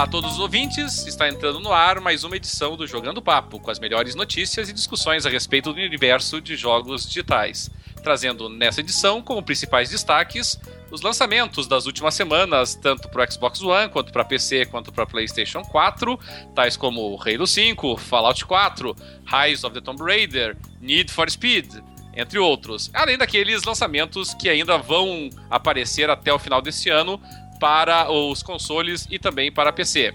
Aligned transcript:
Olá 0.00 0.06
a 0.06 0.10
todos 0.10 0.32
os 0.32 0.38
ouvintes, 0.38 1.06
está 1.06 1.28
entrando 1.28 1.60
no 1.60 1.74
ar 1.74 2.00
mais 2.00 2.24
uma 2.24 2.34
edição 2.34 2.74
do 2.74 2.86
Jogando 2.86 3.20
Papo, 3.20 3.60
com 3.60 3.70
as 3.70 3.78
melhores 3.78 4.14
notícias 4.14 4.70
e 4.70 4.72
discussões 4.72 5.26
a 5.26 5.28
respeito 5.28 5.74
do 5.74 5.78
universo 5.78 6.40
de 6.40 6.56
jogos 6.56 7.06
digitais. 7.06 7.70
Trazendo 8.02 8.48
nessa 8.48 8.80
edição 8.80 9.20
como 9.20 9.42
principais 9.42 9.90
destaques 9.90 10.58
os 10.90 11.02
lançamentos 11.02 11.66
das 11.68 11.84
últimas 11.84 12.14
semanas, 12.14 12.74
tanto 12.74 13.10
para 13.10 13.28
o 13.28 13.30
Xbox 13.30 13.60
One, 13.60 13.90
quanto 13.90 14.10
para 14.10 14.24
PC, 14.24 14.64
quanto 14.64 14.90
para 14.90 15.04
PlayStation 15.04 15.60
4, 15.60 16.18
tais 16.54 16.78
como 16.78 17.20
Halo 17.22 17.46
5, 17.46 17.98
Fallout 17.98 18.46
4, 18.46 18.96
Rise 19.26 19.66
of 19.66 19.74
the 19.74 19.82
Tomb 19.82 20.02
Raider, 20.02 20.56
Need 20.80 21.12
for 21.12 21.30
Speed, 21.30 21.74
entre 22.14 22.38
outros. 22.38 22.90
Além 22.94 23.18
daqueles 23.18 23.64
lançamentos 23.64 24.34
que 24.34 24.48
ainda 24.48 24.78
vão 24.78 25.28
aparecer 25.50 26.08
até 26.08 26.32
o 26.32 26.38
final 26.38 26.62
desse 26.62 26.88
ano 26.88 27.20
para 27.60 28.10
os 28.10 28.42
consoles 28.42 29.06
e 29.10 29.18
também 29.18 29.52
para 29.52 29.72
PC. 29.72 30.14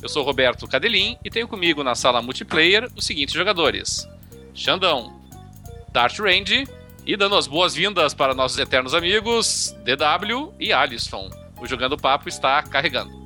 Eu 0.00 0.08
sou 0.08 0.22
Roberto 0.22 0.68
Cadelin 0.68 1.18
e 1.24 1.28
tenho 1.28 1.48
comigo 1.48 1.82
na 1.82 1.94
sala 1.94 2.22
multiplayer 2.22 2.88
os 2.96 3.04
seguintes 3.04 3.34
jogadores: 3.34 4.08
Xandão, 4.54 5.20
Dart 5.92 6.18
Range 6.18 6.66
e 7.04 7.16
dando 7.16 7.36
as 7.36 7.46
boas-vindas 7.46 8.14
para 8.14 8.34
nossos 8.34 8.58
eternos 8.58 8.94
amigos 8.94 9.74
DW 9.84 10.54
e 10.58 10.72
Alisson. 10.72 11.28
O 11.60 11.66
Jogando 11.66 11.96
Papo 11.96 12.28
está 12.28 12.62
carregando. 12.62 13.24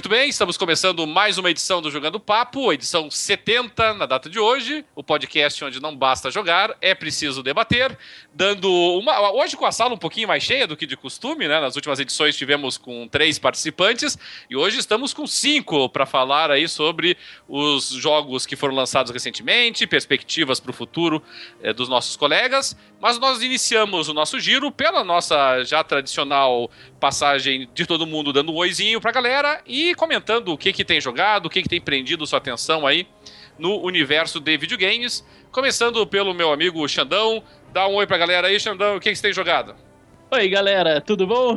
Muito 0.00 0.08
bem, 0.08 0.30
estamos 0.30 0.56
começando 0.56 1.06
mais 1.06 1.36
uma 1.36 1.50
edição 1.50 1.82
do 1.82 1.90
Jogando 1.90 2.18
Papo, 2.18 2.72
edição 2.72 3.10
70 3.10 3.92
na 3.92 4.06
data 4.06 4.30
de 4.30 4.38
hoje, 4.38 4.82
o 4.96 5.04
podcast 5.04 5.62
onde 5.62 5.78
não 5.78 5.94
basta 5.94 6.30
jogar, 6.30 6.74
é 6.80 6.94
preciso 6.94 7.42
debater, 7.42 7.98
dando 8.32 8.66
uma 8.98 9.30
hoje 9.30 9.58
com 9.58 9.66
a 9.66 9.70
sala 9.70 9.92
um 9.92 9.98
pouquinho 9.98 10.26
mais 10.26 10.42
cheia 10.42 10.66
do 10.66 10.74
que 10.74 10.86
de 10.86 10.96
costume, 10.96 11.46
né? 11.46 11.60
Nas 11.60 11.76
últimas 11.76 12.00
edições 12.00 12.34
tivemos 12.34 12.78
com 12.78 13.06
três 13.08 13.38
participantes 13.38 14.16
e 14.48 14.56
hoje 14.56 14.78
estamos 14.78 15.12
com 15.12 15.26
cinco 15.26 15.86
para 15.90 16.06
falar 16.06 16.50
aí 16.50 16.66
sobre 16.66 17.14
os 17.46 17.90
jogos 17.90 18.46
que 18.46 18.56
foram 18.56 18.74
lançados 18.74 19.12
recentemente, 19.12 19.86
perspectivas 19.86 20.58
para 20.58 20.70
o 20.70 20.72
futuro 20.72 21.22
eh, 21.62 21.74
dos 21.74 21.90
nossos 21.90 22.16
colegas. 22.16 22.74
Mas 23.02 23.18
nós 23.18 23.42
iniciamos 23.42 24.08
o 24.08 24.14
nosso 24.14 24.40
giro 24.40 24.72
pela 24.72 25.04
nossa 25.04 25.62
já 25.62 25.84
tradicional 25.84 26.70
passagem 26.98 27.68
de 27.74 27.84
todo 27.86 28.06
mundo 28.06 28.32
dando 28.32 28.52
um 28.52 28.56
oizinho 28.56 29.00
pra 29.00 29.12
galera 29.12 29.60
e 29.66 29.89
comentando 29.94 30.48
o 30.48 30.58
que, 30.58 30.72
que 30.72 30.84
tem 30.84 31.00
jogado, 31.00 31.46
o 31.46 31.50
que, 31.50 31.62
que 31.62 31.68
tem 31.68 31.80
prendido 31.80 32.26
sua 32.26 32.38
atenção 32.38 32.86
aí 32.86 33.06
no 33.58 33.80
universo 33.82 34.40
de 34.40 34.56
videogames. 34.56 35.24
Começando 35.52 36.06
pelo 36.06 36.32
meu 36.34 36.52
amigo 36.52 36.86
Xandão. 36.88 37.42
Dá 37.72 37.86
um 37.86 37.94
oi 37.94 38.06
pra 38.06 38.18
galera 38.18 38.48
aí, 38.48 38.58
Xandão. 38.58 38.96
O 38.96 39.00
que, 39.00 39.10
que 39.10 39.16
você 39.16 39.22
tem 39.22 39.32
jogado? 39.32 39.74
Oi, 40.30 40.48
galera. 40.48 41.00
Tudo 41.00 41.26
bom? 41.26 41.56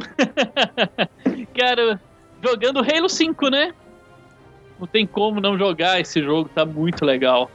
Cara, 1.57 2.01
jogando 2.43 2.79
Halo 2.79 3.07
5, 3.07 3.49
né? 3.49 3.73
Não 4.79 4.87
tem 4.87 5.05
como 5.05 5.39
não 5.39 5.57
jogar 5.57 5.99
esse 6.01 6.21
jogo, 6.21 6.49
tá 6.49 6.65
muito 6.65 7.05
legal. 7.05 7.49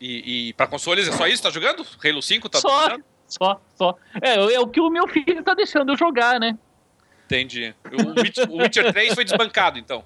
E, 0.00 0.48
e 0.48 0.52
pra 0.54 0.66
consoles 0.66 1.08
é 1.08 1.12
só 1.12 1.26
isso? 1.26 1.42
Tá 1.42 1.50
jogando? 1.50 1.86
Halo 2.04 2.22
5 2.22 2.48
tá 2.48 2.58
Só, 2.58 2.82
jogando? 2.82 3.04
só, 3.26 3.60
só. 3.76 3.96
É, 4.20 4.34
é 4.54 4.60
o 4.60 4.66
que 4.66 4.80
o 4.80 4.90
meu 4.90 5.06
filho 5.08 5.42
tá 5.42 5.54
deixando 5.54 5.92
eu 5.92 5.96
jogar, 5.96 6.40
né? 6.40 6.58
Entendi. 7.30 7.72
O 7.92 8.20
Witcher, 8.20 8.50
o 8.50 8.56
Witcher 8.56 8.92
3 8.92 9.14
foi 9.14 9.24
desbancado, 9.24 9.78
então. 9.78 10.02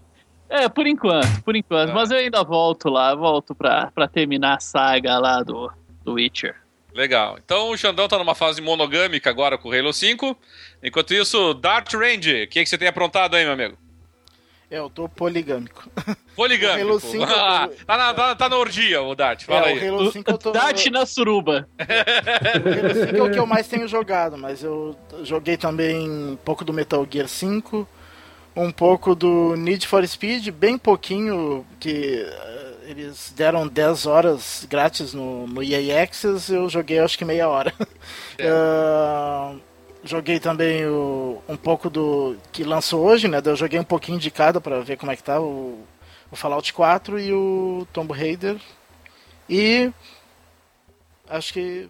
É, 0.46 0.68
por 0.68 0.86
enquanto, 0.86 1.42
por 1.42 1.56
enquanto. 1.56 1.90
Ah. 1.90 1.94
Mas 1.94 2.10
eu 2.10 2.18
ainda 2.18 2.44
volto 2.44 2.90
lá, 2.90 3.14
volto 3.14 3.54
pra, 3.54 3.90
pra 3.92 4.06
terminar 4.06 4.56
a 4.56 4.60
saga 4.60 5.18
lá 5.18 5.42
do, 5.42 5.72
do 6.04 6.14
Witcher. 6.14 6.54
Legal. 6.92 7.38
Então 7.42 7.70
o 7.70 7.76
Xandão 7.76 8.06
tá 8.06 8.18
numa 8.18 8.34
fase 8.34 8.60
monogâmica 8.60 9.30
agora 9.30 9.56
com 9.56 9.70
o 9.70 9.72
Halo 9.72 9.92
5. 9.92 10.36
Enquanto 10.82 11.14
isso, 11.14 11.54
Dart 11.54 11.92
Range, 11.94 12.44
o 12.44 12.48
que, 12.48 12.62
que 12.62 12.66
você 12.66 12.78
tem 12.78 12.88
aprontado 12.88 13.34
aí, 13.34 13.42
meu 13.42 13.54
amigo? 13.54 13.76
É, 14.74 14.78
eu 14.78 14.90
tô 14.90 15.08
poligâmico. 15.08 15.88
Poligâmico. 16.34 16.88
O 16.88 16.90
Halo 16.90 17.00
5 17.00 17.22
Ah, 17.22 17.68
tá, 17.86 17.96
na, 17.96 18.12
tá, 18.12 18.34
tá 18.34 18.48
na 18.48 18.56
orgia, 18.56 19.00
o 19.00 19.14
Dart. 19.14 19.44
Fala 19.44 19.68
é, 19.68 19.72
aí. 19.74 19.88
o 19.88 19.94
Halo 19.94 20.10
5 20.10 20.28
eu 20.32 20.36
tô. 20.36 20.50
Dart 20.50 20.86
na 20.86 21.06
suruba. 21.06 21.68
O 21.78 22.86
Halo 22.86 23.06
5 23.06 23.16
é 23.16 23.22
o 23.22 23.30
que 23.30 23.38
eu 23.38 23.46
mais 23.46 23.68
tenho 23.68 23.86
jogado, 23.86 24.36
mas 24.36 24.64
eu 24.64 24.96
joguei 25.22 25.56
também 25.56 26.10
um 26.10 26.36
pouco 26.44 26.64
do 26.64 26.72
Metal 26.72 27.06
Gear 27.08 27.28
5, 27.28 27.86
um 28.56 28.72
pouco 28.72 29.14
do 29.14 29.54
Need 29.54 29.86
for 29.86 30.04
Speed, 30.04 30.48
bem 30.48 30.76
pouquinho, 30.76 31.64
que 31.78 32.26
eh, 32.28 32.74
eles 32.88 33.32
deram 33.36 33.68
10 33.68 34.06
horas 34.06 34.66
grátis 34.68 35.14
no, 35.14 35.46
no 35.46 35.62
EA 35.62 36.02
Access, 36.02 36.52
eu 36.52 36.68
joguei 36.68 36.98
acho 36.98 37.16
que 37.16 37.24
meia 37.24 37.48
hora. 37.48 37.72
Ah, 38.40 39.54
joguei 40.04 40.38
também 40.38 40.86
o, 40.86 41.42
um 41.48 41.56
pouco 41.56 41.88
do 41.88 42.36
que 42.52 42.62
lançou 42.62 43.04
hoje, 43.04 43.26
né? 43.26 43.40
Eu 43.44 43.56
joguei 43.56 43.80
um 43.80 43.84
pouquinho 43.84 44.18
de 44.18 44.30
cada 44.30 44.60
pra 44.60 44.80
ver 44.80 44.96
como 44.96 45.10
é 45.10 45.16
que 45.16 45.22
tá 45.22 45.40
o, 45.40 45.84
o 46.30 46.36
Fallout 46.36 46.72
4 46.72 47.18
e 47.18 47.32
o 47.32 47.86
Tomb 47.92 48.12
Raider. 48.12 48.56
E 49.48 49.90
acho 51.28 51.52
que 51.52 51.88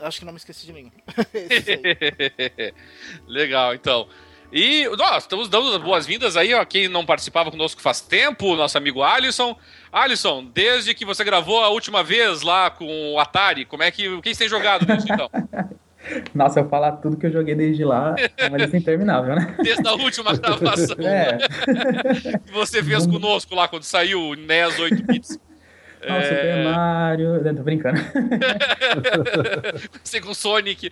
acho 0.00 0.18
que 0.18 0.24
não 0.24 0.32
me 0.32 0.38
esqueci 0.38 0.66
de 0.66 0.72
ninguém. 0.72 0.92
Aí. 1.32 2.74
Legal, 3.26 3.74
então. 3.74 4.08
E 4.52 4.86
nós 4.98 5.24
estamos 5.24 5.48
dando 5.48 5.74
as 5.74 5.80
boas-vindas 5.80 6.36
aí 6.36 6.52
a 6.52 6.62
quem 6.66 6.86
não 6.86 7.06
participava 7.06 7.50
conosco 7.50 7.80
faz 7.80 8.02
tempo, 8.02 8.48
o 8.48 8.56
nosso 8.56 8.76
amigo 8.76 9.02
Alisson. 9.02 9.56
Alisson, 9.90 10.44
desde 10.44 10.92
que 10.92 11.06
você 11.06 11.24
gravou 11.24 11.64
a 11.64 11.70
última 11.70 12.04
vez 12.04 12.42
lá 12.42 12.68
com 12.68 13.14
o 13.14 13.18
Atari, 13.18 13.64
como 13.64 13.82
é 13.82 13.90
que 13.90 14.10
o 14.10 14.20
que 14.20 14.34
você 14.34 14.40
tem 14.40 14.50
jogado 14.50 14.84
desde 14.84 15.10
então? 15.10 15.30
Nossa, 16.34 16.60
eu 16.60 16.68
falar 16.68 16.92
tudo 16.92 17.16
que 17.16 17.26
eu 17.26 17.32
joguei 17.32 17.54
desde 17.54 17.84
lá, 17.84 18.14
é 18.36 18.48
uma 18.48 18.58
lista 18.58 18.76
interminável, 18.76 19.34
né? 19.36 19.54
Desde 19.62 19.86
a 19.86 19.92
última 19.92 20.34
gravação 20.36 20.96
É. 20.98 21.38
que 22.38 22.50
você 22.52 22.82
fez 22.82 23.06
conosco 23.06 23.54
lá 23.54 23.68
quando 23.68 23.84
saiu 23.84 24.20
o 24.20 24.34
NES 24.34 24.78
8 24.78 25.02
bits. 25.04 25.38
Nossa, 26.08 26.26
Super 26.26 26.64
Mario. 26.64 27.36
Eu 27.36 27.56
tô 27.56 27.62
brincando. 27.62 28.00
Você 30.02 30.20
com 30.20 30.34
Sonic. 30.34 30.90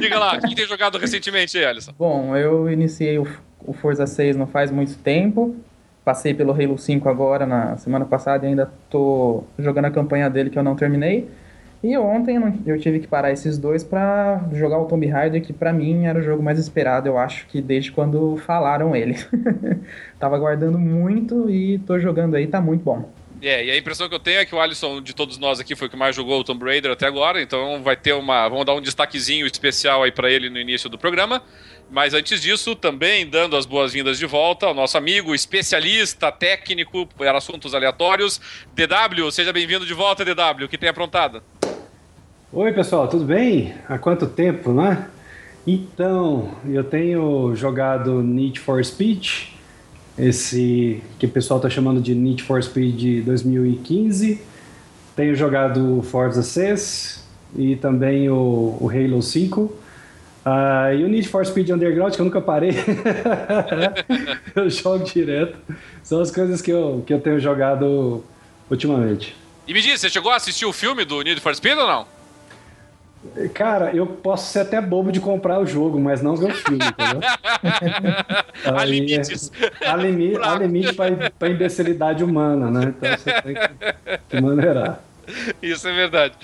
Diga 0.00 0.18
lá, 0.18 0.36
o 0.36 0.40
que 0.40 0.54
tem 0.56 0.66
jogado 0.66 0.98
recentemente 0.98 1.56
Alisson? 1.62 1.92
Bom, 1.96 2.36
eu 2.36 2.68
iniciei 2.68 3.18
o, 3.18 3.28
o 3.60 3.72
Forza 3.72 4.06
6 4.06 4.36
não 4.36 4.48
faz 4.48 4.70
muito 4.72 4.96
tempo. 4.98 5.54
Passei 6.04 6.34
pelo 6.34 6.52
Halo 6.52 6.76
5 6.76 7.08
agora 7.08 7.46
na 7.46 7.76
semana 7.76 8.04
passada 8.04 8.44
e 8.44 8.48
ainda 8.48 8.72
tô 8.88 9.44
jogando 9.58 9.84
a 9.84 9.90
campanha 9.90 10.28
dele 10.28 10.50
que 10.50 10.58
eu 10.58 10.64
não 10.64 10.74
terminei. 10.74 11.28
E 11.82 11.96
ontem 11.96 12.36
eu 12.66 12.78
tive 12.78 13.00
que 13.00 13.06
parar 13.06 13.32
esses 13.32 13.56
dois 13.56 13.82
pra 13.82 14.46
jogar 14.52 14.78
o 14.78 14.84
Tomb 14.84 15.06
Raider, 15.06 15.42
que 15.42 15.52
pra 15.52 15.72
mim 15.72 16.04
era 16.04 16.18
o 16.18 16.22
jogo 16.22 16.42
mais 16.42 16.58
esperado, 16.58 17.08
eu 17.08 17.16
acho 17.16 17.46
que 17.46 17.62
desde 17.62 17.90
quando 17.90 18.36
falaram 18.36 18.94
ele. 18.94 19.16
Tava 20.20 20.36
aguardando 20.36 20.78
muito 20.78 21.48
e 21.50 21.78
tô 21.78 21.98
jogando 21.98 22.34
aí, 22.34 22.46
tá 22.46 22.60
muito 22.60 22.84
bom. 22.84 23.10
É, 23.42 23.64
e 23.64 23.70
a 23.70 23.78
impressão 23.78 24.06
que 24.06 24.14
eu 24.14 24.20
tenho 24.20 24.40
é 24.40 24.44
que 24.44 24.54
o 24.54 24.60
Alisson, 24.60 25.00
de 25.00 25.14
todos 25.14 25.38
nós 25.38 25.58
aqui, 25.58 25.74
foi 25.74 25.88
o 25.88 25.90
que 25.90 25.96
mais 25.96 26.14
jogou 26.14 26.40
o 26.40 26.44
Tomb 26.44 26.62
Raider 26.62 26.90
até 26.90 27.06
agora, 27.06 27.40
então 27.40 27.82
vai 27.82 27.96
ter 27.96 28.12
uma. 28.12 28.46
Vamos 28.46 28.66
dar 28.66 28.74
um 28.74 28.82
destaquezinho 28.82 29.46
especial 29.46 30.02
aí 30.02 30.12
pra 30.12 30.30
ele 30.30 30.50
no 30.50 30.58
início 30.58 30.90
do 30.90 30.98
programa. 30.98 31.42
Mas 31.90 32.12
antes 32.12 32.42
disso, 32.42 32.76
também 32.76 33.26
dando 33.26 33.56
as 33.56 33.64
boas-vindas 33.64 34.18
de 34.18 34.26
volta 34.26 34.66
ao 34.66 34.74
nosso 34.74 34.98
amigo, 34.98 35.34
especialista, 35.34 36.30
técnico 36.30 37.06
para 37.06 37.38
assuntos 37.38 37.74
aleatórios, 37.74 38.38
DW. 38.74 39.30
Seja 39.32 39.52
bem-vindo 39.52 39.86
de 39.86 39.94
volta, 39.94 40.22
DW. 40.22 40.66
O 40.66 40.68
que 40.68 40.78
tem 40.78 40.90
aprontado? 40.90 41.42
Oi 42.52 42.72
pessoal, 42.72 43.06
tudo 43.06 43.24
bem? 43.24 43.72
Há 43.88 43.96
quanto 43.96 44.26
tempo, 44.26 44.72
né? 44.72 45.06
Então, 45.64 46.52
eu 46.68 46.82
tenho 46.82 47.54
jogado 47.54 48.24
Need 48.24 48.58
for 48.58 48.84
Speed, 48.84 49.52
esse 50.18 51.00
que 51.16 51.26
o 51.26 51.28
pessoal 51.28 51.58
está 51.58 51.70
chamando 51.70 52.00
de 52.00 52.12
Need 52.12 52.42
for 52.42 52.60
Speed 52.60 53.24
2015. 53.24 54.42
Tenho 55.14 55.36
jogado 55.36 56.02
Forza 56.02 56.42
6 56.42 57.24
e 57.56 57.76
também 57.76 58.28
o, 58.28 58.76
o 58.80 58.90
Halo 58.92 59.22
5. 59.22 59.72
Ah, 60.44 60.92
e 60.92 61.04
o 61.04 61.08
Need 61.08 61.28
for 61.28 61.46
Speed 61.46 61.70
Underground, 61.70 62.16
que 62.16 62.20
eu 62.20 62.24
nunca 62.24 62.40
parei. 62.40 62.72
eu 64.56 64.68
jogo 64.68 65.04
direto. 65.04 65.56
São 66.02 66.20
as 66.20 66.32
coisas 66.32 66.60
que 66.60 66.72
eu, 66.72 67.04
que 67.06 67.14
eu 67.14 67.20
tenho 67.20 67.38
jogado 67.38 68.24
ultimamente. 68.68 69.36
E 69.68 69.72
me 69.72 69.80
diz, 69.80 70.00
você 70.00 70.10
chegou 70.10 70.32
a 70.32 70.34
assistir 70.34 70.66
o 70.66 70.72
filme 70.72 71.04
do 71.04 71.22
Need 71.22 71.40
for 71.40 71.54
Speed 71.54 71.78
ou 71.78 71.86
não? 71.86 72.19
Cara, 73.52 73.94
eu 73.94 74.06
posso 74.06 74.50
ser 74.50 74.60
até 74.60 74.80
bobo 74.80 75.12
de 75.12 75.20
comprar 75.20 75.60
o 75.60 75.66
jogo, 75.66 76.00
mas 76.00 76.22
não 76.22 76.34
ver 76.34 76.52
o 76.52 76.54
filme, 76.54 76.82
entendeu? 76.82 77.20
Há 78.64 78.84
limites. 78.84 79.52
Há, 79.84 79.94
limi 79.94 80.36
há 80.42 80.54
limite 80.54 80.94
pra, 80.94 81.30
pra 81.38 81.48
imbecilidade 81.48 82.24
humana, 82.24 82.70
né? 82.70 82.94
Então 82.96 83.10
você 83.10 83.42
tem 83.42 83.54
que, 83.54 84.18
que 84.28 84.40
maneirar. 84.40 85.02
Isso 85.62 85.86
é 85.86 85.92
verdade. 85.92 86.34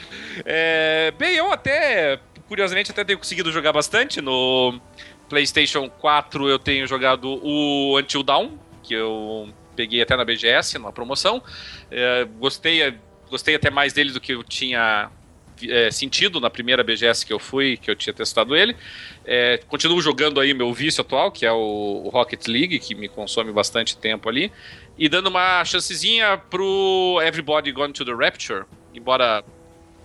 É, 0.45 1.13
bem, 1.19 1.37
eu 1.37 1.51
até, 1.51 2.19
curiosamente, 2.47 2.91
até 2.91 3.05
tenho 3.05 3.19
conseguido 3.19 3.51
jogar 3.51 3.73
bastante. 3.73 4.21
No 4.21 4.79
PlayStation 5.29 5.89
4 5.89 6.49
eu 6.49 6.59
tenho 6.59 6.87
jogado 6.87 7.41
o 7.43 7.99
Until 7.99 8.23
Dawn, 8.23 8.51
que 8.83 8.95
eu 8.95 9.49
peguei 9.75 10.03
até 10.03 10.15
na 10.15 10.25
BGS, 10.25 10.79
numa 10.79 10.93
promoção. 10.93 11.43
É, 11.91 12.27
gostei 12.39 12.95
gostei 13.29 13.57
até 13.57 13.71
mais 13.71 13.93
dele 13.93 14.13
do 14.13 14.21
que 14.21 14.33
eu 14.33 14.43
tinha 14.45 15.11
é, 15.63 15.91
sentido 15.91 16.41
na 16.41 16.51
primeira 16.51 16.83
BGS 16.85 17.25
que 17.25 17.33
eu 17.33 17.39
fui, 17.39 17.77
que 17.77 17.91
eu 17.91 17.97
tinha 17.97 18.13
testado 18.13 18.55
ele. 18.57 18.77
É, 19.25 19.59
continuo 19.69 20.01
jogando 20.01 20.41
aí 20.41 20.53
meu 20.55 20.73
vício 20.73 21.01
atual, 21.01 21.31
que 21.31 21.47
é 21.47 21.53
o, 21.53 22.03
o, 22.05 22.09
Rocket 22.09 22.47
League, 22.47 22.79
que 22.79 22.95
me 22.95 23.09
consome 23.09 23.53
bastante 23.53 23.97
tempo 23.97 24.29
ali. 24.29 24.53
E 24.99 25.09
dando 25.09 25.29
uma 25.29 25.65
chancezinha 25.65 26.39
pro 26.39 27.21
Everybody 27.23 27.73
Gone 27.73 27.93
to 27.93 28.05
the 28.05 28.13
Rapture, 28.13 28.65
embora 28.95 29.45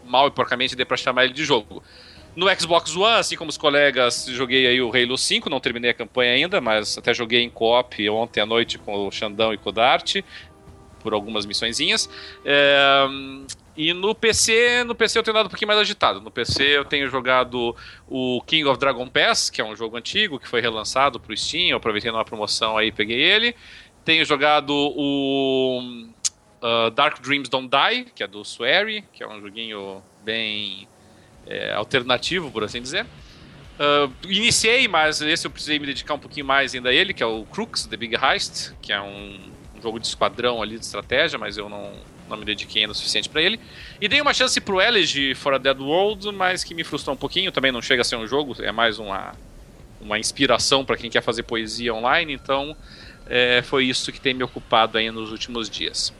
mal 0.06 0.28
e 0.28 0.32
porcamente 0.32 0.76
dê 0.76 0.86
pra 0.86 0.98
chamar 0.98 1.26
ele 1.26 1.34
de 1.34 1.44
jogo. 1.44 1.84
No 2.36 2.48
Xbox 2.58 2.96
One, 2.96 3.20
assim 3.20 3.36
como 3.36 3.50
os 3.50 3.58
colegas, 3.58 4.26
joguei 4.30 4.66
aí 4.66 4.82
o 4.82 4.90
Halo 4.90 5.18
5, 5.18 5.50
não 5.50 5.60
terminei 5.60 5.92
a 5.92 5.94
campanha 5.94 6.32
ainda, 6.32 6.62
mas 6.62 6.98
até 6.98 7.14
joguei 7.14 7.42
em 7.42 7.50
co-op 7.50 8.10
ontem 8.10 8.40
à 8.40 8.46
noite 8.46 8.78
com 8.78 9.08
o 9.08 9.12
Xandão 9.12 9.54
e 9.54 9.58
com 9.58 9.70
o 9.70 9.72
Dart, 9.72 10.22
por 11.02 11.14
algumas 11.14 11.46
missõezinhas. 11.46 12.10
É, 12.46 13.06
e 13.76 13.94
no 13.94 14.14
PC, 14.14 14.84
no 14.84 14.94
PC 14.94 15.20
eu 15.20 15.24
tenho 15.24 15.36
dado 15.36 15.46
um 15.46 15.50
pouquinho 15.50 15.68
mais 15.68 15.80
agitado. 15.80 16.20
No 16.20 16.30
PC 16.30 16.64
eu 16.64 16.86
tenho 16.86 17.10
jogado 17.10 17.76
o 18.08 18.42
King 18.46 18.66
of 18.66 18.80
Dragon 18.80 19.08
Pass, 19.08 19.50
que 19.50 19.62
é 19.62 19.66
um 19.66 19.76
jogo 19.76 19.98
antigo, 19.98 20.40
que 20.40 20.48
foi 20.48 20.62
relançado 20.62 21.20
pro 21.20 21.36
Steam, 21.36 21.70
eu 21.70 21.78
aproveitei 21.78 22.12
numa 22.12 22.26
promoção 22.26 22.78
aí 22.78 22.92
peguei 22.92 23.22
ele. 23.22 23.56
Tenho 24.04 24.26
jogado 24.26 24.72
o 24.74 25.80
uh, 26.62 26.92
Dark 26.92 27.22
Dreams 27.22 27.50
Don't 27.50 27.70
Die, 27.70 28.06
que 28.14 28.24
é 28.24 28.28
do 28.28 28.42
Swery, 28.42 29.04
que 29.14 29.24
é 29.24 29.28
um 29.28 29.40
joguinho 29.40 30.02
bem 30.24 30.88
é, 31.48 31.74
alternativo, 31.74 32.52
por 32.52 32.64
assim 32.64 32.82
dizer. 32.82 33.06
Uh, 33.80 34.12
iniciei, 34.28 34.88
mas 34.88 35.22
esse 35.22 35.48
eu 35.48 35.52
precisei 35.52 35.80
me 35.80 35.86
dedicar 35.86 36.14
um 36.14 36.20
pouquinho 36.20 36.46
mais 36.46 36.76
ainda 36.76 36.90
a 36.90 36.94
ele, 36.94 37.14
que 37.14 37.24
é 37.24 37.26
o 37.26 37.46
Crux, 37.46 37.86
The 37.86 37.98
Big 37.98 38.16
Heist, 38.16 38.74
que 38.82 38.92
é 38.92 39.02
um, 39.02 39.40
um 39.76 39.82
jogo 39.82 40.00
de 40.00 40.08
esquadrão 40.08 40.62
ali 40.62 40.78
de 40.78 40.86
estratégia, 40.86 41.40
mas 41.40 41.58
eu 41.58 41.68
não, 41.70 41.94
não 42.32 42.40
me 42.40 42.46
dediquei 42.46 42.82
ainda 42.82 42.92
o 42.92 42.96
suficiente 42.96 43.30
para 43.30 43.42
ele. 43.42 43.60
E 44.00 44.08
dei 44.08 44.22
uma 44.22 44.34
chance 44.34 44.60
pro 44.60 44.82
Elegy 44.82 45.36
for 45.36 45.54
a 45.54 45.58
Dead 45.58 45.80
World, 45.80 46.32
mas 46.32 46.64
que 46.64 46.74
me 46.74 46.84
frustrou 46.84 47.14
um 47.14 47.18
pouquinho, 47.18 47.52
também 47.52 47.72
não 47.72 47.82
chega 47.82 48.02
a 48.02 48.06
ser 48.06 48.16
um 48.16 48.28
jogo, 48.28 48.56
é 48.62 48.72
mais 48.72 49.00
uma, 49.00 49.34
uma 50.00 50.18
inspiração 50.18 50.84
para 50.84 50.98
quem 50.98 51.10
quer 51.10 51.22
fazer 51.22 51.44
poesia 51.44 51.94
online, 51.94 52.34
então 52.34 52.76
é, 53.28 53.62
foi 53.62 53.86
isso 53.86 54.12
que 54.12 54.20
tem 54.20 54.34
me 54.34 54.44
ocupado 54.44 54.98
aí 54.98 55.10
nos 55.12 55.32
últimos 55.32 55.70
dias. 55.70 56.14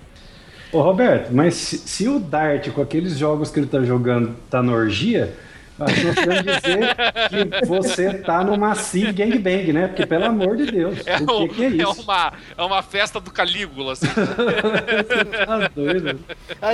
Ô 0.72 0.82
Roberto, 0.82 1.34
mas 1.34 1.56
se, 1.56 1.78
se, 1.80 2.08
o 2.08 2.18
Dart, 2.18 2.70
com 2.70 2.82
aqueles 2.82 3.18
jogos 3.18 3.52
que 3.52 3.60
ele 3.60 3.68
tá 3.68 3.84
jogando, 3.84 4.34
tá 4.50 4.64
na 4.64 4.72
orgia, 4.72 5.36
nós 5.78 5.92
podemos 5.92 6.44
dizer 6.44 6.96
que 7.30 7.66
você 7.66 8.14
tá 8.14 8.44
no 8.44 8.58
Massive 8.58 9.12
Gangbang, 9.12 9.74
né? 9.74 9.88
Porque, 9.88 10.06
pelo 10.06 10.26
amor 10.26 10.58
de 10.58 10.72
Deus, 10.72 11.00
é 11.06 11.18
o 11.18 11.48
que, 11.48 11.56
que, 11.56 11.64
é, 11.64 11.66
é 11.66 11.70
isso? 11.70 12.02
É 12.02 12.04
uma, 12.04 12.34
é 12.58 12.62
uma 12.62 12.84
festa 12.84 13.20
do 13.20 13.32
Calígula, 13.32 13.94
assim. 13.94 14.08
tá 15.46 15.70
doido. 15.76 16.20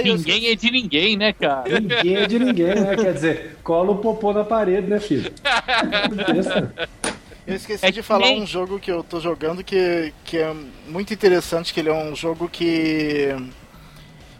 ninguém 0.04 0.48
é 0.48 0.56
de 0.56 0.72
ninguém, 0.72 1.18
né, 1.18 1.34
cara? 1.34 1.80
Ninguém 1.80 2.16
é 2.18 2.26
de 2.26 2.40
ninguém, 2.40 2.76
né? 2.76 2.96
Quer 2.96 3.14
dizer, 3.14 3.58
cola 3.64 3.92
o 3.92 3.98
popô 3.98 4.34
na 4.34 4.44
parede, 4.44 4.88
né, 4.88 5.00
filho? 5.00 5.32
Eu 7.48 7.56
esqueci 7.56 7.86
é 7.86 7.92
de 7.92 8.04
falar 8.04 8.28
nem... 8.28 8.42
um 8.42 8.46
jogo 8.46 8.78
que 8.78 8.92
eu 8.92 9.02
tô 9.02 9.22
jogando 9.22 9.64
que, 9.64 10.14
que 10.26 10.38
é 10.38 10.54
muito 10.90 11.14
interessante, 11.14 11.74
que 11.74 11.80
ele 11.80 11.88
é 11.88 11.94
um 11.94 12.14
jogo 12.14 12.50
que 12.50 13.34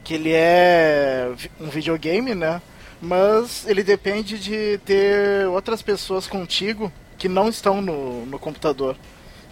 que 0.04 0.14
ele 0.14 0.32
é 0.34 1.30
um 1.60 1.68
videogame, 1.68 2.34
né? 2.34 2.62
Mas 3.02 3.66
ele 3.68 3.84
depende 3.84 4.40
de 4.40 4.80
ter 4.80 5.48
outras 5.48 5.82
pessoas 5.82 6.28
contigo 6.28 6.92
que 7.18 7.30
não 7.30 7.50
estão 7.50 7.82
no, 7.82 8.26
no 8.26 8.40
computador. 8.40 8.96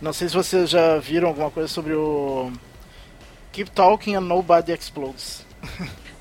Não 0.01 0.12
sei 0.12 0.27
se 0.27 0.36
vocês 0.36 0.69
já 0.69 0.97
viram 0.97 1.30
alguma 1.30 1.50
coisa 1.50 1.68
sobre 1.68 1.94
o 1.94 2.51
Keep 3.51 3.71
Talking 3.71 4.15
and 4.15 4.21
Nobody 4.21 4.71
Explodes. 4.71 5.45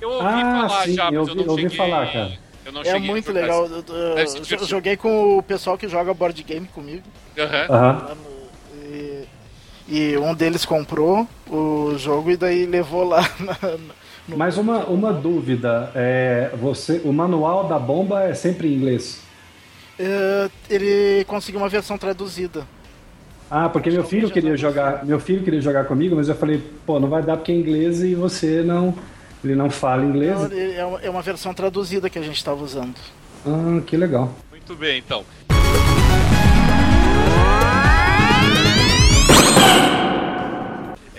Eu 0.00 0.10
ouvi 0.10 0.26
ah, 0.26 0.68
falar 0.68 0.84
sim, 0.84 0.94
já, 0.94 1.04
mas 1.04 1.14
eu, 1.14 1.26
eu 1.28 1.34
não 1.34 1.48
ouvi 1.48 1.62
cheguei... 1.62 1.76
falar, 1.76 2.12
cara. 2.12 2.38
é 2.84 2.98
muito 2.98 3.32
legal. 3.32 3.66
Eu, 3.66 3.84
eu, 3.88 4.58
eu, 4.58 4.66
joguei 4.66 4.96
com 4.96 5.38
o 5.38 5.42
pessoal 5.42 5.78
que 5.78 5.88
joga 5.88 6.12
board 6.12 6.42
game 6.42 6.66
comigo. 6.68 7.02
Uhum. 7.36 8.16
E, 8.84 9.28
e, 9.88 10.16
um 10.18 10.34
deles 10.34 10.64
comprou 10.64 11.26
o 11.48 11.96
jogo 11.96 12.30
e 12.30 12.36
daí 12.36 12.66
levou 12.66 13.04
lá 13.04 13.22
na, 13.40 13.78
mas 14.28 14.56
uma, 14.56 14.84
uma 14.86 15.12
dúvida, 15.12 15.90
é, 15.94 16.50
você, 16.60 17.00
o 17.04 17.12
manual 17.12 17.68
da 17.68 17.78
bomba 17.78 18.22
é 18.22 18.34
sempre 18.34 18.68
em 18.68 18.74
inglês? 18.74 19.20
É, 19.98 20.50
ele 20.68 21.24
conseguiu 21.24 21.60
uma 21.60 21.68
versão 21.68 21.98
traduzida. 21.98 22.66
Ah, 23.50 23.68
porque 23.68 23.90
meu 23.90 24.02
filho 24.02 24.30
queria 24.30 24.56
jogar, 24.56 25.04
meu 25.04 25.20
filho 25.20 25.44
queria 25.44 25.60
jogar 25.60 25.84
comigo, 25.84 26.16
mas 26.16 26.28
eu 26.28 26.34
falei, 26.34 26.62
pô, 26.86 26.98
não 26.98 27.08
vai 27.08 27.22
dar 27.22 27.36
porque 27.36 27.52
é 27.52 27.54
inglês 27.54 28.02
e 28.02 28.14
você 28.14 28.62
não, 28.62 28.94
ele 29.44 29.54
não 29.54 29.70
fala 29.70 30.04
inglês. 30.04 30.40
Não, 30.40 30.58
é, 30.58 30.84
uma, 30.84 31.00
é 31.02 31.10
uma 31.10 31.22
versão 31.22 31.52
traduzida 31.52 32.08
que 32.08 32.18
a 32.18 32.22
gente 32.22 32.36
estava 32.36 32.62
usando. 32.64 32.96
Ah, 33.46 33.80
que 33.86 33.96
legal. 33.96 34.32
Muito 34.50 34.74
bem, 34.74 34.98
então. 34.98 35.24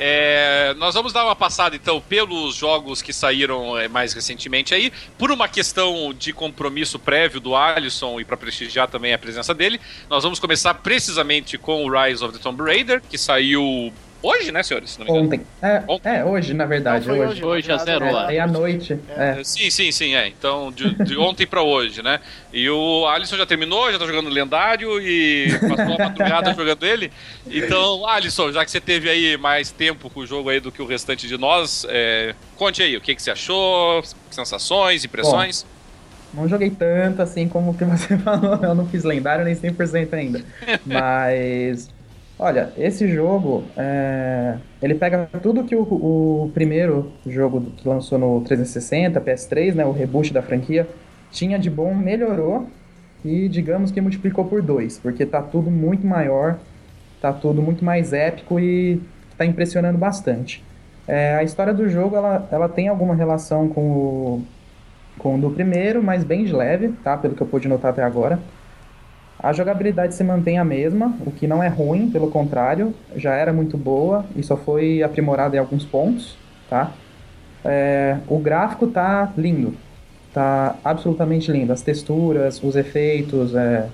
É, 0.08 0.76
nós 0.78 0.94
vamos 0.94 1.12
dar 1.12 1.26
uma 1.26 1.36
passada 1.36 1.76
então 1.76 2.00
pelos 2.00 2.54
jogos 2.54 3.02
que 3.02 3.12
saíram 3.12 3.76
é, 3.76 3.88
mais 3.88 4.14
recentemente 4.14 4.72
aí, 4.72 4.94
por 5.18 5.32
uma 5.32 5.48
questão 5.48 6.14
de 6.14 6.32
compromisso 6.32 7.00
prévio 7.00 7.40
do 7.40 7.56
Alisson 7.56 8.20
e 8.20 8.24
para 8.24 8.38
prestigiar 8.38 8.88
também 8.88 9.16
a 9.16 9.18
presença 9.18 9.52
dele. 9.52 9.82
Nós 10.08 10.22
vamos 10.22 10.38
começar 10.38 10.76
precisamente 10.76 11.58
com 11.58 11.84
o 11.84 11.90
Rise 11.90 12.24
of 12.24 12.38
the 12.38 12.40
Tomb 12.40 12.62
Raider, 12.62 13.02
que 13.10 13.18
saiu 13.18 13.92
Hoje, 14.26 14.52
né, 14.52 14.64
senhores? 14.64 14.98
Ontem. 15.08 15.42
É, 15.62 15.84
Ontem. 15.88 16.10
é, 16.10 16.26
hoje, 16.26 16.52
na 16.56 16.66
verdade. 16.66 17.08
Não, 17.08 17.20
hoje. 17.20 17.46
Hoje, 17.46 17.72
a 17.72 17.78
zero 17.78 18.12
lá. 18.12 18.34
É, 18.34 18.38
é 18.38 18.40
à 18.40 18.48
noite. 18.48 18.98
É. 19.16 19.40
é. 19.40 19.44
Sim, 19.44 19.70
sim, 19.70 19.92
sim, 19.92 20.16
é. 20.16 20.28
Então, 20.28 20.72
de, 20.72 20.96
de 21.04 21.16
ontem 21.16 21.46
pra 21.46 21.62
hoje, 21.62 22.02
né? 22.02 22.20
E 22.52 22.68
o 22.68 23.06
Alisson 23.06 23.38
já 23.38 23.46
terminou, 23.46 23.92
já 23.92 24.00
tá 24.00 24.06
jogando 24.08 24.28
lendário 24.28 25.00
e 25.00 25.48
passou 25.60 25.94
a 25.94 26.10
madrugada 26.10 26.54
jogando 26.58 26.84
ele. 26.88 27.12
Então, 27.46 28.08
Alisson, 28.08 28.52
já 28.52 28.66
que 28.66 28.72
você 28.72 28.82
teve 28.82 29.08
aí 29.12 29.38
mais 29.38 29.70
tempo 29.70 30.10
com 30.10 30.22
o 30.22 30.26
jogo 30.26 30.50
aí 30.50 30.60
do 30.60 30.72
que 30.72 30.82
o 30.82 30.88
restante 30.88 31.28
de 31.28 31.38
nós, 31.38 31.86
é, 31.88 32.34
conte 32.56 32.82
aí, 32.82 32.98
o 32.98 33.02
que, 33.02 33.14
que 33.14 33.22
você 33.22 33.30
achou, 33.30 34.02
sensações, 34.32 35.06
impressões? 35.06 35.68
Bom, 36.34 36.42
não 36.42 36.50
joguei 36.50 36.72
tanto 36.72 37.22
assim 37.22 37.48
como 37.48 37.72
o 37.72 37.78
que 37.78 37.86
você 37.86 38.18
falou, 38.20 38.60
eu 38.64 38.74
não 38.74 38.88
fiz 38.88 39.04
lendário 39.04 39.46
nem 39.46 39.56
100% 39.56 40.14
ainda. 40.14 40.44
Mas 40.84 41.94
Olha, 42.38 42.74
esse 42.78 43.08
jogo, 43.08 43.64
é... 43.78 44.58
ele 44.82 44.96
pega 44.96 45.30
tudo 45.42 45.64
que 45.64 45.76
o, 45.76 45.82
o, 45.84 46.52
primeiro 46.54 47.14
jogo 47.26 47.62
que 47.78 47.88
lançou 47.88 48.18
no 48.18 48.42
360, 48.42 49.22
PS3, 49.22 49.74
né, 49.74 49.86
o 49.86 49.92
reboot 49.92 50.34
da 50.34 50.42
franquia, 50.42 50.88
tinha 51.32 51.58
de 51.58 51.70
bom, 51.70 51.94
melhorou 51.94 52.68
e 53.24 53.48
digamos 53.48 53.90
que 53.90 54.02
multiplicou 54.02 54.46
por 54.46 54.62
dois, 54.62 55.00
porque 55.00 55.26
tá 55.26 55.42
tudo 55.42 55.72
muito 55.72 56.06
maior, 56.06 56.60
tá 57.22 57.32
tudo 57.32 57.62
muito 57.62 57.86
mais 57.86 58.12
épico 58.12 58.60
e 58.60 59.02
tá 59.38 59.46
impressionando 59.46 59.98
bastante. 59.98 60.62
É, 61.08 61.36
a 61.36 61.44
história 61.44 61.74
do 61.74 61.88
jogo, 61.88 62.18
ela, 62.18 62.48
ela 62.52 62.68
tem 62.68 62.90
alguma 62.90 63.16
relação 63.16 63.70
com 63.70 63.82
o, 63.82 64.46
com 65.18 65.36
o 65.36 65.42
do 65.42 65.52
primeiro, 65.52 66.04
mas 66.04 66.26
bem 66.26 66.44
de 66.44 66.54
leve, 66.54 66.90
tá, 67.04 67.16
pelo 67.16 67.34
que 67.34 67.42
eu 67.42 67.48
pude 67.48 67.68
notar 67.68 67.92
até 67.92 68.04
agora. 68.04 68.40
A 69.46 69.54
jogabilidade 69.54 70.16
se 70.16 70.24
mantém 70.24 70.58
a 70.58 70.66
mesma, 70.66 71.16
o 71.24 71.30
que 71.30 71.46
não 71.46 71.62
é 71.62 71.68
ruim, 71.68 72.10
pelo 72.10 72.32
contrário, 72.32 72.96
já 73.16 73.36
era 73.36 73.54
muito 73.54 73.78
boa 73.78 74.26
e 74.36 74.42
só 74.42 74.58
foi 74.58 75.04
aprimorada 75.04 75.56
em 75.56 75.60
alguns 75.60 75.86
pontos, 75.86 76.36
tá? 76.68 76.92
É, 77.64 78.18
o 78.28 78.40
gráfico 78.40 78.88
tá 78.88 79.32
lindo, 79.38 79.76
tá 80.34 80.76
absolutamente 80.84 81.52
lindo. 81.52 81.72
As 81.72 81.84
texturas, 81.84 82.60
os 82.64 82.76
efeitos, 82.76 83.54
é, 83.54 83.88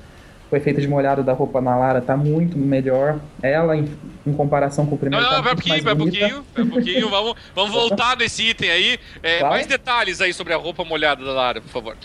o 0.51 0.55
efeito 0.55 0.81
de 0.81 0.87
molhado 0.87 1.23
da 1.23 1.31
roupa 1.31 1.61
na 1.61 1.77
Lara 1.77 2.01
tá 2.01 2.17
muito 2.17 2.57
melhor. 2.57 3.19
Ela, 3.41 3.77
em, 3.77 3.87
em 4.27 4.33
comparação 4.33 4.85
com 4.85 4.95
o 4.95 4.97
primeiro. 4.97 5.23
Não, 5.23 5.31
não, 5.31 5.37
tá 5.37 5.43
vai 5.43 5.55
pouquinho, 5.55 5.83
vai 5.83 5.95
pouquinho, 5.95 6.43
vai 6.53 6.65
pouquinho. 6.65 7.09
Vamos, 7.09 7.35
vamos 7.55 7.71
voltar 7.71 8.17
nesse 8.17 8.49
item 8.49 8.69
aí. 8.69 8.99
É, 9.23 9.39
claro. 9.39 9.53
Mais 9.53 9.65
detalhes 9.65 10.19
aí 10.19 10.33
sobre 10.33 10.53
a 10.53 10.57
roupa 10.57 10.83
molhada 10.83 11.23
da 11.23 11.31
Lara, 11.31 11.61
por 11.61 11.69
favor. 11.69 11.95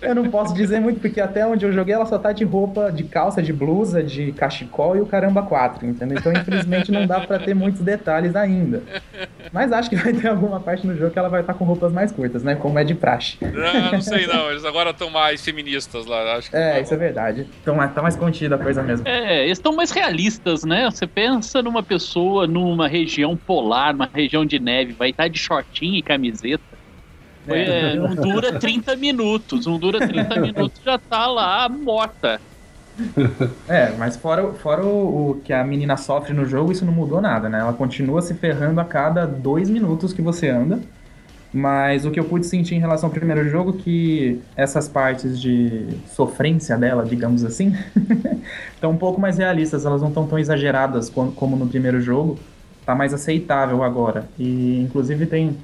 eu 0.00 0.14
não 0.14 0.30
posso 0.30 0.54
dizer 0.54 0.80
muito, 0.80 0.98
porque 0.98 1.20
até 1.20 1.46
onde 1.46 1.66
eu 1.66 1.72
joguei 1.72 1.94
ela 1.94 2.06
só 2.06 2.18
tá 2.18 2.32
de 2.32 2.44
roupa, 2.44 2.90
de 2.90 3.04
calça, 3.04 3.42
de 3.42 3.52
blusa, 3.52 4.02
de 4.02 4.32
cachecol 4.32 4.96
e 4.96 5.02
o 5.02 5.06
caramba 5.06 5.42
4, 5.42 5.86
entendeu? 5.86 6.16
Então, 6.18 6.32
infelizmente, 6.32 6.90
não 6.90 7.06
dá 7.06 7.20
para 7.20 7.38
ter 7.38 7.54
muitos 7.54 7.82
detalhes 7.82 8.34
ainda. 8.34 8.82
Mas 9.52 9.72
acho 9.72 9.90
que 9.90 9.96
vai 9.96 10.14
ter 10.14 10.28
alguma 10.28 10.58
parte 10.58 10.86
no 10.86 10.96
jogo 10.96 11.10
que 11.10 11.18
ela 11.18 11.28
vai 11.28 11.42
estar 11.42 11.52
tá 11.52 11.58
com 11.58 11.66
roupas 11.66 11.92
mais 11.92 12.10
curtas, 12.10 12.42
né? 12.42 12.54
Como 12.54 12.78
é 12.78 12.84
de 12.84 12.94
praxe. 12.94 13.36
Não, 13.42 13.92
não 13.92 14.00
sei 14.00 14.26
não. 14.26 14.50
Eles 14.50 14.64
agora 14.64 14.88
estão 14.90 15.10
mais 15.10 15.44
feministas 15.44 16.06
lá 16.06 16.13
lá. 16.22 16.36
Acho 16.36 16.50
que 16.50 16.56
é, 16.56 16.80
isso 16.80 16.94
é 16.94 16.96
verdade. 16.96 17.46
Então 17.62 17.76
tá 17.88 18.02
mais 18.02 18.16
contida 18.16 18.54
a 18.54 18.58
coisa 18.58 18.82
mesmo. 18.82 19.06
É, 19.06 19.44
eles 19.44 19.58
estão 19.58 19.74
mais 19.74 19.90
realistas, 19.90 20.64
né? 20.64 20.90
Você 20.90 21.06
pensa 21.06 21.62
numa 21.62 21.82
pessoa 21.82 22.46
numa 22.46 22.86
região 22.86 23.36
polar, 23.36 23.92
numa 23.92 24.08
região 24.12 24.44
de 24.44 24.58
neve, 24.58 24.92
vai 24.92 25.10
estar 25.10 25.28
de 25.28 25.38
shortinho 25.38 25.96
e 25.96 26.02
camiseta. 26.02 26.62
É. 27.46 27.92
É, 27.92 27.94
não 27.96 28.14
dura 28.14 28.58
30 28.58 28.96
minutos, 28.96 29.66
não 29.66 29.78
dura 29.78 30.06
30 30.06 30.40
minutos, 30.40 30.80
já 30.82 30.98
tá 30.98 31.26
lá 31.26 31.68
morta. 31.68 32.40
é, 33.68 33.92
mas 33.98 34.16
fora, 34.16 34.52
fora 34.54 34.84
o, 34.84 35.30
o, 35.30 35.40
que 35.44 35.52
a 35.52 35.64
menina 35.64 35.96
sofre 35.96 36.32
no 36.32 36.46
jogo, 36.46 36.72
isso 36.72 36.84
não 36.84 36.92
mudou 36.92 37.20
nada, 37.20 37.48
né? 37.48 37.58
Ela 37.58 37.72
continua 37.72 38.22
se 38.22 38.34
ferrando 38.34 38.80
a 38.80 38.84
cada 38.84 39.26
dois 39.26 39.68
minutos 39.68 40.12
que 40.12 40.22
você 40.22 40.48
anda. 40.48 40.80
Mas 41.54 42.04
o 42.04 42.10
que 42.10 42.18
eu 42.18 42.24
pude 42.24 42.46
sentir 42.46 42.74
em 42.74 42.80
relação 42.80 43.08
ao 43.08 43.14
primeiro 43.14 43.48
jogo 43.48 43.74
que 43.74 44.42
essas 44.56 44.88
partes 44.88 45.40
de 45.40 45.86
sofrência 46.08 46.76
dela, 46.76 47.04
digamos 47.04 47.44
assim, 47.44 47.72
estão 48.74 48.90
um 48.90 48.96
pouco 48.96 49.20
mais 49.20 49.38
realistas, 49.38 49.86
elas 49.86 50.02
não 50.02 50.08
estão 50.08 50.26
tão 50.26 50.36
exageradas 50.36 51.08
como 51.08 51.54
no 51.56 51.68
primeiro 51.68 52.00
jogo. 52.00 52.40
Tá 52.84 52.92
mais 52.92 53.14
aceitável 53.14 53.84
agora. 53.84 54.24
E 54.36 54.80
inclusive 54.80 55.26
tem. 55.26 55.56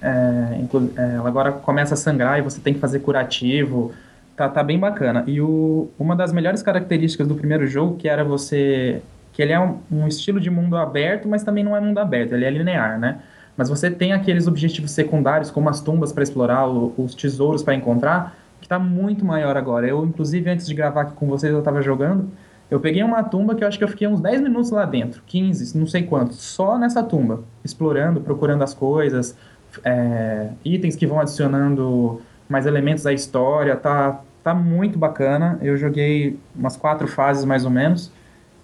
É, 0.00 0.58
inclu 0.60 0.92
é, 0.96 1.16
ela 1.16 1.28
agora 1.28 1.50
começa 1.50 1.94
a 1.94 1.96
sangrar 1.96 2.38
e 2.38 2.42
você 2.42 2.60
tem 2.60 2.72
que 2.72 2.78
fazer 2.78 3.00
curativo. 3.00 3.92
Tá, 4.36 4.48
tá 4.48 4.62
bem 4.62 4.78
bacana. 4.78 5.24
E 5.26 5.40
o, 5.40 5.90
uma 5.98 6.14
das 6.14 6.32
melhores 6.32 6.62
características 6.62 7.26
do 7.26 7.34
primeiro 7.34 7.66
jogo, 7.66 7.96
que 7.96 8.08
era 8.08 8.22
você. 8.22 9.02
que 9.32 9.42
ele 9.42 9.52
é 9.52 9.58
um, 9.58 9.78
um 9.90 10.06
estilo 10.06 10.38
de 10.38 10.50
mundo 10.50 10.76
aberto, 10.76 11.26
mas 11.26 11.42
também 11.42 11.64
não 11.64 11.76
é 11.76 11.80
mundo 11.80 11.98
aberto, 11.98 12.32
ele 12.32 12.44
é 12.44 12.50
linear, 12.50 12.96
né? 12.96 13.18
Mas 13.56 13.68
você 13.68 13.90
tem 13.90 14.12
aqueles 14.12 14.46
objetivos 14.46 14.90
secundários, 14.90 15.50
como 15.50 15.68
as 15.68 15.80
tumbas 15.80 16.12
para 16.12 16.22
explorar, 16.22 16.68
os 16.68 17.14
tesouros 17.14 17.62
para 17.62 17.74
encontrar, 17.74 18.36
que 18.60 18.66
está 18.66 18.78
muito 18.78 19.24
maior 19.24 19.56
agora. 19.56 19.86
Eu, 19.86 20.04
inclusive, 20.04 20.50
antes 20.50 20.66
de 20.66 20.74
gravar 20.74 21.02
aqui 21.02 21.14
com 21.14 21.26
vocês, 21.26 21.52
eu 21.52 21.60
estava 21.60 21.80
jogando. 21.80 22.30
Eu 22.70 22.80
peguei 22.80 23.02
uma 23.02 23.22
tumba 23.22 23.54
que 23.54 23.62
eu 23.62 23.68
acho 23.68 23.78
que 23.78 23.84
eu 23.84 23.88
fiquei 23.88 24.08
uns 24.08 24.20
10 24.20 24.40
minutos 24.42 24.70
lá 24.70 24.84
dentro, 24.84 25.22
15, 25.24 25.78
não 25.78 25.86
sei 25.86 26.02
quantos, 26.02 26.38
só 26.38 26.76
nessa 26.76 27.00
tumba, 27.00 27.44
explorando, 27.64 28.20
procurando 28.20 28.64
as 28.64 28.74
coisas, 28.74 29.36
é, 29.84 30.48
itens 30.64 30.96
que 30.96 31.06
vão 31.06 31.20
adicionando 31.20 32.20
mais 32.48 32.66
elementos 32.66 33.06
à 33.06 33.12
história, 33.12 33.76
tá, 33.76 34.20
tá 34.42 34.54
muito 34.54 34.98
bacana. 34.98 35.58
Eu 35.62 35.76
joguei 35.76 36.38
umas 36.54 36.76
quatro 36.76 37.06
fases 37.06 37.44
mais 37.44 37.64
ou 37.64 37.70
menos. 37.70 38.10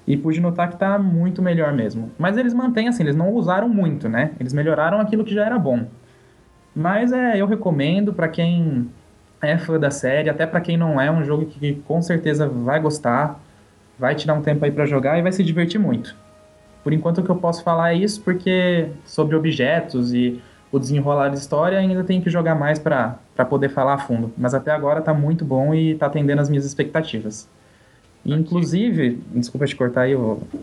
E 0.06 0.16
pude 0.16 0.40
notar 0.40 0.68
que 0.70 0.76
tá 0.76 0.98
muito 0.98 1.40
melhor 1.40 1.72
mesmo. 1.72 2.10
Mas 2.18 2.36
eles 2.36 2.52
mantêm 2.52 2.88
assim, 2.88 3.02
eles 3.02 3.16
não 3.16 3.30
usaram 3.30 3.68
muito, 3.68 4.08
né? 4.08 4.32
Eles 4.40 4.52
melhoraram 4.52 5.00
aquilo 5.00 5.24
que 5.24 5.34
já 5.34 5.44
era 5.44 5.58
bom. 5.58 5.86
Mas 6.74 7.12
é, 7.12 7.40
eu 7.40 7.46
recomendo 7.46 8.12
para 8.12 8.28
quem 8.28 8.90
é 9.40 9.58
fã 9.58 9.78
da 9.78 9.90
série, 9.90 10.30
até 10.30 10.46
para 10.46 10.60
quem 10.60 10.76
não 10.76 11.00
é, 11.00 11.10
um 11.10 11.24
jogo 11.24 11.46
que 11.46 11.74
com 11.86 12.00
certeza 12.00 12.48
vai 12.48 12.80
gostar, 12.80 13.40
vai 13.98 14.14
tirar 14.14 14.34
um 14.34 14.42
tempo 14.42 14.64
aí 14.64 14.70
para 14.70 14.86
jogar 14.86 15.18
e 15.18 15.22
vai 15.22 15.32
se 15.32 15.44
divertir 15.44 15.78
muito. 15.78 16.16
Por 16.82 16.92
enquanto 16.92 17.18
o 17.18 17.22
que 17.22 17.30
eu 17.30 17.36
posso 17.36 17.62
falar 17.62 17.92
é 17.92 17.96
isso, 17.96 18.20
porque 18.22 18.88
sobre 19.04 19.36
objetos 19.36 20.12
e 20.12 20.40
o 20.70 20.78
desenrolar 20.78 21.28
da 21.28 21.34
história 21.34 21.78
ainda 21.78 22.02
tem 22.02 22.20
que 22.20 22.30
jogar 22.30 22.54
mais 22.54 22.78
para 22.78 23.18
poder 23.48 23.68
falar 23.68 23.94
a 23.94 23.98
fundo. 23.98 24.32
Mas 24.36 24.54
até 24.54 24.70
agora 24.70 25.00
tá 25.00 25.12
muito 25.12 25.44
bom 25.44 25.74
e 25.74 25.94
tá 25.94 26.06
atendendo 26.06 26.40
as 26.40 26.48
minhas 26.48 26.64
expectativas. 26.64 27.48
Inclusive, 28.24 29.18
desculpa 29.34 29.66
te 29.66 29.74
cortar 29.74 30.02
aí, 30.02 30.14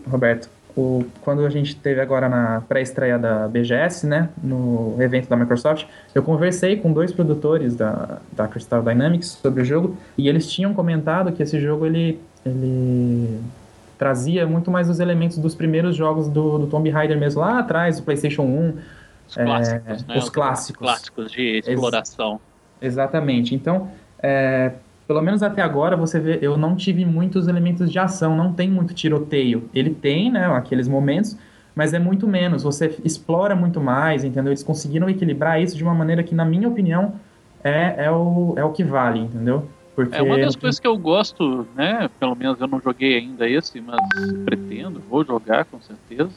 Roberto, 0.08 0.48
o, 0.76 1.04
quando 1.20 1.44
a 1.44 1.50
gente 1.50 1.76
teve 1.76 2.00
agora 2.00 2.28
na 2.28 2.62
pré-estreia 2.68 3.18
da 3.18 3.48
BGS, 3.48 4.06
né, 4.06 4.28
no 4.42 4.96
evento 5.00 5.28
da 5.28 5.36
Microsoft, 5.36 5.86
eu 6.14 6.22
conversei 6.22 6.76
com 6.76 6.92
dois 6.92 7.12
produtores 7.12 7.74
da, 7.76 8.18
da 8.32 8.46
Crystal 8.48 8.82
Dynamics 8.82 9.38
sobre 9.42 9.62
o 9.62 9.64
jogo 9.64 9.96
e 10.16 10.28
eles 10.28 10.50
tinham 10.50 10.72
comentado 10.72 11.32
que 11.32 11.42
esse 11.42 11.60
jogo 11.60 11.86
ele, 11.86 12.20
ele 12.46 13.40
trazia 13.98 14.46
muito 14.46 14.70
mais 14.70 14.88
os 14.88 15.00
elementos 15.00 15.38
dos 15.38 15.54
primeiros 15.54 15.96
jogos 15.96 16.28
do, 16.28 16.58
do 16.58 16.66
Tomb 16.66 16.88
Raider 16.88 17.18
mesmo 17.18 17.40
lá 17.40 17.58
atrás, 17.58 17.98
do 17.98 18.02
PlayStation 18.02 18.42
1. 18.42 18.74
Os 19.28 19.34
clássicos, 19.34 20.02
é, 20.02 20.06
né? 20.08 20.18
Os 20.18 20.30
clássicos. 20.30 20.78
clássicos 20.78 21.32
de 21.32 21.58
exploração. 21.58 22.40
Ex 22.80 22.92
exatamente. 22.92 23.54
Então, 23.54 23.90
é, 24.22 24.72
pelo 25.10 25.22
menos 25.22 25.42
até 25.42 25.60
agora, 25.60 25.96
você 25.96 26.20
vê, 26.20 26.38
eu 26.40 26.56
não 26.56 26.76
tive 26.76 27.04
muitos 27.04 27.48
elementos 27.48 27.90
de 27.90 27.98
ação, 27.98 28.36
não 28.36 28.52
tem 28.52 28.70
muito 28.70 28.94
tiroteio. 28.94 29.68
Ele 29.74 29.90
tem, 29.90 30.30
né, 30.30 30.46
aqueles 30.46 30.86
momentos, 30.86 31.36
mas 31.74 31.92
é 31.92 31.98
muito 31.98 32.28
menos. 32.28 32.62
Você 32.62 32.96
explora 33.04 33.56
muito 33.56 33.80
mais, 33.80 34.22
entendeu? 34.22 34.52
Eles 34.52 34.62
conseguiram 34.62 35.10
equilibrar 35.10 35.60
isso 35.60 35.76
de 35.76 35.82
uma 35.82 35.92
maneira 35.92 36.22
que, 36.22 36.32
na 36.32 36.44
minha 36.44 36.68
opinião, 36.68 37.14
é, 37.64 38.04
é, 38.04 38.10
o, 38.12 38.54
é 38.56 38.62
o 38.62 38.70
que 38.70 38.84
vale, 38.84 39.18
entendeu? 39.18 39.66
Porque... 39.96 40.16
É 40.16 40.22
uma 40.22 40.38
das 40.38 40.54
coisas 40.54 40.78
que 40.78 40.86
eu 40.86 40.96
gosto, 40.96 41.66
né? 41.74 42.08
Pelo 42.20 42.36
menos 42.36 42.60
eu 42.60 42.68
não 42.68 42.80
joguei 42.80 43.18
ainda 43.18 43.48
esse, 43.48 43.80
mas 43.80 44.00
pretendo, 44.44 45.02
vou 45.10 45.24
jogar 45.24 45.64
com 45.64 45.80
certeza. 45.80 46.30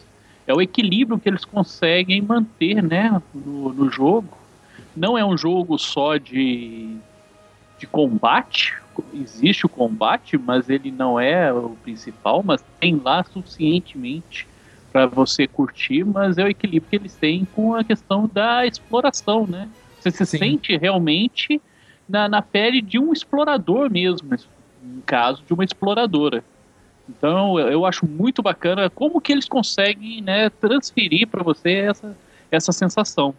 É 0.48 0.54
o 0.56 0.60
equilíbrio 0.60 1.20
que 1.20 1.30
eles 1.30 1.46
conseguem 1.46 2.24
manter, 2.24 2.82
né, 2.82 3.22
no, 3.36 3.72
no 3.72 3.92
jogo. 3.92 4.36
Não 4.98 5.16
é 5.16 5.24
um 5.24 5.38
jogo 5.38 5.78
só 5.78 6.18
de 6.18 6.98
de 7.84 7.88
combate. 7.88 8.74
Existe 9.14 9.66
o 9.66 9.70
combate, 9.70 10.38
mas 10.38 10.70
ele 10.70 10.90
não 10.90 11.20
é 11.20 11.52
o 11.52 11.76
principal, 11.84 12.42
mas 12.42 12.64
tem 12.80 12.96
lá 12.96 13.24
suficientemente 13.24 14.48
para 14.92 15.06
você 15.06 15.48
curtir, 15.48 16.06
mas 16.06 16.38
é 16.38 16.44
o 16.44 16.48
equilíbrio 16.48 16.90
que 16.90 16.96
eles 16.96 17.16
têm 17.16 17.46
com 17.46 17.76
a 17.76 17.84
questão 17.84 18.30
da 18.32 18.66
exploração, 18.66 19.46
né? 19.46 19.68
Você 20.00 20.12
se 20.12 20.26
Sim. 20.26 20.38
sente 20.38 20.78
realmente 20.78 21.62
na, 22.08 22.30
na 22.30 22.42
pele 22.42 22.82
de 22.82 23.00
um 23.00 23.12
explorador 23.12 23.92
mesmo, 23.92 24.30
no 24.82 25.02
caso 25.02 25.44
de 25.46 25.54
uma 25.54 25.64
exploradora. 25.64 26.44
Então 27.10 27.60
eu 27.60 27.86
acho 27.86 28.06
muito 28.06 28.42
bacana 28.42 28.90
como 28.90 29.20
que 29.20 29.32
eles 29.34 29.50
conseguem 29.50 30.22
né, 30.22 30.50
transferir 30.50 31.28
para 31.28 31.44
você 31.44 31.72
essa, 31.72 32.16
essa 32.50 32.72
sensação. 32.72 33.34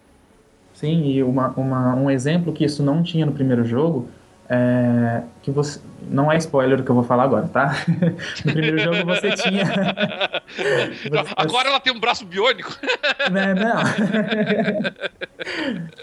Sim, 0.74 1.04
e 1.06 1.22
uma, 1.22 1.48
uma, 1.50 1.94
um 1.94 2.10
exemplo 2.10 2.52
que 2.52 2.64
isso 2.64 2.82
não 2.82 3.02
tinha 3.02 3.24
no 3.24 3.32
primeiro 3.32 3.64
jogo 3.64 4.08
é, 4.54 5.22
que 5.42 5.50
você 5.50 5.80
não 6.08 6.30
é 6.30 6.36
spoiler 6.36 6.76
do 6.76 6.84
que 6.84 6.90
eu 6.90 6.94
vou 6.94 7.02
falar 7.02 7.24
agora, 7.24 7.48
tá? 7.48 7.74
No 8.44 8.52
primeiro 8.52 8.78
jogo 8.78 9.04
você 9.04 9.32
tinha. 9.32 9.64
Agora 11.36 11.68
ela 11.68 11.80
tem 11.80 11.92
um 11.92 11.98
braço 11.98 12.24
biônico. 12.24 12.72
Né, 13.30 13.54
não. 13.54 13.82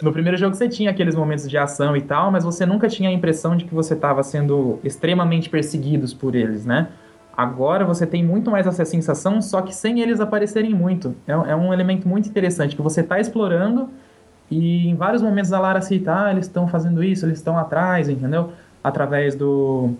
No 0.01 0.11
primeiro 0.11 0.35
jogo 0.35 0.55
você 0.55 0.67
tinha 0.67 0.89
aqueles 0.89 1.13
momentos 1.13 1.47
de 1.47 1.55
ação 1.55 1.95
e 1.95 2.01
tal, 2.01 2.31
mas 2.31 2.43
você 2.43 2.65
nunca 2.65 2.87
tinha 2.87 3.09
a 3.09 3.11
impressão 3.11 3.55
de 3.55 3.65
que 3.65 3.73
você 3.75 3.93
estava 3.93 4.23
sendo 4.23 4.79
extremamente 4.83 5.47
perseguidos 5.47 6.15
por 6.15 6.35
eles, 6.35 6.65
né? 6.65 6.87
Agora 7.37 7.85
você 7.85 8.07
tem 8.07 8.23
muito 8.23 8.49
mais 8.49 8.65
essa 8.65 8.83
sensação, 8.85 9.39
só 9.39 9.61
que 9.61 9.73
sem 9.73 10.01
eles 10.01 10.19
aparecerem 10.19 10.73
muito. 10.73 11.15
É, 11.27 11.31
é 11.31 11.55
um 11.55 11.71
elemento 11.71 12.07
muito 12.07 12.27
interessante 12.27 12.75
que 12.75 12.81
você 12.81 13.01
está 13.01 13.19
explorando 13.19 13.87
e 14.51 14.89
em 14.89 14.95
vários 14.95 15.21
momentos 15.21 15.53
a 15.53 15.59
Lara 15.59 15.81
cita, 15.81 16.25
ah, 16.25 16.31
eles 16.31 16.45
estão 16.45 16.67
fazendo 16.67 17.01
isso, 17.01 17.25
eles 17.25 17.37
estão 17.37 17.57
atrás, 17.57 18.09
entendeu? 18.09 18.51
Através 18.83 19.33
do 19.33 19.93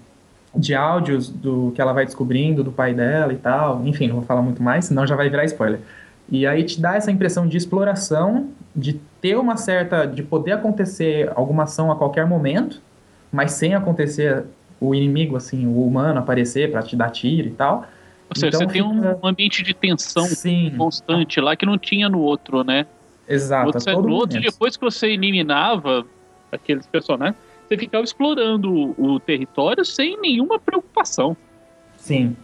de 0.54 0.76
áudios 0.76 1.30
do 1.30 1.72
que 1.74 1.82
ela 1.82 1.94
vai 1.94 2.06
descobrindo 2.06 2.62
do 2.62 2.74
pai 2.74 2.94
dela 2.94 3.32
e 3.32 3.38
tal. 3.38 3.82
Enfim, 3.86 4.10
não 4.10 4.18
vou 4.18 4.26
falar 4.26 4.42
muito 4.42 4.62
mais, 4.62 4.86
senão 4.86 5.08
já 5.08 5.16
vai 5.16 5.30
virar 5.30 5.46
spoiler. 5.46 5.80
E 6.30 6.46
aí 6.46 6.64
te 6.66 6.82
dá 6.82 6.96
essa 6.96 7.10
impressão 7.10 7.48
de 7.48 7.56
exploração, 7.56 8.50
de 8.76 9.00
ter 9.22 9.38
uma 9.38 9.56
certa. 9.56 10.06
de 10.06 10.22
poder 10.22 10.52
acontecer 10.52 11.32
alguma 11.36 11.64
ação 11.64 11.90
a 11.90 11.96
qualquer 11.96 12.26
momento, 12.26 12.82
mas 13.32 13.54
sem 13.54 13.74
acontecer 13.74 14.44
o 14.82 14.94
inimigo, 14.94 15.38
assim, 15.38 15.66
o 15.66 15.86
humano 15.86 16.20
aparecer 16.20 16.72
para 16.72 16.82
te 16.82 16.98
dar 16.98 17.10
tiro 17.12 17.48
e 17.48 17.52
tal. 17.52 17.86
Ou 18.30 18.36
seja, 18.36 18.58
então, 18.58 18.68
você 18.68 18.74
fica... 18.74 18.90
tem 18.90 19.20
um 19.24 19.28
ambiente 19.28 19.64
de 19.64 19.74
tensão 19.74 20.26
Sim. 20.26 20.74
constante 20.78 21.40
lá 21.40 21.56
que 21.56 21.66
não 21.66 21.78
tinha 21.78 22.10
no 22.10 22.20
outro, 22.20 22.64
né? 22.64 22.86
Exato. 23.32 23.72
Você, 23.74 23.92
no 23.94 24.12
outro, 24.12 24.40
depois 24.42 24.76
que 24.76 24.84
você 24.84 25.08
eliminava 25.08 26.06
aqueles 26.52 26.86
personagens, 26.86 27.38
você 27.68 27.78
ficava 27.78 28.04
explorando 28.04 28.70
o, 28.74 29.14
o 29.14 29.20
território 29.20 29.86
sem 29.86 30.20
nenhuma 30.20 30.60
preocupação. 30.60 31.38
Sim. 31.98 32.36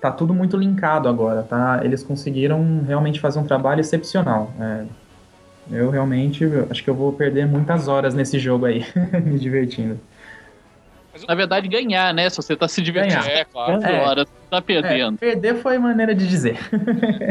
Tá 0.00 0.10
tudo 0.10 0.32
muito 0.32 0.56
linkado 0.56 1.08
agora, 1.08 1.42
tá? 1.42 1.80
Eles 1.82 2.02
conseguiram 2.02 2.82
realmente 2.86 3.18
fazer 3.18 3.38
um 3.38 3.44
trabalho 3.44 3.80
excepcional. 3.80 4.52
É, 4.58 4.84
eu 5.72 5.90
realmente 5.90 6.44
acho 6.70 6.82
que 6.82 6.88
eu 6.88 6.94
vou 6.94 7.12
perder 7.12 7.46
muitas 7.46 7.88
horas 7.88 8.14
nesse 8.14 8.38
jogo 8.38 8.66
aí, 8.66 8.84
me 9.24 9.38
divertindo. 9.38 9.98
Na 11.26 11.34
verdade, 11.34 11.68
ganhar, 11.68 12.14
né? 12.14 12.30
Se 12.30 12.36
você 12.36 12.56
tá 12.56 12.68
se 12.68 12.80
divertindo. 12.80 13.22
Ganhar. 13.22 13.38
É, 13.38 13.44
claro. 13.44 13.82
É, 13.84 14.00
horas, 14.00 14.26
tá 14.48 14.62
perdendo. 14.62 15.16
É, 15.16 15.18
perder 15.18 15.56
foi 15.56 15.78
maneira 15.78 16.14
de 16.14 16.26
dizer. 16.26 16.58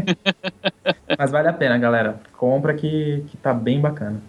Mas 1.17 1.31
vale 1.31 1.47
a 1.47 1.53
pena, 1.53 1.77
galera. 1.77 2.19
Compra 2.37 2.73
que, 2.73 3.23
que 3.29 3.37
tá 3.37 3.53
bem 3.53 3.79
bacana. 3.79 4.21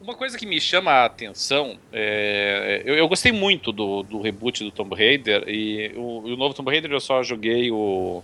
Uma 0.00 0.14
coisa 0.14 0.36
que 0.36 0.44
me 0.44 0.60
chama 0.60 0.90
a 0.90 1.04
atenção, 1.06 1.78
é, 1.90 2.82
eu, 2.84 2.94
eu, 2.94 3.08
gostei 3.08 3.32
muito 3.32 3.72
do, 3.72 4.02
do, 4.02 4.20
reboot 4.20 4.62
do 4.62 4.70
Tomb 4.70 4.94
Raider, 4.94 5.44
e 5.48 5.92
o, 5.96 6.18
o, 6.24 6.36
novo 6.36 6.54
Tomb 6.54 6.70
Raider 6.70 6.92
eu 6.92 7.00
só 7.00 7.22
joguei 7.22 7.70
o, 7.70 8.22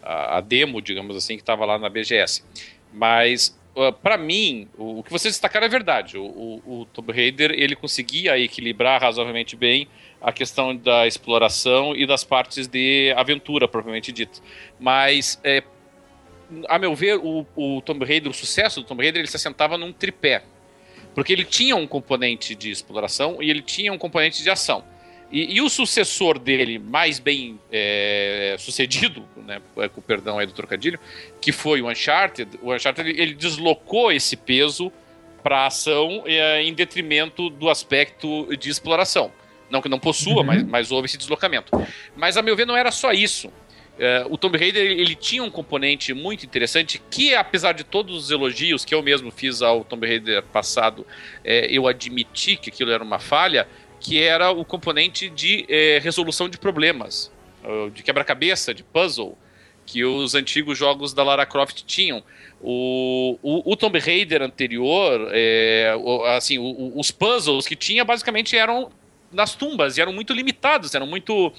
a, 0.00 0.38
a 0.38 0.40
demo, 0.40 0.80
digamos 0.80 1.16
assim, 1.16 1.34
que 1.34 1.42
estava 1.42 1.64
lá 1.64 1.80
na 1.80 1.88
BGS. 1.88 2.44
Mas 2.92 3.58
uh, 3.76 3.92
para 3.92 4.16
mim, 4.16 4.68
o, 4.76 4.98
o, 4.98 5.02
que 5.02 5.10
vocês 5.10 5.34
destacaram 5.34 5.66
é 5.66 5.68
verdade. 5.68 6.18
O, 6.18 6.24
o, 6.24 6.80
o 6.80 6.84
Tomb 6.86 7.12
Raider 7.12 7.50
ele 7.52 7.76
conseguia 7.76 8.38
equilibrar 8.38 9.00
razoavelmente 9.00 9.54
bem 9.54 9.86
a 10.20 10.32
questão 10.32 10.74
da 10.74 11.06
exploração 11.06 11.94
e 11.94 12.06
das 12.06 12.24
partes 12.24 12.66
de 12.66 13.12
aventura, 13.16 13.68
propriamente 13.68 14.10
dito. 14.10 14.42
Mas, 14.80 15.38
é, 15.44 15.62
a 16.68 16.78
meu 16.78 16.94
ver, 16.94 17.18
o, 17.18 17.46
o 17.54 17.80
Tomb 17.82 18.04
Raider, 18.04 18.30
o 18.30 18.34
sucesso 18.34 18.80
do 18.80 18.86
Tomb 18.86 19.02
Raider, 19.02 19.20
ele 19.20 19.28
se 19.28 19.36
assentava 19.36 19.76
num 19.78 19.92
tripé. 19.92 20.42
Porque 21.14 21.32
ele 21.32 21.44
tinha 21.44 21.76
um 21.76 21.86
componente 21.86 22.54
de 22.54 22.70
exploração 22.70 23.42
e 23.42 23.50
ele 23.50 23.62
tinha 23.62 23.92
um 23.92 23.98
componente 23.98 24.42
de 24.42 24.50
ação. 24.50 24.84
E, 25.30 25.56
e, 25.56 25.60
o 25.60 25.68
sucessor 25.68 26.38
dele, 26.38 26.78
mais 26.78 27.18
bem 27.18 27.58
é, 27.70 28.54
sucedido, 28.58 29.24
né, 29.36 29.60
com 29.92 30.00
perdão 30.00 30.38
aí 30.38 30.46
do 30.46 30.52
trocadilho, 30.52 31.00
que 31.40 31.50
foi 31.50 31.82
o 31.82 31.90
Uncharted, 31.90 32.58
o 32.62 32.72
Uncharted 32.72 33.08
ele, 33.08 33.20
ele 33.20 33.34
deslocou 33.34 34.12
esse 34.12 34.36
peso 34.36 34.92
para 35.42 35.60
a 35.60 35.66
ação 35.66 36.22
é, 36.26 36.62
em 36.62 36.72
detrimento 36.72 37.50
do 37.50 37.68
aspecto 37.68 38.48
de 38.56 38.70
exploração. 38.70 39.32
Não 39.70 39.82
que 39.82 39.88
não 39.88 39.98
possua, 39.98 40.38
uhum. 40.38 40.44
mas, 40.44 40.62
mas 40.62 40.92
houve 40.92 41.06
esse 41.06 41.18
deslocamento. 41.18 41.70
Mas, 42.16 42.36
a 42.36 42.42
meu 42.42 42.54
ver, 42.56 42.66
não 42.66 42.76
era 42.76 42.90
só 42.90 43.12
isso. 43.12 43.48
Uh, 43.48 44.28
o 44.28 44.36
Tomb 44.36 44.58
Raider 44.58 44.84
ele, 44.84 45.00
ele, 45.00 45.14
tinha 45.14 45.42
um 45.42 45.50
componente 45.50 46.12
muito 46.12 46.44
interessante 46.44 47.00
que, 47.10 47.34
apesar 47.34 47.72
de 47.72 47.82
todos 47.82 48.24
os 48.24 48.30
elogios 48.30 48.84
que 48.84 48.94
eu 48.94 49.02
mesmo 49.02 49.30
fiz 49.30 49.62
ao 49.62 49.82
Tomb 49.84 50.06
Raider 50.06 50.42
passado, 50.42 51.06
é, 51.42 51.66
eu 51.70 51.86
admiti 51.86 52.56
que 52.56 52.68
aquilo 52.68 52.90
era 52.90 53.02
uma 53.02 53.18
falha, 53.18 53.66
que 54.06 54.22
era 54.22 54.52
o 54.52 54.64
componente 54.64 55.28
de 55.28 55.66
é, 55.68 55.98
resolução 55.98 56.48
de 56.48 56.56
problemas, 56.56 57.32
de 57.92 58.04
quebra-cabeça, 58.04 58.72
de 58.72 58.84
puzzle, 58.84 59.36
que 59.84 60.04
os 60.04 60.36
antigos 60.36 60.78
jogos 60.78 61.12
da 61.12 61.24
Lara 61.24 61.44
Croft 61.44 61.82
tinham. 61.84 62.22
O, 62.60 63.36
o, 63.42 63.72
o 63.72 63.76
Tomb 63.76 63.98
Raider 63.98 64.42
anterior, 64.42 65.28
é, 65.32 65.92
o, 65.98 66.22
assim, 66.24 66.56
os 66.94 67.10
puzzles 67.10 67.66
que 67.66 67.74
tinha 67.74 68.04
basicamente 68.04 68.56
eram 68.56 68.92
nas 69.32 69.56
tumbas 69.56 69.98
e 69.98 70.00
eram 70.00 70.12
muito 70.12 70.32
limitados, 70.32 70.94
eram 70.94 71.08
muito 71.08 71.52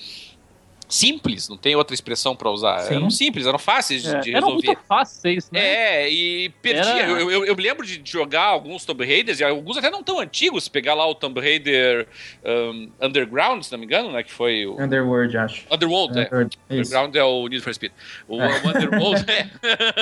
simples, 0.87 1.49
não 1.49 1.57
tem 1.57 1.75
outra 1.75 1.93
expressão 1.93 2.35
para 2.35 2.49
usar. 2.49 2.79
Sim. 2.79 2.95
Eram 2.95 3.09
simples, 3.09 3.45
eram 3.45 3.59
fáceis 3.59 4.03
de, 4.03 4.09
é, 4.09 4.19
de 4.19 4.31
resolver. 4.31 4.37
Eram 4.37 4.73
muito 4.73 4.87
fáceis, 4.87 5.51
né? 5.51 5.59
É, 5.59 6.09
e 6.09 6.49
perdia. 6.61 6.83
Era... 6.83 7.11
Eu, 7.11 7.29
eu, 7.29 7.45
eu, 7.45 7.55
lembro 7.55 7.85
de 7.85 8.01
jogar 8.03 8.43
alguns 8.43 8.85
Tomb 8.85 9.05
Raiders, 9.05 9.39
e 9.39 9.43
alguns 9.43 9.77
até 9.77 9.89
não 9.89 10.01
tão 10.01 10.19
antigos, 10.19 10.67
pegar 10.67 10.93
lá 10.93 11.05
o 11.05 11.13
Tomb 11.13 11.39
Raider 11.39 12.07
um, 12.43 12.89
Underground, 13.01 13.63
se 13.63 13.71
não 13.71 13.79
me 13.79 13.85
engano, 13.85 14.11
né? 14.11 14.23
Que 14.23 14.31
foi 14.31 14.65
o. 14.65 14.81
Underworld, 14.81 15.37
acho. 15.37 15.65
Underworld, 15.69 16.19
Underworld 16.19 16.57
é. 16.69 16.73
Underground 16.73 17.15
é 17.15 17.23
o 17.23 17.47
Need 17.47 17.63
for 17.63 17.73
Speed. 17.73 17.91
O, 18.27 18.41
é. 18.41 18.47
o 18.47 18.69
Underworld, 18.69 19.25
é. 19.31 19.47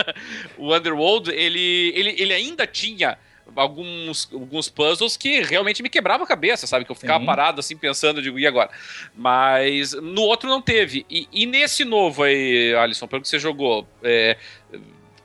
o 0.58 0.76
Underworld, 0.76 1.32
ele, 1.32 1.94
ele, 1.96 2.16
ele 2.18 2.34
ainda 2.34 2.68
tinha 2.68 3.18
alguns, 3.56 4.30
alguns 4.32 4.70
puzzles 4.70 5.16
que 5.18 5.42
realmente 5.42 5.82
me 5.82 5.90
quebrava 5.90 6.24
a 6.24 6.28
cabeça, 6.28 6.68
sabe? 6.68 6.86
Que 6.86 6.92
eu 6.92 6.96
ficava 6.96 7.20
Sim. 7.20 7.26
parado 7.26 7.60
assim 7.60 7.76
pensando, 7.76 8.22
digo, 8.22 8.38
e 8.38 8.46
agora? 8.46 8.70
Mas 9.16 9.94
no 9.94 10.22
outro 10.22 10.50
não 10.50 10.62
teve. 10.62 11.06
E, 11.10 11.28
e 11.32 11.46
nesse 11.46 11.86
novo 11.86 12.24
aí, 12.24 12.76
Alisson, 12.76 13.08
pelo 13.08 13.22
que 13.22 13.28
você 13.28 13.40
jogou, 13.40 13.88
é, 14.04 14.38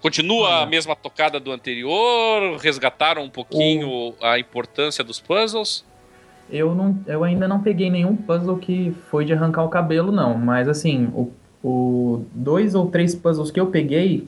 continua 0.00 0.62
a 0.62 0.66
mesma 0.66 0.94
tocada 0.96 1.38
do 1.40 1.52
anterior? 1.52 2.56
Resgataram 2.58 3.24
um 3.24 3.30
pouquinho 3.30 3.88
o... 3.88 4.14
a 4.20 4.38
importância 4.38 5.04
dos 5.04 5.20
puzzles? 5.20 5.84
Eu, 6.50 6.74
não, 6.74 6.98
eu 7.06 7.22
ainda 7.22 7.46
não 7.46 7.60
peguei 7.60 7.90
nenhum 7.90 8.16
puzzle 8.16 8.58
que 8.58 8.92
foi 9.10 9.24
de 9.24 9.32
arrancar 9.32 9.64
o 9.64 9.68
cabelo, 9.68 10.10
não. 10.10 10.36
Mas 10.36 10.68
assim, 10.68 11.06
o, 11.14 11.32
o 11.62 12.24
dois 12.34 12.74
ou 12.74 12.88
três 12.88 13.14
puzzles 13.14 13.50
que 13.50 13.60
eu 13.60 13.66
peguei 13.66 14.26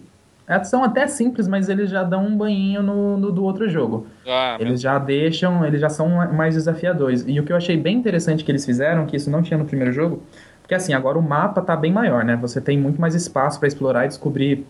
são 0.63 0.83
até 0.85 1.07
simples, 1.07 1.47
mas 1.49 1.69
eles 1.69 1.91
já 1.91 2.03
dão 2.03 2.27
um 2.27 2.37
banhinho 2.37 2.83
no, 2.83 3.17
no 3.17 3.33
do 3.33 3.45
outro 3.45 3.69
jogo. 3.69 4.07
Ah, 4.27 4.57
eles 4.59 4.81
já 4.81 4.99
deixam, 4.99 5.65
eles 5.65 5.81
já 5.81 5.89
são 5.89 6.09
mais 6.33 6.55
desafiadores. 6.55 7.25
E 7.27 7.39
o 7.39 7.45
que 7.45 7.53
eu 7.53 7.57
achei 7.57 7.77
bem 7.77 7.97
interessante 7.97 8.45
que 8.45 8.51
eles 8.51 8.65
fizeram, 8.65 9.07
que 9.07 9.17
isso 9.17 9.31
não 9.31 9.43
tinha 9.43 9.59
no 9.59 9.65
primeiro 9.65 9.93
jogo, 9.93 10.23
porque 10.61 10.75
assim, 10.75 10.93
agora 10.93 11.19
o 11.19 11.23
mapa 11.23 11.61
tá 11.61 11.77
bem 11.77 11.93
maior, 11.93 12.25
né? 12.25 12.37
Você 12.37 12.61
tem 12.61 12.79
muito 12.79 13.01
mais 13.01 13.15
espaço 13.15 13.59
para 13.59 13.69
explorar 13.69 14.05
e 14.05 14.09
descobrir 14.09 14.67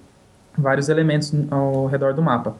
vários 0.56 0.88
elementos 0.88 1.32
ao 1.50 1.86
redor 1.86 2.14
do 2.14 2.22
mapa. 2.22 2.56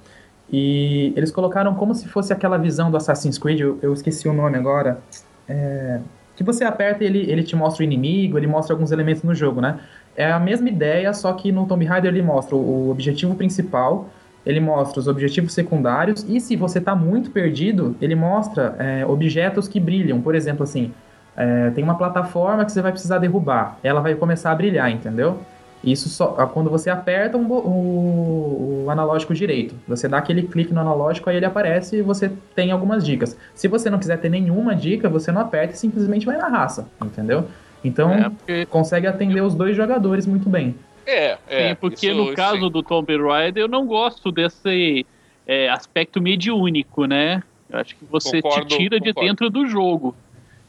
E 0.51 1.13
eles 1.17 1.31
colocaram 1.31 1.75
como 1.75 1.95
se 1.95 2.07
fosse 2.09 2.33
aquela 2.33 2.59
visão 2.59 2.91
do 2.91 2.97
Assassin's 2.97 3.39
Creed, 3.39 3.61
eu, 3.61 3.79
eu 3.83 3.93
esqueci 3.93 4.29
o 4.29 4.33
nome 4.33 4.59
agora. 4.59 5.01
É, 5.49 6.01
que 6.37 6.45
você 6.45 6.65
aperta 6.65 7.05
e 7.05 7.07
ele, 7.07 7.31
ele 7.31 7.43
te 7.43 7.55
mostra 7.55 7.83
o 7.83 7.85
inimigo, 7.85 8.39
ele 8.39 8.47
mostra 8.47 8.75
alguns 8.75 8.91
elementos 8.91 9.23
no 9.23 9.35
jogo, 9.35 9.61
né? 9.61 9.79
É 10.17 10.31
a 10.31 10.39
mesma 10.39 10.69
ideia, 10.69 11.13
só 11.15 11.33
que 11.33 11.51
no 11.51 11.67
Tomb 11.67 11.85
Raider 11.85 12.13
ele 12.13 12.23
mostra 12.23 12.55
o 12.55 12.91
objetivo 12.91 13.35
principal, 13.35 14.09
ele 14.45 14.61
mostra 14.61 15.01
os 15.01 15.09
objetivos 15.09 15.53
secundários, 15.53 16.25
e 16.29 16.41
se 16.41 16.57
você 16.57 16.79
está 16.79 16.95
muito 16.95 17.31
perdido, 17.31 17.97
ele 18.01 18.15
mostra 18.15 18.77
é, 18.79 19.07
objetos 19.07 19.69
que 19.69 19.81
brilham. 19.81 20.21
Por 20.21 20.35
exemplo, 20.35 20.65
assim, 20.65 20.93
é, 21.37 21.71
tem 21.71 21.83
uma 21.83 21.97
plataforma 21.97 22.65
que 22.65 22.73
você 22.73 22.83
vai 22.83 22.93
precisar 22.93 23.19
derrubar, 23.19 23.79
ela 23.83 24.01
vai 24.01 24.15
começar 24.15 24.51
a 24.51 24.55
brilhar, 24.55 24.91
entendeu? 24.91 25.39
Isso 25.83 26.09
só 26.09 26.29
quando 26.47 26.71
você 26.71 26.89
aperta 26.91 27.37
um, 27.37 27.51
o, 27.51 28.85
o, 28.85 28.91
analógico 28.91 29.35
direito. 29.35 29.75
Você 29.89 30.07
dá 30.07 30.19
aquele 30.19 30.45
clique 30.45 30.73
no 30.73 30.81
analógico, 30.81 31.29
aí 31.29 31.37
ele 31.37 31.47
aparece 31.47 31.97
e 31.97 32.03
você 32.03 32.31
tem 32.55 32.71
algumas 32.71 33.05
dicas. 33.05 33.37
Se 33.53 33.67
você 33.67 33.91
não 33.91 33.99
quiser 33.99 34.19
ter 34.19 34.29
nenhuma 34.29 34.77
dica, 34.77 35.09
você 35.09 35.33
não 35.33 35.41
aperta 35.41 35.75
e 35.75 35.77
simplesmente 35.77 36.25
vai 36.25 36.37
na 36.37 36.47
raça, 36.47 36.87
entendeu? 37.03 37.47
Então, 37.85 38.13
é 38.13 38.29
porque... 38.29 38.67
consegue 38.67 39.07
atender 39.07 39.43
os 39.43 39.55
dois 39.55 39.77
jogadores 39.77 40.27
muito 40.27 40.49
bem. 40.49 40.75
É, 41.07 41.39
é. 41.49 41.69
Sim, 41.69 41.75
porque 41.81 42.11
isso, 42.11 42.17
no 42.17 42.35
caso 42.35 42.61
sim. 42.61 42.71
do 42.71 42.83
Tomb 42.83 43.17
Raider, 43.17 43.65
eu 43.65 43.69
não 43.69 43.87
gosto 43.87 44.31
desse 44.31 45.05
é, 45.47 45.69
aspecto 45.69 46.21
mediúnico, 46.21 47.07
né? 47.07 47.43
Eu 47.69 47.79
acho 47.79 47.97
que 47.97 48.05
você 48.05 48.41
concordo, 48.41 48.67
te 48.67 48.77
tira 48.77 48.99
concordo. 48.99 49.21
de 49.21 49.27
dentro 49.27 49.51
do 49.51 49.67
jogo. 49.67 50.15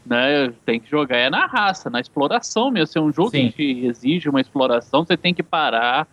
Né? 0.06 0.52
Tem 0.66 0.80
que 0.80 0.90
jogar 0.90 1.18
é 1.18 1.30
na 1.30 1.46
raça, 1.46 1.90
na 1.90 2.00
exploração 2.00 2.72
mesmo. 2.72 2.88
Se 2.88 2.98
é 2.98 3.02
um 3.02 3.12
jogo 3.12 3.32
sim. 3.32 3.52
que 3.52 3.86
exige 3.86 4.28
uma 4.28 4.42
exploração, 4.42 5.06
você 5.06 5.16
tem 5.16 5.34
que 5.34 5.44
parar, 5.44 6.08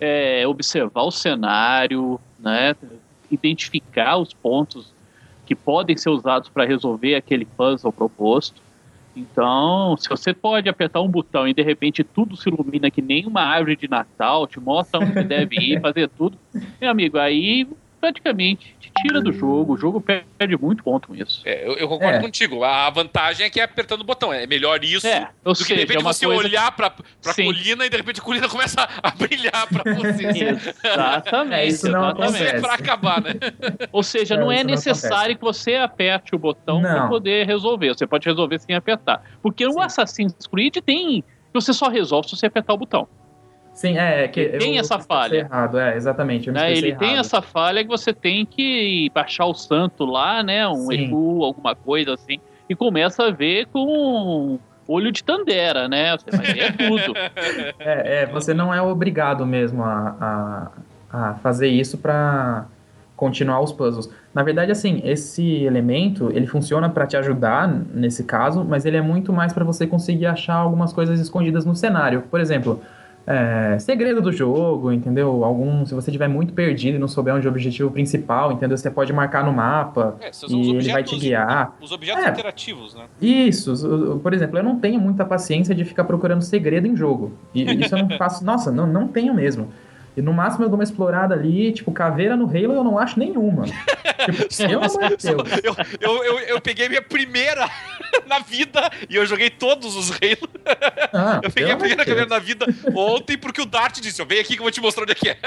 é, 0.00 0.46
observar 0.46 1.02
o 1.02 1.10
cenário, 1.10 2.20
né? 2.38 2.74
identificar 3.30 4.18
os 4.18 4.34
pontos 4.34 4.92
que 5.46 5.54
podem 5.54 5.96
ser 5.96 6.10
usados 6.10 6.48
para 6.48 6.64
resolver 6.64 7.14
aquele 7.14 7.44
puzzle 7.44 7.92
proposto. 7.92 8.60
Então, 9.14 9.94
se 9.98 10.08
você 10.08 10.32
pode 10.32 10.68
apertar 10.68 11.02
um 11.02 11.08
botão 11.08 11.46
e 11.46 11.52
de 11.52 11.62
repente 11.62 12.02
tudo 12.02 12.36
se 12.36 12.48
ilumina 12.48 12.90
que 12.90 13.02
nem 13.02 13.26
uma 13.26 13.42
árvore 13.42 13.76
de 13.76 13.88
Natal, 13.88 14.46
te 14.46 14.58
mostra 14.58 15.00
onde 15.00 15.22
deve 15.24 15.56
ir, 15.56 15.80
fazer 15.82 16.08
tudo, 16.08 16.38
meu 16.80 16.90
amigo, 16.90 17.18
aí 17.18 17.66
praticamente 18.02 18.74
te 18.80 18.90
tira 19.00 19.20
do 19.20 19.32
jogo. 19.32 19.74
O 19.74 19.76
jogo 19.76 20.00
perde 20.00 20.56
muito 20.60 20.82
ponto 20.82 21.06
com 21.06 21.14
isso. 21.14 21.40
É, 21.44 21.64
eu, 21.64 21.74
eu 21.74 21.88
concordo 21.88 22.18
é. 22.18 22.20
contigo. 22.20 22.64
A 22.64 22.90
vantagem 22.90 23.46
é 23.46 23.50
que 23.50 23.60
é 23.60 23.62
apertando 23.62 24.00
o 24.00 24.04
botão. 24.04 24.32
É 24.32 24.44
melhor 24.44 24.82
isso 24.82 25.06
é, 25.06 25.28
do 25.44 25.54
que 25.54 25.72
de 25.72 25.80
repente 25.80 26.00
é 26.00 26.02
você 26.02 26.26
coisa... 26.26 26.42
olhar 26.42 26.72
pra, 26.72 26.90
pra 26.90 27.34
colina 27.34 27.86
e 27.86 27.88
de 27.88 27.96
repente 27.96 28.18
a 28.18 28.22
colina 28.24 28.48
começa 28.50 28.88
a 29.00 29.10
brilhar 29.12 29.68
pra 29.68 29.94
você. 29.94 30.58
exatamente. 30.82 31.54
É, 31.54 31.66
isso 31.66 31.88
não 31.88 32.10
exatamente. 32.10 32.56
É 32.56 32.60
pra 32.60 32.74
acabar, 32.74 33.22
né? 33.22 33.34
Ou 33.92 34.02
seja, 34.02 34.36
não 34.36 34.50
é 34.50 34.64
necessário 34.64 35.34
não 35.34 35.38
que 35.38 35.44
você 35.44 35.76
aperte 35.76 36.34
o 36.34 36.38
botão 36.38 36.82
para 36.82 37.06
poder 37.06 37.46
resolver. 37.46 37.94
Você 37.94 38.06
pode 38.06 38.28
resolver 38.28 38.58
sem 38.58 38.74
apertar. 38.74 39.22
Porque 39.40 39.64
Sim. 39.64 39.76
o 39.76 39.80
Assassin's 39.80 40.34
Creed 40.50 40.78
tem. 40.84 41.22
Você 41.54 41.72
só 41.72 41.88
resolve 41.88 42.28
se 42.28 42.36
você 42.36 42.46
apertar 42.46 42.72
o 42.74 42.78
botão. 42.78 43.06
Sim, 43.72 43.98
é, 43.98 44.24
é 44.24 44.28
que 44.28 44.44
tem 44.58 44.78
essa 44.78 44.98
falha. 44.98 45.38
Errado, 45.38 45.78
é, 45.78 45.96
exatamente. 45.96 46.50
Né? 46.50 46.72
Ele 46.72 46.88
errado. 46.88 47.00
tem 47.00 47.16
essa 47.16 47.40
falha 47.40 47.82
que 47.82 47.88
você 47.88 48.12
tem 48.12 48.44
que 48.44 49.10
baixar 49.14 49.46
o 49.46 49.54
santo 49.54 50.04
lá, 50.04 50.42
né? 50.42 50.66
Um 50.68 50.92
Exu, 50.92 51.42
alguma 51.42 51.74
coisa 51.74 52.14
assim, 52.14 52.38
e 52.68 52.74
começa 52.74 53.24
a 53.24 53.30
ver 53.30 53.66
com 53.66 54.58
olho 54.86 55.10
de 55.10 55.24
Tandera, 55.24 55.88
né? 55.88 56.16
Você 56.16 56.36
vai 56.36 56.52
ver 56.52 56.76
tudo. 56.76 57.16
É, 57.78 58.22
é, 58.22 58.26
você 58.26 58.52
não 58.52 58.74
é 58.74 58.82
obrigado 58.82 59.46
mesmo 59.46 59.82
a, 59.82 60.70
a, 61.10 61.30
a 61.30 61.34
fazer 61.34 61.68
isso 61.68 61.96
para 61.98 62.66
continuar 63.16 63.60
os 63.60 63.72
puzzles. 63.72 64.10
Na 64.34 64.42
verdade, 64.42 64.72
assim, 64.72 65.00
esse 65.04 65.62
elemento, 65.62 66.30
ele 66.34 66.46
funciona 66.46 66.90
para 66.90 67.06
te 67.06 67.16
ajudar 67.16 67.68
nesse 67.68 68.24
caso, 68.24 68.64
mas 68.64 68.84
ele 68.84 68.96
é 68.96 69.02
muito 69.02 69.32
mais 69.32 69.52
para 69.52 69.64
você 69.64 69.86
conseguir 69.86 70.26
achar 70.26 70.56
algumas 70.56 70.92
coisas 70.92 71.20
escondidas 71.20 71.64
no 71.64 71.74
cenário. 71.74 72.22
Por 72.22 72.40
exemplo, 72.40 72.82
é, 73.26 73.78
segredo 73.78 74.20
do 74.20 74.32
jogo, 74.32 74.92
entendeu? 74.92 75.44
Algum, 75.44 75.86
se 75.86 75.94
você 75.94 76.10
estiver 76.10 76.28
muito 76.28 76.52
perdido 76.52 76.96
e 76.96 76.98
não 76.98 77.08
souber 77.08 77.34
onde 77.34 77.46
é 77.46 77.50
o 77.50 77.52
objetivo 77.52 77.90
principal, 77.90 78.52
entendeu? 78.52 78.76
Você 78.76 78.90
pode 78.90 79.12
marcar 79.12 79.44
no 79.44 79.52
mapa 79.52 80.16
é, 80.20 80.30
e 80.48 80.70
ele 80.70 80.92
vai 80.92 81.02
te 81.02 81.16
guiar. 81.18 81.76
Os 81.80 81.92
objetos 81.92 82.24
é, 82.24 82.30
interativos, 82.30 82.94
né? 82.94 83.04
Isso. 83.20 84.20
Por 84.22 84.34
exemplo, 84.34 84.58
eu 84.58 84.62
não 84.62 84.78
tenho 84.78 85.00
muita 85.00 85.24
paciência 85.24 85.74
de 85.74 85.84
ficar 85.84 86.04
procurando 86.04 86.42
segredo 86.42 86.86
em 86.86 86.96
jogo. 86.96 87.32
E 87.54 87.62
isso 87.62 87.94
eu 87.94 88.06
não 88.06 88.10
faço. 88.18 88.44
Nossa, 88.44 88.72
não, 88.72 88.86
não 88.86 89.06
tenho 89.06 89.32
mesmo. 89.34 89.68
E 90.16 90.20
no 90.20 90.32
máximo 90.32 90.64
eu 90.64 90.68
dou 90.68 90.78
uma 90.78 90.84
explorada 90.84 91.34
ali, 91.34 91.72
tipo, 91.72 91.90
caveira 91.90 92.36
no 92.36 92.44
Halo 92.44 92.74
eu 92.74 92.84
não 92.84 92.98
acho 92.98 93.18
nenhuma. 93.18 93.64
tipo, 94.50 94.62
eu, 94.70 95.36
eu, 95.62 95.76
eu, 96.00 96.24
eu, 96.24 96.38
eu 96.40 96.60
peguei 96.60 96.88
minha 96.88 97.00
primeira 97.00 97.68
na 98.26 98.40
vida 98.40 98.90
e 99.08 99.16
eu 99.16 99.24
joguei 99.24 99.48
todos 99.48 99.96
os 99.96 100.10
Halo. 100.10 100.48
Ah, 101.14 101.40
eu 101.42 101.50
peguei 101.50 101.72
a 101.72 101.76
primeira 101.76 102.04
caveira 102.04 102.28
na 102.28 102.38
vida 102.38 102.66
ontem 102.94 103.38
porque 103.38 103.62
o 103.62 103.66
Dart 103.66 104.00
disse: 104.00 104.20
Eu 104.20 104.26
venho 104.26 104.42
aqui 104.42 104.54
que 104.54 104.60
eu 104.60 104.64
vou 104.64 104.70
te 104.70 104.82
mostrar 104.82 105.04
onde 105.04 105.12
é 105.12 105.14
que 105.14 105.30
é. 105.30 105.38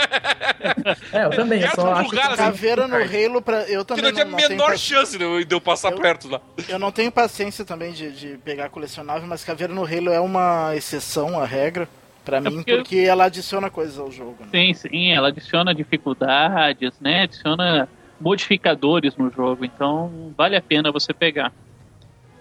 É, 1.11 1.25
eu 1.25 1.29
também. 1.29 1.61
Eu 1.61 1.71
só 1.75 1.93
acho 1.93 2.09
lugar, 2.09 2.31
que... 2.31 2.37
Caveira 2.37 2.87
no 2.87 2.95
Halo, 2.95 3.41
pra... 3.41 3.63
eu 3.69 3.85
também. 3.85 4.05
Que 4.05 4.11
não, 4.11 4.31
não 4.31 4.37
tinha 4.37 4.47
a 4.47 4.49
menor 4.49 4.77
chance 4.77 5.15
de 5.15 5.23
eu, 5.23 5.45
de 5.45 5.53
eu 5.53 5.61
passar 5.61 5.91
eu, 5.91 5.99
perto 5.99 6.27
lá. 6.27 6.41
Eu 6.67 6.79
não 6.79 6.91
tenho 6.91 7.11
paciência 7.11 7.63
também 7.63 7.91
de, 7.91 8.11
de 8.11 8.37
pegar 8.39 8.69
colecionável, 8.69 9.27
mas 9.27 9.43
caveira 9.43 9.73
no 9.73 9.83
Halo 9.83 10.09
é 10.09 10.19
uma 10.19 10.75
exceção 10.75 11.39
à 11.39 11.45
regra. 11.45 11.87
Pra 12.25 12.37
é 12.37 12.41
mim, 12.41 12.55
porque... 12.55 12.75
porque... 12.77 12.97
ela 12.97 13.25
adiciona 13.25 13.69
coisas 13.69 13.99
ao 13.99 14.11
jogo. 14.11 14.37
Né? 14.39 14.47
Sim, 14.51 14.73
sim, 14.73 15.11
ela 15.11 15.27
adiciona 15.27 15.73
dificuldades, 15.75 16.99
né? 16.99 17.23
Adiciona 17.23 17.87
modificadores 18.19 19.15
no 19.15 19.29
jogo, 19.29 19.63
então 19.63 20.33
vale 20.35 20.55
a 20.55 20.61
pena 20.61 20.91
você 20.91 21.13
pegar. 21.13 21.53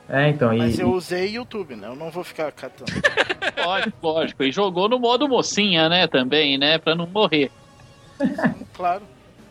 É, 0.09 0.31
então. 0.31 0.57
Mas 0.57 0.79
e, 0.79 0.83
eu 0.83 0.91
usei 0.91 1.37
YouTube, 1.37 1.77
né? 1.77 1.89
Eu 1.89 1.97
não 1.97 2.11
vou 2.11 2.25
ficar 2.25 2.51
catando. 2.53 2.91
Lógico, 3.65 3.97
lógico. 4.03 4.45
E 4.45 4.53
jogou 4.53 4.89
no 4.89 4.99
modo 4.99 5.29
mocinha, 5.29 5.89
né, 5.89 6.07
também, 6.07 6.59
né? 6.59 6.77
Pra 6.77 6.95
não 6.95 7.07
morrer. 7.07 7.51
claro. 8.75 9.03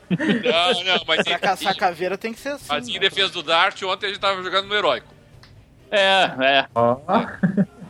Não, 0.10 0.84
não, 0.84 1.04
mas 1.08 1.24
Pra 1.24 1.40
caçar 1.40 1.76
caveira 1.76 2.18
tem 2.18 2.34
que 2.34 2.40
ser 2.40 2.50
assim. 2.50 2.68
Mas 2.70 2.88
em 2.88 2.94
né? 2.94 3.00
defesa 3.00 3.34
do 3.34 3.42
Dart, 3.42 3.82
ontem 3.82 4.08
a 4.08 4.10
gente 4.10 4.20
tava 4.20 4.44
jogando 4.44 4.68
no 4.68 4.76
heróico. 4.76 5.08
É, 5.90 6.24
é. 6.40 6.66
Ó. 6.76 7.00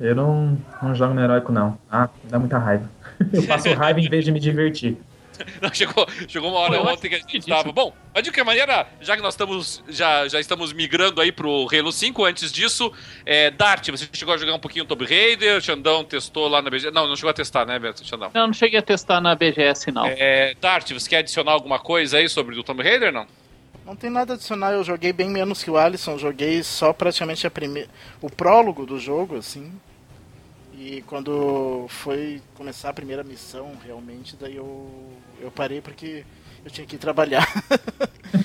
Eu 0.00 0.14
não, 0.14 0.58
não 0.82 0.94
jogo 0.94 1.14
no 1.14 1.20
heróico, 1.22 1.52
não. 1.52 1.78
Ah, 1.90 2.08
dá 2.24 2.38
muita 2.38 2.58
raiva. 2.58 2.88
Eu 3.32 3.46
passo 3.46 3.72
raiva 3.74 4.00
em 4.00 4.08
vez 4.08 4.24
de 4.24 4.32
me 4.32 4.40
divertir. 4.40 4.96
Não, 5.60 5.72
chegou, 5.72 6.06
chegou 6.28 6.50
uma 6.50 6.60
hora 6.60 6.80
ontem 6.82 7.08
que 7.08 7.14
a 7.14 7.18
gente 7.18 7.46
tava. 7.46 7.72
Bom, 7.72 7.92
mas 8.14 8.22
de 8.22 8.30
qualquer 8.30 8.44
maneira, 8.44 8.86
já 9.00 9.16
que 9.16 9.22
nós 9.22 9.34
estamos, 9.34 9.82
já, 9.88 10.26
já 10.28 10.40
estamos 10.40 10.72
migrando 10.72 11.20
aí 11.20 11.30
pro 11.30 11.66
Halo 11.72 11.92
5, 11.92 12.24
antes 12.24 12.52
disso, 12.52 12.92
é, 13.24 13.50
Dart, 13.50 13.90
você 13.90 14.08
chegou 14.12 14.34
a 14.34 14.38
jogar 14.38 14.54
um 14.54 14.58
pouquinho 14.58 14.84
Tomb 14.84 15.04
Raider, 15.04 15.60
Xandão 15.60 16.04
testou 16.04 16.48
lá 16.48 16.62
na 16.62 16.70
BG. 16.70 16.90
Não, 16.90 17.06
não 17.06 17.16
chegou 17.16 17.30
a 17.30 17.34
testar, 17.34 17.66
né, 17.66 17.78
Beto? 17.78 18.06
Xandão? 18.06 18.30
Eu 18.32 18.46
não 18.46 18.54
cheguei 18.54 18.78
a 18.78 18.82
testar 18.82 19.20
na 19.20 19.34
BGS, 19.34 19.90
não. 19.90 20.06
É, 20.06 20.54
Dart, 20.60 20.92
você 20.92 21.08
quer 21.08 21.18
adicionar 21.18 21.52
alguma 21.52 21.78
coisa 21.78 22.18
aí 22.18 22.28
sobre 22.28 22.58
o 22.58 22.62
Tomb 22.62 22.82
Raider, 22.82 23.12
não? 23.12 23.26
Não 23.84 23.94
tem 23.94 24.10
nada 24.10 24.34
adicional, 24.34 24.72
eu 24.72 24.82
joguei 24.82 25.12
bem 25.12 25.30
menos 25.30 25.62
que 25.62 25.70
o 25.70 25.76
Alisson, 25.76 26.18
joguei 26.18 26.62
só 26.64 26.92
praticamente 26.92 27.46
a 27.46 27.50
primeira, 27.50 27.88
o 28.20 28.28
prólogo 28.28 28.84
do 28.84 28.98
jogo, 28.98 29.36
assim. 29.36 29.72
E 30.78 31.02
quando 31.06 31.86
foi 31.88 32.42
começar 32.54 32.90
a 32.90 32.92
primeira 32.92 33.24
missão, 33.24 33.72
realmente, 33.84 34.36
daí 34.36 34.56
eu, 34.56 35.10
eu 35.40 35.50
parei 35.50 35.80
porque 35.80 36.24
eu 36.64 36.70
tinha 36.70 36.86
que 36.86 36.96
ir 36.96 36.98
trabalhar. 36.98 37.46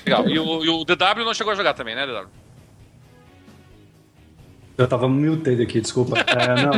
Legal. 0.06 0.28
E 0.28 0.38
o, 0.38 0.64
e 0.64 0.68
o 0.68 0.84
DW 0.84 1.24
não 1.24 1.34
chegou 1.34 1.52
a 1.52 1.56
jogar 1.56 1.74
também, 1.74 1.94
né, 1.94 2.06
DW? 2.06 2.41
Eu 4.76 4.88
tava 4.88 5.06
muted 5.08 5.62
aqui, 5.62 5.80
desculpa. 5.80 6.16
É, 6.18 6.62
não. 6.64 6.72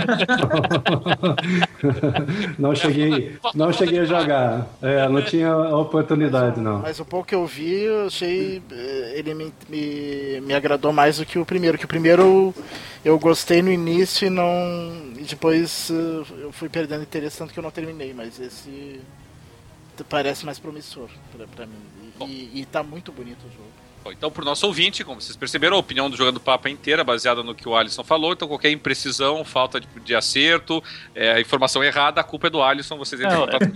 não 2.59 2.75
cheguei, 2.75 3.37
não 3.55 3.73
cheguei 3.73 4.01
a 4.01 4.05
jogar. 4.05 4.67
É, 4.83 5.09
não 5.09 5.23
tinha 5.23 5.57
oportunidade, 5.57 6.61
não. 6.61 6.81
Mas 6.81 6.99
o 6.99 7.05
pouco 7.05 7.29
que 7.29 7.35
eu 7.35 7.47
vi, 7.47 7.83
eu 7.83 8.07
achei. 8.07 8.61
eh, 8.71 9.13
Ele 9.17 9.35
me, 9.35 9.53
me, 9.69 10.41
me 10.41 10.55
agradou 10.55 10.93
mais 10.93 11.19
do 11.19 11.25
que 11.27 11.39
o 11.39 11.47
primeiro. 11.47 11.79
Que 11.79 11.85
o 11.85 11.89
primeiro 11.89 12.23
eu, 12.23 12.55
eu 13.05 13.19
gostei 13.19 13.63
no 13.63 13.71
início 13.71 14.27
e 14.27 14.31
não. 14.31 14.45
E 15.17 15.23
depois 15.23 15.91
eh, 15.91 16.25
eu 16.43 16.53
fui 16.53 16.69
perdendo 16.69 17.03
interesse, 17.03 17.39
tanto 17.39 17.53
que 17.53 17.59
eu 17.59 17.63
não 17.63 17.71
terminei. 17.71 18.13
Mas 18.13 18.41
esse 18.41 19.01
parece 20.09 20.45
mais 20.45 20.59
promissor 20.59 21.09
pra, 21.37 21.47
pra 21.47 21.67
mim. 21.67 21.79
E, 22.27 22.51
e, 22.55 22.61
e 22.63 22.67
tá 22.67 22.83
muito 22.83 23.13
bonito 23.13 23.39
o 23.47 23.51
jogo. 23.51 23.74
Bom, 24.05 24.13
então, 24.13 24.31
pro 24.31 24.45
nosso 24.45 24.67
ouvinte, 24.67 25.03
como 25.03 25.19
vocês 25.19 25.35
perceberam, 25.35 25.77
a 25.77 25.81
opinião 25.81 26.11
do 26.11 26.17
Jogando 26.17 26.39
Papo 26.39 26.69
é 26.69 26.71
inteira, 26.71 27.03
baseada 27.03 27.43
no 27.43 27.55
que 27.55 27.67
o 27.67 27.75
Alisson 27.75 28.05
falou. 28.05 28.35
Então, 28.35 28.47
qualquer 28.47 28.71
imprecisão, 28.71 29.43
falta 29.45 29.81
de, 29.81 29.89
de 30.05 30.15
acerto, 30.15 30.85
é, 31.15 31.41
informação 31.41 31.83
errada, 31.83 32.21
a 32.21 32.25
culpa 32.25 32.49
é 32.49 32.51
do 32.51 32.63
Alisson. 32.63 32.99
Vocês 32.99 33.19
entram 33.23 33.45
em 33.45 33.47
contato. 33.47 33.65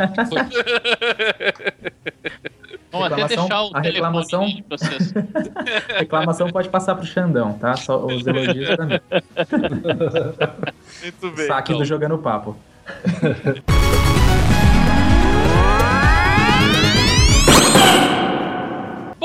Vamos 2.90 3.06
até 3.06 3.16
Reclamação- 3.22 3.46
deixar 3.48 3.62
o 3.64 3.70
a 3.76 3.80
reclamação- 3.80 4.46
de 4.46 4.64
vocês. 4.68 5.12
Reclamação 5.98 6.50
pode 6.50 6.68
passar 6.68 6.94
pro 6.94 7.06
Xandão, 7.06 7.54
tá? 7.58 7.74
Só 7.76 8.04
os 8.04 8.26
elogios 8.26 8.76
também. 8.76 9.00
Muito 11.02 11.30
bem. 11.36 11.46
Saque 11.46 11.72
então. 11.72 11.78
do 11.78 11.84
Jogando 11.86 12.18
Papo. 12.18 12.56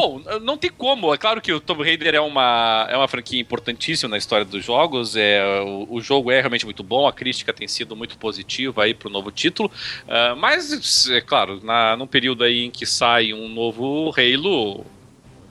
Bom, 0.04 0.22
não 0.42 0.58
tem 0.58 0.70
como. 0.70 1.14
É 1.14 1.18
claro 1.18 1.40
que 1.40 1.54
o 1.54 1.62
Tomb 1.62 1.82
Raider 1.82 2.14
é 2.14 2.20
uma, 2.20 2.86
é 2.90 2.98
uma 2.98 3.08
franquia 3.08 3.40
importantíssima 3.40 4.10
na 4.10 4.18
história 4.18 4.44
dos 4.44 4.62
jogos. 4.66 5.16
É, 5.16 5.42
o, 5.62 5.88
o 5.90 6.02
jogo 6.02 6.30
é 6.30 6.42
realmente 6.42 6.66
muito 6.66 6.84
bom, 6.84 7.08
a 7.08 7.14
crítica 7.14 7.54
tem 7.54 7.70
sido 7.70 7.96
muito 7.96 8.18
positiva 8.18 8.84
aí 8.84 8.94
pro 8.94 9.10
novo 9.10 9.32
título. 9.32 9.72
Ah, 10.06 10.36
mas, 10.36 11.10
é 11.10 11.22
claro, 11.22 11.64
na, 11.64 11.96
num 11.96 12.06
período 12.06 12.44
aí 12.44 12.66
em 12.66 12.70
que 12.70 12.86
sai 12.86 13.32
um 13.32 13.48
novo 13.48 14.14
Halo, 14.18 14.86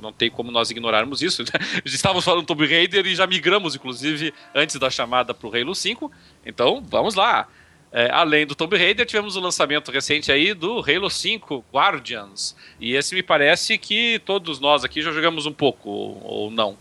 não 0.02 0.12
tem 0.12 0.30
como 0.30 0.50
nós 0.50 0.70
ignorarmos 0.70 1.22
isso. 1.22 1.42
Estávamos 1.86 2.22
falando 2.22 2.44
Tomb 2.44 2.66
Raider 2.66 3.06
e 3.06 3.14
já 3.14 3.26
migramos, 3.26 3.74
inclusive, 3.74 4.34
antes 4.54 4.76
da 4.76 4.90
chamada 4.90 5.32
pro 5.32 5.48
Halo 5.56 5.74
5. 5.74 6.12
Então, 6.44 6.84
vamos 6.86 7.14
lá. 7.14 7.48
É, 7.92 8.10
além 8.10 8.46
do 8.46 8.54
Tomb 8.54 8.76
Raider, 8.76 9.04
tivemos 9.04 9.36
o 9.36 9.40
lançamento 9.40 9.90
recente 9.90 10.32
aí 10.32 10.54
do 10.54 10.78
Halo 10.78 11.10
5 11.10 11.64
Guardians. 11.72 12.56
E 12.80 12.94
esse 12.94 13.14
me 13.14 13.22
parece 13.22 13.76
que 13.76 14.18
todos 14.24 14.58
nós 14.58 14.82
aqui 14.82 15.02
já 15.02 15.12
jogamos 15.12 15.44
um 15.44 15.52
pouco, 15.52 15.90
ou, 15.90 16.22
ou 16.24 16.50
não. 16.50 16.76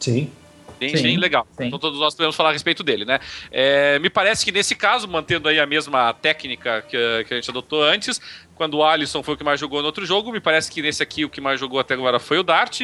Sim. 0.00 0.30
Bem, 0.78 0.96
Sim, 0.96 1.02
bem 1.02 1.16
legal. 1.18 1.46
sim. 1.56 1.66
Então 1.66 1.78
todos 1.78 2.00
nós 2.00 2.14
podemos 2.14 2.34
falar 2.34 2.50
a 2.50 2.52
respeito 2.52 2.82
dele, 2.82 3.04
né? 3.04 3.20
É, 3.50 3.98
me 4.00 4.10
parece 4.10 4.44
que 4.44 4.50
nesse 4.50 4.74
caso, 4.74 5.06
mantendo 5.06 5.48
aí 5.48 5.60
a 5.60 5.66
mesma 5.66 6.12
técnica 6.12 6.82
que, 6.82 7.24
que 7.28 7.34
a 7.34 7.36
gente 7.36 7.48
adotou 7.48 7.82
antes, 7.82 8.20
quando 8.56 8.74
o 8.74 8.84
Alisson 8.84 9.22
foi 9.22 9.34
o 9.34 9.36
que 9.36 9.44
mais 9.44 9.60
jogou 9.60 9.80
no 9.80 9.86
outro 9.86 10.04
jogo, 10.04 10.32
me 10.32 10.40
parece 10.40 10.70
que 10.70 10.82
nesse 10.82 11.02
aqui 11.02 11.24
o 11.24 11.30
que 11.30 11.40
mais 11.40 11.60
jogou 11.60 11.78
até 11.78 11.94
agora 11.94 12.18
foi 12.18 12.38
o 12.38 12.42
Dart. 12.42 12.82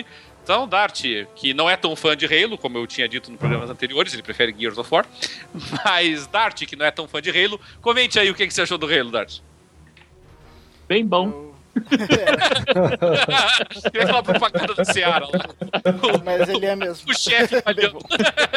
Então, 0.51 0.67
Dart, 0.67 1.03
que 1.37 1.55
não 1.55 1.71
é 1.71 1.77
tão 1.77 1.95
fã 1.95 2.17
de 2.17 2.27
Halo, 2.27 2.59
como 2.59 2.77
eu 2.77 2.85
tinha 2.85 3.09
dito 3.09 3.31
nos 3.31 3.39
programas 3.39 3.71
anteriores, 3.71 4.13
ele 4.13 4.23
prefere 4.25 4.53
Gears 4.59 4.79
of 4.79 4.93
War. 4.93 5.07
Mas 5.85 6.27
Dart, 6.27 6.65
que 6.67 6.75
não 6.75 6.85
é 6.85 6.91
tão 6.91 7.07
fã 7.07 7.23
de 7.23 7.31
Halo, 7.31 7.61
comente 7.81 8.19
aí 8.19 8.29
o 8.29 8.35
que, 8.35 8.45
que 8.49 8.53
você 8.53 8.63
achou 8.63 8.77
do 8.77 8.85
Halo, 8.93 9.13
Dart. 9.13 9.39
Bem 10.89 11.07
bom. 11.07 11.29
Eu- 11.29 11.51
Queria 13.93 14.03
aquela 14.03 14.23
propaganda 14.25 14.75
da 14.75 14.85
Seara 14.85 15.25
lá. 15.25 15.31
Mas 16.25 16.49
ele 16.49 16.67
é 16.67 16.75
mesmo. 16.75 17.09
O 17.09 17.15
chefe 17.17 17.63
falhando. 17.63 18.01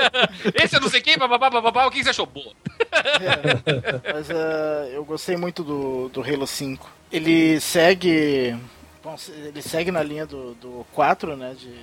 Esse 0.63 0.75
eu 0.75 0.81
não 0.81 0.89
sei 0.89 0.99
quem, 0.99 1.15
bababá, 1.15 1.47
bababá, 1.51 1.85
o 1.85 1.91
que 1.91 1.99
que 1.99 2.05
você 2.05 2.09
achou? 2.09 2.25
Boa. 2.25 2.53
É, 2.91 4.13
mas 4.13 4.31
eh, 4.31 4.93
eu 4.95 5.05
gostei 5.05 5.37
muito 5.37 5.63
do, 5.63 6.09
do 6.09 6.21
Halo 6.23 6.47
5. 6.47 6.89
Ele 7.11 7.59
segue. 7.59 8.57
Bom, 9.03 9.15
ele 9.45 9.61
segue 9.61 9.91
na 9.91 10.01
linha 10.01 10.25
do, 10.25 10.53
do 10.55 10.85
4, 10.93 11.35
né? 11.35 11.55
De, 11.59 11.73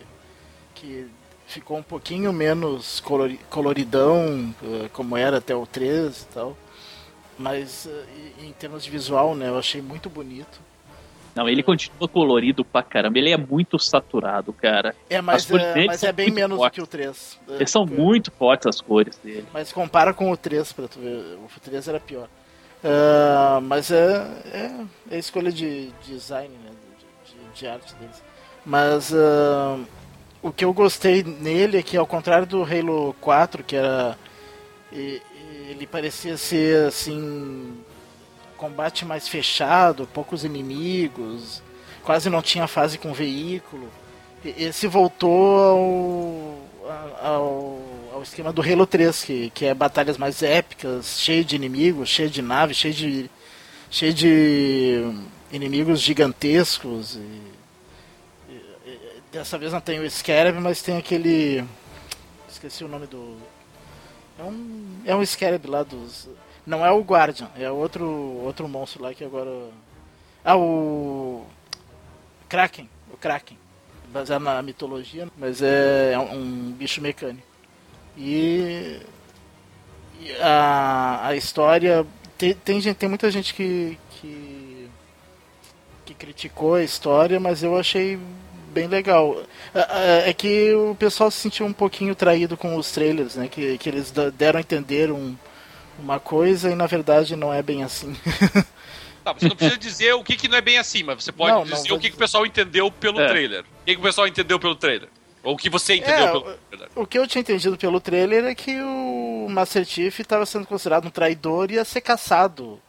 que 0.75 1.07
ficou 1.47 1.77
um 1.77 1.83
pouquinho 1.83 2.33
menos 2.33 3.01
colori- 3.01 3.39
coloridão, 3.51 4.55
eh, 4.63 4.89
como 4.93 5.17
era 5.17 5.39
até 5.39 5.55
o 5.55 5.67
3 5.67 6.23
e 6.23 6.27
tal. 6.35 6.57
Mas 7.39 7.87
eh, 7.87 8.45
em 8.47 8.53
termos 8.53 8.83
de 8.85 8.91
visual, 8.91 9.35
né? 9.35 9.49
Eu 9.49 9.59
achei 9.59 9.83
muito 9.83 10.09
bonito. 10.09 10.61
Não, 11.35 11.49
ele 11.49 11.63
continua 11.63 12.09
colorido 12.09 12.65
pra 12.65 12.83
caramba. 12.83 13.19
Ele 13.19 13.31
é 13.31 13.37
muito 13.37 13.79
saturado, 13.79 14.53
cara. 14.53 14.97
É, 15.09 15.21
mas, 15.21 15.49
é, 15.51 15.87
mas 15.87 16.03
é 16.03 16.13
bem 16.13 16.31
menos 16.31 16.57
do 16.57 16.63
fortes. 16.63 16.75
que 16.77 16.83
o 16.83 16.87
3. 16.87 17.39
Eh, 17.49 17.55
Eles 17.57 17.71
são 17.71 17.85
muito 17.87 18.31
fortes 18.33 18.67
as 18.67 18.81
cores 18.81 19.17
dele. 19.19 19.47
Mas 19.53 19.73
compara 19.73 20.15
com 20.15 20.31
o 20.33 20.37
3 20.37 20.73
pra 20.73 20.89
tu 20.89 20.99
ver. 20.99 21.37
O 21.37 21.61
3 21.61 21.87
era 21.87 22.01
pior. 22.01 22.29
Ah, 22.83 23.61
mas 23.63 23.91
é, 23.91 24.27
é, 24.53 24.85
é 25.15 25.19
escolha 25.19 25.53
de 25.53 25.91
design, 26.07 26.49
né? 26.65 26.70
De, 27.55 27.67
arte 27.67 27.95
deles. 27.95 28.23
Mas 28.65 29.13
ah, 29.15 29.79
o 30.43 30.51
que 30.51 30.65
eu 30.65 30.73
gostei 30.73 31.23
nele 31.23 31.79
é 31.79 31.83
que 31.83 31.97
ao 31.97 32.07
contrário 32.07 32.47
do 32.47 32.63
Halo 32.63 33.15
4, 33.21 33.65
que 33.65 33.77
era. 33.77 34.17
Ele 34.93 35.87
parecia 35.87 36.37
ser 36.37 36.89
assim. 36.89 37.77
Combate 38.57 39.07
mais 39.07 39.27
fechado, 39.27 40.07
poucos 40.13 40.45
inimigos, 40.45 41.63
quase 42.03 42.29
não 42.29 42.43
tinha 42.43 42.67
fase 42.67 42.99
com 42.99 43.13
veículo. 43.13 43.89
Esse 44.45 44.87
voltou 44.87 46.59
ao, 46.83 47.27
ao, 47.27 47.81
ao 48.15 48.23
esquema 48.23 48.53
do 48.53 48.61
Halo 48.61 48.87
3, 48.87 49.25
que, 49.25 49.51
que 49.51 49.65
é 49.65 49.73
batalhas 49.73 50.19
mais 50.19 50.43
épicas, 50.43 51.19
cheio 51.21 51.43
de 51.43 51.57
inimigos, 51.57 52.11
cheio 52.11 52.29
de 52.29 52.43
naves, 52.43 52.77
cheio 52.77 52.93
de, 52.93 53.31
cheio 53.91 54.13
de 54.13 55.15
inimigos 55.53 56.01
gigantescos. 56.01 57.17
E, 57.17 57.43
e- 58.49 58.53
e- 58.87 59.23
dessa 59.33 59.59
vez 59.59 59.73
não 59.73 59.81
tem 59.81 59.99
o 60.01 60.11
Scarab, 60.11 60.59
mas 60.61 60.83
tem 60.83 60.97
aquele. 60.97 61.65
Esqueci 62.49 62.85
o 62.85 62.89
nome 62.89 63.07
do. 63.07 63.37
É 64.39 64.43
um, 64.43 64.97
é 65.07 65.17
um 65.17 65.25
Scarab 65.25 65.67
lá 65.69 65.83
dos. 65.83 66.29
Não 66.67 66.85
é 66.85 66.91
o 66.93 67.01
Guardian, 67.03 67.51
é 67.59 67.71
outro, 67.71 68.07
outro 68.45 68.69
monstro 68.69 69.03
lá 69.03 69.13
que 69.15 69.25
agora. 69.25 69.51
Ah, 70.45 70.57
o. 70.57 71.45
Kraken. 72.49 72.89
O 73.13 73.17
Kraken. 73.17 73.59
Baseado 74.13 74.43
na 74.43 74.61
mitologia, 74.61 75.29
mas 75.39 75.63
é 75.63 76.19
um 76.19 76.73
bicho 76.73 77.01
mecânico. 77.01 77.47
E. 78.17 79.01
e 80.21 80.33
a, 80.41 81.29
a 81.29 81.37
história. 81.37 82.07
Tem, 82.37 82.55
tem, 82.55 82.81
gente, 82.81 82.97
tem 82.97 83.09
muita 83.09 83.31
gente 83.31 83.55
que, 83.55 83.99
que. 84.11 84.50
Criticou 86.21 86.75
a 86.75 86.85
história, 86.85 87.41
mas 87.41 87.63
eu 87.63 87.77
achei 87.79 88.19
bem 88.73 88.87
legal. 88.87 89.43
Ah, 89.75 89.87
ah, 89.89 90.29
É 90.29 90.33
que 90.35 90.73
o 90.75 90.95
pessoal 90.95 91.31
se 91.31 91.39
sentiu 91.39 91.67
um 91.67 91.73
pouquinho 91.73 92.15
traído 92.15 92.57
com 92.57 92.77
os 92.77 92.93
trailers, 92.93 93.35
né? 93.35 93.49
Que, 93.49 93.77
que 93.79 93.89
eles 93.89 94.13
deram 94.35 94.59
a 94.59 94.61
entender 94.61 95.11
um, 95.11 95.35
uma 95.99 96.21
coisa 96.21 96.71
e 96.71 96.75
na 96.75 96.87
verdade 96.87 97.35
não 97.35 97.53
é 97.53 97.63
bem 97.63 97.83
assim. 97.83 98.15
Tá, 99.23 99.35
você 99.35 99.49
não 99.51 99.55
precisa 99.55 99.77
dizer 99.79 100.15
o 100.15 100.25
que, 100.25 100.35
que 100.35 100.49
não 100.49 100.57
é 100.57 100.63
bem 100.63 100.79
assim, 100.79 101.03
mas 101.03 101.23
você 101.23 101.31
pode 101.31 101.53
Não, 101.53 101.63
não 101.67 101.77
dizer 101.77 101.91
vou 101.91 101.99
o 101.99 102.01
que, 102.01 102.09
que 102.09 102.17
o 102.17 102.19
pessoal 102.19 102.47
entendeu 102.47 102.91
pelo 102.91 103.21
É. 103.21 103.29
trailer. 103.29 103.61
O 103.61 103.85
que, 103.85 103.93
que 103.93 104.01
o 104.01 104.03
pessoal 104.03 104.27
entendeu 104.27 104.59
pelo 104.59 104.75
trailer? 104.75 105.11
Ou 105.43 105.53
o 105.53 105.57
que 105.59 105.69
você 105.69 105.97
entendeu 105.97 106.25
É, 106.25 106.27
pelo. 106.29 106.41
o- 106.41 106.55
verdade. 106.71 106.91
O 106.97 107.07
que 107.07 107.19
eu 107.19 107.27
tinha 107.27 107.41
entendido 107.43 107.77
pelo 107.77 108.01
trailer 108.01 108.45
é 108.47 108.55
que 108.55 108.81
o 108.81 109.47
Master 109.51 109.85
Chief 109.85 110.21
estava 110.21 110.47
sendo 110.47 110.67
considerado 110.67 111.05
um 111.07 111.11
traidor 111.11 111.71
e 111.71 111.75
ia 111.75 111.85
ser 111.85 112.01
caçado. 112.01 112.81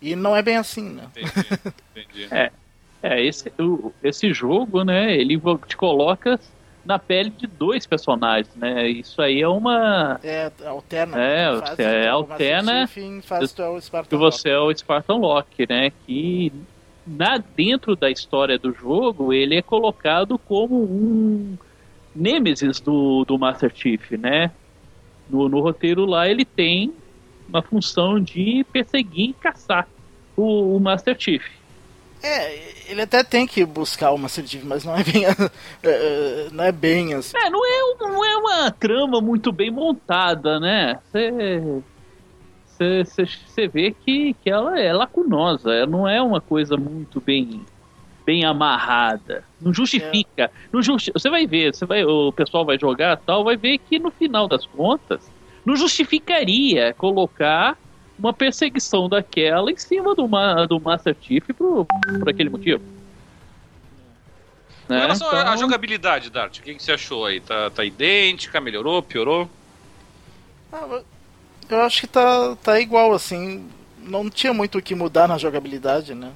E 0.00 0.14
não 0.14 0.36
é 0.36 0.42
bem 0.42 0.56
assim, 0.56 0.90
né? 0.90 1.04
Entendi. 1.16 1.46
entendi. 1.96 2.28
É. 2.30 2.50
É, 3.00 3.24
esse, 3.24 3.52
o- 3.60 3.92
esse 4.02 4.32
jogo, 4.32 4.82
né, 4.82 5.16
ele 5.16 5.40
te 5.68 5.76
coloca 5.76 6.38
na 6.84 6.98
pele 6.98 7.30
de 7.30 7.46
dois 7.46 7.86
personagens, 7.86 8.52
né? 8.56 8.88
Isso 8.88 9.20
aí 9.20 9.40
é 9.42 9.46
uma. 9.48 10.18
É, 10.22 10.50
alterna. 10.66 11.16
É, 11.22 11.44
é, 11.78 12.08
alterna 12.08 12.88
tu 13.54 13.62
é 13.62 13.68
o 13.68 13.80
Spartan 13.80 14.08
que 14.08 14.16
você 14.16 14.48
é 14.48 14.58
o 14.58 14.74
Spartan 14.74 15.16
Lock, 15.16 15.66
né? 15.68 15.92
Que 16.06 16.52
na, 17.06 17.36
dentro 17.36 17.94
da 17.94 18.10
história 18.10 18.58
do 18.58 18.72
jogo 18.72 19.32
ele 19.32 19.56
é 19.56 19.62
colocado 19.62 20.38
como 20.38 20.82
um 20.82 21.56
Nemesis 22.16 22.80
do, 22.80 23.24
do 23.24 23.38
Master 23.38 23.70
Chief, 23.74 24.12
né? 24.12 24.50
No, 25.28 25.48
no 25.48 25.60
roteiro 25.60 26.06
lá 26.06 26.28
ele 26.28 26.44
tem 26.44 26.92
uma 27.48 27.62
função 27.62 28.20
de 28.20 28.64
perseguir 28.72 29.30
e 29.30 29.32
caçar 29.32 29.88
o, 30.36 30.76
o 30.76 30.80
Master 30.80 31.16
Chief. 31.18 31.44
É, 32.22 32.72
ele 32.88 33.02
até 33.02 33.22
tem 33.22 33.46
que 33.46 33.64
buscar 33.64 34.10
o 34.10 34.18
Master 34.18 34.46
Chief, 34.46 34.64
mas 34.64 34.84
não 34.84 34.96
é 34.96 35.04
bem, 35.04 35.24
é, 35.82 36.48
não 36.52 36.64
é 36.64 36.72
bem 36.72 37.14
assim. 37.14 37.36
É, 37.36 37.48
não 37.48 37.64
é, 37.64 37.94
não 38.00 38.24
é 38.24 38.36
uma 38.36 38.70
trama 38.70 39.20
muito 39.20 39.52
bem 39.52 39.70
montada, 39.70 40.58
né? 40.58 40.98
Você 42.66 43.68
vê 43.68 43.92
que, 43.92 44.34
que 44.34 44.50
ela 44.50 44.78
é 44.80 44.92
lacunosa, 44.92 45.72
ela 45.72 45.86
não 45.86 46.08
é 46.08 46.20
uma 46.20 46.40
coisa 46.40 46.76
muito 46.76 47.20
bem 47.20 47.64
bem 48.26 48.44
amarrada. 48.44 49.42
Não 49.58 49.72
justifica. 49.72 50.50
Não 50.70 50.82
justi 50.82 51.10
você 51.14 51.30
vai 51.30 51.46
ver, 51.46 51.74
você 51.74 51.86
vai, 51.86 52.04
o 52.04 52.30
pessoal 52.30 52.62
vai 52.62 52.78
jogar 52.78 53.16
tal, 53.16 53.42
vai 53.42 53.56
ver 53.56 53.78
que 53.78 53.98
no 53.98 54.10
final 54.10 54.46
das 54.46 54.66
contas 54.66 55.26
não 55.68 55.76
justificaria 55.76 56.94
colocar 56.94 57.76
uma 58.18 58.32
perseguição 58.32 59.08
daquela 59.08 59.70
em 59.70 59.76
cima 59.76 60.14
do, 60.14 60.26
ma 60.26 60.66
do 60.66 60.80
Master 60.80 61.14
Chief 61.20 61.44
por, 61.56 61.86
por 62.18 62.28
aquele 62.28 62.50
motivo. 62.50 62.82
Né? 64.88 65.00
relação 65.00 65.28
à- 65.28 65.38
à 65.38 65.42
Então- 65.42 65.58
jogabilidade, 65.58 66.30
Dart, 66.30 66.58
o 66.58 66.62
que, 66.62 66.74
que 66.74 66.82
você 66.82 66.92
achou 66.92 67.26
aí? 67.26 67.40
Tá, 67.40 67.70
tá 67.70 67.84
idêntica, 67.84 68.60
melhorou, 68.60 69.02
piorou? 69.02 69.48
Ah, 70.72 71.00
eu 71.68 71.80
acho 71.82 72.00
que 72.00 72.06
tá, 72.06 72.56
tá 72.62 72.80
igual, 72.80 73.12
assim. 73.12 73.68
Não 74.02 74.30
tinha 74.30 74.54
muito 74.54 74.78
o 74.78 74.82
que 74.82 74.94
mudar 74.94 75.28
na 75.28 75.36
jogabilidade, 75.36 76.14
né? 76.14 76.32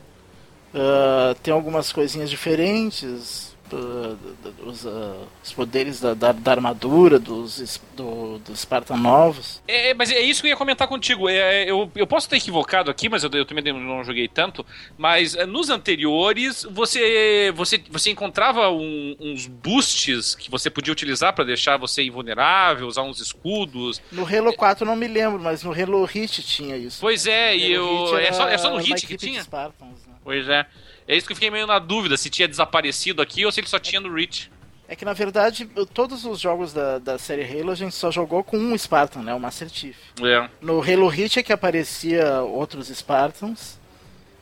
Ah, 0.74 1.34
tem 1.42 1.52
algumas 1.52 1.90
coisinhas 1.92 2.28
diferentes. 2.28 3.51
Ah, 3.76 4.48
os, 4.64 4.86
ah, 4.86 5.16
os 5.42 5.52
poderes 5.52 6.00
da, 6.00 6.14
da, 6.14 6.32
da 6.32 6.50
armadura 6.50 7.18
dos, 7.18 7.80
do, 7.96 8.38
dos 8.38 8.60
Spartan 8.60 8.96
novos. 8.96 9.62
É, 9.66 9.90
é, 9.90 9.94
mas 9.94 10.10
é 10.10 10.20
isso 10.20 10.40
que 10.42 10.48
eu 10.48 10.50
ia 10.50 10.56
comentar 10.56 10.86
contigo. 10.88 11.28
É, 11.28 11.64
eu, 11.70 11.90
eu 11.94 12.06
posso 12.06 12.26
estar 12.26 12.36
equivocado 12.36 12.90
aqui, 12.90 13.08
mas 13.08 13.24
eu, 13.24 13.30
eu 13.32 13.44
também 13.44 13.72
não 13.72 14.04
joguei 14.04 14.28
tanto. 14.28 14.64
Mas 14.96 15.34
é, 15.34 15.46
nos 15.46 15.70
anteriores, 15.70 16.66
você 16.70 17.52
você, 17.54 17.82
você 17.90 18.10
encontrava 18.10 18.70
um- 18.70 19.16
uns 19.20 19.46
boosts 19.46 20.34
que 20.34 20.50
você 20.50 20.70
podia 20.70 20.92
utilizar 20.92 21.32
para 21.34 21.44
deixar 21.44 21.76
você 21.76 22.02
invulnerável, 22.02 22.86
usar 22.86 23.02
uns 23.02 23.20
escudos. 23.20 24.00
No 24.10 24.24
Halo 24.26 24.54
4 24.54 24.84
eu 24.84 24.88
não 24.88 24.96
me 24.96 25.08
lembro, 25.08 25.40
mas 25.40 25.62
no 25.62 25.72
Halo 25.72 26.04
Reach 26.04 26.42
tinha 26.42 26.76
isso. 26.76 26.98
Pois 27.00 27.26
é, 27.26 27.56
e 27.56 27.72
eu. 27.72 28.16
É 28.18 28.32
só, 28.32 28.48
é 28.48 28.58
só 28.58 28.70
no 28.70 28.78
hit 28.78 29.06
que 29.06 29.16
tinha? 29.16 29.42
Spartans, 29.42 30.06
né? 30.06 30.14
Pois 30.24 30.48
é. 30.48 30.66
É 31.06 31.16
isso 31.16 31.26
que 31.26 31.32
eu 31.32 31.36
fiquei 31.36 31.50
meio 31.50 31.66
na 31.66 31.78
dúvida, 31.78 32.16
se 32.16 32.30
tinha 32.30 32.46
desaparecido 32.48 33.20
aqui 33.22 33.44
ou 33.44 33.52
se 33.52 33.60
ele 33.60 33.66
só 33.68 33.78
tinha 33.78 34.00
no 34.00 34.12
Reach. 34.12 34.50
É 34.88 34.94
que 34.96 35.04
na 35.04 35.12
verdade, 35.12 35.64
todos 35.94 36.24
os 36.24 36.38
jogos 36.40 36.72
da, 36.72 36.98
da 36.98 37.18
série 37.18 37.42
Halo 37.44 37.70
a 37.70 37.74
gente 37.74 37.94
só 37.94 38.10
jogou 38.10 38.44
com 38.44 38.58
um 38.58 38.76
Spartan, 38.76 39.22
né? 39.22 39.34
O 39.34 39.40
Master 39.40 39.68
Chief. 39.68 39.96
É. 40.22 40.48
No 40.60 40.80
Halo 40.82 41.08
Reach 41.08 41.38
é 41.38 41.42
que 41.42 41.52
aparecia 41.52 42.42
outros 42.42 42.88
Spartans. 42.88 43.80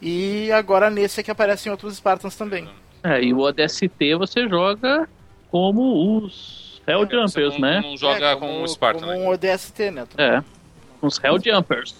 E 0.03 0.51
agora 0.51 0.91
nesse 0.91 1.21
é 1.21 1.23
que 1.23 1.31
aparecem 1.31 1.71
outros 1.71 1.97
Spartans 1.97 2.35
também. 2.35 2.69
É, 3.03 3.23
e 3.23 3.33
o 3.33 3.39
ODST 3.41 4.15
você 4.19 4.49
joga 4.49 5.09
como 5.51 6.19
os 6.19 6.81
Hell 6.87 7.03
Jumpers, 7.03 7.33
Você 7.33 7.49
não, 7.51 7.59
né? 7.61 7.81
não 7.81 7.97
joga 7.97 8.31
É, 8.33 8.37
com 8.37 8.63
o 8.63 8.69
Spartan. 8.69 9.01
Como 9.07 9.13
né? 9.13 9.19
um 9.19 9.29
ODST, 9.29 9.91
né? 9.91 10.05
É, 10.19 10.43
os 11.01 11.23
Hell 11.23 11.39
Jumpers. 11.43 11.95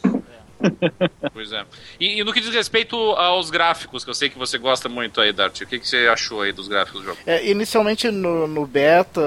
Pois 1.33 1.53
é. 1.53 1.65
E, 1.99 2.21
e 2.21 2.25
no 2.25 2.33
que 2.33 2.41
diz 2.41 2.53
respeito 2.53 2.97
aos 2.97 3.51
gráficos, 3.51 4.05
que 4.05 4.11
eu 4.11 4.15
sei 4.15 4.29
que 4.29 4.39
você 4.39 4.59
gosta 4.59 4.89
muito 4.89 5.21
aí, 5.21 5.33
Dart, 5.33 5.61
o 5.61 5.67
que, 5.67 5.79
que 5.79 5.89
você 5.89 6.09
achou 6.09 6.43
aí 6.43 6.53
dos 6.53 6.69
gráficos 6.69 7.01
do 7.01 7.07
jogo? 7.07 7.19
É, 7.27 7.49
inicialmente 7.49 8.11
no, 8.11 8.47
no 8.47 8.67
beta 8.67 9.21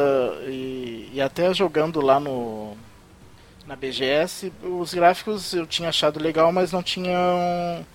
e, 0.48 1.10
e 1.14 1.22
até 1.22 1.54
jogando 1.54 2.02
lá 2.02 2.20
no 2.20 2.78
na 3.66 3.78
BGS, 3.78 4.52
os 4.62 4.94
gráficos 4.94 5.54
eu 5.54 5.66
tinha 5.66 5.88
achado 5.88 6.22
legal, 6.22 6.52
mas 6.52 6.72
não 6.72 6.84
tinham 6.84 7.86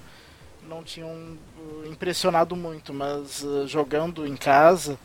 não 0.67 0.83
tinham 0.83 1.11
uh, 1.11 1.87
impressionado 1.87 2.57
muito, 2.57 2.93
mas 2.93 3.43
uh, 3.43 3.67
jogando 3.67 4.27
em 4.27 4.37
casa, 4.37 4.99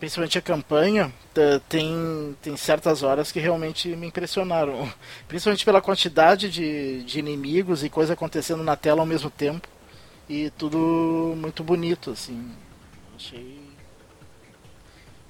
principalmente 0.00 0.38
a 0.38 0.42
campanha, 0.42 1.12
t- 1.34 1.60
tem 1.68 2.36
tem 2.42 2.56
certas 2.56 3.02
horas 3.04 3.30
que 3.30 3.38
realmente 3.38 3.88
me 3.96 4.08
impressionaram, 4.08 4.92
principalmente 5.28 5.64
pela 5.64 5.80
quantidade 5.82 6.50
de, 6.50 7.04
de 7.04 7.18
inimigos 7.20 7.84
e 7.84 7.90
coisa 7.90 8.14
acontecendo 8.14 8.64
na 8.64 8.76
tela 8.76 9.00
ao 9.02 9.06
mesmo 9.06 9.30
tempo 9.30 9.68
e 10.28 10.50
tudo 10.58 11.34
muito 11.36 11.62
bonito 11.62 12.10
assim. 12.10 12.50
Achei 13.16 13.60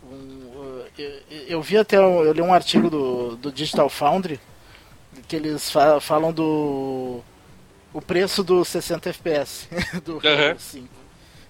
um, 0.05 0.15
uh, 0.15 0.85
eu, 0.99 1.13
eu 1.49 1.63
vi 1.63 1.77
até 1.77 2.01
um- 2.01 2.23
eu 2.23 2.33
li 2.33 2.41
um 2.43 2.53
artigo 2.53 2.89
do, 2.91 3.37
do 3.37 3.53
Digital 3.53 3.89
Foundry 3.89 4.41
que 5.29 5.37
eles 5.37 5.71
fa- 5.71 6.01
falam 6.01 6.33
do 6.33 7.21
o 7.93 8.01
preço 8.01 8.43
do 8.45 8.65
60 8.65 9.11
FPS 9.11 9.69
do 10.05 10.15
Uhum. 10.15 10.51
Halo 10.51 10.59
5. 10.61 11.00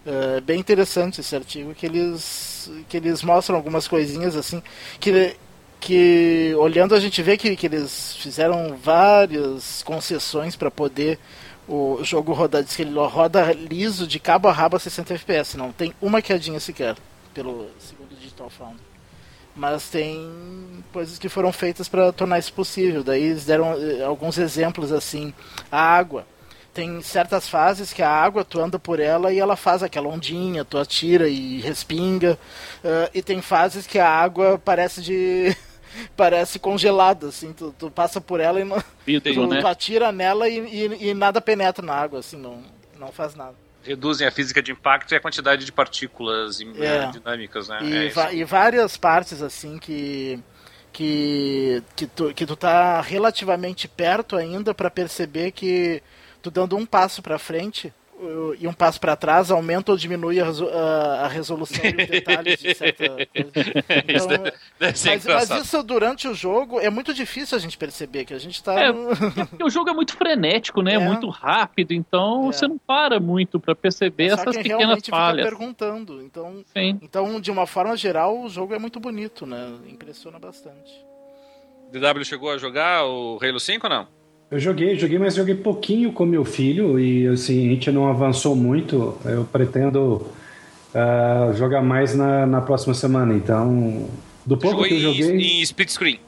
É 0.07 0.41
bem 0.41 0.59
interessante 0.59 1.21
esse 1.21 1.37
artigo 1.37 1.75
que 1.75 1.85
eles 1.85 2.71
que 2.89 2.97
eles 2.97 3.23
mostram 3.23 3.57
algumas 3.57 3.87
coisinhas 3.87 4.35
assim 4.35 4.63
que 4.99 5.37
que 5.79 6.55
olhando 6.59 6.95
a 6.95 7.01
gente 7.01 7.23
vê 7.23 7.37
que, 7.37 7.57
que 7.57 7.67
eles 7.67 8.17
fizeram 8.17 8.77
várias 8.83 9.83
concessões 9.83 10.57
para 10.57 10.71
poder 10.71 11.19
o 11.67 12.01
jogo 12.03 12.33
rodar, 12.33 12.65
diz 12.65 12.75
que 12.75 12.83
ele 12.83 12.99
roda 12.99 13.53
liso 13.53 14.07
de 14.07 14.19
cabo 14.19 14.49
a 14.49 14.53
rabo 14.53 14.77
a 14.77 14.81
60 14.81 15.15
FPS, 15.15 15.57
não 15.57 15.71
tem 15.71 15.95
uma 16.03 16.21
quedinha 16.21 16.59
sequer, 16.59 16.97
pelo 17.33 17.69
segundo 17.79 18.15
Digital 18.17 18.51
Foundry. 18.51 18.83
Mas 19.55 19.89
tem 19.89 20.83
coisas 20.93 21.19
que 21.19 21.29
foram 21.29 21.53
feitas 21.53 21.89
para 21.89 22.13
tornar 22.13 22.39
isso 22.39 22.53
possível. 22.53 23.05
Daí 23.05 23.23
eles 23.23 23.45
deram 23.45 23.75
eh, 23.75 24.03
alguns 24.03 24.39
exemplos 24.39 24.91
assim, 24.93 25.35
a 25.71 25.81
água. 25.81 26.27
Tem 26.73 27.03
certas 27.03 27.49
fases 27.49 27.93
que 27.93 28.01
a 28.03 28.09
água, 28.09 28.45
tu 28.45 28.61
anda 28.61 28.79
por 28.79 29.01
ela 29.01 29.33
e 29.33 29.39
ela 29.41 29.57
faz 29.57 29.83
aquela 29.83 30.09
ondinha, 30.09 30.65
tu 30.65 30.79
atira 30.79 31.29
e 31.29 31.61
respinga. 31.61 32.39
Eh, 32.85 33.11
e 33.15 33.23
tem 33.23 33.43
fases 33.43 33.87
que 33.89 33.99
a 33.99 34.09
água 34.09 34.57
parece 34.65 35.03
de. 35.03 35.57
parece 36.17 36.59
congelada, 36.61 37.27
assim, 37.29 37.53
tu, 37.53 37.75
tu 37.77 37.91
passa 37.91 38.21
por 38.21 38.39
ela 38.39 38.61
e 38.61 38.65
não, 38.65 38.81
Vidro, 39.05 39.35
tu, 39.35 39.47
né? 39.49 39.61
tu 39.61 39.67
atira 39.67 40.13
nela 40.13 40.49
e, 40.49 40.59
e- 40.61 41.09
e 41.09 41.15
nada 41.15 41.41
penetra 41.41 41.85
na 41.85 41.95
água, 41.95 42.21
assim, 42.21 42.37
não, 42.37 42.63
não 42.99 43.11
faz 43.11 43.35
nada. 43.35 43.57
Reduzem 43.83 44.25
a 44.27 44.31
física 44.31 44.63
de 44.63 44.71
impacto 44.71 45.11
e 45.13 45.17
a 45.17 45.21
quantidade 45.21 45.65
de 45.65 45.73
partículas 45.73 46.61
É. 46.61 46.65
eh, 46.85 47.07
dinâmicas, 47.11 47.69
né? 47.69 47.79
E, 47.83 48.13
É 48.17 48.35
e 48.35 48.45
várias 48.45 48.97
partes 48.97 49.43
assim 49.43 49.77
que 49.79 50.39
que 50.93 51.83
que 51.97 52.07
tu, 52.07 52.33
que 52.35 52.47
tu 52.47 52.55
tá 52.57 53.01
relativamente 53.01 53.89
perto 53.89 54.37
ainda 54.37 54.75
para 54.75 54.91
perceber 54.91 55.51
que 55.53 56.03
tu 56.40 56.50
dando 56.50 56.76
um 56.76 56.85
passo 56.87 57.22
para 57.22 57.38
frente 57.38 57.92
uh, 58.18 58.55
e 58.59 58.66
um 58.66 58.72
passo 58.72 59.00
para 59.00 59.14
trás 59.16 59.50
aumenta 59.50 59.92
ou 59.92 59.98
diminui 59.98 60.40
a, 60.40 60.44
reso- 60.44 60.68
a- 60.68 61.20
a 61.24 61.29
resolução 61.29 61.85
e 61.85 61.88
os 62.03 62.09
detalhes 62.09 62.59
de 62.59 62.74
certa 62.74 63.05
coisa. 63.09 63.26
Isso 64.09 64.24
Então, 64.26 64.26
deve, 64.42 64.53
deve 64.79 64.98
ser 64.98 65.09
mas, 65.11 65.48
mas 65.48 65.50
isso 65.50 65.83
durante 65.83 66.29
o 66.29 66.35
jogo 66.35 66.81
é 66.81 66.88
muito 66.90 67.12
difícil 67.14 67.57
a 67.57 67.61
gente 67.61 67.76
perceber 67.79 68.24
que 68.24 68.35
a 68.35 68.38
gente 68.38 68.62
tá 68.62 68.74
É, 68.81 68.92
no- 68.92 69.14
Porque 69.48 69.64
o 69.64 69.70
jogo 69.70 69.90
é 69.90 69.92
muito 69.92 70.16
frenético, 70.16 70.83
né? 70.83 70.94
É. 70.96 70.98
Muito 70.98 71.29
rápido, 71.29 71.92
então 71.92 72.42
É. 72.42 72.53
você 72.53 72.66
não 72.68 72.79
para 72.79 73.18
muito 73.20 73.59
pra 73.61 73.74
perceber 73.74 74.31
só 74.31 74.35
essas 74.42 74.55
quem 74.55 74.62
pequenas 74.64 74.81
realmente 74.81 75.05
fica 75.07 75.16
falhas. 75.16 75.46
perguntando. 75.48 76.22
Então, 76.22 76.64
Sim. 76.76 76.98
então, 77.03 77.40
de 77.40 77.50
uma 77.50 77.66
forma 77.66 77.96
geral, 77.96 78.40
o 78.42 78.48
jogo 78.48 78.74
é 78.74 78.79
muito 78.79 78.98
bonito, 79.00 79.46
né? 79.46 79.72
Impressiona 79.88 80.38
bastante. 80.38 80.92
DW 81.92 82.24
chegou 82.24 82.50
a 82.50 82.59
jogar 82.59 83.05
o 83.05 83.38
Halo 83.42 83.59
5 83.59 83.87
ou 83.87 83.90
não? 83.92 84.20
Eu 84.51 84.59
joguei, 84.59 84.97
joguei, 84.97 85.19
mas 85.19 85.35
joguei 85.35 85.55
pouquinho 85.55 86.13
com 86.13 86.27
meu 86.27 86.45
filho 86.45 86.99
e 86.99 87.29
assim, 87.29 87.69
a 87.69 87.71
gente 87.71 87.91
não 87.93 88.09
avançou 88.09 88.57
muito. 88.57 89.17
Eu 89.25 89.45
pretendo 89.45 90.27
ah, 90.93 91.53
jogar 91.55 91.83
mais 91.83 92.17
na, 92.17 92.47
na 92.47 92.61
próxima 92.61 92.93
semana, 92.93 93.33
então 93.35 94.09
do 94.45 94.57
pouco 94.57 94.83
Jogou 94.83 94.89
que 94.89 94.95
eu 94.95 95.01
joguei, 95.01 95.37
em 95.37 95.63
split 95.63 95.91
screen. 95.91 96.19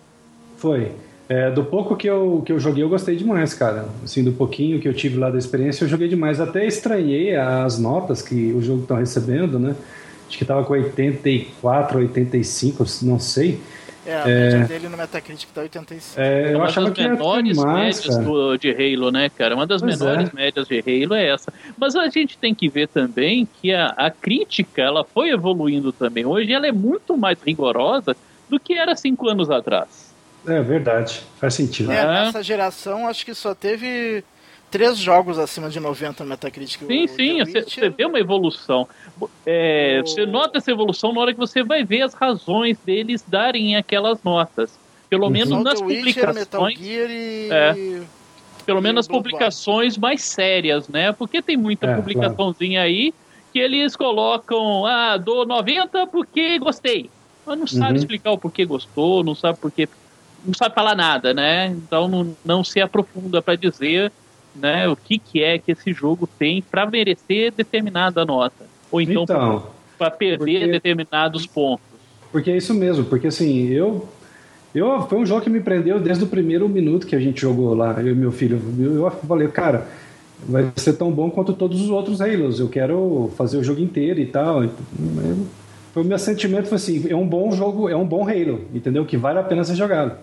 foi. 0.56 0.92
É, 1.28 1.50
do 1.50 1.64
pouco 1.64 1.96
que 1.96 2.06
eu, 2.06 2.42
que 2.44 2.52
eu 2.52 2.60
joguei, 2.60 2.84
eu 2.84 2.88
gostei 2.88 3.16
demais, 3.16 3.54
cara. 3.54 3.88
Assim, 4.04 4.22
do 4.22 4.32
pouquinho 4.32 4.78
que 4.78 4.86
eu 4.86 4.92
tive 4.92 5.18
lá 5.18 5.30
da 5.30 5.38
experiência, 5.38 5.84
eu 5.84 5.88
joguei 5.88 6.06
demais. 6.06 6.40
Até 6.40 6.66
estranhei 6.66 7.34
as 7.34 7.78
notas 7.78 8.20
que 8.20 8.52
o 8.52 8.60
jogo 8.60 8.82
está 8.82 8.98
recebendo, 8.98 9.58
né? 9.58 9.74
Acho 10.28 10.36
que 10.36 10.44
tava 10.44 10.62
com 10.64 10.74
84, 10.74 11.98
85, 11.98 12.84
não 13.02 13.18
sei. 13.18 13.60
É, 14.04 14.20
a 14.20 14.24
média 14.24 14.64
dele 14.66 14.88
no 14.88 14.96
Metacritic 14.96 15.48
tá 15.52 15.60
85. 15.60 16.20
É, 16.20 16.52
eu 16.52 16.56
uma 16.58 16.64
achava 16.66 16.86
das 16.88 16.96
que 16.96 17.02
ter 17.04 17.08
menores 17.10 17.56
médias 17.62 18.18
do- 18.18 18.56
de 18.56 18.70
Halo, 18.70 19.10
né, 19.12 19.28
cara? 19.30 19.54
Uma 19.54 19.66
das 19.66 19.80
Pois 19.80 19.98
menores 20.00 20.28
é. 20.28 20.34
médias 20.34 20.66
de 20.66 20.78
Halo 20.80 21.14
é 21.14 21.28
essa. 21.28 21.52
Mas 21.78 21.94
a 21.94 22.08
gente 22.08 22.36
tem 22.36 22.52
que 22.54 22.68
ver 22.68 22.88
também 22.88 23.46
que 23.60 23.72
a, 23.72 23.86
a 23.96 24.10
crítica 24.10 24.82
ela 24.82 25.04
foi 25.04 25.30
evoluindo 25.30 25.92
também. 25.92 26.26
Hoje 26.26 26.52
ela 26.52 26.66
é 26.66 26.72
muito 26.72 27.16
mais 27.16 27.38
rigorosa 27.46 28.16
do 28.48 28.58
que 28.58 28.74
era 28.74 28.96
cinco 28.96 29.28
anos 29.28 29.50
atrás. 29.50 30.12
É 30.44 30.60
verdade, 30.60 31.22
faz 31.38 31.54
sentido. 31.54 31.92
É, 31.92 32.04
nessa 32.04 32.42
geração 32.42 33.06
acho 33.06 33.24
que 33.24 33.32
só 33.32 33.54
teve 33.54 34.24
três 34.72 34.98
jogos 34.98 35.38
acima 35.38 35.68
de 35.70 35.78
90 35.78 36.24
no 36.24 36.30
Metacritic. 36.30 36.80
Sim, 36.80 37.04
O 37.04 37.08
sim, 37.46 37.62
você 37.62 37.88
vê 37.90 38.04
uma 38.06 38.18
evolução. 38.18 38.88
É, 39.46 40.00
O- 40.02 40.06
Você 40.08 40.26
nota 40.26 40.58
essa 40.58 40.70
evolução 40.70 41.12
na 41.12 41.20
hora 41.20 41.32
que 41.32 41.38
você 41.38 41.62
vai 41.62 41.84
ver 41.84 42.02
as 42.02 42.14
razões 42.14 42.76
deles 42.84 43.22
darem 43.26 43.76
aquelas 43.76 44.20
notas. 44.24 44.76
Pelo 45.10 45.28
menos 45.28 45.50
só 45.50 45.60
nas 45.62 45.78
The 45.78 45.84
Witcher, 45.84 46.34
Metal 46.34 46.62
publicações. 46.62 46.78
Gear 46.78 47.10
e... 47.10 47.48
É. 47.50 47.74
Pelo 48.64 48.78
e 48.78 48.82
menos 48.82 49.00
as 49.00 49.08
Bloodborne. 49.08 49.32
publicações 49.32 49.98
mais 49.98 50.22
sérias, 50.22 50.88
né? 50.88 51.12
Porque 51.12 51.42
tem 51.42 51.56
muita 51.56 51.86
É, 51.88 51.94
publicaçãozinha 51.96 52.80
aí 52.80 53.12
que 53.52 53.58
eles 53.58 53.94
colocam, 53.94 54.86
ah, 54.86 55.18
dou 55.18 55.44
90 55.44 56.06
porque 56.06 56.58
gostei. 56.58 57.10
Mas 57.44 57.58
não 57.58 57.66
sabe 57.66 57.90
Uhum. 57.90 57.96
explicar 57.96 58.30
o 58.30 58.38
porquê 58.38 58.64
gostou, 58.64 59.22
não 59.22 59.34
sabe 59.34 59.58
porquê, 59.58 59.86
não 60.46 60.54
sabe 60.54 60.74
falar 60.74 60.94
nada, 60.94 61.34
né? 61.34 61.66
Então 61.66 62.08
não, 62.08 62.34
não 62.42 62.64
se 62.64 62.80
aprofunda 62.80 63.42
para 63.42 63.56
dizer, 63.56 64.10
né, 64.54 64.88
o 64.88 64.96
que 64.96 65.18
que 65.18 65.42
é 65.42 65.58
que 65.58 65.72
esse 65.72 65.92
jogo 65.92 66.26
tem 66.38 66.62
para 66.62 66.84
merecer 66.86 67.52
determinada 67.52 68.24
nota, 68.24 68.66
ou 68.90 69.00
então, 69.00 69.22
Então, 69.24 69.62
para 69.98 70.10
perder 70.10 70.36
porque- 70.60 70.66
determinados 70.72 71.46
pontos. 71.46 71.84
porque 72.30 72.50
é 72.50 72.56
isso 72.56 72.74
mesmo, 72.74 73.04
porque 73.04 73.26
assim, 73.28 73.68
eu, 73.68 74.08
eu 74.74 75.02
foi 75.08 75.18
um 75.18 75.26
jogo 75.26 75.40
que 75.42 75.50
me 75.50 75.60
prendeu 75.60 75.98
desde 76.00 76.24
o 76.24 76.26
primeiro 76.26 76.68
minuto 76.68 77.06
que 77.06 77.14
a 77.16 77.20
gente 77.20 77.40
jogou 77.40 77.74
lá, 77.74 77.94
eu 78.00 78.12
e 78.12 78.14
meu 78.14 78.32
filho. 78.32 78.60
Eu, 78.78 78.94
eu 79.04 79.10
falei, 79.10 79.48
cara, 79.48 79.86
vai 80.48 80.70
ser 80.76 80.94
tão 80.94 81.10
bom 81.10 81.30
quanto 81.30 81.52
todos 81.52 81.80
os 81.80 81.88
outros 81.90 82.20
Halos, 82.20 82.58
eu 82.58 82.68
quero 82.68 83.30
fazer 83.36 83.58
o 83.58 83.64
jogo 83.64 83.80
inteiro 83.80 84.18
e 84.20 84.26
tal. 84.26 84.64
Eu- 84.64 84.70
Foi 85.92 86.02
o 86.02 86.06
meu 86.06 86.18
sentimento 86.18 86.68
foi 86.68 86.76
assim, 86.76 87.04
é 87.08 87.14
um 87.14 87.26
bom 87.26 87.52
jogo, 87.52 87.86
é 87.88 87.94
um 87.94 88.06
bom 88.06 88.22
Halo, 88.26 88.62
entendeu? 88.74 89.04
Que 89.04 89.16
vale 89.18 89.38
a 89.38 89.42
pena 89.42 89.62
ser 89.62 89.74
jogado. 89.76 90.16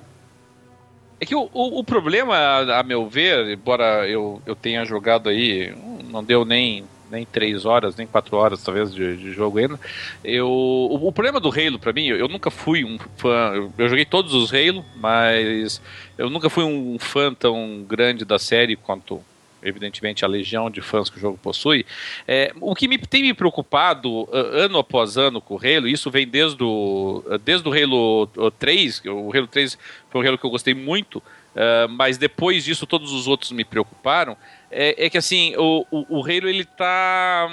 É 1.20 1.26
que 1.26 1.36
o, 1.36 1.50
o, 1.54 1.80
o 1.80 1.84
problema, 1.84 2.36
a, 2.78 2.84
meu 2.84 3.08
ver, 3.08 3.50
embora 3.50 4.08
eu, 4.08 4.42
eu 4.46 4.56
tenha 4.56 4.86
jogado 4.86 5.28
aí, 5.28 5.76
não 6.10 6.24
deu 6.24 6.46
nem, 6.46 6.86
nem 7.12 7.26
três 7.26 7.66
horas, 7.66 7.96
nem 7.96 8.08
quatro 8.08 8.38
horas 8.38 8.64
talvez 8.64 8.94
de, 8.94 9.18
de 9.18 9.34
jogo 9.34 9.58
ainda. 9.58 9.80
Eu, 10.24 10.48
o, 10.48 11.08
o 11.08 11.12
problema 11.12 11.40
do 11.40 11.50
Halo 11.50 11.80
pra 11.80 11.92
mim, 11.94 12.08
eu, 12.08 12.18
eu 12.18 12.28
nunca 12.28 12.50
fui 12.50 12.86
um 12.86 12.98
fã. 13.18 13.52
Eu, 13.54 13.74
eu 13.78 13.90
joguei 13.90 14.06
todos 14.06 14.34
os 14.34 14.54
Halo, 14.54 14.86
mas 14.96 15.82
eu 16.18 16.30
nunca 16.30 16.50
fui 16.50 16.64
um 16.64 16.98
fã 17.00 17.34
tão 17.34 17.84
grande 17.88 18.24
da 18.24 18.40
série 18.40 18.76
quanto. 18.76 19.22
Evidentemente, 19.62 20.24
a 20.24 20.28
legião 20.28 20.70
de 20.70 20.80
fãs 20.80 21.10
que 21.10 21.18
o 21.18 21.20
jogo 21.20 21.38
possui. 21.38 21.86
É, 22.26 22.54
o 22.62 22.74
que 22.74 22.88
me, 22.88 22.98
tem 22.98 23.24
me 23.24 23.34
preocupado 23.34 24.26
ano 24.32 24.78
após 24.78 25.18
ano 25.18 25.42
com 25.42 25.56
o 25.56 25.58
Halo, 25.58 25.86
isso 25.86 26.10
vem 26.10 26.26
desde 26.26 26.64
o, 26.64 27.22
desde 27.44 27.68
o 27.68 27.74
Halo 27.74 28.30
ah, 28.38 28.52
3, 28.58 29.02
que 29.02 29.10
o 29.10 29.36
Halo 29.36 29.48
3 29.48 29.78
foi 30.10 30.22
um 30.22 30.28
Halo 30.28 30.38
que 30.38 30.46
eu 30.46 30.50
gostei 30.50 30.74
muito, 30.74 31.22
ah, 31.56 31.88
mas 31.90 32.18
depois 32.18 32.64
disso 32.64 32.86
todos 32.86 33.12
os 33.12 33.28
outros 33.28 33.52
me 33.52 33.64
preocuparam, 33.64 34.38
é, 34.72 35.06
é 35.06 35.10
que 35.10 35.18
assim, 35.18 35.56
o, 35.58 35.86
o, 35.92 36.20
o 36.20 36.24
Halo 36.24 36.48
ele 36.48 36.66
tá 36.66 37.50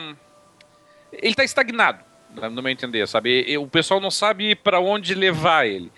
ele 1.12 1.34
tá 1.34 1.44
estagnado, 1.44 2.04
né, 2.34 2.48
no 2.48 2.62
meu 2.62 2.70
entender, 2.70 3.06
sabe? 3.08 3.56
O 3.58 3.66
pessoal 3.66 4.00
não 4.00 4.10
sabe 4.10 4.54
para 4.54 4.80
onde 4.80 5.14
levar 5.14 5.66
ele. 5.66 5.90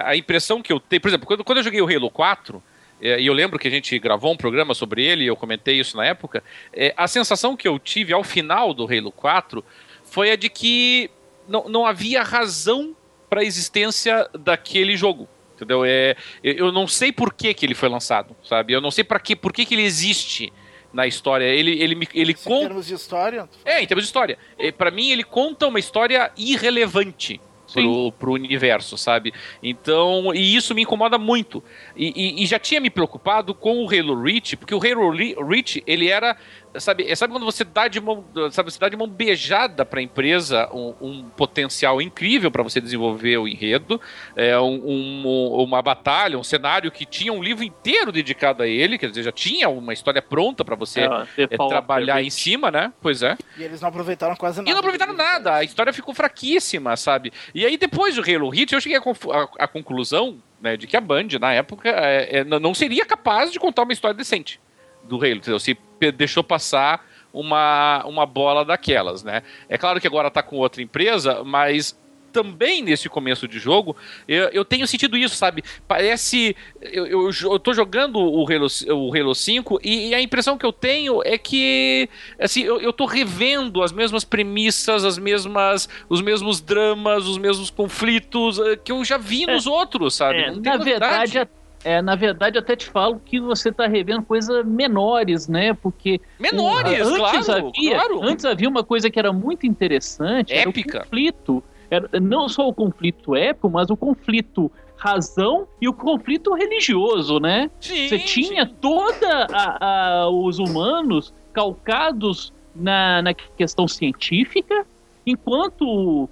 A 0.00 0.14
impressão 0.16 0.60
que 0.60 0.72
eu 0.72 0.78
tenho, 0.78 1.00
por 1.00 1.08
exemplo, 1.08 1.26
quando, 1.26 1.44
quando 1.44 1.58
eu 1.58 1.64
joguei 1.64 1.80
o 1.80 1.88
Halo 1.88 2.10
4, 2.10 2.62
é, 3.00 3.20
e 3.20 3.26
eu 3.26 3.32
lembro 3.32 3.58
que 3.58 3.68
a 3.68 3.70
gente 3.70 3.96
gravou 3.98 4.32
um 4.32 4.36
programa 4.36 4.74
sobre 4.74 5.04
ele, 5.04 5.24
eu 5.24 5.36
comentei 5.36 5.78
isso 5.78 5.96
na 5.96 6.04
época, 6.04 6.42
é, 6.72 6.92
a 6.96 7.06
sensação 7.06 7.56
que 7.56 7.66
eu 7.66 7.78
tive 7.78 8.12
ao 8.12 8.24
final 8.24 8.74
do 8.74 8.84
Halo 8.84 9.12
4 9.12 9.64
foi 10.04 10.32
a 10.32 10.36
de 10.36 10.48
que 10.48 11.10
não, 11.48 11.68
não 11.68 11.86
havia 11.86 12.22
razão 12.22 12.94
para 13.30 13.40
a 13.40 13.44
existência 13.44 14.28
daquele 14.38 14.96
jogo. 14.96 15.28
Entendeu? 15.58 15.84
É, 15.84 16.14
eu 16.42 16.70
não 16.70 16.86
sei 16.86 17.10
por 17.10 17.34
que, 17.34 17.52
que 17.52 17.66
ele 17.66 17.74
foi 17.74 17.88
lançado, 17.88 18.34
sabe? 18.44 18.72
Eu 18.72 18.80
não 18.80 18.92
sei 18.92 19.02
para 19.02 19.18
que, 19.18 19.34
por 19.34 19.52
que, 19.52 19.66
que 19.66 19.74
ele 19.74 19.82
existe 19.82 20.52
na 20.92 21.04
história. 21.06 21.44
Ele, 21.44 21.82
ele, 21.82 21.94
me- 21.96 22.08
ele 22.14 22.32
Em 22.32 22.34
conta. 22.36 22.66
termos 22.68 22.86
de 22.86 22.94
história, 22.94 23.48
É, 23.64 23.82
em 23.82 23.86
termos 23.86 24.04
de 24.04 24.08
história. 24.08 24.38
É, 24.58 24.70
Pra 24.70 24.90
mim, 24.92 25.10
ele 25.10 25.24
conta 25.24 25.66
uma 25.66 25.78
história 25.80 26.30
irrelevante 26.36 27.40
pro, 27.72 28.12
pro 28.12 28.32
universo, 28.32 28.96
sabe? 28.96 29.32
Então, 29.62 30.32
e 30.34 30.54
isso 30.56 30.74
me 30.74 30.82
incomoda 30.82 31.18
muito. 31.18 31.62
E, 31.96 32.12
e- 32.38 32.42
e 32.42 32.46
já 32.46 32.58
tinha 32.58 32.80
me 32.80 32.88
preocupado 32.88 33.52
com 33.54 33.84
o 33.84 33.88
Halo 33.90 34.22
Reach, 34.22 34.56
porque 34.56 34.74
o 34.74 34.78
Halo 34.80 35.10
Re- 35.10 35.34
Reach, 35.46 35.82
ele 35.86 36.08
era, 36.08 36.36
sabe, 36.80 37.06
é, 37.10 37.14
sabe 37.14 37.32
quando 37.32 37.44
você 37.44 37.64
dá 37.64 37.88
de 37.88 38.00
mão, 38.00 38.24
sabe, 38.50 38.70
você 38.70 38.78
dá 38.78 38.88
de 38.88 38.96
mão 38.96 39.08
beijada 39.08 39.84
pra 39.84 40.00
empresa 40.02 40.68
um, 40.72 40.94
um 41.00 41.22
potencial 41.30 42.00
incrível 42.02 42.50
para 42.50 42.62
você 42.62 42.80
desenvolver 42.80 43.36
o 43.38 43.46
enredo, 43.48 44.00
é, 44.36 44.58
um- 44.58 44.82
um- 45.24 45.62
uma 45.62 45.80
batalha, 45.82 46.38
um 46.38 46.44
cenário 46.44 46.90
que 46.90 47.04
tinha 47.06 47.32
um 47.32 47.42
livro 47.42 47.64
inteiro 47.64 48.10
dedicado 48.12 48.62
a 48.62 48.66
ele, 48.68 48.98
quer 48.98 49.08
dizer, 49.08 49.22
já 49.22 49.32
tinha 49.32 49.68
uma 49.68 49.92
história 49.92 50.20
pronta 50.22 50.64
para 50.64 50.74
você 50.76 51.00
É, 51.36 51.42
é, 51.42 51.46
trabalhar 51.46 52.22
em 52.22 52.30
cima, 52.30 52.70
né? 52.70 52.92
Pois 53.00 53.22
é. 53.22 53.36
e 53.56 53.62
eles 53.62 53.80
não 53.80 53.88
aproveitaram 53.88 54.36
quase 54.36 54.58
nada. 54.58 54.70
E 54.70 54.72
não 54.72 54.80
aproveitaram 54.80 55.12
nada, 55.14 55.54
a 55.56 55.64
história 55.64 55.92
ficou 55.92 56.14
fraquíssima, 56.14 56.96
sabe? 56.96 57.32
E 57.54 57.64
aí 57.64 57.76
depois 57.76 58.14
do 58.16 58.22
Halo 58.22 58.48
Hit, 58.50 58.72
eu 58.74 58.80
cheguei 58.80 58.98
à, 58.98 59.00
confu- 59.00 59.32
à- 59.32 59.48
à 59.58 59.68
conclusão 59.68 60.38
né, 60.60 60.76
de 60.76 60.86
que 60.86 60.96
a 60.96 61.00
Band, 61.00 61.28
na 61.40 61.52
época, 61.52 61.88
é, 61.88 62.38
é, 62.38 62.44
não 62.44 62.74
seria 62.74 63.04
capaz 63.06 63.52
de 63.52 63.60
contar 63.60 63.82
uma 63.84 63.92
história 63.92 64.16
decente 64.16 64.60
do 65.04 65.16
Halo, 65.16 65.36
entendeu? 65.36 65.58
Se 65.58 65.76
deixou 66.16 66.44
passar 66.44 67.06
uma, 67.32 68.04
uma 68.06 68.26
bola 68.26 68.64
daquelas, 68.64 69.22
né? 69.22 69.42
É 69.68 69.76
claro 69.76 70.00
que 70.00 70.06
agora 70.06 70.30
tá 70.30 70.42
com 70.42 70.56
outra 70.56 70.82
empresa, 70.82 71.42
mas 71.44 71.96
também 72.32 72.82
nesse 72.82 73.08
começo 73.08 73.48
de 73.48 73.58
jogo, 73.58 73.96
eu, 74.26 74.48
eu 74.50 74.64
tenho 74.64 74.86
sentido 74.86 75.16
isso, 75.16 75.34
sabe? 75.34 75.62
Parece. 75.86 76.54
Eu, 76.80 77.06
eu, 77.06 77.30
eu 77.42 77.58
tô 77.58 77.72
jogando 77.72 78.18
o 78.18 78.46
Halo, 78.50 78.66
o 78.90 79.16
Halo 79.16 79.34
5 79.34 79.80
e, 79.82 80.08
e 80.08 80.14
a 80.14 80.20
impressão 80.20 80.56
que 80.56 80.64
eu 80.64 80.72
tenho 80.72 81.20
é 81.24 81.36
que. 81.38 82.08
Assim, 82.38 82.62
eu, 82.62 82.80
eu 82.80 82.92
tô 82.92 83.06
revendo 83.06 83.82
as 83.82 83.92
mesmas 83.92 84.24
premissas, 84.24 85.04
as 85.04 85.18
mesmas. 85.18 85.88
os 86.08 86.20
mesmos 86.20 86.60
dramas, 86.60 87.26
os 87.26 87.38
mesmos 87.38 87.70
conflitos 87.70 88.58
eh, 88.58 88.76
que 88.76 88.92
eu 88.92 89.04
já 89.04 89.16
vi 89.16 89.46
nos 89.46 89.66
outros, 89.66 90.14
sabe? 90.14 90.38
É, 90.38 90.50
na 90.50 90.76
novidade. 90.76 91.48
É, 91.84 92.02
na 92.02 92.14
verdade, 92.16 92.56
eu 92.58 92.60
até 92.62 92.74
te 92.76 92.86
falo 92.86 93.20
que 93.24 93.38
você 93.40 93.68
está 93.68 93.86
revendo 93.86 94.22
coisas 94.22 94.64
menores, 94.66 95.46
né? 95.48 95.72
Porque 95.74 96.20
Menores, 96.38 97.00
o- 97.06 97.14
antes 97.24 97.46
claro, 97.46 97.66
havia, 97.68 97.94
claro. 97.94 98.20
antes 98.22 98.44
havia 98.44 98.68
uma 98.68 98.82
coisa 98.84 99.08
que 99.10 99.18
era 99.18 99.32
muito 99.32 99.66
interessante, 99.66 100.52
era 100.52 100.68
o 100.68 100.70
Épica. 100.70 101.00
conflito. 101.00 101.62
Era, 101.90 102.08
não 102.20 102.48
só 102.48 102.68
o 102.68 102.74
conflito 102.74 103.34
épico, 103.34 103.70
mas 103.70 103.88
o 103.90 103.96
conflito 103.96 104.70
razão 104.96 105.66
e 105.80 105.88
o 105.88 105.92
conflito 105.94 106.52
religioso, 106.54 107.38
né? 107.38 107.70
Sim, 107.80 108.08
Você 108.08 108.18
tinha 108.18 108.66
toda 108.66 109.46
a, 109.50 110.24
a- 110.24 110.28
os 110.30 110.58
humanos 110.58 111.32
calcados 111.52 112.52
na, 112.74 113.22
na 113.22 113.32
questão 113.32 113.86
científica, 113.88 114.84
enquanto 115.24 116.28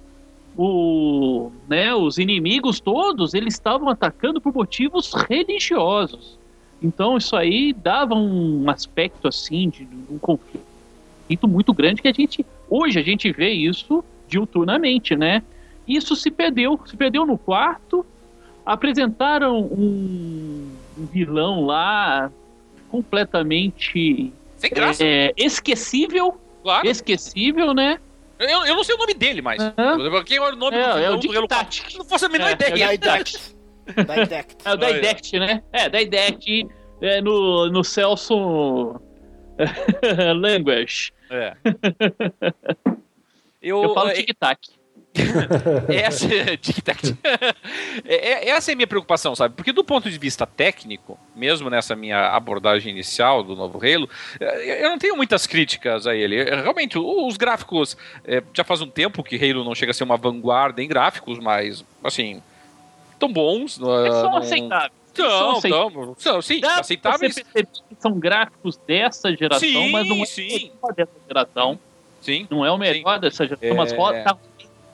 o, 0.57 1.51
né, 1.67 1.93
os 1.93 2.17
inimigos 2.17 2.79
todos 2.79 3.35
eles 3.35 3.53
estavam 3.53 3.87
atacando 3.89 4.41
por 4.41 4.53
motivos 4.53 5.13
religiosos. 5.13 6.37
Então 6.81 7.15
isso 7.15 7.35
aí 7.35 7.73
dava 7.73 8.15
um 8.15 8.67
aspecto 8.69 9.27
assim 9.27 9.69
de, 9.69 9.87
um 10.09 10.17
conflito 10.17 11.47
muito 11.47 11.73
grande 11.73 12.01
que 12.01 12.07
a 12.07 12.13
gente 12.13 12.45
hoje 12.69 12.99
a 12.99 13.03
gente 13.03 13.31
vê 13.31 13.51
isso 13.51 14.03
diuturnamente, 14.27 15.15
né? 15.15 15.43
Isso 15.87 16.15
se 16.15 16.31
perdeu, 16.31 16.79
se 16.85 16.97
perdeu 16.97 17.25
no 17.25 17.37
quarto. 17.37 18.05
Apresentaram 18.65 19.61
um, 19.61 20.69
um 20.97 21.05
vilão 21.05 21.65
lá 21.65 22.29
completamente 22.89 24.33
Sem 24.57 24.71
graça, 24.71 25.03
é, 25.03 25.31
esquecível, 25.37 26.37
claro. 26.61 26.85
esquecível, 26.87 27.73
né? 27.73 27.99
Eu, 28.39 28.65
eu 28.65 28.75
não 28.75 28.83
sei 28.83 28.95
o 28.95 28.97
nome 28.97 29.13
dele 29.13 29.41
mais. 29.41 29.61
Quem 30.25 30.37
era 30.37 30.53
o 30.53 30.57
nome 30.57 30.77
É, 30.77 30.93
do 30.93 30.99
é 30.99 31.09
o 31.11 31.17
do. 31.17 31.47
4? 31.47 31.97
Não 31.97 32.05
faço 32.05 32.25
a 32.25 32.29
menor 32.29 32.49
É, 32.49 32.51
ideia. 32.53 32.83
é 32.83 32.87
o 32.87 32.91
Didect. 32.97 33.55
Didect. 33.87 34.55
É 34.65 34.69
o 34.69 34.71
Olha. 34.73 34.93
Didect, 34.93 35.39
né? 35.39 35.63
É, 35.71 35.89
Didect 35.89 36.67
é, 37.01 37.21
no, 37.21 37.69
no 37.69 37.83
Celso 37.83 38.99
Language. 40.39 41.11
É. 41.29 41.53
Eu, 43.61 43.83
Eu 43.83 43.93
falo 43.93 44.09
é, 44.09 44.13
tic-tac. 44.13 44.59
essa, 45.89 46.27
é, 48.05 48.15
é, 48.15 48.49
essa 48.49 48.71
é 48.71 48.73
a 48.73 48.75
minha 48.75 48.87
preocupação, 48.87 49.35
sabe? 49.35 49.55
Porque 49.55 49.71
do 49.71 49.83
ponto 49.83 50.09
de 50.09 50.17
vista 50.17 50.45
técnico, 50.45 51.17
mesmo 51.35 51.69
nessa 51.69 51.95
minha 51.95 52.29
abordagem 52.29 52.91
inicial 52.91 53.43
do 53.43 53.55
novo 53.55 53.77
Halo, 53.77 54.09
é, 54.39 54.85
eu 54.85 54.89
não 54.89 54.97
tenho 54.97 55.15
muitas 55.15 55.47
críticas 55.47 56.07
a 56.07 56.15
ele. 56.15 56.43
Realmente, 56.43 56.97
os 56.97 57.37
gráficos, 57.37 57.97
é, 58.25 58.43
já 58.53 58.63
faz 58.63 58.81
um 58.81 58.89
tempo 58.89 59.23
que 59.23 59.35
Halo 59.35 59.63
não 59.63 59.75
chega 59.75 59.91
a 59.91 59.93
ser 59.93 60.03
uma 60.03 60.17
vanguarda 60.17 60.81
em 60.81 60.87
gráficos, 60.87 61.39
mas, 61.39 61.83
assim, 62.03 62.41
tão 63.19 63.31
bons. 63.31 63.77
É 63.77 64.11
só 64.11 64.23
não... 64.23 64.37
aceitável. 64.37 64.97
São, 65.17 65.61
são, 65.61 66.15
são, 66.17 66.41
sim, 66.43 66.59
Dá 66.59 66.79
aceitáveis. 66.79 67.43
são 67.97 68.19
gráficos 68.19 68.77
dessa 68.85 69.35
geração, 69.35 69.67
sim, 69.67 69.91
mas 69.91 70.07
não 70.07 70.21
é 70.21 70.25
sim. 70.25 70.71
dessa 70.95 71.11
geração. 71.27 71.79
Sim. 72.21 72.47
Não 72.49 72.65
é 72.65 72.71
o 72.71 72.77
melhor 72.77 73.15
sim. 73.15 73.21
dessa 73.21 73.47
geração, 73.47 73.69
é... 73.69 73.73
mas 73.73 73.91
tá 74.23 74.37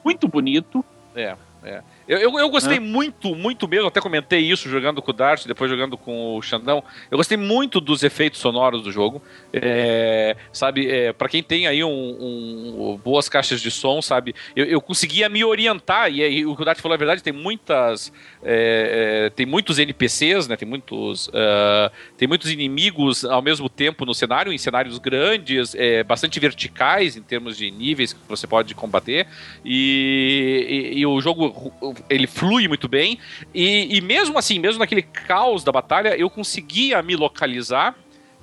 muito 0.03 0.27
bonito. 0.27 0.83
É, 1.15 1.35
é. 1.63 1.83
Eu, 2.07 2.17
eu, 2.17 2.39
eu 2.39 2.49
gostei 2.49 2.77
é. 2.77 2.79
muito, 2.79 3.35
muito 3.35 3.67
mesmo, 3.67 3.87
até 3.87 4.01
comentei 4.01 4.39
isso 4.39 4.69
jogando 4.69 5.01
com 5.01 5.11
o 5.11 5.13
Dart, 5.13 5.45
depois 5.45 5.69
jogando 5.69 5.97
com 5.97 6.35
o 6.35 6.41
Xandão. 6.41 6.83
Eu 7.09 7.17
gostei 7.17 7.37
muito 7.37 7.79
dos 7.79 8.03
efeitos 8.03 8.39
sonoros 8.39 8.83
do 8.83 8.91
jogo. 8.91 9.21
É, 9.51 10.35
sabe, 10.51 10.89
é, 10.89 11.13
para 11.13 11.29
quem 11.29 11.41
tem 11.41 11.67
aí 11.67 11.83
um, 11.83 11.89
um, 11.89 12.99
boas 13.03 13.29
caixas 13.29 13.61
de 13.61 13.71
som, 13.71 14.01
sabe, 14.01 14.35
eu, 14.55 14.65
eu 14.65 14.81
conseguia 14.81 15.29
me 15.29 15.43
orientar, 15.43 16.11
e, 16.11 16.21
e 16.21 16.45
o 16.45 16.55
que 16.55 16.61
o 16.61 16.65
Dart 16.65 16.79
falou 16.79 16.95
a 16.95 16.97
verdade, 16.97 17.23
tem 17.23 17.33
muitas. 17.33 18.11
É, 18.43 19.25
é, 19.25 19.29
tem 19.29 19.45
muitos 19.45 19.79
NPCs, 19.79 20.47
né? 20.47 20.55
Tem 20.55 20.67
muitos. 20.67 21.27
Uh, 21.27 21.91
tem 22.17 22.27
muitos 22.27 22.51
inimigos 22.51 23.23
ao 23.23 23.41
mesmo 23.41 23.69
tempo 23.69 24.05
no 24.05 24.13
cenário, 24.13 24.51
em 24.51 24.57
cenários 24.57 24.97
grandes, 24.97 25.73
é, 25.75 26.03
bastante 26.03 26.39
verticais 26.39 27.15
em 27.15 27.21
termos 27.21 27.57
de 27.57 27.71
níveis 27.71 28.13
que 28.13 28.19
você 28.27 28.45
pode 28.45 28.75
combater. 28.75 29.27
e, 29.63 30.91
e, 30.93 30.99
e 30.99 31.05
o 31.05 31.19
jogo 31.21 31.73
ele 32.09 32.27
flui 32.27 32.67
muito 32.67 32.87
bem. 32.87 33.19
E, 33.53 33.97
e 33.97 34.01
mesmo 34.01 34.37
assim, 34.37 34.59
mesmo 34.59 34.79
naquele 34.79 35.01
caos 35.01 35.63
da 35.63 35.71
batalha, 35.71 36.15
eu 36.17 36.29
conseguia 36.29 37.01
me 37.01 37.15
localizar 37.15 37.95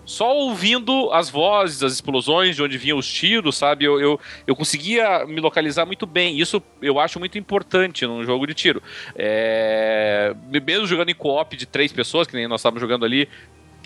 só 0.04 0.34
ouvindo 0.34 1.12
as 1.12 1.30
vozes, 1.30 1.82
as 1.84 1.92
explosões, 1.92 2.56
de 2.56 2.62
onde 2.62 2.76
vinham 2.76 2.98
os 2.98 3.06
tiros, 3.10 3.56
sabe? 3.56 3.84
Eu, 3.84 4.00
eu, 4.00 4.20
eu 4.44 4.56
conseguia 4.56 5.24
me 5.24 5.40
localizar 5.40 5.86
muito 5.86 6.04
bem. 6.04 6.38
Isso 6.38 6.60
eu 6.82 6.98
acho 6.98 7.20
muito 7.20 7.38
importante 7.38 8.04
num 8.06 8.24
jogo 8.24 8.46
de 8.46 8.54
tiro. 8.54 8.82
É... 9.14 10.34
Mesmo 10.66 10.86
jogando 10.86 11.10
em 11.10 11.14
co-op 11.14 11.56
de 11.56 11.64
três 11.64 11.92
pessoas, 11.92 12.26
que 12.26 12.34
nem 12.34 12.48
nós 12.48 12.60
estávamos 12.60 12.80
jogando 12.80 13.04
ali, 13.04 13.28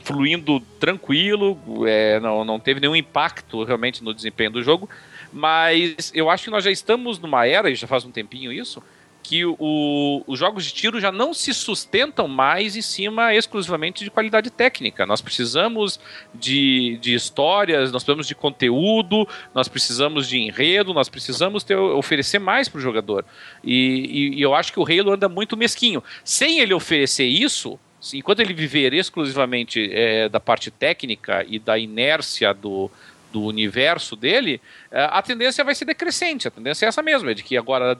fluindo 0.02 0.60
tranquilo, 0.78 1.58
é, 1.86 2.20
não, 2.20 2.44
não 2.44 2.60
teve 2.60 2.80
nenhum 2.80 2.96
impacto 2.96 3.64
realmente 3.64 4.02
no 4.02 4.14
desempenho 4.14 4.50
do 4.50 4.62
jogo. 4.62 4.88
Mas 5.32 6.12
eu 6.14 6.30
acho 6.30 6.44
que 6.44 6.50
nós 6.50 6.62
já 6.62 6.70
estamos 6.70 7.18
numa 7.18 7.46
era, 7.46 7.68
e 7.68 7.74
já 7.74 7.86
faz 7.86 8.04
um 8.04 8.10
tempinho 8.10 8.52
isso, 8.52 8.82
que 9.24 9.42
o, 9.42 10.22
os 10.26 10.38
jogos 10.38 10.66
de 10.66 10.74
tiro 10.74 11.00
já 11.00 11.10
não 11.10 11.32
se 11.32 11.54
sustentam 11.54 12.28
mais 12.28 12.76
em 12.76 12.82
cima 12.82 13.34
exclusivamente 13.34 14.04
de 14.04 14.10
qualidade 14.10 14.50
técnica. 14.50 15.06
Nós 15.06 15.22
precisamos 15.22 15.98
de, 16.34 16.98
de 17.00 17.14
histórias, 17.14 17.90
nós 17.90 18.04
precisamos 18.04 18.28
de 18.28 18.34
conteúdo, 18.34 19.26
nós 19.54 19.66
precisamos 19.66 20.28
de 20.28 20.38
enredo, 20.38 20.92
nós 20.92 21.08
precisamos 21.08 21.64
ter, 21.64 21.74
oferecer 21.74 22.38
mais 22.38 22.68
para 22.68 22.78
o 22.78 22.82
jogador. 22.82 23.24
E, 23.64 24.34
e, 24.34 24.38
e 24.38 24.42
eu 24.42 24.54
acho 24.54 24.70
que 24.70 24.78
o 24.78 24.84
Halo 24.84 25.12
anda 25.12 25.26
muito 25.26 25.56
mesquinho. 25.56 26.04
Sem 26.22 26.60
ele 26.60 26.74
oferecer 26.74 27.24
isso, 27.24 27.80
enquanto 28.12 28.40
ele 28.40 28.52
viver 28.52 28.92
exclusivamente 28.92 29.88
é, 29.90 30.28
da 30.28 30.38
parte 30.38 30.70
técnica 30.70 31.46
e 31.48 31.58
da 31.58 31.78
inércia 31.78 32.52
do, 32.52 32.90
do 33.32 33.42
universo 33.42 34.14
dele, 34.16 34.60
é, 34.90 35.08
a 35.10 35.22
tendência 35.22 35.64
vai 35.64 35.74
ser 35.74 35.86
decrescente. 35.86 36.46
A 36.46 36.50
tendência 36.50 36.84
é 36.84 36.88
essa 36.88 37.02
mesma, 37.02 37.30
é 37.30 37.34
de 37.34 37.42
que 37.42 37.56
agora 37.56 37.98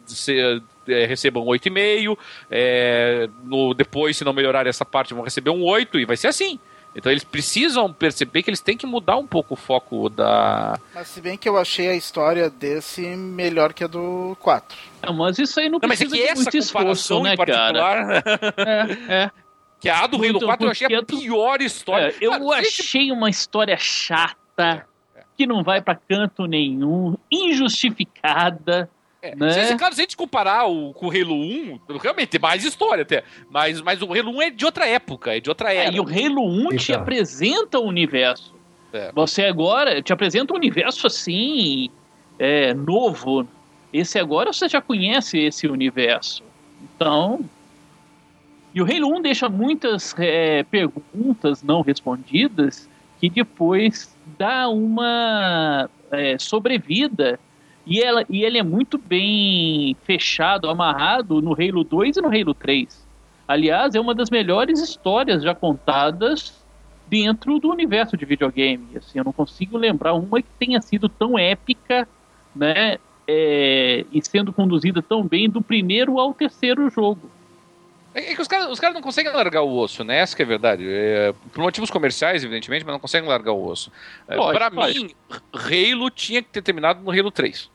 é, 0.88 1.06
recebam 1.06 1.44
8,5, 1.44 2.16
é, 2.50 3.28
no, 3.42 3.74
depois, 3.74 4.16
se 4.16 4.24
não 4.24 4.32
melhorar 4.32 4.66
essa 4.66 4.84
parte, 4.84 5.14
vão 5.14 5.24
receber 5.24 5.50
um 5.50 5.62
8, 5.62 6.00
e 6.00 6.04
vai 6.04 6.16
ser 6.16 6.28
assim. 6.28 6.58
Então 6.96 7.10
eles 7.10 7.24
precisam 7.24 7.92
perceber 7.92 8.42
que 8.42 8.50
eles 8.50 8.60
têm 8.60 8.76
que 8.76 8.86
mudar 8.86 9.16
um 9.16 9.26
pouco 9.26 9.54
o 9.54 9.56
foco 9.56 10.08
da. 10.08 10.78
Mas 10.94 11.08
se 11.08 11.20
bem 11.20 11.36
que 11.36 11.48
eu 11.48 11.58
achei 11.58 11.88
a 11.88 11.94
história 11.94 12.48
desse 12.48 13.02
melhor 13.16 13.72
que 13.72 13.82
a 13.82 13.88
do 13.88 14.36
4. 14.40 14.78
Não, 15.02 15.12
mas 15.12 15.38
isso 15.38 15.58
aí 15.58 15.66
não, 15.66 15.72
não 15.72 15.80
precisa 15.80 16.10
mas 16.10 16.20
é 16.20 16.24
que 16.24 16.30
essa 16.30 16.72
comparação 16.72 17.22
né, 17.24 17.34
em 17.34 17.36
particular. 17.36 18.22
é, 18.56 19.22
é. 19.24 19.30
Que 19.80 19.88
a 19.88 20.06
do 20.06 20.16
Halo 20.16 20.40
4 20.40 20.66
eu 20.66 20.70
achei 20.70 20.96
a 20.96 21.02
pior 21.02 21.60
história. 21.60 22.06
É, 22.06 22.14
eu 22.20 22.30
cara, 22.30 22.60
achei 22.60 23.10
uma 23.10 23.28
história 23.28 23.76
chata 23.76 24.86
que 25.36 25.46
não 25.46 25.62
vai 25.64 25.82
para 25.82 25.96
canto 25.96 26.46
nenhum, 26.46 27.16
injustificada. 27.30 28.88
É, 29.24 29.34
né? 29.34 29.66
se, 29.66 29.76
claro, 29.76 29.94
se 29.94 30.02
a 30.02 30.04
gente 30.04 30.18
comparar 30.18 30.66
o, 30.66 30.92
com 30.92 31.06
o 31.06 31.10
Halo 31.10 31.34
1, 31.34 31.80
realmente 31.98 32.28
tem 32.28 32.40
mais 32.40 32.62
história 32.62 33.00
até. 33.00 33.24
Mas, 33.48 33.80
mas 33.80 34.02
o 34.02 34.12
Halo 34.12 34.36
1 34.36 34.42
é 34.42 34.50
de 34.50 34.66
outra 34.66 34.86
época, 34.86 35.34
é 35.34 35.40
de 35.40 35.48
outra 35.48 35.72
é, 35.72 35.78
era. 35.78 35.90
É, 35.90 35.96
e 35.96 36.00
o 36.00 36.02
Halo 36.02 36.46
1 36.46 36.60
então. 36.60 36.76
te 36.76 36.92
apresenta 36.92 37.78
o 37.78 37.86
universo. 37.86 38.54
É. 38.92 39.10
Você 39.12 39.44
agora 39.44 40.02
te 40.02 40.12
apresenta 40.12 40.52
um 40.52 40.56
universo 40.56 41.06
assim, 41.06 41.88
é, 42.38 42.74
novo. 42.74 43.48
Esse 43.90 44.18
agora 44.18 44.52
você 44.52 44.68
já 44.68 44.82
conhece 44.82 45.38
esse 45.38 45.66
universo. 45.66 46.42
Então. 46.82 47.40
E 48.74 48.82
o 48.82 48.84
Halo 48.84 49.16
1 49.16 49.22
deixa 49.22 49.48
muitas 49.48 50.14
é, 50.18 50.64
perguntas 50.64 51.62
não 51.62 51.80
respondidas 51.80 52.90
que 53.20 53.30
depois 53.30 54.14
dá 54.36 54.68
uma 54.68 55.88
é, 56.10 56.36
sobrevida. 56.38 57.40
E, 57.86 58.00
ela, 58.00 58.24
e 58.30 58.44
ele 58.44 58.58
é 58.58 58.62
muito 58.62 58.96
bem 58.96 59.96
fechado, 60.04 60.68
amarrado 60.68 61.42
no 61.42 61.52
Halo 61.52 61.84
2 61.84 62.16
e 62.16 62.20
no 62.20 62.28
Halo 62.28 62.54
3. 62.54 63.04
Aliás, 63.46 63.94
é 63.94 64.00
uma 64.00 64.14
das 64.14 64.30
melhores 64.30 64.80
histórias 64.80 65.42
já 65.42 65.54
contadas 65.54 66.64
dentro 67.06 67.58
do 67.58 67.70
universo 67.70 68.16
de 68.16 68.24
videogame. 68.24 68.96
Assim, 68.96 69.18
eu 69.18 69.24
não 69.24 69.32
consigo 69.32 69.76
lembrar 69.76 70.14
uma 70.14 70.40
que 70.40 70.48
tenha 70.58 70.80
sido 70.80 71.08
tão 71.08 71.38
épica, 71.38 72.08
né? 72.56 72.96
É, 73.26 74.04
e 74.12 74.22
sendo 74.22 74.52
conduzida 74.52 75.02
tão 75.02 75.22
bem 75.22 75.48
do 75.48 75.62
primeiro 75.62 76.18
ao 76.18 76.32
terceiro 76.34 76.88
jogo. 76.90 77.30
É, 78.14 78.32
é 78.32 78.34
que 78.34 78.40
os 78.40 78.48
caras 78.48 78.70
os 78.70 78.80
cara 78.80 78.94
não 78.94 79.02
conseguem 79.02 79.32
largar 79.32 79.62
o 79.62 79.76
osso, 79.76 80.04
né? 80.04 80.18
Essa 80.18 80.36
que 80.36 80.42
é 80.42 80.44
a 80.44 80.48
verdade. 80.48 80.84
É, 80.86 81.34
por 81.52 81.62
motivos 81.62 81.90
comerciais, 81.90 82.44
evidentemente, 82.44 82.84
mas 82.84 82.92
não 82.92 83.00
conseguem 83.00 83.28
largar 83.28 83.52
o 83.52 83.66
osso. 83.66 83.92
É, 84.26 84.36
para 84.36 84.70
mim, 84.70 85.10
Halo 85.52 86.10
tinha 86.10 86.42
que 86.42 86.48
ter 86.48 86.62
terminado 86.62 87.02
no 87.02 87.10
Halo 87.10 87.30
3. 87.30 87.73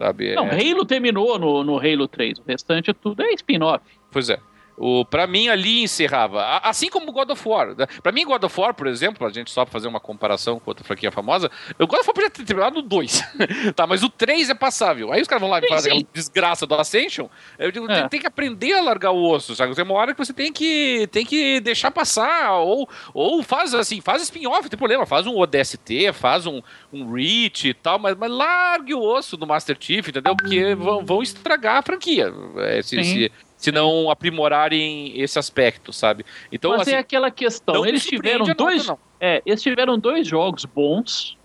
Sabe? 0.00 0.34
Não, 0.34 0.46
é... 0.46 0.54
Halo 0.54 0.86
terminou 0.86 1.38
no, 1.38 1.62
no 1.62 1.76
Halo 1.76 2.08
3. 2.08 2.38
O 2.38 2.42
restante 2.46 2.90
é 2.90 2.94
tudo 2.94 3.22
é 3.22 3.34
spin-off. 3.34 3.84
Pois 4.10 4.30
é. 4.30 4.40
O, 4.82 5.04
pra 5.04 5.26
mim, 5.26 5.50
ali 5.50 5.82
encerrava. 5.82 6.42
Assim 6.62 6.88
como 6.88 7.12
God 7.12 7.28
of 7.28 7.46
War. 7.46 7.76
Né? 7.76 7.86
Pra 8.02 8.10
mim, 8.10 8.24
God 8.24 8.42
of 8.42 8.58
War, 8.58 8.72
por 8.72 8.86
exemplo, 8.86 9.26
a 9.26 9.30
gente 9.30 9.50
só 9.50 9.62
pra 9.66 9.72
fazer 9.72 9.86
uma 9.86 10.00
comparação 10.00 10.58
com 10.58 10.70
outra 10.70 10.82
franquia 10.82 11.12
famosa, 11.12 11.50
o 11.78 11.86
God 11.86 12.00
of 12.00 12.08
War 12.08 12.14
podia 12.14 12.30
ter 12.30 12.44
terminado 12.44 12.76
no 12.76 12.82
2. 12.82 13.22
tá, 13.76 13.86
mas 13.86 14.02
o 14.02 14.08
3 14.08 14.48
é 14.48 14.54
passável. 14.54 15.12
Aí 15.12 15.20
os 15.20 15.28
caras 15.28 15.42
vão 15.42 15.50
lá 15.50 15.58
e 15.58 15.68
fazem 15.68 15.92
aquela 15.92 16.08
desgraça 16.14 16.66
do 16.66 16.74
Ascension. 16.76 17.28
Eu 17.58 17.70
digo, 17.70 17.92
é. 17.92 18.00
tem, 18.00 18.08
tem, 18.08 18.20
que 18.20 18.26
aprender 18.26 18.72
a 18.72 18.80
largar 18.80 19.10
o 19.10 19.22
osso, 19.22 19.54
sabe? 19.54 19.74
Tem 19.74 19.84
uma 19.84 19.92
hora 19.92 20.14
que 20.14 20.18
você 20.18 20.32
tem 20.32 20.50
que, 20.50 21.06
tem 21.12 21.26
que 21.26 21.60
deixar 21.60 21.90
passar. 21.90 22.52
Ou, 22.54 22.88
ou 23.12 23.42
faz 23.42 23.74
assim, 23.74 24.00
faz 24.00 24.22
spin-off, 24.22 24.62
não 24.62 24.70
tem 24.70 24.78
problema. 24.78 25.04
Faz 25.04 25.26
um 25.26 25.36
ODST, 25.36 26.10
faz 26.14 26.46
um, 26.46 26.62
um 26.90 27.12
Reach 27.12 27.68
e 27.68 27.74
tal, 27.74 27.98
mas, 27.98 28.16
mas 28.16 28.30
largue 28.30 28.94
o 28.94 29.02
osso 29.02 29.36
do 29.36 29.46
Master 29.46 29.76
Chief, 29.78 30.08
entendeu? 30.08 30.34
Porque 30.34 30.74
vão, 30.74 31.04
vão 31.04 31.22
estragar 31.22 31.76
a 31.76 31.82
franquia. 31.82 32.32
É, 32.56 32.80
se, 32.80 33.30
se, 33.60 33.70
não 33.70 34.10
aprimorarem 34.10 35.20
esse 35.20 35.38
aspecto, 35.38 35.92
sabe? 35.92 36.24
Então, 36.50 36.70
Mas 36.70 36.80
é 36.80 36.82
assim, 36.82 36.92
é 36.92 36.98
aquela 36.98 37.30
questão, 37.30 37.84
eles 37.84 38.04
tiveram 38.04 38.46
dois, 38.56 38.88
é, 39.20 39.42
eles 39.44 39.62
tiveram 39.62 39.98
dois 39.98 40.26
jogos 40.26 40.64
bons, 40.64 41.36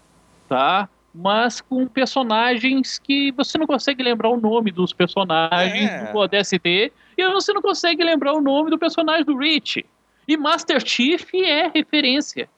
tá? 0.47 0.87
Mas 1.13 1.61
com 1.61 1.87
personagens 1.87 2.97
que 2.99 3.31
você 3.31 3.57
não 3.57 3.67
consegue 3.67 4.01
lembrar 4.01 4.29
o 4.29 4.39
nome 4.39 4.71
dos 4.71 4.93
personagens 4.93 5.89
é. 5.89 6.11
do 6.11 6.17
ODST 6.17 6.91
e 7.17 7.29
você 7.29 7.53
não 7.53 7.61
consegue 7.61 8.03
lembrar 8.03 8.33
o 8.33 8.41
nome 8.41 8.69
do 8.69 8.77
personagem 8.77 9.23
do 9.23 9.37
Rich. 9.37 9.85
E 10.27 10.35
Master 10.37 10.85
Chief 10.85 11.33
é 11.33 11.71
referência. 11.73 12.49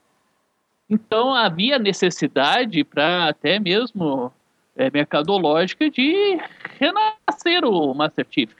Então 0.90 1.34
havia 1.34 1.78
necessidade 1.78 2.82
para 2.82 3.28
até 3.28 3.58
mesmo 3.60 4.32
é, 4.76 4.90
mercadológica 4.90 5.90
de 5.90 6.40
renascer 6.80 7.64
o 7.64 7.92
Master 7.94 8.26
Chief 8.30 8.50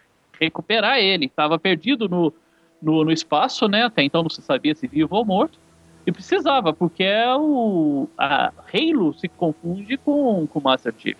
recuperar 0.40 0.98
ele. 0.98 1.26
Estava 1.26 1.58
perdido 1.58 2.08
no, 2.08 2.32
no, 2.80 3.04
no, 3.04 3.12
espaço, 3.12 3.68
né? 3.68 3.84
Até 3.84 4.02
então 4.02 4.22
não 4.22 4.30
se 4.30 4.42
sabia 4.42 4.74
se 4.74 4.86
vivo 4.86 5.16
ou 5.16 5.24
morto. 5.24 5.58
E 6.06 6.12
precisava, 6.12 6.72
porque 6.72 7.02
é 7.02 7.34
o 7.36 8.08
a 8.16 8.52
Halo 8.72 9.12
se 9.14 9.28
confunde 9.28 9.98
com 9.98 10.48
o 10.52 10.60
Master 10.60 10.94
Chief. 10.96 11.18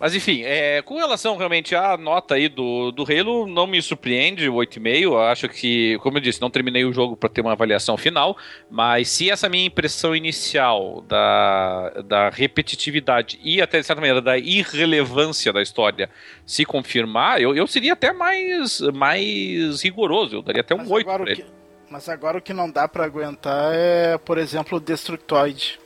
Mas 0.00 0.14
enfim, 0.14 0.42
é, 0.44 0.80
com 0.82 0.96
relação 0.96 1.36
realmente 1.36 1.74
à 1.74 1.96
nota 1.96 2.36
aí 2.36 2.48
do, 2.48 2.92
do 2.92 3.02
Halo, 3.02 3.48
não 3.48 3.66
me 3.66 3.82
surpreende 3.82 4.48
o 4.48 4.54
8,5. 4.54 5.30
Acho 5.30 5.48
que, 5.48 5.98
como 5.98 6.18
eu 6.18 6.20
disse, 6.20 6.40
não 6.40 6.50
terminei 6.50 6.84
o 6.84 6.92
jogo 6.92 7.16
para 7.16 7.28
ter 7.28 7.40
uma 7.40 7.52
avaliação 7.52 7.96
final. 7.96 8.36
Mas 8.70 9.08
se 9.08 9.28
essa 9.28 9.48
minha 9.48 9.66
impressão 9.66 10.14
inicial 10.14 11.02
da, 11.08 11.90
da 12.04 12.30
repetitividade 12.30 13.40
e 13.42 13.60
até 13.60 13.80
de 13.80 13.86
certa 13.86 14.00
maneira 14.00 14.22
da 14.22 14.38
irrelevância 14.38 15.52
da 15.52 15.60
história 15.60 16.08
se 16.46 16.64
confirmar, 16.64 17.40
eu, 17.40 17.56
eu 17.56 17.66
seria 17.66 17.94
até 17.94 18.12
mais, 18.12 18.80
mais 18.94 19.82
rigoroso. 19.82 20.36
Eu 20.36 20.42
daria 20.42 20.60
até 20.60 20.76
um 20.76 20.78
mas 20.78 20.90
8 20.90 21.06
para 21.06 21.30
ele. 21.32 21.46
Mas 21.90 22.08
agora 22.08 22.38
o 22.38 22.42
que 22.42 22.52
não 22.52 22.70
dá 22.70 22.86
para 22.86 23.04
aguentar 23.04 23.72
é, 23.74 24.16
por 24.18 24.38
exemplo, 24.38 24.78
o 24.78 24.80
Destructoid. 24.80 25.80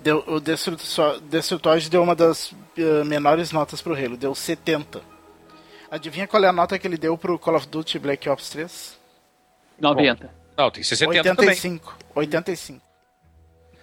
Deu, 0.00 0.24
o 0.26 0.40
Destructoid 0.40 1.88
deu 1.88 2.02
uma 2.02 2.14
das 2.14 2.52
menores 3.06 3.52
notas 3.52 3.80
pro 3.80 3.94
Halo, 3.94 4.16
deu 4.16 4.34
70. 4.34 5.00
Adivinha 5.90 6.26
qual 6.26 6.42
é 6.42 6.48
a 6.48 6.52
nota 6.52 6.78
que 6.78 6.86
ele 6.86 6.96
deu 6.96 7.16
pro 7.16 7.38
Call 7.38 7.56
of 7.56 7.68
Duty 7.68 7.98
Black 7.98 8.28
Ops 8.28 8.50
3? 8.50 8.98
90. 9.80 10.26
Bom, 10.26 10.32
não, 10.56 10.70
tem 10.70 10.82
60 10.82 11.10
85. 11.10 11.90
Também. 11.90 12.06
85. 12.14 12.80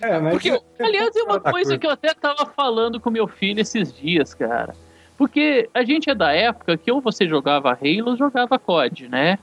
É, 0.01 0.19
mas 0.19 0.33
Porque, 0.33 0.61
aliás, 0.79 1.15
é 1.15 1.23
uma 1.23 1.39
coisa 1.39 1.77
que 1.77 1.85
eu 1.85 1.91
até 1.91 2.13
tava 2.13 2.45
falando 2.47 2.99
com 2.99 3.09
meu 3.09 3.27
filho 3.27 3.61
esses 3.61 3.93
dias, 3.93 4.33
cara. 4.33 4.75
Porque 5.17 5.69
a 5.73 5.83
gente 5.83 6.09
é 6.09 6.15
da 6.15 6.31
época 6.31 6.75
que 6.75 6.91
ou 6.91 6.99
você 6.99 7.27
jogava 7.27 7.71
Halo 7.71 8.09
ou 8.09 8.17
jogava 8.17 8.57
COD, 8.57 9.07
né? 9.07 9.37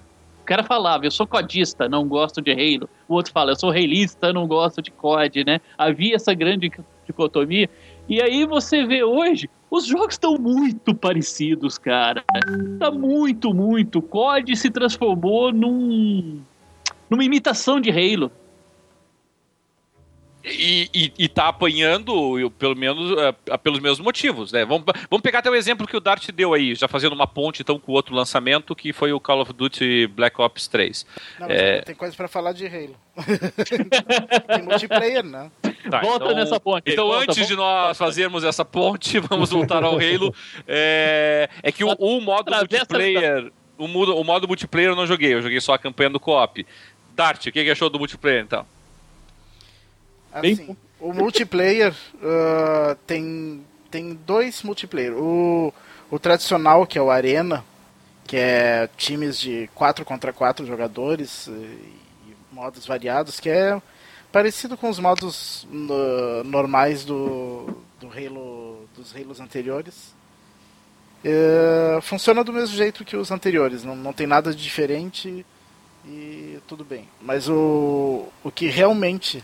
cara 0.48 0.62
falava, 0.62 1.04
eu 1.04 1.10
sou 1.10 1.26
codista, 1.26 1.90
não 1.90 2.08
gosto 2.08 2.40
de 2.40 2.50
Halo. 2.50 2.88
O 3.06 3.12
outro 3.12 3.30
fala, 3.32 3.52
eu 3.52 3.56
sou 3.56 3.68
reilista, 3.68 4.32
não 4.32 4.46
gosto 4.46 4.80
de 4.80 4.90
COD, 4.90 5.44
né? 5.44 5.60
Havia 5.76 6.16
essa 6.16 6.32
grande 6.32 6.72
dicotomia. 7.04 7.68
E 8.08 8.22
aí 8.22 8.46
você 8.46 8.86
vê 8.86 9.04
hoje, 9.04 9.50
os 9.70 9.86
jogos 9.86 10.14
estão 10.14 10.36
muito 10.38 10.94
parecidos, 10.94 11.76
cara. 11.76 12.24
Tá 12.78 12.90
muito, 12.90 13.52
muito. 13.52 14.00
COD 14.00 14.56
se 14.56 14.70
transformou 14.70 15.52
num 15.52 16.42
numa 17.10 17.24
imitação 17.24 17.80
de 17.80 17.90
Halo. 17.90 18.30
E, 20.44 20.88
e, 20.94 21.12
e 21.18 21.28
tá 21.28 21.48
apanhando, 21.48 22.50
pelo 22.58 22.74
menos, 22.76 23.10
uh, 23.10 23.58
pelos 23.58 23.80
mesmos 23.80 24.00
motivos, 24.00 24.52
né? 24.52 24.64
Vamos, 24.64 24.84
vamos 25.10 25.22
pegar 25.22 25.40
até 25.40 25.50
o 25.50 25.54
exemplo 25.54 25.86
que 25.86 25.96
o 25.96 26.00
Dart 26.00 26.30
deu 26.30 26.54
aí, 26.54 26.74
já 26.74 26.88
fazendo 26.88 27.12
uma 27.12 27.26
ponte 27.26 27.60
então 27.60 27.78
com 27.78 27.92
o 27.92 27.94
outro 27.94 28.14
lançamento, 28.14 28.74
que 28.74 28.92
foi 28.92 29.12
o 29.12 29.20
Call 29.20 29.40
of 29.40 29.52
Duty 29.52 30.06
Black 30.06 30.40
Ops 30.40 30.68
3. 30.68 31.06
Não, 31.40 31.46
é... 31.50 31.80
tem 31.82 31.94
coisa 31.94 32.16
para 32.16 32.28
falar 32.28 32.52
de 32.52 32.66
Halo. 32.66 32.96
tem 34.48 34.62
multiplayer, 34.62 35.24
né? 35.24 35.50
Tá, 35.90 36.00
Volta 36.00 36.26
então, 36.26 36.36
nessa 36.36 36.60
ponte. 36.60 36.92
Então, 36.92 37.06
Volta, 37.06 37.30
antes 37.30 37.46
de 37.46 37.56
nós 37.56 37.96
fazermos 37.96 38.44
essa 38.44 38.64
ponte, 38.64 39.18
vamos 39.20 39.50
voltar 39.50 39.82
ao 39.82 39.94
Halo. 39.94 40.34
É, 40.66 41.48
é 41.62 41.72
que 41.72 41.84
o, 41.84 41.88
o 41.98 42.20
modo 42.20 42.50
multiplayer. 42.50 43.50
O 43.76 43.86
modo, 43.86 44.16
o 44.16 44.24
modo 44.24 44.48
multiplayer 44.48 44.90
eu 44.90 44.96
não 44.96 45.06
joguei, 45.06 45.34
eu 45.34 45.40
joguei 45.40 45.60
só 45.60 45.72
a 45.72 45.78
campanha 45.78 46.10
do 46.10 46.18
co-op. 46.18 46.66
Dart, 47.14 47.46
o 47.46 47.52
que, 47.52 47.64
que 47.64 47.70
achou 47.70 47.88
do 47.88 47.98
multiplayer 47.98 48.42
então? 48.42 48.66
Assim, 50.32 50.76
o 51.00 51.12
multiplayer 51.12 51.92
uh, 52.16 52.94
tem, 53.06 53.64
tem 53.90 54.18
dois 54.26 54.62
multiplayer. 54.62 55.14
O, 55.14 55.72
o 56.10 56.18
tradicional, 56.18 56.86
que 56.86 56.98
é 56.98 57.02
o 57.02 57.10
Arena, 57.10 57.64
que 58.26 58.36
é 58.36 58.88
times 58.96 59.38
de 59.38 59.70
4 59.74 60.04
contra 60.04 60.32
4 60.32 60.66
jogadores 60.66 61.46
e, 61.46 61.50
e 61.50 62.36
modos 62.52 62.86
variados, 62.86 63.40
que 63.40 63.48
é 63.48 63.80
parecido 64.32 64.76
com 64.76 64.88
os 64.88 64.98
modos 64.98 65.64
uh, 65.64 66.44
normais 66.44 67.04
do, 67.04 67.66
do 68.00 68.08
Halo, 68.08 68.86
dos 68.96 69.14
Halos 69.14 69.40
anteriores. 69.40 70.14
Uh, 71.24 72.00
funciona 72.00 72.44
do 72.44 72.52
mesmo 72.52 72.76
jeito 72.76 73.04
que 73.04 73.16
os 73.16 73.30
anteriores, 73.30 73.82
não, 73.82 73.96
não 73.96 74.12
tem 74.12 74.26
nada 74.26 74.54
de 74.54 74.62
diferente 74.62 75.44
e 76.06 76.58
tudo 76.66 76.84
bem. 76.84 77.08
Mas 77.20 77.48
o, 77.48 78.28
o 78.44 78.50
que 78.50 78.68
realmente 78.68 79.42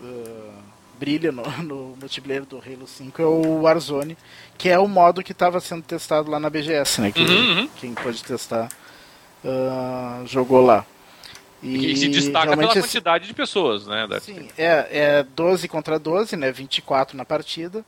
uh, 0.00 0.52
brilha 0.98 1.30
no, 1.30 1.42
no, 1.62 1.96
multiplayer 2.00 2.44
do 2.44 2.58
Halo 2.58 2.86
5 2.86 3.22
é 3.22 3.24
o 3.24 3.62
Warzone, 3.62 4.16
que 4.58 4.68
é 4.68 4.78
o 4.78 4.88
modo 4.88 5.22
que 5.22 5.32
estava 5.32 5.60
sendo 5.60 5.82
testado 5.82 6.30
lá 6.30 6.40
na 6.40 6.50
BGS, 6.50 7.00
né? 7.00 7.12
Que, 7.12 7.22
uhum, 7.22 7.58
uhum. 7.60 7.68
Quem 7.76 7.94
pôde 7.94 8.22
testar 8.22 8.68
uh, 9.44 10.26
jogou 10.26 10.62
lá. 10.62 10.84
E, 11.62 11.92
e 11.92 11.96
se 11.96 12.08
destaca 12.08 12.56
pela 12.56 12.72
quantidade 12.72 13.26
de 13.26 13.34
pessoas, 13.34 13.86
né? 13.86 14.06
Sim, 14.20 14.48
é, 14.58 14.88
é 14.90 15.22
12 15.22 15.68
contra 15.68 15.98
12, 15.98 16.36
né? 16.36 16.50
24 16.50 17.16
na 17.16 17.24
partida. 17.24 17.84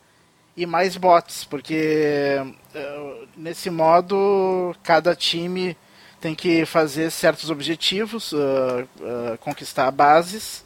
E 0.57 0.67
mais 0.67 0.97
bots, 0.97 1.45
porque 1.45 2.39
uh, 2.41 3.29
nesse 3.37 3.71
modo 3.71 4.73
cada 4.85 5.17
time 5.17 5.77
tem 6.21 6.33
que 6.33 6.65
fazer 6.65 7.11
certos 7.11 7.51
objetivos, 7.51 8.31
uh, 8.31 8.39
uh, 9.01 9.39
conquistar 9.41 9.91
bases 9.91 10.65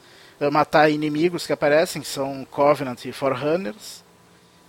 matar 0.52 0.88
inimigos 0.88 1.46
que 1.46 1.52
aparecem, 1.52 2.00
que 2.00 2.06
são 2.06 2.46
Covenant 2.50 3.04
e 3.04 3.12
Forerunners, 3.12 4.04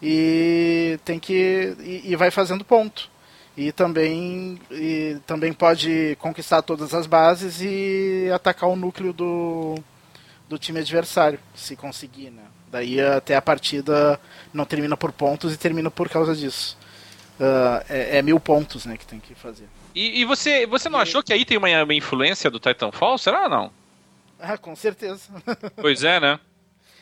e 0.01 0.99
tem 1.05 1.19
que 1.19 1.75
e, 1.79 2.11
e, 2.11 2.15
vai 2.15 2.31
fazendo 2.31 2.65
ponto. 2.65 3.09
E 3.59 3.73
também, 3.73 4.57
e 4.71 5.17
também 5.27 5.51
pode 5.51 6.15
conquistar 6.21 6.61
todas 6.61 6.93
as 6.93 7.05
bases 7.05 7.59
e 7.61 8.31
atacar 8.33 8.69
o 8.69 8.75
núcleo 8.77 9.11
do, 9.11 9.75
do 10.47 10.57
time 10.57 10.79
adversário, 10.79 11.37
se 11.53 11.75
conseguir, 11.75 12.29
né? 12.29 12.43
Daí 12.71 13.01
até 13.01 13.35
a 13.35 13.41
partida 13.41 14.17
não 14.53 14.63
termina 14.63 14.95
por 14.95 15.11
pontos 15.11 15.53
e 15.53 15.57
termina 15.57 15.91
por 15.91 16.07
causa 16.07 16.33
disso. 16.33 16.77
Uh, 17.37 17.83
é, 17.89 18.19
é, 18.19 18.21
mil 18.21 18.39
pontos, 18.39 18.85
né, 18.85 18.95
que 18.95 19.05
tem 19.05 19.19
que 19.19 19.35
fazer. 19.35 19.67
E, 19.93 20.21
e 20.21 20.25
você, 20.25 20.65
você 20.65 20.87
não 20.87 20.99
e... 20.99 21.01
achou 21.01 21.21
que 21.21 21.33
aí 21.33 21.43
tem 21.43 21.57
uma, 21.57 21.83
uma 21.83 21.93
influência 21.93 22.49
do 22.49 22.61
Titanfall? 22.61 23.17
Será 23.17 23.43
ou 23.43 23.49
não? 23.49 23.71
Ah, 24.39 24.57
com 24.57 24.73
certeza. 24.73 25.23
Pois 25.75 26.05
é, 26.05 26.17
né? 26.17 26.39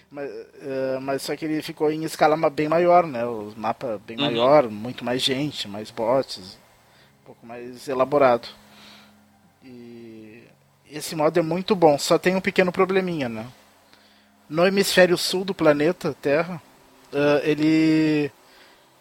Mas, 0.09 0.29
uh, 0.29 1.01
mas 1.01 1.21
só 1.21 1.35
que 1.35 1.45
ele 1.45 1.61
ficou 1.61 1.91
em 1.91 2.03
escala 2.03 2.49
bem 2.49 2.69
maior, 2.69 3.05
né? 3.05 3.25
O 3.25 3.53
mapa 3.57 3.99
bem 4.07 4.17
uhum. 4.17 4.25
maior, 4.25 4.69
muito 4.69 5.03
mais 5.03 5.21
gente, 5.21 5.67
mais 5.67 5.91
bots, 5.91 6.57
um 7.21 7.25
pouco 7.25 7.45
mais 7.45 7.87
elaborado. 7.87 8.47
E 9.63 10.43
esse 10.89 11.15
modo 11.15 11.37
é 11.37 11.41
muito 11.41 11.75
bom, 11.75 11.97
só 11.97 12.17
tem 12.17 12.35
um 12.35 12.41
pequeno 12.41 12.71
probleminha, 12.71 13.27
né? 13.27 13.45
No 14.49 14.65
hemisfério 14.65 15.17
sul 15.17 15.43
do 15.43 15.53
planeta 15.53 16.15
Terra, 16.21 16.61
uh, 17.11 17.43
ele 17.43 18.31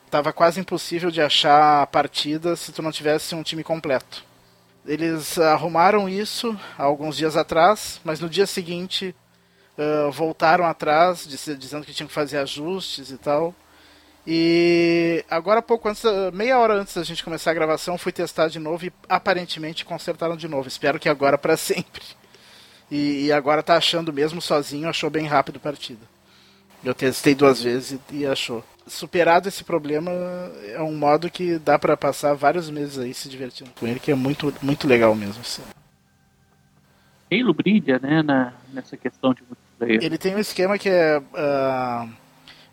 estava 0.06 0.32
quase 0.32 0.58
impossível 0.58 1.10
de 1.10 1.20
achar 1.20 1.82
a 1.82 1.86
partida 1.86 2.56
se 2.56 2.72
tu 2.72 2.82
não 2.82 2.90
tivesse 2.90 3.32
um 3.34 3.44
time 3.44 3.62
completo. 3.62 4.24
Eles 4.84 5.38
arrumaram 5.38 6.08
isso 6.08 6.58
alguns 6.76 7.16
dias 7.16 7.36
atrás, 7.36 8.00
mas 8.04 8.18
no 8.18 8.28
dia 8.28 8.46
seguinte 8.46 9.14
uh, 9.78 10.10
voltaram 10.10 10.64
atrás, 10.64 11.26
dizendo 11.26 11.84
que 11.84 11.92
tinham 11.92 12.08
que 12.08 12.14
fazer 12.14 12.38
ajustes 12.38 13.10
e 13.10 13.18
tal. 13.18 13.54
E 14.26 15.24
agora, 15.30 15.62
pouco 15.62 15.88
antes, 15.88 16.02
meia 16.32 16.58
hora 16.58 16.74
antes 16.74 16.94
da 16.94 17.04
gente 17.04 17.22
começar 17.22 17.52
a 17.52 17.54
gravação, 17.54 17.96
fui 17.96 18.10
testar 18.10 18.48
de 18.48 18.58
novo 18.58 18.86
e 18.86 18.92
aparentemente 19.08 19.84
consertaram 19.84 20.36
de 20.36 20.48
novo. 20.48 20.66
Espero 20.66 20.98
que 20.98 21.08
agora 21.08 21.38
para 21.38 21.56
sempre. 21.58 22.02
E, 22.90 23.26
e, 23.26 23.32
agora 23.32 23.62
tá 23.62 23.76
achando 23.76 24.12
mesmo 24.12 24.40
sozinho, 24.40 24.88
achou 24.88 25.10
bem 25.10 25.26
rápido 25.26 25.56
a 25.56 25.60
partida. 25.60 26.02
Eu 26.84 26.94
testei 26.94 27.34
duas 27.34 27.62
vezes 27.62 27.98
e, 28.10 28.18
e 28.18 28.26
achou 28.26 28.64
superado 28.86 29.48
esse 29.48 29.64
problema, 29.64 30.10
é 30.68 30.80
um 30.80 30.96
modo 30.96 31.30
que 31.30 31.58
dá 31.58 31.78
para 31.78 31.96
passar 31.96 32.34
vários 32.34 32.70
meses 32.70 32.98
aí 32.98 33.12
se 33.12 33.28
divertindo 33.28 33.70
com 33.78 33.86
ele, 33.86 33.98
que 33.98 34.12
é 34.12 34.14
muito, 34.14 34.54
muito 34.62 34.86
legal 34.86 35.14
mesmo. 35.14 35.40
Assim. 35.40 35.62
Halo 37.32 37.52
brilha, 37.52 37.98
né, 37.98 38.22
na, 38.22 38.52
nessa 38.72 38.96
questão 38.96 39.34
de. 39.34 39.42
Ele 39.80 40.16
tem 40.16 40.34
um 40.34 40.38
esquema 40.38 40.78
que 40.78 40.88
é 40.88 41.18
uh, 41.18 42.08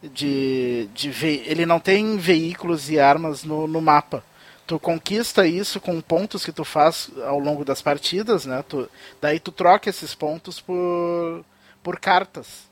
de, 0.10 0.88
de 0.94 1.10
ve 1.10 1.44
ele 1.46 1.66
não 1.66 1.80
tem 1.80 2.18
veículos 2.18 2.90
e 2.90 3.00
armas 3.00 3.44
no, 3.44 3.68
no 3.68 3.82
mapa. 3.82 4.24
Tu 4.66 4.80
conquista 4.80 5.46
isso 5.46 5.82
com 5.82 6.00
pontos 6.00 6.46
que 6.46 6.52
tu 6.52 6.64
faz 6.64 7.12
ao 7.26 7.38
longo 7.38 7.66
das 7.66 7.82
partidas, 7.82 8.46
né? 8.46 8.64
Tu, 8.68 8.90
daí 9.22 9.40
tu 9.40 9.52
troca 9.52 9.90
esses 9.90 10.16
pontos 10.16 10.62
por, 10.62 11.44
por 11.82 12.00
cartas. 12.00 12.72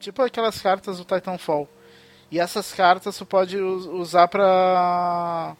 Tipo 0.00 0.22
aquelas 0.22 0.60
cartas 0.62 0.96
do 0.96 1.04
Titanfall. 1.04 1.68
E 2.30 2.40
essas 2.40 2.72
cartas 2.72 3.18
tu 3.18 3.26
pode 3.26 3.58
usar 3.58 4.28
para 4.28 5.54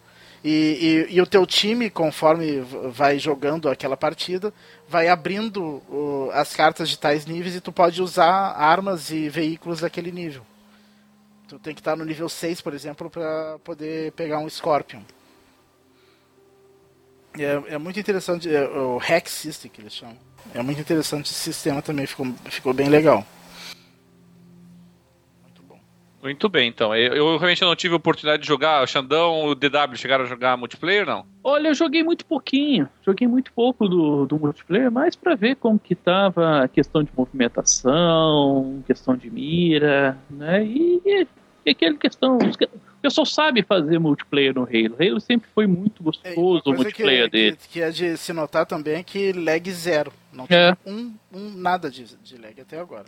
e, 0.47 1.07
e, 1.09 1.15
e, 1.15 1.21
o 1.21 1.25
teu 1.25 1.43
time, 1.43 1.89
conforme 1.89 2.59
vai 2.91 3.17
jogando 3.17 3.67
aquela 3.67 3.97
partida, 3.97 4.53
vai 4.87 5.07
abrindo 5.07 5.81
as 6.33 6.55
cartas 6.55 6.89
de 6.89 6.97
tais 6.97 7.25
níveis 7.25 7.55
e 7.55 7.61
tu 7.61 7.71
pode 7.71 8.01
usar 8.01 8.51
armas 8.51 9.09
e 9.09 9.29
veículos 9.29 9.81
daquele 9.81 10.11
nível. 10.11 10.45
Tu 11.47 11.59
tem 11.59 11.73
que 11.73 11.81
estar 11.81 11.95
no 11.95 12.05
nível 12.05 12.27
6, 12.27 12.61
por 12.61 12.73
exemplo, 12.73 13.09
para 13.09 13.59
poder 13.63 14.11
pegar 14.13 14.39
um 14.39 14.49
Scorpion. 14.49 15.01
É, 17.37 17.73
é 17.73 17.77
muito 17.77 17.99
interessante, 17.99 18.53
é, 18.53 18.63
o 18.67 18.97
Hack 18.97 19.27
System 19.27 19.69
que 19.69 19.81
eles 19.81 19.93
chamam. 19.93 20.17
É 20.53 20.61
muito 20.61 20.79
interessante 20.79 21.31
esse 21.31 21.39
sistema 21.39 21.81
também, 21.81 22.05
ficou, 22.05 22.27
ficou 22.45 22.73
bem 22.73 22.87
legal. 22.87 23.25
Muito 26.25 26.49
bem, 26.49 26.67
então. 26.67 26.95
Eu, 26.95 27.13
eu 27.13 27.37
realmente 27.37 27.61
não 27.61 27.75
tive 27.75 27.93
a 27.93 27.97
oportunidade 27.97 28.41
de 28.41 28.47
jogar. 28.47 28.83
O 28.83 28.87
Xandão, 28.87 29.45
o 29.45 29.53
DW 29.53 29.95
chegaram 29.95 30.23
a 30.23 30.27
jogar 30.27 30.57
multiplayer, 30.57 31.05
não? 31.05 31.23
Olha, 31.43 31.67
eu 31.67 31.75
joguei 31.75 32.03
muito 32.03 32.25
pouquinho. 32.25 32.89
Joguei 33.05 33.27
muito 33.27 33.53
pouco 33.53 33.87
do, 33.87 34.25
do 34.25 34.39
multiplayer, 34.39 34.91
mas 34.91 35.15
para 35.15 35.35
ver 35.35 35.55
como 35.55 35.77
que 35.77 35.93
tava 35.93 36.63
a 36.63 36.67
questão 36.67 37.03
de 37.03 37.11
movimentação, 37.15 38.83
questão 38.87 39.15
de 39.15 39.29
mira, 39.29 40.17
né? 40.27 40.65
E, 40.65 40.99
e, 41.05 41.27
e 41.63 41.69
aquela 41.69 41.95
questão. 41.95 42.39
O 42.39 43.01
pessoal 43.03 43.25
sabe 43.27 43.61
fazer 43.61 43.99
multiplayer 43.99 44.55
no 44.55 44.63
Halo. 44.63 44.95
Halo 44.99 45.19
sempre 45.19 45.47
foi 45.53 45.67
muito 45.67 46.01
gostoso 46.01 46.63
é, 46.65 46.69
o 46.71 46.73
multiplayer 46.73 47.25
que, 47.25 47.31
dele. 47.31 47.55
Que, 47.55 47.67
que 47.69 47.81
é 47.81 47.91
de 47.91 48.17
se 48.17 48.33
notar 48.33 48.65
também 48.65 48.95
é 48.95 49.03
que 49.03 49.31
lag 49.31 49.71
zero. 49.71 50.11
Não 50.33 50.47
é. 50.49 50.75
um, 50.87 51.13
um 51.31 51.51
nada 51.51 51.87
de, 51.91 52.03
de 52.17 52.35
lag 52.35 52.59
até 52.59 52.79
agora. 52.79 53.05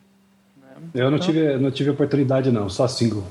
Eu 0.93 1.11
não 1.11 1.19
tive, 1.19 1.57
não 1.57 1.71
tive 1.71 1.89
oportunidade, 1.89 2.51
não, 2.51 2.69
só 2.69 2.87
single. 2.87 3.25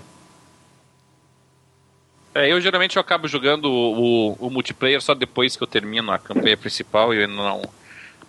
É, 2.34 2.52
eu 2.52 2.60
geralmente 2.60 2.96
eu 2.96 3.00
acabo 3.00 3.26
jogando 3.26 3.64
o, 3.64 4.32
o, 4.32 4.46
o, 4.46 4.50
multiplayer 4.50 5.00
só 5.00 5.14
depois 5.14 5.56
que 5.56 5.62
eu 5.62 5.66
termino 5.66 6.12
a 6.12 6.18
campanha 6.18 6.56
principal 6.56 7.14
e 7.14 7.16
eu 7.16 7.22
ainda 7.22 7.34
não, 7.34 7.62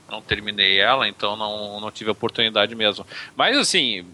não 0.10 0.22
terminei 0.22 0.80
ela, 0.80 1.10
então 1.10 1.36
não, 1.36 1.82
não 1.82 1.92
tive 1.92 2.10
oportunidade 2.10 2.74
mesmo. 2.74 3.06
Mas 3.36 3.58
assim, 3.58 4.06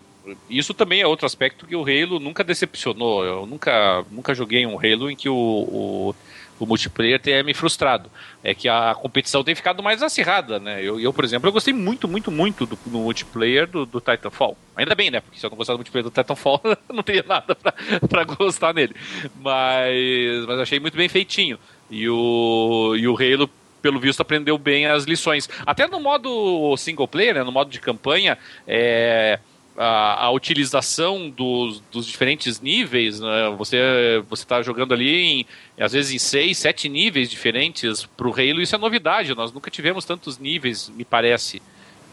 isso 0.50 0.74
também 0.74 1.02
é 1.02 1.08
outro 1.08 1.28
aspecto 1.28 1.68
que 1.68 1.76
o 1.76 1.84
Halo 1.84 2.20
nunca 2.20 2.44
decepcionou. 2.44 3.24
Eu 3.24 3.46
nunca, 3.46 4.04
nunca 4.10 4.34
joguei 4.34 4.66
um 4.66 4.80
Halo 4.80 5.12
em 5.12 5.16
que 5.16 5.30
o, 5.30 5.36
o 5.36 6.16
o 6.64 6.68
multiplayer 6.68 7.20
tenha 7.20 7.44
me 7.44 7.54
frustrado. 7.54 8.10
É 8.44 8.54
que 8.54 8.68
a 8.68 8.96
competição 8.96 9.44
tem 9.44 9.56
ficado 9.56 9.84
mais 9.84 10.02
acirrada, 10.02 10.60
né? 10.60 10.82
Eu, 10.84 11.00
eu 11.00 11.14
por 11.14 11.24
exemplo, 11.24 11.48
eu 11.48 11.54
gostei 11.54 11.74
muito, 11.74 12.08
muito, 12.08 12.32
muito 12.32 12.66
do, 12.66 12.78
do 12.86 12.98
multiplayer 13.00 13.68
do, 13.68 13.86
do, 13.86 14.00
Titanfall. 14.00 14.58
Ainda 14.76 14.96
bem, 14.96 15.12
né? 15.12 15.22
Porque 15.22 15.40
se 15.40 15.46
eu 15.46 15.50
não 15.50 15.58
gostar 15.58 15.74
do 15.74 15.78
multiplayer 15.78 16.04
do 16.04 16.12
Titanfall, 16.12 16.62
não 16.92 17.04
teria 17.04 17.26
nada 17.28 17.56
pra, 17.56 17.74
pra 18.08 18.24
gostar 18.24 18.74
nele. 18.74 18.96
Mas, 19.36 20.46
mas 20.48 20.60
achei 20.60 20.80
muito 20.80 20.98
bem 20.98 21.10
feitinho. 21.10 21.60
E 21.90 22.10
o, 22.10 22.96
e 22.98 23.08
o 23.08 23.16
Halo 23.16 23.50
pelo 23.84 24.00
visto, 24.00 24.22
aprendeu 24.22 24.58
bem 24.58 24.86
as 24.86 25.04
lições. 25.04 25.50
Até 25.66 25.86
no 25.88 26.00
modo 26.00 26.76
single 26.78 27.06
player, 27.06 27.36
né, 27.36 27.44
no 27.44 27.52
modo 27.52 27.70
de 27.70 27.82
campanha, 27.82 28.38
é, 28.66 29.38
a, 29.78 30.26
a 30.26 30.32
utilização 30.32 31.30
dos, 31.30 31.82
dos 31.92 32.06
diferentes 32.06 32.62
níveis, 32.62 33.20
né? 33.20 33.54
você 33.58 34.24
você 34.30 34.44
está 34.44 34.62
jogando 34.62 34.94
ali 34.94 35.16
em, 35.16 35.46
às 35.80 35.94
vezes 35.94 36.12
em 36.12 36.20
seis, 36.20 36.58
sete 36.58 36.88
níveis 36.88 37.30
diferentes 37.30 38.06
para 38.06 38.28
o 38.28 38.32
Halo, 38.32 38.62
isso 38.62 38.76
é 38.76 38.78
novidade. 38.78 39.34
Nós 39.36 39.52
nunca 39.52 39.72
tivemos 39.72 40.06
tantos 40.06 40.38
níveis, 40.38 40.90
me 40.90 41.04
parece, 41.04 41.62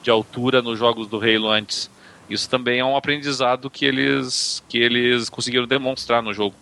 de 0.03 0.11
altura 0.11 0.63
nos 0.63 0.79
jogos 0.79 1.07
do 1.07 1.19
Halo 1.19 1.49
antes. 1.49 1.91
Isso 2.29 2.49
também 2.49 2.79
é 2.81 2.85
um 2.85 2.97
aprendizado 2.97 3.69
que 3.69 3.85
eles 3.85 4.63
que 4.69 4.79
eles 4.79 5.29
conseguiram 5.29 5.67
demonstrar 5.67 6.23
no 6.23 6.33
jogo. 6.33 6.55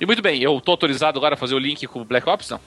E 0.00 0.06
muito 0.06 0.22
bem, 0.22 0.42
eu 0.42 0.58
estou 0.58 0.72
autorizado 0.72 1.18
agora 1.18 1.34
a 1.34 1.36
fazer 1.36 1.54
o 1.54 1.58
link 1.58 1.86
com 1.86 2.00
o 2.00 2.04
Black 2.04 2.28
Ops, 2.28 2.50
não? 2.50 2.60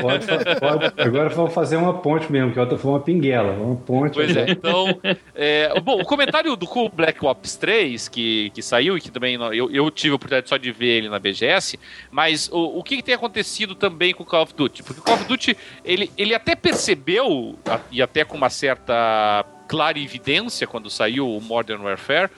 Pode, 0.00 0.26
pode. 0.60 1.00
Agora 1.00 1.28
vamos 1.30 1.52
fazer 1.52 1.76
uma 1.76 1.94
ponte 1.94 2.30
mesmo, 2.30 2.52
que 2.52 2.60
outra 2.60 2.78
foi 2.78 2.92
uma 2.92 3.00
pinguela. 3.00 3.52
Uma 3.52 3.76
ponte. 3.76 4.14
Pois 4.14 4.36
é, 4.36 4.50
então. 4.50 4.86
É, 5.34 5.80
bom, 5.80 6.00
o 6.00 6.04
comentário 6.04 6.54
do 6.54 6.66
cool 6.66 6.88
Black 6.88 7.24
Ops 7.24 7.56
3, 7.56 8.08
que, 8.08 8.50
que 8.50 8.62
saiu, 8.62 8.96
e 8.96 9.00
que 9.00 9.10
também 9.10 9.34
eu, 9.34 9.70
eu 9.70 9.90
tive 9.90 10.12
a 10.12 10.16
oportunidade 10.16 10.48
só 10.48 10.56
de 10.56 10.70
ver 10.70 10.98
ele 10.98 11.08
na 11.08 11.18
BGS, 11.18 11.78
mas 12.10 12.48
o, 12.52 12.78
o 12.78 12.82
que, 12.84 12.96
que 12.96 13.02
tem 13.02 13.14
acontecido 13.14 13.74
também 13.74 14.14
com 14.14 14.22
o 14.22 14.26
Call 14.26 14.42
of 14.42 14.54
Duty? 14.54 14.82
Porque 14.84 15.00
o 15.00 15.02
Call 15.02 15.16
of 15.16 15.24
Duty, 15.24 15.56
ele, 15.84 16.10
ele 16.16 16.34
até 16.34 16.54
percebeu, 16.54 17.58
e 17.90 18.00
até 18.00 18.24
com 18.24 18.36
uma 18.36 18.50
certa 18.50 19.44
clara 19.66 19.98
evidência 19.98 20.66
quando 20.66 20.88
saiu 20.88 21.28
o 21.28 21.40
Modern 21.40 21.82
Warfare, 21.82 22.30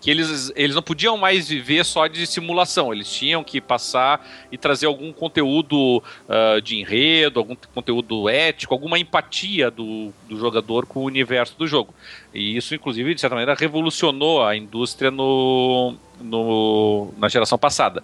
que 0.00 0.10
eles, 0.10 0.52
eles 0.54 0.74
não 0.74 0.82
podiam 0.82 1.16
mais 1.16 1.48
viver 1.48 1.84
só 1.84 2.06
de 2.06 2.24
simulação, 2.26 2.92
eles 2.92 3.10
tinham 3.10 3.42
que 3.42 3.60
passar 3.60 4.24
e 4.50 4.56
trazer 4.56 4.86
algum 4.86 5.12
conteúdo 5.12 5.98
uh, 5.98 6.60
de 6.62 6.78
enredo, 6.78 7.40
algum 7.40 7.56
conteúdo 7.74 8.28
ético, 8.28 8.72
alguma 8.72 8.98
empatia 8.98 9.70
do, 9.70 10.12
do 10.28 10.38
jogador 10.38 10.86
com 10.86 11.00
o 11.00 11.04
universo 11.04 11.58
do 11.58 11.66
jogo. 11.66 11.92
E 12.32 12.56
isso, 12.56 12.74
inclusive, 12.74 13.14
de 13.14 13.20
certa 13.20 13.34
maneira, 13.34 13.54
revolucionou 13.58 14.44
a 14.44 14.56
indústria 14.56 15.10
no, 15.10 15.94
no, 16.20 17.12
na 17.18 17.28
geração 17.28 17.58
passada. 17.58 18.02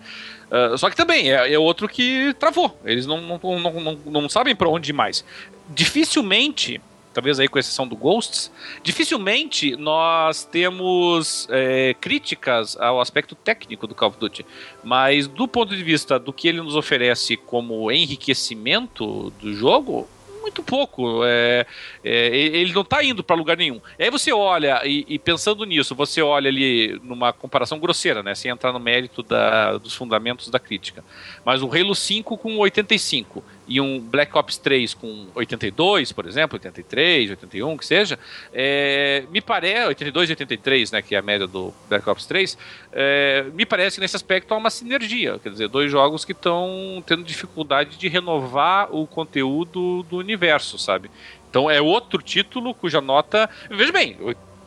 Uh, 0.51 0.77
só 0.77 0.91
que 0.91 0.97
também 0.97 1.33
é, 1.33 1.53
é, 1.53 1.59
outro 1.59 1.89
que 1.89 2.35
travou, 2.41 2.77
eles 2.85 3.07
não, 3.07 3.21
não, 3.21 3.39
não, 3.41 3.73
não, 3.73 3.99
não 4.07 4.29
sabem 4.29 4.57
para 4.57 4.69
onde 4.69 4.93
mais. 4.93 5.25
Dificilmente 5.71 6.81
talvez 7.15 7.39
aí 7.41 7.49
com 7.49 7.59
exceção 7.59 7.87
do 7.87 7.97
Ghosts, 7.97 8.51
dificilmente 8.83 9.77
nós 9.77 10.45
temos 10.45 11.47
é, 11.51 11.95
críticas 12.01 12.77
ao 12.77 13.01
aspecto 13.01 13.35
técnico 13.35 13.87
do 13.87 13.95
Call 13.95 14.11
of 14.11 14.19
Duty. 14.19 14.45
Mas 14.83 15.27
do 15.27 15.49
ponto 15.49 15.75
de 15.75 15.83
vista 15.83 16.19
do 16.19 16.33
que 16.33 16.49
ele 16.49 16.61
nos 16.61 16.77
oferece 16.77 17.37
como 17.37 17.91
enriquecimento 17.91 19.31
do 19.41 19.55
jogo, 19.55 20.09
muito 20.45 20.63
pouco. 20.63 21.25
É, 21.25 21.67
é, 22.05 22.37
ele 22.37 22.73
não 22.73 22.83
está 22.83 23.03
indo 23.03 23.25
para 23.25 23.35
lugar 23.35 23.57
nenhum. 23.57 23.81
E 23.99 24.05
aí 24.05 24.11
você 24.11 24.33
olha, 24.33 24.83
e, 24.85 25.05
e, 25.09 25.19
pensando 25.19 25.65
nisso, 25.65 25.95
você 25.95 26.21
olha 26.21 26.49
ali 26.49 27.01
numa 27.03 27.33
comparação 27.33 27.79
grosseira, 27.79 28.23
né? 28.23 28.35
Sem 28.35 28.51
entrar 28.51 28.73
no 28.73 28.79
mérito 28.79 29.23
da, 29.23 29.79
dos 29.79 29.95
fundamentos 29.95 30.49
da 30.49 30.59
crítica. 30.59 31.03
Mas 31.45 31.63
o 31.63 31.73
Halo 31.73 31.95
5 31.95 32.37
com 32.37 32.57
85 32.59 33.43
e 33.67 33.81
um 33.81 34.01
Black 34.01 34.37
Ops 34.37 34.59
3 34.59 34.95
com 34.95 35.27
82, 35.35 36.13
por 36.13 36.27
exemplo, 36.27 36.57
83, 36.57 37.31
81, 37.31 37.77
que 37.77 37.87
seja, 37.87 38.19
é, 38.53 39.25
me 39.31 39.41
parece, 39.41 39.89
82 39.89 40.31
e 40.31 40.33
83, 40.33 40.93
né, 40.93 41.03
que 41.03 41.15
é 41.15 41.19
a 41.19 41.23
média 41.23 41.47
do 41.47 41.73
Black 41.89 42.09
Ops 42.09 42.27
3, 42.27 42.59
é, 42.93 43.45
me 43.55 43.65
parece 43.65 43.97
que 43.97 44.01
nesse 44.01 44.17
aspecto 44.17 44.53
há 44.53 44.57
uma 44.57 44.71
sinergia, 44.71 45.39
quer 45.43 45.51
dizer, 45.51 45.69
dois 45.69 45.91
jogos 45.91 46.25
que 46.25 46.33
estão 46.33 47.03
tendo 47.07 47.23
dificuldade 47.23 47.97
de 47.97 48.09
renovar 48.09 48.95
o 48.95 49.07
conteúdo 49.07 50.03
do 50.05 50.19
universo, 50.19 50.79
sabe? 50.79 51.11
Então 51.49 51.71
é 51.71 51.81
outro 51.81 52.21
título 52.21 52.75
cuja 52.75 53.01
nota, 53.01 53.49
veja 53.71 53.93
bem, 53.93 54.17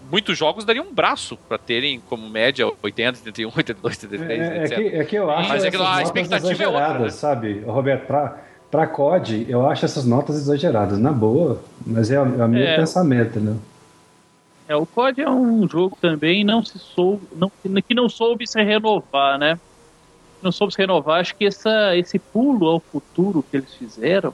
muitos 0.09 0.37
jogos 0.37 0.65
dariam 0.65 0.85
um 0.85 0.93
braço 0.93 1.37
para 1.47 1.57
terem 1.57 1.99
como 1.99 2.29
média 2.29 2.65
80, 2.81 3.19
81, 3.19 3.51
82, 3.55 4.03
83, 4.03 4.39
é, 4.39 4.63
etc. 4.63 4.71
É 4.71 4.75
que, 4.75 4.95
é 4.95 5.05
que 5.05 5.15
eu 5.15 5.29
acho 5.29 5.49
Mas 5.49 5.63
é 5.63 5.71
que 5.71 5.77
a 5.77 6.01
expectativa 6.01 6.63
é 6.63 6.67
outra, 6.67 6.99
né? 6.99 7.09
sabe, 7.09 7.59
Roberto, 7.59 8.07
pra 8.07 8.46
Pra 8.69 8.85
COD, 8.85 9.45
eu 9.47 9.65
acho 9.67 9.85
essas 9.85 10.05
notas 10.05 10.35
exageradas, 10.35 10.99
na 10.99 11.11
boa, 11.11 11.61
mas 11.85 12.11
é, 12.11 12.19
o 12.21 12.41
é 12.43 12.47
meu 12.47 12.63
é. 12.63 12.75
pensamento, 12.75 13.39
né? 13.39 13.55
É, 14.67 14.75
o 14.75 14.85
COD 14.85 15.21
é 15.21 15.29
um 15.29 15.67
jogo 15.67 15.97
também 16.01 16.43
não 16.43 16.63
se 16.63 16.77
soube, 16.77 17.25
não, 17.33 17.49
que 17.81 17.93
não 17.93 18.09
soube 18.09 18.45
se 18.45 18.61
renovar, 18.61 19.39
né? 19.39 19.57
Não 20.41 20.51
soube 20.51 20.73
se 20.73 20.79
renovar. 20.79 21.21
Acho 21.21 21.35
que 21.35 21.45
essa, 21.45 21.95
esse 21.95 22.19
pulo 22.19 22.67
ao 22.67 22.79
futuro 22.81 23.41
que 23.49 23.55
eles 23.55 23.73
fizeram, 23.73 24.33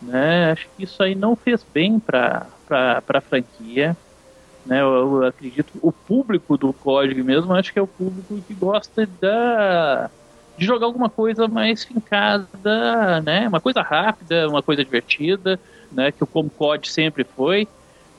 né? 0.00 0.52
Acho 0.52 0.68
que 0.76 0.84
isso 0.84 1.02
aí 1.02 1.16
não 1.16 1.34
fez 1.34 1.66
bem 1.74 1.98
para 1.98 2.46
a 2.68 3.20
franquia. 3.20 3.96
Né, 4.64 4.80
eu, 4.80 5.22
eu 5.22 5.26
acredito 5.26 5.74
o 5.82 5.92
público 5.92 6.56
do 6.56 6.72
código 6.72 7.22
mesmo, 7.22 7.52
acho 7.52 7.70
que 7.70 7.78
é 7.78 7.82
o 7.82 7.86
público 7.86 8.40
que 8.48 8.54
gosta 8.54 9.06
da 9.20 10.10
de 10.56 10.64
jogar 10.64 10.86
alguma 10.86 11.08
coisa 11.08 11.48
mais 11.48 11.84
fincada, 11.84 13.20
né? 13.22 13.48
Uma 13.48 13.60
coisa 13.60 13.82
rápida, 13.82 14.48
uma 14.48 14.62
coisa 14.62 14.84
divertida, 14.84 15.58
né? 15.90 16.12
Que 16.12 16.22
o 16.22 16.26
Comcode 16.26 16.88
sempre 16.90 17.24
foi, 17.24 17.66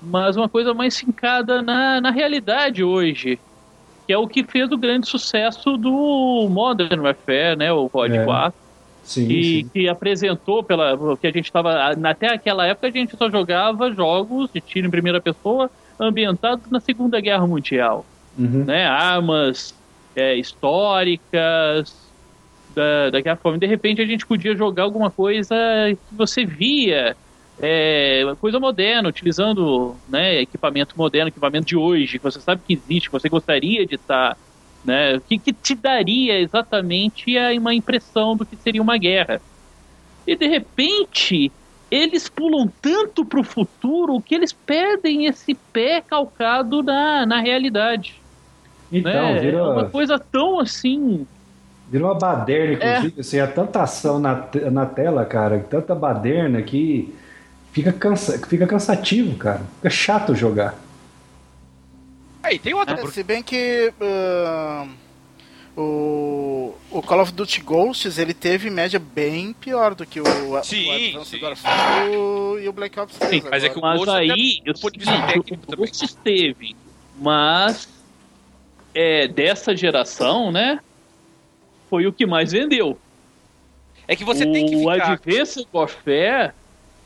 mas 0.02 0.36
uma 0.36 0.50
coisa 0.50 0.74
mais 0.74 0.98
fincada 0.98 1.62
na, 1.62 2.02
na 2.02 2.12
realidade 2.12 2.84
hoje, 2.84 3.40
que 4.06 4.14
é 4.14 4.18
o 4.18 4.28
que 4.28 4.44
fez 4.44 4.72
o 4.72 4.78
grande 4.78 5.08
sucesso 5.08 5.78
do 5.78 6.48
Modern 6.50 7.02
Warfare, 7.02 7.58
né? 7.58 7.72
O 7.72 7.90
COD 7.90 8.18
é. 8.18 8.24
4. 8.26 8.66
Sim, 9.04 9.28
que, 9.28 9.44
sim. 9.44 9.70
que 9.72 9.88
apresentou 9.88 10.64
pela 10.64 10.98
que 11.18 11.28
a 11.28 11.32
gente 11.32 11.46
estava 11.46 11.94
até 12.10 12.34
aquela 12.34 12.66
época 12.66 12.88
a 12.88 12.92
gente 12.92 13.16
só 13.16 13.30
jogava 13.30 13.92
jogos 13.92 14.50
de 14.52 14.60
tiro 14.60 14.88
em 14.88 14.90
primeira 14.90 15.22
pessoa 15.22 15.70
ambientados 16.00 16.72
na 16.72 16.80
Segunda 16.80 17.22
Guerra 17.22 17.46
Mundial, 17.46 18.04
uhum. 18.38 18.66
né? 18.66 18.88
Armas 18.88 19.76
é, 20.16 20.36
históricas, 20.36 22.05
da, 22.76 23.10
daquela 23.10 23.36
forma. 23.38 23.58
De 23.58 23.66
repente 23.66 24.02
a 24.02 24.06
gente 24.06 24.26
podia 24.26 24.56
jogar 24.56 24.84
alguma 24.84 25.10
coisa 25.10 25.56
que 25.90 26.16
você 26.16 26.46
via, 26.46 27.16
é, 27.60 28.24
coisa 28.40 28.60
moderna, 28.60 29.10
utilizando 29.10 29.96
né, 30.10 30.42
equipamento 30.42 30.98
moderno, 30.98 31.30
equipamento 31.30 31.66
de 31.66 31.78
hoje, 31.78 32.20
que 32.20 32.24
você 32.24 32.40
sabe 32.42 32.62
que 32.68 32.74
existe, 32.74 33.10
que 33.10 33.14
você 33.14 33.30
gostaria 33.30 33.86
de 33.86 33.96
estar. 33.96 34.38
Né, 34.84 35.20
que, 35.28 35.40
que 35.40 35.52
te 35.52 35.74
daria 35.74 36.40
exatamente 36.40 37.36
uma 37.58 37.74
impressão 37.74 38.36
do 38.36 38.46
que 38.46 38.56
seria 38.56 38.82
uma 38.82 38.98
guerra. 38.98 39.42
E 40.28 40.36
de 40.36 40.48
repente 40.48 41.52
eles 41.90 42.30
pulam 42.30 42.72
tanto 42.82 43.26
para 43.26 43.40
o 43.40 43.44
futuro 43.44 44.22
que 44.22 44.36
eles 44.36 44.54
perdem 44.54 45.26
esse 45.26 45.56
pé 45.56 46.02
calcado 46.02 46.84
na, 46.84 47.26
na 47.26 47.40
realidade. 47.40 48.22
Então, 48.92 49.34
né? 49.34 49.40
vira... 49.40 49.58
É 49.58 49.64
uma 49.64 49.90
coisa 49.90 50.20
tão 50.20 50.60
assim 50.60 51.26
Virou 51.90 52.10
uma 52.10 52.18
baderna, 52.18 52.74
inclusive. 52.74 53.14
É. 53.18 53.22
Assim, 53.22 53.38
é 53.38 53.48
tanta 53.48 53.82
ação 53.82 54.20
na, 54.20 54.48
na 54.72 54.86
tela, 54.86 55.26
cara, 55.26 55.60
tanta 55.70 55.94
baderna 55.94 56.62
que 56.62 57.14
fica, 57.72 57.94
cansa, 57.94 58.40
fica 58.48 58.66
cansativo, 58.66 59.38
cara. 59.38 59.62
Fica 59.78 59.90
chato 59.90 60.36
jogar. 60.36 60.76
Aí, 62.42 62.60
tem 62.60 62.74
outra. 62.74 63.00
É, 63.00 63.08
se 63.08 63.24
bem 63.24 63.44
que. 63.44 63.94
Uh, 64.00 64.90
o, 65.78 66.74
o 66.90 67.02
Call 67.02 67.22
of 67.22 67.34
Duty 67.34 67.62
Ghosts 67.62 68.18
ele 68.18 68.34
teve 68.34 68.70
média 68.70 68.98
bem 69.00 69.52
pior 69.52 69.94
do 69.94 70.06
que 70.06 70.22
o, 70.22 70.26
sim, 70.64 71.18
o 71.18 71.26
sim. 71.26 71.38
e 71.38 72.16
o, 72.16 72.60
e 72.60 72.70
o 72.70 72.72
Black 72.72 72.98
Ops 72.98 73.18
3. 73.18 73.44
Sim, 73.44 73.50
mas 73.50 73.64
é 73.64 73.70
que 73.70 73.78
o 73.78 73.82
mas 73.82 74.08
aí, 74.08 74.62
eu, 74.64 74.74
o 74.74 75.76
Ghosts 75.76 76.14
teve, 76.24 76.76
mas 77.20 77.90
é, 78.94 79.28
dessa 79.28 79.76
geração, 79.76 80.50
né? 80.50 80.80
Foi 81.90 82.08
o 82.08 82.14
que 82.14 82.26
mais 82.26 82.52
vendeu. 82.52 82.98
É 84.08 84.16
que 84.16 84.24
você 84.24 84.46
o 84.46 84.52
tem 84.52 84.66
que 84.66 84.78
ficar... 84.78 84.86
O 84.86 84.90
Advanced 84.90 85.68
Warfare 85.74 86.54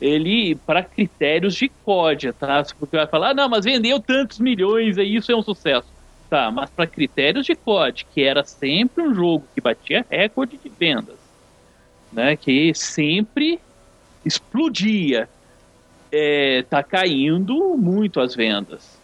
ele 0.01 0.55
para 0.55 0.83
critérios 0.83 1.55
de 1.55 1.69
COD, 1.83 2.31
tá? 2.33 2.63
Porque 2.77 2.95
vai 2.95 3.07
falar, 3.07 3.31
ah, 3.31 3.33
não, 3.33 3.49
mas 3.49 3.65
vendeu 3.65 3.99
tantos 3.99 4.39
milhões, 4.39 4.97
aí 4.97 5.15
isso 5.15 5.31
é 5.31 5.35
um 5.35 5.41
sucesso. 5.41 5.87
Tá, 6.29 6.51
mas 6.51 6.69
para 6.69 6.85
critérios 6.85 7.45
de 7.45 7.55
COD, 7.55 8.05
que 8.13 8.21
era 8.21 8.43
sempre 8.43 9.03
um 9.03 9.13
jogo 9.15 9.45
que 9.53 9.59
batia 9.59 10.05
recorde 10.07 10.57
de 10.57 10.69
vendas, 10.69 11.17
né? 12.13 12.35
Que 12.35 12.71
sempre 12.75 13.59
explodia, 14.23 15.27
é, 16.11 16.63
tá 16.69 16.83
caindo 16.83 17.75
muito 17.75 18.19
as 18.19 18.35
vendas. 18.35 18.98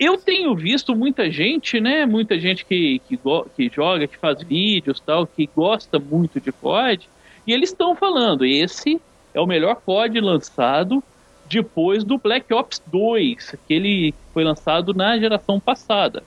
Eu 0.00 0.18
tenho 0.18 0.54
visto 0.54 0.96
muita 0.96 1.30
gente, 1.30 1.80
né? 1.80 2.04
Muita 2.06 2.38
gente 2.40 2.64
que, 2.64 3.00
que, 3.08 3.18
que 3.56 3.70
joga, 3.72 4.08
que 4.08 4.16
faz 4.16 4.42
vídeos 4.42 4.98
tal, 4.98 5.26
que 5.26 5.48
gosta 5.54 5.98
muito 5.98 6.40
de 6.40 6.50
COD, 6.50 7.08
e 7.46 7.52
eles 7.52 7.70
estão 7.70 7.94
falando, 7.94 8.44
esse 8.44 9.00
é 9.32 9.40
o 9.40 9.46
melhor 9.46 9.76
COD 9.76 10.20
lançado 10.20 11.02
depois 11.48 12.02
do 12.02 12.18
Black 12.18 12.52
Ops 12.52 12.82
2, 12.86 13.54
que 13.68 13.74
ele 13.74 14.14
foi 14.34 14.42
lançado 14.42 14.92
na 14.92 15.16
geração 15.16 15.60
passada. 15.60 16.24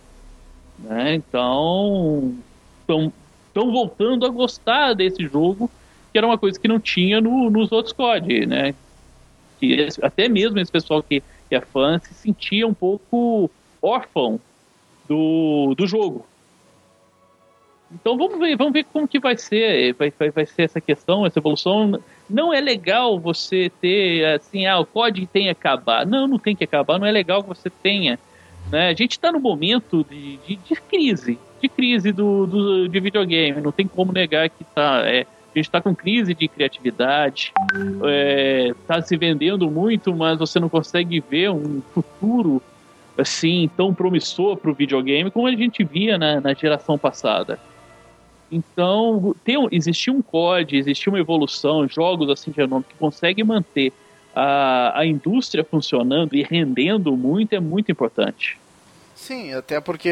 Né? 0.77 1.15
Então, 1.15 2.35
estão 2.79 3.71
voltando 3.71 4.25
a 4.25 4.29
gostar 4.29 4.93
desse 4.93 5.27
jogo, 5.27 5.69
que 6.11 6.17
era 6.17 6.25
uma 6.25 6.37
coisa 6.37 6.57
que 6.57 6.67
não 6.67 6.79
tinha 6.79 7.19
no, 7.19 7.49
nos 7.49 7.71
outros 7.71 7.93
COD, 7.93 8.45
né? 8.45 8.73
Que 9.59 9.87
até 10.01 10.29
mesmo 10.29 10.57
esse 10.59 10.71
pessoal 10.71 11.03
que, 11.03 11.21
que 11.49 11.55
é 11.55 11.61
fã 11.61 11.99
se 11.99 12.13
sentia 12.13 12.67
um 12.67 12.73
pouco 12.73 13.49
órfão 13.81 14.39
do, 15.07 15.73
do 15.75 15.87
jogo. 15.87 16.25
Então 17.91 18.15
vamos 18.15 18.37
ver, 18.37 18.55
vamos 18.55 18.71
ver 18.71 18.83
como 18.83 19.07
que 19.07 19.19
vai 19.19 19.35
ser, 19.35 19.93
vai, 19.95 20.13
vai, 20.17 20.29
vai 20.29 20.45
ser 20.45 20.63
essa 20.63 20.79
questão, 20.79 21.25
essa 21.25 21.39
evolução. 21.39 21.99
Não 22.29 22.53
é 22.53 22.61
legal 22.61 23.19
você 23.19 23.71
ter 23.81 24.25
assim, 24.25 24.67
ah, 24.67 24.79
o 24.79 24.85
código 24.85 25.25
tem 25.25 25.45
que 25.45 25.49
acabar. 25.49 26.05
Não, 26.05 26.27
não 26.27 26.37
tem 26.37 26.55
que 26.55 26.63
acabar, 26.63 26.99
não 26.99 27.07
é 27.07 27.11
legal 27.11 27.41
que 27.41 27.49
você 27.49 27.69
tenha. 27.69 28.19
Né? 28.71 28.89
A 28.89 28.93
gente 28.93 29.13
está 29.13 29.31
no 29.31 29.39
momento 29.39 30.05
de, 30.07 30.37
de, 30.37 30.55
de, 30.55 30.75
crise, 30.75 31.39
de 31.59 31.67
crise 31.67 32.11
do, 32.11 32.45
do, 32.45 32.87
de 32.87 32.99
videogame. 32.99 33.59
Não 33.59 33.71
tem 33.71 33.87
como 33.87 34.11
negar 34.11 34.49
que 34.49 34.63
tá. 34.63 35.01
É, 35.05 35.25
a 35.53 35.57
gente 35.57 35.67
está 35.67 35.81
com 35.81 35.95
crise 35.95 36.33
de 36.33 36.47
criatividade, 36.47 37.51
está 38.71 38.97
é, 38.97 39.01
se 39.01 39.17
vendendo 39.17 39.69
muito, 39.69 40.15
mas 40.15 40.37
você 40.37 40.59
não 40.59 40.69
consegue 40.69 41.19
ver 41.19 41.49
um 41.49 41.81
futuro 41.93 42.61
assim 43.17 43.69
tão 43.75 43.93
promissor 43.93 44.57
para 44.57 44.71
o 44.71 44.73
videogame 44.73 45.31
como 45.31 45.47
a 45.47 45.51
gente 45.51 45.83
via 45.83 46.17
na, 46.17 46.39
na 46.39 46.53
geração 46.53 46.97
passada. 46.97 47.59
Então, 48.51 49.35
tem, 49.43 49.55
existia 49.71 50.11
um 50.11 50.21
COD, 50.21 50.77
existia 50.77 51.11
uma 51.11 51.19
evolução, 51.19 51.87
jogos 51.87 52.29
assim 52.29 52.51
de 52.51 52.65
nome 52.65 52.85
que 52.87 52.95
conseguem 52.95 53.43
manter 53.43 53.93
a, 54.35 54.99
a 54.99 55.05
indústria 55.05 55.63
funcionando 55.63 56.35
e 56.35 56.43
rendendo 56.43 57.15
muito 57.15 57.53
é 57.53 57.59
muito 57.59 57.91
importante. 57.91 58.57
Sim, 59.15 59.53
até 59.53 59.79
porque 59.79 60.11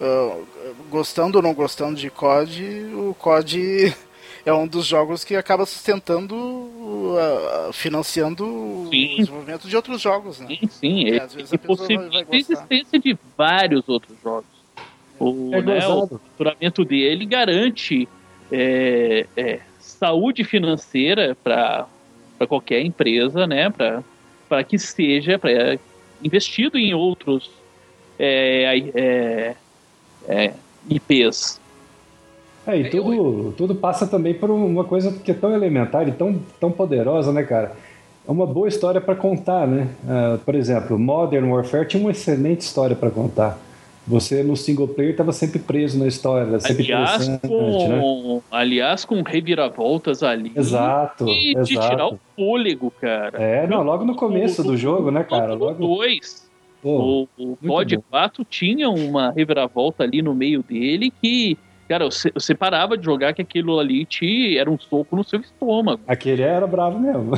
uh, 0.00 0.46
gostando 0.90 1.38
ou 1.38 1.42
não 1.42 1.54
gostando 1.54 1.96
de 1.96 2.10
COD, 2.10 2.64
o 2.94 3.16
COD 3.18 3.94
é 4.48 4.52
um 4.52 4.66
dos 4.66 4.86
jogos 4.86 5.24
que 5.24 5.36
acaba 5.36 5.66
sustentando, 5.66 6.34
uh, 6.34 7.72
financiando 7.72 8.44
sim. 8.90 9.14
o 9.14 9.16
desenvolvimento 9.18 9.68
de 9.68 9.76
outros 9.76 10.00
jogos, 10.00 10.40
né? 10.40 10.46
Sim, 10.48 10.68
sim. 10.68 11.04
E, 11.04 11.16
e 11.52 11.58
possibilita 11.58 12.26
a 12.32 12.36
existência 12.36 12.98
de 12.98 13.16
vários 13.36 13.86
outros 13.88 14.16
jogos. 14.22 14.46
O, 15.18 15.54
é 15.54 15.60
né, 15.60 15.86
o 15.86 16.06
faturamento 16.06 16.84
dele 16.84 17.26
garante 17.26 18.08
é, 18.50 19.26
é, 19.36 19.60
saúde 19.78 20.44
financeira 20.44 21.36
para 21.44 21.86
qualquer 22.48 22.80
empresa, 22.80 23.46
né? 23.46 23.68
Para 24.48 24.64
que 24.64 24.78
seja 24.78 25.38
pra, 25.38 25.78
investido 26.22 26.78
em 26.78 26.94
outros 26.94 27.50
é, 28.18 28.78
é, 28.94 29.56
é 30.26 30.54
IPs. 30.88 31.60
É, 32.68 32.76
e 32.78 32.90
tudo, 32.90 33.52
tudo 33.56 33.74
passa 33.74 34.06
também 34.06 34.34
por 34.34 34.50
uma 34.50 34.84
coisa 34.84 35.10
que 35.12 35.30
é 35.30 35.34
tão 35.34 35.52
elementar 35.54 36.06
e 36.06 36.12
tão, 36.12 36.38
tão 36.60 36.70
poderosa, 36.70 37.32
né, 37.32 37.42
cara? 37.42 37.72
É 38.26 38.30
uma 38.30 38.46
boa 38.46 38.68
história 38.68 39.00
para 39.00 39.14
contar, 39.14 39.66
né? 39.66 39.88
Uh, 40.04 40.38
por 40.38 40.54
exemplo, 40.54 40.98
Modern 40.98 41.50
Warfare 41.50 41.88
tinha 41.88 42.00
uma 42.02 42.10
excelente 42.10 42.60
história 42.60 42.94
para 42.94 43.10
contar 43.10 43.58
você 44.08 44.42
no 44.42 44.56
single 44.56 44.88
player 44.88 45.10
estava 45.10 45.32
sempre 45.32 45.58
preso 45.58 45.98
na 45.98 46.06
história, 46.06 46.58
sempre 46.58 46.84
aliás, 46.84 47.28
com, 47.42 48.36
né? 48.36 48.42
aliás, 48.50 49.04
com 49.04 49.22
reviravoltas 49.22 50.22
ali. 50.22 50.50
Exato. 50.56 51.28
E 51.28 51.50
exato. 51.50 51.66
de 51.66 51.74
tirar 51.74 52.08
o 52.08 52.18
fôlego, 52.34 52.90
cara. 52.90 53.40
É, 53.40 53.66
não, 53.66 53.82
logo 53.82 54.04
no 54.04 54.14
começo 54.14 54.62
do, 54.62 54.70
do 54.70 54.76
jogo, 54.78 55.10
né, 55.10 55.22
cara? 55.24 55.52
Logo. 55.52 55.74
dois. 55.74 56.48
o, 56.82 57.28
o 57.38 57.56
COD 57.56 57.98
4 58.10 58.44
tinha 58.46 58.88
uma 58.88 59.30
reviravolta 59.30 60.04
ali 60.04 60.22
no 60.22 60.34
meio 60.34 60.62
dele 60.62 61.12
que 61.22 61.58
Cara, 61.88 62.04
você, 62.04 62.30
você 62.32 62.54
parava 62.54 62.98
de 62.98 63.04
jogar 63.04 63.32
que 63.32 63.40
aquilo 63.40 63.78
ali 63.78 64.04
te 64.04 64.58
era 64.58 64.70
um 64.70 64.78
soco 64.78 65.16
no 65.16 65.24
seu 65.24 65.40
estômago. 65.40 66.02
Aquele 66.06 66.42
era 66.42 66.66
bravo 66.66 66.98
mesmo. 66.98 67.32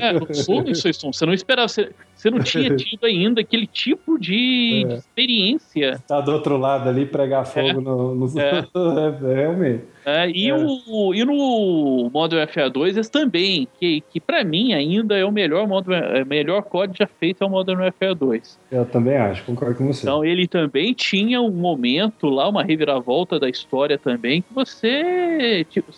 É, 0.00 0.12
um 0.12 0.34
soco 0.34 0.68
no 0.68 0.74
seu 0.74 0.90
estômago. 0.90 1.16
Você 1.16 1.24
não 1.24 1.32
esperava, 1.32 1.68
você, 1.68 1.90
você 2.14 2.30
não 2.30 2.40
tinha 2.40 2.68
tido 2.76 3.06
ainda 3.06 3.40
aquele 3.40 3.66
tipo 3.66 4.18
de, 4.18 4.84
é. 4.84 4.88
de 4.88 4.94
experiência. 4.94 6.02
Tá 6.06 6.20
do 6.20 6.32
outro 6.32 6.58
lado 6.58 6.88
ali, 6.88 7.06
pregar 7.06 7.46
fogo 7.46 7.68
é. 7.68 7.72
no, 7.72 8.14
no... 8.14 8.38
É. 8.38 8.58
é. 9.32 9.34
realmente. 9.34 9.93
É, 10.04 10.28
e, 10.28 10.50
é. 10.50 10.54
O, 10.54 11.14
e 11.14 11.24
no 11.24 12.10
modo 12.12 12.36
FA2 12.36 12.98
esse 12.98 13.10
também, 13.10 13.66
que, 13.78 14.02
que 14.10 14.20
para 14.20 14.44
mim 14.44 14.74
ainda 14.74 15.16
é 15.16 15.24
o 15.24 15.32
melhor 15.32 15.66
modo, 15.66 15.92
é, 15.92 16.24
melhor 16.24 16.62
código 16.62 16.96
já 16.98 17.06
feito 17.06 17.42
é 17.42 17.46
o 17.46 17.50
modo 17.50 17.72
FA2. 17.72 18.56
Eu 18.70 18.84
também 18.84 19.16
acho, 19.16 19.42
concordo 19.44 19.76
com 19.76 19.86
você. 19.86 20.02
Então 20.02 20.24
ele 20.24 20.46
também 20.46 20.92
tinha 20.92 21.40
um 21.40 21.50
momento 21.50 22.28
lá, 22.28 22.48
uma 22.48 22.62
reviravolta 22.62 23.40
da 23.40 23.48
história 23.48 23.96
também, 23.96 24.42
que 24.42 24.52
você, 24.52 25.66
tipo, 25.70 25.90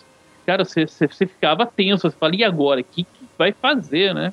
cara, 0.46 0.64
você, 0.64 0.86
você, 0.86 1.09
você 1.09 1.26
ficava 1.26 1.66
tenso, 1.66 2.09
você 2.09 2.16
fala, 2.16 2.36
e 2.36 2.44
agora? 2.44 2.80
O 2.80 2.84
que, 2.84 3.02
que 3.02 3.26
vai 3.36 3.52
fazer, 3.52 4.14
né? 4.14 4.32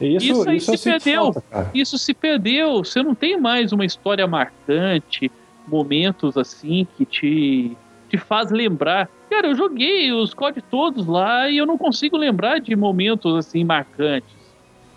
Isso, 0.00 0.26
isso 0.26 0.48
aí 0.48 0.56
isso 0.58 0.76
se 0.76 0.90
perdeu. 0.90 1.32
Falta, 1.32 1.70
isso 1.74 1.98
se 1.98 2.14
perdeu. 2.14 2.84
Você 2.84 3.02
não 3.02 3.14
tem 3.14 3.40
mais 3.40 3.72
uma 3.72 3.84
história 3.84 4.26
marcante, 4.26 5.30
momentos 5.66 6.36
assim 6.36 6.86
que 6.96 7.04
te 7.04 7.76
te 8.10 8.18
faz 8.18 8.50
lembrar. 8.50 9.08
Cara, 9.30 9.46
eu 9.46 9.54
joguei 9.54 10.12
os 10.12 10.34
COD 10.34 10.60
todos 10.62 11.06
lá 11.06 11.48
e 11.48 11.58
eu 11.58 11.66
não 11.66 11.78
consigo 11.78 12.16
lembrar 12.16 12.58
de 12.58 12.74
momentos 12.74 13.36
assim 13.36 13.62
marcantes. 13.62 14.28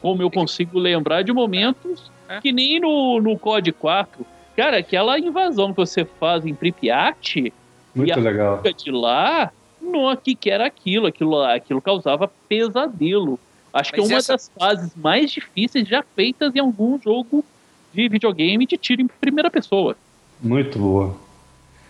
Como 0.02 0.22
eu 0.22 0.32
consigo 0.32 0.80
lembrar 0.80 1.22
de 1.22 1.32
momentos 1.32 2.12
é. 2.28 2.42
que 2.42 2.52
nem 2.52 2.80
no, 2.80 3.22
no 3.22 3.38
COD 3.38 3.72
4. 3.72 4.26
Cara, 4.56 4.78
aquela 4.78 5.18
invasão 5.20 5.72
que 5.72 5.78
você 5.78 6.04
faz 6.20 6.46
em 6.46 6.54
Pripyat 6.54 7.54
Muito 7.96 8.10
e 8.10 8.12
a 8.12 8.16
legal. 8.16 8.62
de 8.62 8.92
lá, 8.92 9.52
no 9.82 10.16
que, 10.18 10.36
que 10.36 10.50
era 10.50 10.66
aquilo? 10.66 11.08
Aquilo, 11.08 11.42
aquilo 11.42 11.82
causava 11.82 12.30
pesadelo. 12.50 13.40
Acho 13.72 13.92
Mas 13.92 14.00
que 14.00 14.00
é 14.00 14.04
uma 14.04 14.18
essa... 14.18 14.34
das 14.34 14.52
fases 14.58 14.96
mais 14.96 15.32
difíceis 15.32 15.88
já 15.88 16.04
feitas 16.16 16.56
em 16.56 16.60
algum 16.60 17.00
jogo 17.00 17.46
de 17.94 18.08
videogame 18.08 18.66
de 18.66 18.78
tiro 18.78 19.02
em 19.02 19.08
primeira 19.08 19.50
pessoa. 19.50 19.96
Muito 20.42 20.78
boa. 20.78 21.23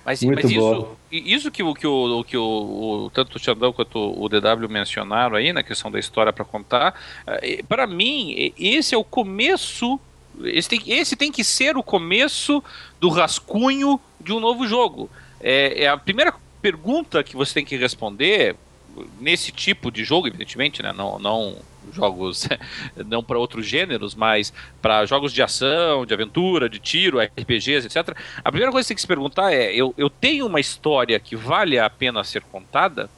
Mas, 0.06 0.22
mas 0.22 0.51
isso, 0.51 0.88
isso 1.12 1.51
que, 1.51 1.64
que, 1.76 1.88
o, 1.88 2.24
que 2.24 2.38
o, 2.38 2.43
o, 2.43 3.12
tanto 3.14 3.38
o 3.38 3.39
Xandão 3.39 3.72
quanto 3.72 3.97
o 3.97 4.28
DW 4.28 4.68
mencionaram 4.70 5.38
aí, 5.38 5.54
na 5.54 5.64
questão 5.64 5.89
da 5.89 5.97
história 5.97 6.34
para 6.34 6.43
contar, 6.43 6.93
eh, 7.26 7.64
para 7.68 7.88
mim, 7.88 8.54
esse 8.60 8.93
é 8.93 8.97
o 8.97 9.04
começo. 9.04 9.99
Esse 10.43 10.68
tem, 10.68 10.82
esse 10.88 11.16
tem 11.16 11.32
que 11.32 11.43
ser 11.43 11.78
o 11.78 11.84
começo 11.84 12.62
do 12.99 13.08
rascunho 13.08 13.99
de 14.20 14.34
um 14.34 14.39
novo 14.39 14.68
jogo. 14.68 15.10
É, 15.39 15.84
é 15.84 15.88
a 15.88 15.97
primeira 15.97 16.34
pergunta 16.62 17.24
que 17.24 17.36
você 17.36 17.54
tem 17.54 17.66
que 17.66 17.78
responder 17.78 18.56
nesse 19.20 19.51
tipo 19.51 19.91
de 19.91 20.04
jogo, 20.04 20.28
evidentemente, 20.28 20.82
né? 20.84 20.91
não, 20.91 21.18
não 21.18 21.56
jogos 21.91 22.47
não 23.07 23.23
para 23.23 23.38
outros 23.38 23.65
gêneros, 23.65 24.15
mas 24.15 24.53
para 24.81 25.05
jogos 25.05 25.34
de 25.34 25.41
ação, 25.41 26.05
de 26.05 26.13
aventura, 26.13 26.69
de 26.69 26.79
tiro, 26.79 27.19
RPGs, 27.19 27.88
etc. 27.88 28.15
A 28.43 28.51
primeira 28.51 28.71
coisa 28.71 28.84
que 28.84 28.88
você 28.88 28.93
tem 28.93 28.95
que 28.95 29.01
se 29.01 29.07
perguntar 29.07 29.51
é: 29.53 29.73
eu, 29.73 29.93
eu 29.97 30.09
tenho 30.09 30.45
uma 30.45 30.59
história 30.59 31.19
que 31.19 31.36
vale 31.36 31.77
a 31.79 31.89
pena 31.89 32.23
ser 32.23 32.41
contada? 32.43 33.09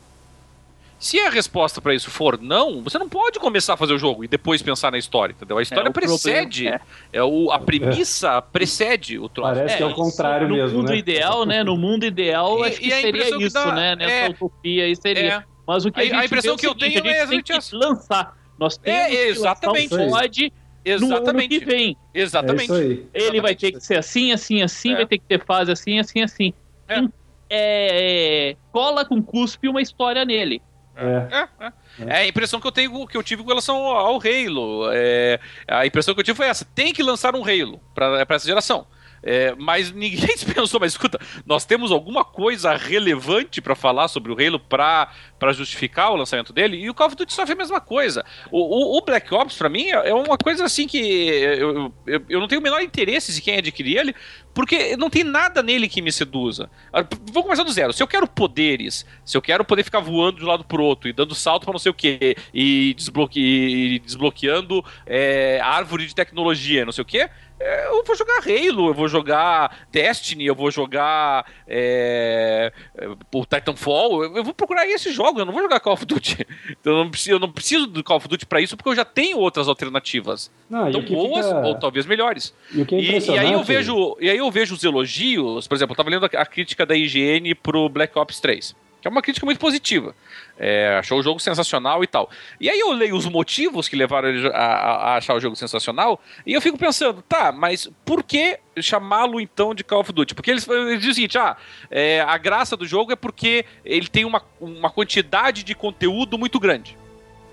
Se 0.97 1.19
a 1.19 1.29
resposta 1.29 1.81
para 1.81 1.93
isso 1.93 2.09
for 2.09 2.39
não, 2.41 2.81
você 2.81 2.97
não 2.97 3.07
pode 3.07 3.37
começar 3.37 3.73
a 3.73 3.77
fazer 3.77 3.93
o 3.93 3.97
jogo 3.97 4.23
e 4.23 4.27
depois 4.29 4.61
pensar 4.61 4.91
na 4.91 4.97
história, 4.97 5.33
entendeu? 5.33 5.57
A 5.57 5.61
história 5.61 5.87
É, 5.87 5.89
o 5.89 5.93
precede, 5.93 6.63
problema 6.63 6.85
é. 7.11 7.23
o, 7.23 7.51
a 7.51 7.59
premissa 7.59 8.41
precede 8.41 9.19
o 9.19 9.27
troço. 9.27 9.53
Parece 9.53 9.75
que 9.77 9.83
é 9.83 9.85
o 9.85 9.89
isso, 9.89 9.95
contrário 9.97 10.47
no 10.47 10.55
mesmo, 10.55 10.77
mundo 10.79 10.89
né? 10.91 10.97
ideal, 10.97 11.45
né? 11.45 11.63
No 11.65 11.75
mundo 11.77 12.05
ideal, 12.05 12.59
E- 12.59 12.69
acho 12.69 12.79
que 12.79 12.89
seria 12.89 13.25
que 13.37 13.43
isso, 13.43 13.53
dá- 13.53 13.73
né? 13.75 13.95
Nessa 13.97 14.11
é. 14.13 14.29
utopia 14.29 14.85
aí 14.85 14.95
seria. 14.95 15.33
É. 15.35 15.43
Mas 15.67 15.85
o 15.85 15.91
que 15.91 15.99
A- 15.99 16.17
a, 16.17 16.21
a 16.21 16.25
impressão 16.25 16.55
que 16.55 16.65
eu 16.65 16.73
tenho 16.73 17.05
é 17.05 17.21
a 17.21 17.25
gente 17.25 17.43
tem 17.51 17.59
que 17.59 17.75
lançar. 17.75 18.35
Nós 18.59 18.77
temos 18.77 18.99
É, 18.99 19.09
que 19.09 19.15
lançar 19.15 19.29
exatamente. 19.29 19.93
um 19.95 20.09
pod 20.09 20.53
no 20.85 20.91
ano 20.91 21.05
Exatamente. 21.15 21.59
que 21.59 21.65
vem. 21.65 21.97
Exatamente. 22.13 22.71
É. 23.13 23.21
Ele 23.23 23.41
vai 23.41 23.55
ter 23.55 23.71
que 23.71 23.79
ser 23.79 23.97
assim, 23.97 24.31
assim, 24.31 24.61
assim, 24.61 24.93
É. 24.93 24.95
vai 24.97 25.05
ter 25.05 25.17
que 25.17 25.25
ter 25.25 25.43
fase 25.43 25.71
assim, 25.71 25.99
assim, 25.99 26.21
assim. 26.21 26.53
É. 26.87 26.99
Em- 26.99 27.11
é, 27.49 28.55
cola 28.71 29.05
com 29.05 29.21
cuspe 29.21 29.67
uma 29.67 29.81
história 29.81 30.23
nele. 30.25 30.61
É. 30.95 31.27
É, 31.59 31.65
é. 31.65 31.71
É 32.07 32.15
a 32.21 32.27
impressão 32.27 32.59
que 32.59 32.67
eu 32.67 32.71
tenho 32.71 33.05
que 33.07 33.17
eu 33.17 33.23
tive 33.23 33.41
com 33.43 33.49
relação 33.49 33.75
ao 33.77 33.95
ao 34.07 34.15
Halo. 34.19 34.89
É, 34.93 35.39
a 35.67 35.85
impressão 35.85 36.13
que 36.13 36.19
eu 36.21 36.23
tive 36.23 36.37
foi 36.37 36.47
essa: 36.47 36.65
tem 36.73 36.93
que 36.93 37.03
lançar 37.03 37.35
um 37.35 37.43
Halo 37.43 37.79
para 37.93 38.25
essa 38.29 38.45
geração. 38.47 38.87
É, 39.27 39.55
mas 39.57 39.91
ninguém 39.91 40.35
pensou, 40.53 40.79
mas 40.79 40.91
escuta, 40.91 41.19
nós 41.47 41.65
temos 41.65 41.91
alguma 41.91 42.23
coisa 42.23 42.75
relevante 42.75 43.59
para 43.59 43.73
falar 43.73 44.07
sobre 44.07 44.31
o 44.31 44.35
Halo 44.39 44.59
para 44.59 45.09
justificar 45.51 46.11
o 46.11 46.15
lançamento 46.15 46.53
dele? 46.53 46.77
E 46.77 46.89
o 46.89 46.93
Call 46.93 47.07
of 47.07 47.15
Duty 47.15 47.33
sofre 47.33 47.53
a 47.53 47.57
mesma 47.57 47.81
coisa. 47.81 48.23
O, 48.51 48.59
o- 48.59 48.97
o 48.97 49.01
Black 49.03 49.33
Ops, 49.33 49.57
para 49.57 49.67
mim, 49.67 49.87
é 49.89 50.13
uma 50.13 50.37
coisa 50.37 50.63
assim 50.65 50.85
que 50.87 50.97
eu, 50.99 51.91
eu, 52.05 52.25
eu 52.29 52.39
não 52.39 52.47
tenho 52.47 52.61
o 52.61 52.63
menor 52.63 52.81
interesse 52.81 53.33
de 53.33 53.41
quem 53.41 53.57
adquirir 53.57 53.97
ele, 53.97 54.15
porque 54.53 54.95
não 54.95 55.09
tem 55.09 55.23
nada 55.23 55.63
nele 55.63 55.89
que 55.89 56.01
me 56.03 56.11
seduza. 56.11 56.69
Ah, 56.93 57.03
Vou 57.33 57.41
começar 57.43 57.63
do 57.63 57.71
zero. 57.71 57.91
Se 57.93 58.03
eu 58.03 58.07
quero 58.07 58.27
poderes, 58.27 59.05
se 59.25 59.35
eu 59.35 59.41
quero 59.41 59.65
poder 59.65 59.83
ficar 59.83 59.99
voando 60.01 60.37
de 60.37 60.45
um 60.45 60.47
lado 60.47 60.63
pro 60.63 60.83
outro 60.83 61.09
e 61.09 61.13
dando 61.13 61.33
salto 61.33 61.63
para 61.63 61.73
não 61.73 61.79
sei 61.79 61.89
o 61.89 61.95
que, 61.95 62.35
e, 62.53 62.93
desbloque, 62.95 63.39
e 63.39 63.99
desbloqueando 63.99 64.85
é, 65.05 65.59
árvore 65.63 66.05
de 66.05 66.13
tecnologia, 66.13 66.85
não 66.85 66.91
sei 66.91 67.01
o 67.01 67.05
que, 67.05 67.27
eu 67.65 68.03
vou 68.03 68.15
jogar 68.15 68.37
Halo, 68.39 68.89
eu 68.89 68.93
vou 68.93 69.07
jogar 69.07 69.85
Destiny, 69.91 70.45
eu 70.45 70.55
vou 70.55 70.69
jogar 70.71 71.45
é, 71.67 72.71
é, 72.97 73.07
o 73.33 73.45
Titanfall, 73.45 74.23
eu 74.23 74.43
vou 74.43 74.53
procurar 74.53 74.87
esse 74.87 75.11
jogo, 75.11 75.39
eu 75.39 75.45
não 75.45 75.53
vou 75.53 75.61
jogar 75.61 75.79
Call 75.79 75.93
of 75.93 76.05
Duty. 76.05 76.45
Então 76.85 76.93
eu 76.93 77.03
não 77.03 77.09
preciso, 77.09 77.31
eu 77.35 77.39
não 77.39 77.51
preciso 77.51 77.87
do 77.87 78.03
Call 78.03 78.17
of 78.17 78.27
Duty 78.27 78.45
para 78.45 78.61
isso, 78.61 78.75
porque 78.77 78.89
eu 78.89 78.95
já 78.95 79.05
tenho 79.05 79.37
outras 79.39 79.67
alternativas. 79.67 80.51
Não, 80.69 80.91
Tão 80.91 81.01
boas 81.01 81.45
fica- 81.45 81.59
ou 81.65 81.75
talvez 81.75 82.05
melhores. 82.05 82.53
E 82.71 82.81
é 82.81 82.85
E, 82.91 83.31
e 83.31 83.37
aí 83.39 83.51
eu 83.53 83.63
vejo, 83.63 84.17
e 84.19 84.29
aí 84.29 84.37
eu 84.37 84.51
vejo 84.51 84.75
os 84.75 84.83
elogios, 84.83 85.67
por 85.67 85.75
exemplo, 85.75 85.93
eu 85.93 85.97
tava 85.97 86.09
lendo 86.09 86.25
a, 86.25 86.41
a 86.41 86.45
crítica 86.45 86.85
da 86.85 86.95
IGN 86.95 87.55
pro 87.55 87.89
Black 87.89 88.17
Ops 88.17 88.39
3, 88.39 88.75
que 89.05 89.07
é 89.07 89.11
uma 89.11 89.21
crítica 89.21 89.45
muito 89.45 89.59
positiva. 89.59 90.15
É, 90.57 90.97
achou 90.99 91.19
o 91.19 91.21
jogo 91.21 91.39
sensacional 91.39 92.03
e 92.03 92.07
tal. 92.07 92.27
E 92.59 92.67
aí 92.67 92.79
eu 92.79 92.91
leio 92.91 93.15
os 93.15 93.27
motivos 93.27 93.87
que 93.87 93.95
levaram 93.95 94.29
ele 94.29 94.47
a, 94.47 94.51
a- 94.51 95.15
achar 95.17 95.35
o 95.35 95.39
jogo 95.39 95.55
sensacional, 95.55 96.19
e 96.43 96.53
eu 96.53 96.61
fico 96.61 96.75
pensando, 96.75 97.21
tá, 97.21 97.51
mas 97.51 97.87
por 98.03 98.23
que 98.23 98.57
chamá-lo 98.81 99.39
então 99.39 99.75
de 99.75 99.83
Call 99.83 99.99
of 99.99 100.11
Duty? 100.11 100.33
Porque 100.33 100.49
eles, 100.49 100.67
eles 100.67 101.05
o 101.05 101.13
seguinte, 101.13 101.37
ah, 101.37 101.55
é, 101.91 102.21
a 102.21 102.35
graça 102.39 102.75
do 102.75 102.87
jogo 102.87 103.11
é 103.11 103.15
porque 103.15 103.63
ele 103.85 104.07
tem 104.07 104.25
uma, 104.25 104.41
uma 104.59 104.89
quantidade 104.89 105.61
de 105.63 105.75
conteúdo 105.75 106.35
muito 106.35 106.59
grande. 106.59 106.97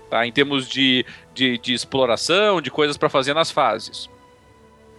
Tá, 0.09 0.25
em 0.25 0.31
termos 0.31 0.67
de, 0.67 1.05
de, 1.35 1.57
de 1.59 1.73
exploração, 1.73 2.61
de 2.61 2.71
coisas 2.71 2.97
para 2.97 3.09
fazer 3.09 3.33
nas 3.35 3.51
fases 3.51 4.09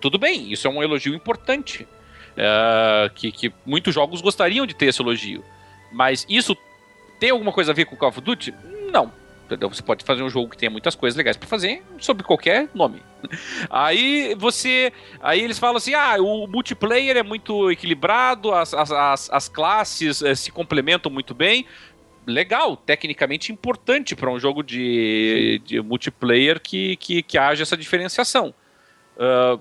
tudo 0.00 0.18
bem, 0.18 0.52
isso 0.52 0.66
é 0.68 0.70
um 0.70 0.82
elogio 0.82 1.14
importante. 1.14 1.88
é, 2.36 3.10
que, 3.14 3.32
que 3.32 3.50
muitos 3.64 3.94
jogos 3.94 4.20
gostariam 4.20 4.66
de 4.66 4.74
ter 4.74 4.86
esse 4.86 5.00
elogio. 5.00 5.42
Mas 5.94 6.26
isso 6.28 6.56
tem 7.20 7.30
alguma 7.30 7.52
coisa 7.52 7.70
a 7.70 7.74
ver 7.74 7.84
com 7.84 7.96
Call 7.96 8.08
of 8.08 8.20
Duty? 8.20 8.52
Não. 8.92 9.12
Entendeu? 9.46 9.68
Você 9.68 9.82
pode 9.82 10.04
fazer 10.04 10.22
um 10.22 10.28
jogo 10.28 10.50
que 10.50 10.56
tenha 10.56 10.70
muitas 10.70 10.94
coisas 10.94 11.16
legais 11.16 11.36
para 11.36 11.46
fazer 11.46 11.82
sob 11.98 12.22
qualquer 12.24 12.68
nome. 12.74 13.02
Aí 13.70 14.34
você. 14.34 14.92
Aí 15.20 15.40
eles 15.40 15.58
falam 15.58 15.76
assim: 15.76 15.94
ah, 15.94 16.16
o 16.18 16.46
multiplayer 16.46 17.16
é 17.16 17.22
muito 17.22 17.70
equilibrado, 17.70 18.52
as, 18.52 18.74
as, 18.74 18.90
as, 18.90 19.30
as 19.30 19.48
classes 19.48 20.22
eh, 20.22 20.34
se 20.34 20.50
complementam 20.50 21.12
muito 21.12 21.34
bem. 21.34 21.66
Legal, 22.26 22.74
tecnicamente 22.74 23.52
importante 23.52 24.16
para 24.16 24.30
um 24.30 24.40
jogo 24.40 24.62
de, 24.62 25.60
de 25.62 25.82
multiplayer 25.82 26.58
que, 26.58 26.96
que, 26.96 27.22
que 27.22 27.36
haja 27.36 27.62
essa 27.62 27.76
diferenciação. 27.76 28.54
Ah, 29.18 29.58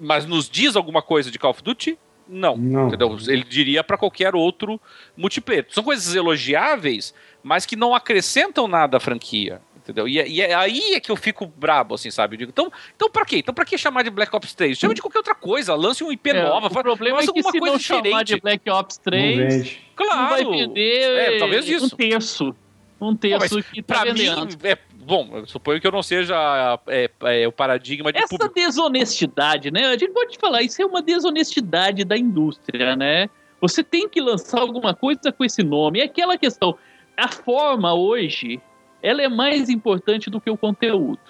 mas 0.00 0.26
nos 0.26 0.48
diz 0.48 0.74
alguma 0.74 1.02
coisa 1.02 1.30
de 1.30 1.38
Call 1.38 1.50
of 1.50 1.62
Duty? 1.62 1.98
Não. 2.32 2.56
Não. 2.56 2.88
Entendeu? 2.88 3.16
Ele 3.28 3.44
diria 3.44 3.84
para 3.84 3.98
qualquer 3.98 4.34
outro 4.34 4.80
multiplayer. 5.16 5.66
São 5.70 5.84
coisas 5.84 6.14
elogiáveis, 6.14 7.14
mas 7.42 7.66
que 7.66 7.76
não 7.76 7.94
acrescentam 7.94 8.66
nada 8.66 8.96
à 8.96 9.00
franquia. 9.00 9.60
Entendeu? 9.76 10.06
E, 10.06 10.20
é- 10.20 10.28
e 10.28 10.40
é 10.40 10.54
aí 10.54 10.94
é 10.94 11.00
que 11.00 11.10
eu 11.10 11.16
fico 11.16 11.44
brabo, 11.44 11.96
assim, 11.96 12.08
sabe? 12.08 12.34
Eu 12.36 12.38
digo, 12.38 12.50
então, 12.52 12.70
então 12.94 13.10
pra 13.10 13.24
quê? 13.24 13.38
Então 13.38 13.52
pra 13.52 13.64
que 13.64 13.76
chamar 13.76 14.04
de 14.04 14.10
Black 14.10 14.34
Ops 14.34 14.54
3? 14.54 14.78
Chama 14.78 14.94
de 14.94 15.02
qualquer 15.02 15.18
outra 15.18 15.34
coisa, 15.34 15.74
lance 15.74 16.04
um 16.04 16.12
IP 16.12 16.30
É, 16.30 16.42
nova, 16.44 16.68
o 16.68 16.70
problema 16.70 17.18
é 17.18 17.22
que 17.22 17.28
alguma 17.28 17.50
se 17.50 17.58
coisa 17.58 17.72
não 17.74 17.80
chamar 17.80 18.02
diferente. 18.22 18.34
de 18.36 18.40
Black 18.40 18.70
Ops 18.70 18.96
Não 18.98 19.02
3, 19.12 19.36
vende. 19.54 19.80
Claro. 19.96 20.20
não 20.22 20.28
vai 20.28 20.44
vender 20.44 21.02
É, 21.18 21.38
talvez 21.38 21.68
um 21.68 21.72
isso. 21.72 21.96
terço. 21.96 22.54
Um 23.00 23.16
terço 23.16 23.56
mas 23.56 23.66
que 23.66 23.82
tá 23.82 23.94
Pra 23.96 24.04
vendendo. 24.12 24.46
mim, 24.46 24.52
é, 24.62 24.78
bom, 25.04 25.28
eu 25.32 25.46
suponho 25.46 25.80
que 25.80 25.86
eu 25.86 25.92
não 25.92 26.02
seja 26.02 26.78
é, 26.86 27.10
é, 27.22 27.48
o 27.48 27.52
paradigma 27.52 28.12
de 28.12 28.18
Essa 28.18 28.28
público. 28.28 28.54
desonestidade, 28.54 29.70
né? 29.70 29.86
A 29.86 29.96
gente 29.96 30.12
pode 30.12 30.38
falar, 30.38 30.62
isso 30.62 30.80
é 30.80 30.86
uma 30.86 31.02
desonestidade 31.02 32.04
da 32.04 32.16
indústria, 32.16 32.96
né? 32.96 33.28
Você 33.60 33.84
tem 33.84 34.08
que 34.08 34.20
lançar 34.20 34.60
alguma 34.60 34.94
coisa 34.94 35.32
com 35.32 35.44
esse 35.44 35.62
nome. 35.62 36.00
É 36.00 36.04
aquela 36.04 36.36
questão. 36.36 36.76
A 37.16 37.28
forma 37.28 37.94
hoje, 37.94 38.60
ela 39.02 39.22
é 39.22 39.28
mais 39.28 39.68
importante 39.68 40.30
do 40.30 40.40
que 40.40 40.50
o 40.50 40.56
conteúdo. 40.56 41.20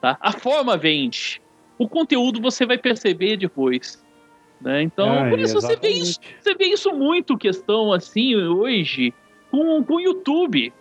Tá? 0.00 0.18
A 0.20 0.32
forma 0.32 0.76
vende. 0.76 1.40
O 1.78 1.88
conteúdo 1.88 2.40
você 2.40 2.66
vai 2.66 2.76
perceber 2.76 3.36
depois. 3.36 4.04
Né? 4.60 4.82
Então, 4.82 5.10
Ah, 5.10 5.30
por 5.30 5.38
isso 5.38 5.54
você 5.54 5.76
vê, 5.76 5.88
isso, 5.88 6.20
você 6.38 6.54
vê 6.54 6.66
isso 6.66 6.92
muito 6.92 7.38
questão 7.38 7.92
assim 7.92 8.36
hoje 8.36 9.14
com, 9.50 9.82
com 9.82 9.94
o 9.94 10.00
YouTube. 10.00 10.72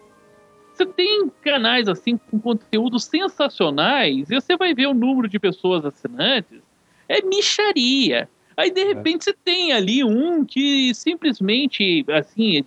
Você 0.80 0.86
tem 0.86 1.30
canais 1.42 1.90
assim 1.90 2.16
com 2.16 2.40
conteúdos 2.40 3.04
sensacionais 3.04 4.32
e 4.32 4.36
você 4.36 4.56
vai 4.56 4.74
ver 4.74 4.88
o 4.88 4.94
número 4.94 5.28
de 5.28 5.38
pessoas 5.38 5.84
assinantes. 5.84 6.62
É 7.10 7.22
micharia. 7.22 8.30
Aí 8.56 8.72
de 8.72 8.86
repente 8.86 9.26
você 9.26 9.34
tem 9.34 9.74
ali 9.74 10.06
um 10.06 10.46
que 10.46 10.96
simplesmente, 10.96 12.06
assim, 12.10 12.64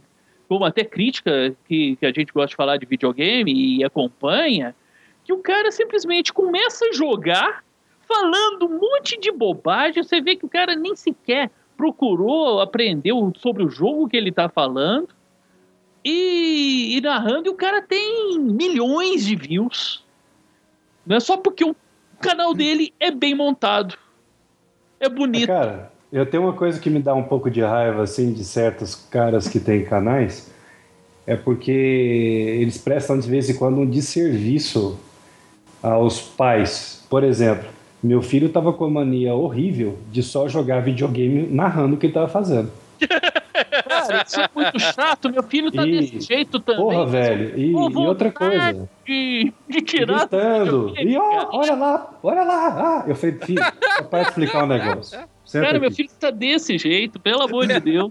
como 0.46 0.66
até 0.66 0.84
crítica 0.84 1.56
que, 1.66 1.96
que 1.96 2.04
a 2.04 2.12
gente 2.12 2.34
gosta 2.34 2.48
de 2.48 2.56
falar 2.56 2.76
de 2.76 2.84
videogame 2.84 3.78
e 3.78 3.82
acompanha, 3.82 4.74
que 5.24 5.32
o 5.32 5.38
cara 5.38 5.72
simplesmente 5.72 6.34
começa 6.34 6.84
a 6.84 6.92
jogar 6.92 7.64
falando 8.06 8.66
um 8.66 8.78
monte 8.78 9.18
de 9.18 9.32
bobagem. 9.32 10.02
Você 10.02 10.20
vê 10.20 10.36
que 10.36 10.44
o 10.44 10.50
cara 10.50 10.76
nem 10.76 10.94
sequer 10.94 11.50
procurou 11.78 12.60
aprender 12.60 13.14
sobre 13.38 13.64
o 13.64 13.70
jogo 13.70 14.06
que 14.06 14.18
ele 14.18 14.28
está 14.28 14.50
falando 14.50 15.08
e, 16.04 16.96
e 16.96 17.00
narrando, 17.00 17.48
e 17.48 17.50
o 17.50 17.54
cara 17.54 17.82
tem 17.82 18.38
milhões 18.38 19.24
de 19.24 19.36
views. 19.36 20.04
Não 21.06 21.16
é 21.16 21.20
só 21.20 21.36
porque 21.36 21.64
o 21.64 21.74
canal 22.20 22.54
dele 22.54 22.92
é 22.98 23.10
bem 23.10 23.34
montado. 23.34 23.96
É 25.00 25.08
bonito. 25.08 25.48
Cara, 25.48 25.92
eu 26.12 26.24
tenho 26.26 26.44
uma 26.44 26.52
coisa 26.52 26.78
que 26.78 26.90
me 26.90 27.00
dá 27.00 27.14
um 27.14 27.24
pouco 27.24 27.50
de 27.50 27.60
raiva, 27.60 28.02
assim, 28.02 28.32
de 28.32 28.44
certos 28.44 28.94
caras 28.94 29.48
que 29.48 29.58
têm 29.58 29.84
canais, 29.84 30.52
é 31.26 31.36
porque 31.36 31.70
eles 31.70 32.78
prestam 32.78 33.18
de 33.18 33.28
vez 33.28 33.48
em 33.48 33.56
quando 33.56 33.80
um 33.80 33.88
desserviço 33.88 34.98
aos 35.82 36.20
pais. 36.20 37.04
Por 37.08 37.24
exemplo, 37.24 37.68
meu 38.02 38.22
filho 38.22 38.48
tava 38.48 38.72
com 38.72 38.84
a 38.84 38.90
mania 38.90 39.34
horrível 39.34 39.98
de 40.10 40.22
só 40.22 40.48
jogar 40.48 40.80
videogame 40.80 41.46
narrando 41.48 41.94
o 41.94 41.98
que 41.98 42.06
ele 42.06 42.12
tava 42.12 42.28
fazendo. 42.28 42.70
Cara, 44.12 44.24
isso 44.26 44.40
é 44.40 44.48
muito 44.54 44.78
chato. 44.80 45.30
Meu 45.30 45.42
filho 45.42 45.70
tá 45.72 45.86
E- 45.86 45.90
desse 46.00 46.20
jeito 46.20 46.60
também. 46.60 46.82
Porra, 46.82 47.06
velho. 47.06 47.58
E, 47.58 47.70
e 47.70 47.74
outra 47.74 48.28
vontade 48.30 48.32
coisa. 48.32 48.88
De, 49.04 49.52
de 49.68 49.78
E 49.78 49.82
tirar. 49.82 50.26
do 50.26 50.92
gritando. 50.92 50.94
E 50.98 51.16
ó, 51.18 51.48
olha 51.52 51.74
lá, 51.74 52.18
olha 52.22 52.42
lá. 52.44 53.02
Ah, 53.04 53.04
eu 53.08 53.16
falei, 53.16 53.36
filho, 53.42 53.60
é 53.98 54.02
para 54.02 54.22
explicar 54.22 54.64
um 54.64 54.66
negócio. 54.68 55.18
Senta 55.44 55.66
Cara, 55.66 55.78
meu 55.80 55.88
aqui. 55.88 55.96
filho 55.96 56.08
tá 56.20 56.30
desse 56.30 56.78
jeito, 56.78 57.18
pelo 57.18 57.42
amor 57.42 57.66
de 57.66 57.78
Deus. 57.80 58.10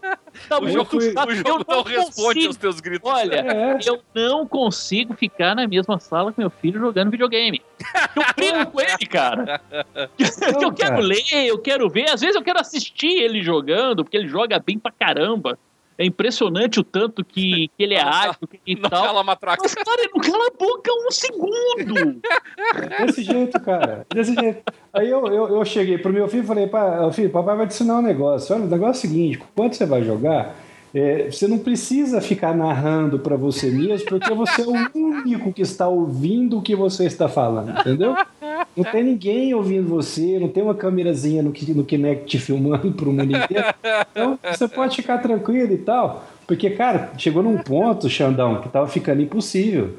Tá 0.50 0.60
O 0.60 0.68
jogo, 0.70 0.86
fui- 0.90 1.14
o 1.16 1.36
jogo 1.36 1.66
não 1.68 1.82
responde 1.82 2.24
consigo- 2.24 2.48
aos 2.48 2.58
teus 2.58 2.80
gritos. 2.82 3.10
Olha, 3.10 3.36
É. 3.36 3.78
eu 3.88 4.02
não 4.14 4.46
consigo 4.46 5.14
ficar 5.16 5.56
na 5.56 5.66
mesma 5.66 5.98
sala 5.98 6.34
com 6.34 6.42
meu 6.42 6.50
filho 6.52 6.80
jogando 6.80 7.10
videogame. 7.10 7.62
Eu 8.16 8.24
brigo 8.36 8.72
com 8.72 8.82
ele, 8.82 9.06
cara. 9.10 9.62
Não, 10.54 10.62
eu 10.62 10.74
quero 10.74 10.90
cara. 10.92 11.00
ler, 11.00 11.24
eu 11.48 11.58
quero 11.58 11.90
ver. 11.90 12.10
Às 12.12 12.22
vezes 12.22 12.36
eu 12.36 12.44
quero 12.44 12.60
assistir 12.60 13.08
ele 13.22 13.42
jogando, 13.42 14.04
porque 14.04 14.18
ele 14.18 14.28
joga 14.28 14.60
bem 14.64 14.78
pra 14.78 14.92
caramba. 14.92 15.58
É 16.02 16.06
impressionante 16.06 16.80
o 16.80 16.84
tanto 16.84 17.24
que, 17.24 17.70
que 17.78 17.84
ele 17.84 17.94
é 17.94 18.02
ágil 18.02 18.36
e 18.66 18.76
Não 18.76 18.90
tal. 18.90 19.04
cala 19.04 19.24
matraca. 19.24 19.62
Mas, 19.62 19.74
cara, 19.76 20.02
ele 20.02 20.12
não 20.14 20.22
cala 20.22 20.48
a 20.48 20.58
boca 20.58 20.92
um 20.92 21.12
segundo. 21.12 22.22
Desse 23.06 23.24
jeito, 23.24 23.60
cara. 23.62 24.06
Desse 24.14 24.34
jeito. 24.34 24.64
Aí 24.94 25.10
eu, 25.10 25.26
eu, 25.28 25.58
eu 25.58 25.66
cheguei 25.66 25.98
pro 25.98 26.12
meu 26.12 26.28
filho 26.28 26.44
e 26.44 26.48
falei, 26.48 26.68
pá, 26.68 27.10
filho, 27.12 27.30
papai 27.30 27.56
vai 27.56 27.68
te 27.68 27.74
ensinar 27.74 28.00
um 28.00 28.02
negócio. 28.02 28.56
Olha, 28.56 28.66
o 28.66 28.68
negócio 28.68 29.06
é 29.06 29.10
o 29.10 29.12
seguinte, 29.12 29.44
quando 29.56 29.74
você 29.74 29.86
vai 29.86 30.04
jogar, 30.04 30.56
é, 30.94 31.32
você 31.32 31.48
não 31.48 31.58
precisa 31.58 32.20
ficar 32.20 32.56
narrando 32.56 33.18
para 33.20 33.38
você 33.38 33.70
mesmo, 33.70 34.08
porque 34.08 34.34
você 34.34 34.62
é 34.62 34.66
o 34.66 34.98
único 34.98 35.54
que 35.54 35.62
está 35.62 35.88
ouvindo 35.88 36.58
o 36.58 36.62
que 36.62 36.76
você 36.76 37.06
está 37.06 37.30
falando, 37.30 37.80
entendeu? 37.80 38.16
Não 38.76 38.84
tem 38.84 39.04
ninguém 39.04 39.54
ouvindo 39.54 39.88
você, 39.88 40.38
não 40.40 40.50
tem 40.50 40.62
uma 40.62 40.76
câmerazinha 40.76 41.42
no, 41.42 41.54
no 41.76 41.84
Kinect 41.84 42.26
te 42.26 42.40
filmando 42.40 42.92
pro 42.92 43.12
mundo 43.12 43.36
inteiro. 43.36 43.66
Então, 44.12 44.40
você 44.44 44.68
pode 44.68 44.98
ficar 44.98 45.20
tranquilo 45.20 45.74
e 45.74 45.78
tal. 45.78 46.26
Porque, 46.46 46.70
cara, 46.72 47.12
chegou 47.18 47.42
num 47.42 47.58
ponto, 47.58 48.10
Xandão, 48.10 48.62
que 48.62 48.70
tava 48.70 48.88
ficando 48.88 49.22
impossível. 49.22 49.92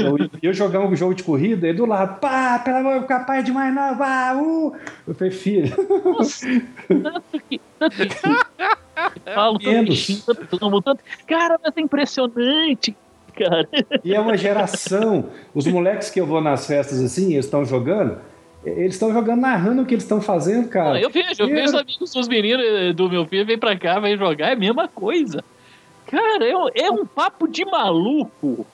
Eu, 0.00 0.30
eu 0.42 0.52
jogar 0.52 0.80
um 0.80 0.94
jogo 0.96 1.14
de 1.14 1.22
corrida 1.22 1.68
e 1.68 1.72
do 1.72 1.86
lado, 1.86 2.18
pá, 2.20 2.58
pelo 2.58 2.78
amor, 2.78 3.04
capaz 3.06 3.44
demais, 3.44 3.74
não, 3.74 3.96
pá, 3.96 4.34
uh. 4.36 4.72
Eu 5.06 5.14
falei, 5.14 5.32
filho, 5.32 5.74
Nossa, 6.04 6.46
tanto 6.88 7.40
que. 7.48 7.60
Tanto 7.78 7.96
que 7.96 9.32
falo 9.34 9.58
tanto 9.58 9.70
Menos. 9.70 9.88
bichinho, 9.90 10.22
tanto. 10.26 11.00
Cara, 11.26 11.58
mas 11.62 11.72
é 11.76 11.80
impressionante, 11.80 12.94
cara. 13.36 13.68
E 14.04 14.14
é 14.14 14.20
uma 14.20 14.36
geração. 14.36 15.26
Os 15.54 15.66
moleques 15.66 16.10
que 16.10 16.20
eu 16.20 16.26
vou 16.26 16.40
nas 16.40 16.66
festas 16.66 17.00
assim, 17.02 17.32
eles 17.32 17.46
estão 17.46 17.64
jogando, 17.64 18.18
eles 18.64 18.94
estão 18.94 19.12
jogando 19.12 19.40
narrando 19.40 19.82
o 19.82 19.86
que 19.86 19.94
eles 19.94 20.04
estão 20.04 20.20
fazendo, 20.20 20.68
cara. 20.68 21.00
eu 21.00 21.08
vejo, 21.08 21.30
eu 21.38 21.48
Eu- 21.48 21.54
vejo 21.54 21.64
os 21.68 21.74
amigos 21.74 22.12
dos 22.12 22.28
meninos 22.28 22.94
do 22.94 23.08
meu 23.08 23.24
filho, 23.26 23.46
vem 23.46 23.58
pra 23.58 23.76
cá, 23.78 23.98
vem 23.98 24.16
jogar, 24.18 24.48
é 24.48 24.52
a 24.52 24.56
mesma 24.56 24.86
coisa. 24.88 25.42
Cara, 26.06 26.44
é, 26.44 26.82
é 26.86 26.90
um 26.90 27.06
papo 27.06 27.46
de 27.48 27.64
maluco. 27.64 28.66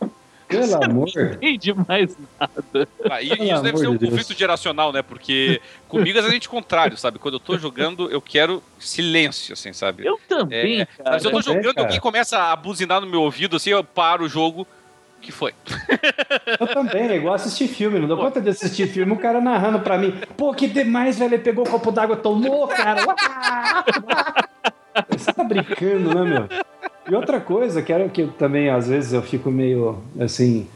Pelo 0.49 0.85
amor. 0.85 1.09
Não 1.15 1.33
entende 1.33 1.75
mais 1.89 2.17
nada. 2.41 2.89
Ah, 3.11 3.21
e 3.23 3.29
Pelo 3.31 3.45
isso 3.45 3.63
deve 3.63 3.79
ser 3.79 3.89
um 3.89 3.93
de 3.93 3.99
Deus. 3.99 4.11
conflito 4.13 4.39
geracional, 4.39 4.93
né? 4.93 5.03
Porque 5.03 5.61
comigo 5.89 6.17
é 6.17 6.21
exatamente 6.21 6.47
o 6.47 6.51
contrário, 6.51 6.97
sabe? 6.97 7.19
Quando 7.19 7.35
eu 7.35 7.41
tô 7.41 7.59
jogando, 7.59 8.11
eu 8.11 8.21
quero 8.21 8.63
silêncio, 8.79 9.53
assim, 9.55 9.73
sabe? 9.73 10.07
Eu 10.07 10.19
também, 10.29 10.83
É, 10.83 10.87
cara. 10.87 11.11
Sabe, 11.11 11.21
se 11.21 11.27
eu 11.27 11.31
tô 11.33 11.43
também, 11.43 11.55
jogando, 11.63 11.75
cara. 11.75 11.87
alguém 11.89 12.01
começa 12.01 12.39
a 12.39 12.55
buzinar 12.57 13.01
no 13.01 13.07
meu 13.07 13.23
ouvido, 13.23 13.57
assim, 13.57 13.71
eu 13.71 13.83
paro 13.83 14.25
o 14.25 14.29
jogo. 14.29 14.67
O 15.19 15.21
que 15.27 15.33
foi? 15.33 15.53
Eu 16.61 16.67
também, 16.69 17.09
é 17.09 17.17
igual 17.17 17.35
assistir 17.35 17.67
filme. 17.67 17.99
Não 17.99 18.07
dou 18.07 18.17
conta 18.19 18.41
de 18.41 18.51
assistir 18.51 18.87
filme, 18.87 19.13
o 19.13 19.17
cara 19.19 19.41
narrando 19.41 19.81
pra 19.81 19.99
mim. 19.99 20.13
Pô, 20.37 20.55
que 20.55 20.69
demais, 20.69 21.19
velho. 21.19 21.35
Ele 21.35 21.43
pegou 21.43 21.67
o 21.67 21.69
copo 21.71 21.91
d'água, 21.91 22.17
tomou, 22.17 22.69
cara. 22.69 23.01
Você 25.11 25.33
tá 25.33 25.43
brincando, 25.43 26.15
né, 26.15 26.23
meu? 26.31 26.49
E 27.09 27.15
outra 27.15 27.41
coisa, 27.41 27.83
que, 27.83 27.93
era, 27.93 28.09
que 28.09 28.27
também, 28.39 28.69
às 28.69 28.89
vezes, 28.89 29.13
eu 29.13 29.23
fico 29.23 29.51
meio, 29.51 29.97
assim... 30.19 30.67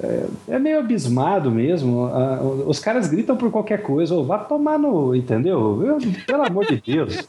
É, 0.00 0.26
é 0.50 0.58
meio 0.60 0.78
abismado 0.78 1.50
mesmo. 1.50 2.06
Ah, 2.06 2.40
os 2.66 2.78
caras 2.78 3.08
gritam 3.08 3.36
por 3.36 3.50
qualquer 3.50 3.82
coisa. 3.82 4.14
Ou 4.14 4.24
vá 4.24 4.38
tomar 4.38 4.78
no... 4.78 5.14
Entendeu? 5.14 5.82
Eu- 5.84 5.98
pelo 6.24 6.44
amor 6.44 6.66
de 6.66 6.80
Deus. 6.80 7.28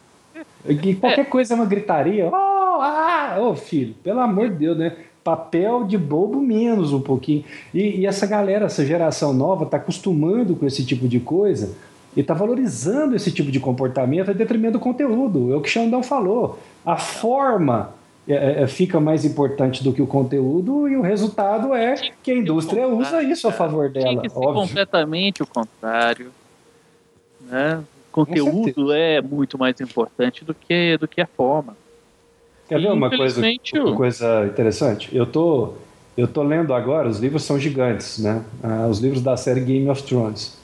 E 0.68 0.94
qualquer 0.96 1.28
coisa 1.28 1.54
é 1.54 1.56
uma 1.56 1.66
gritaria. 1.66 2.30
Oh, 2.32 2.36
ah, 2.82 3.38
ô 3.40 3.56
filho, 3.56 3.96
pelo 4.04 4.20
amor 4.20 4.50
de 4.50 4.56
Deus, 4.56 4.78
né? 4.78 4.96
Papel 5.24 5.84
de 5.84 5.98
bobo 5.98 6.40
menos 6.40 6.94
um 6.94 7.02
pouquinho. 7.02 7.44
E, 7.74 8.02
e 8.02 8.06
essa 8.06 8.28
galera, 8.28 8.66
essa 8.66 8.86
geração 8.86 9.34
nova, 9.34 9.66
tá 9.66 9.78
acostumando 9.78 10.56
com 10.56 10.66
esse 10.66 10.86
tipo 10.86 11.08
de 11.08 11.20
coisa 11.20 11.72
e 12.16 12.24
tá 12.24 12.34
valorizando 12.34 13.16
esse 13.16 13.32
tipo 13.32 13.52
de 13.52 13.60
comportamento 13.60 14.30
a 14.30 14.34
detrimento 14.34 14.74
do 14.74 14.80
conteúdo. 14.80 15.52
É 15.54 15.56
o 15.56 15.62
que 15.62 15.70
o 15.70 15.72
Xandão 15.72 16.04
falou. 16.04 16.60
A 16.86 16.98
forma 16.98 17.94
é, 18.34 18.62
é, 18.62 18.68
fica 18.68 19.00
mais 19.00 19.26
importante 19.26 19.84
do 19.84 19.92
que 19.92 20.02
o 20.02 20.08
conteúdo 20.08 20.88
e 20.88 20.96
o 20.96 21.02
resultado 21.02 21.74
é 21.74 21.96
que 22.22 22.32
a 22.32 22.36
indústria 22.36 22.88
usa 22.88 23.24
isso 23.24 23.48
a 23.48 23.52
favor 23.52 23.92
Tinha 23.92 24.04
dela, 24.04 24.22
que 24.22 24.30
ser 24.30 24.38
óbvio. 24.38 24.54
completamente 24.54 25.42
o 25.42 25.48
contrário. 25.48 26.32
Né? 27.42 27.84
O 28.10 28.12
conteúdo 28.12 28.92
é 28.94 29.20
muito 29.20 29.58
mais 29.58 29.82
importante 29.82 30.46
do 30.46 30.54
que, 30.54 30.96
do 30.98 31.08
que 31.08 31.22
a 31.22 31.26
forma. 31.26 31.76
Quer 32.68 32.80
ver 32.80 32.92
uma 32.92 33.10
coisa, 33.10 33.42
uma 33.74 33.96
coisa 33.96 34.46
interessante? 34.46 35.10
Eu 35.12 35.26
tô, 35.26 35.74
eu 36.16 36.28
tô 36.28 36.44
lendo 36.44 36.72
agora, 36.72 37.10
os 37.10 37.18
livros 37.18 37.44
são 37.44 37.58
gigantes, 37.58 38.20
né? 38.20 38.44
Ah, 38.62 38.86
os 38.88 39.00
livros 39.00 39.24
da 39.24 39.36
série 39.38 39.62
Game 39.62 39.90
of 39.90 40.04
Thrones. 40.04 40.56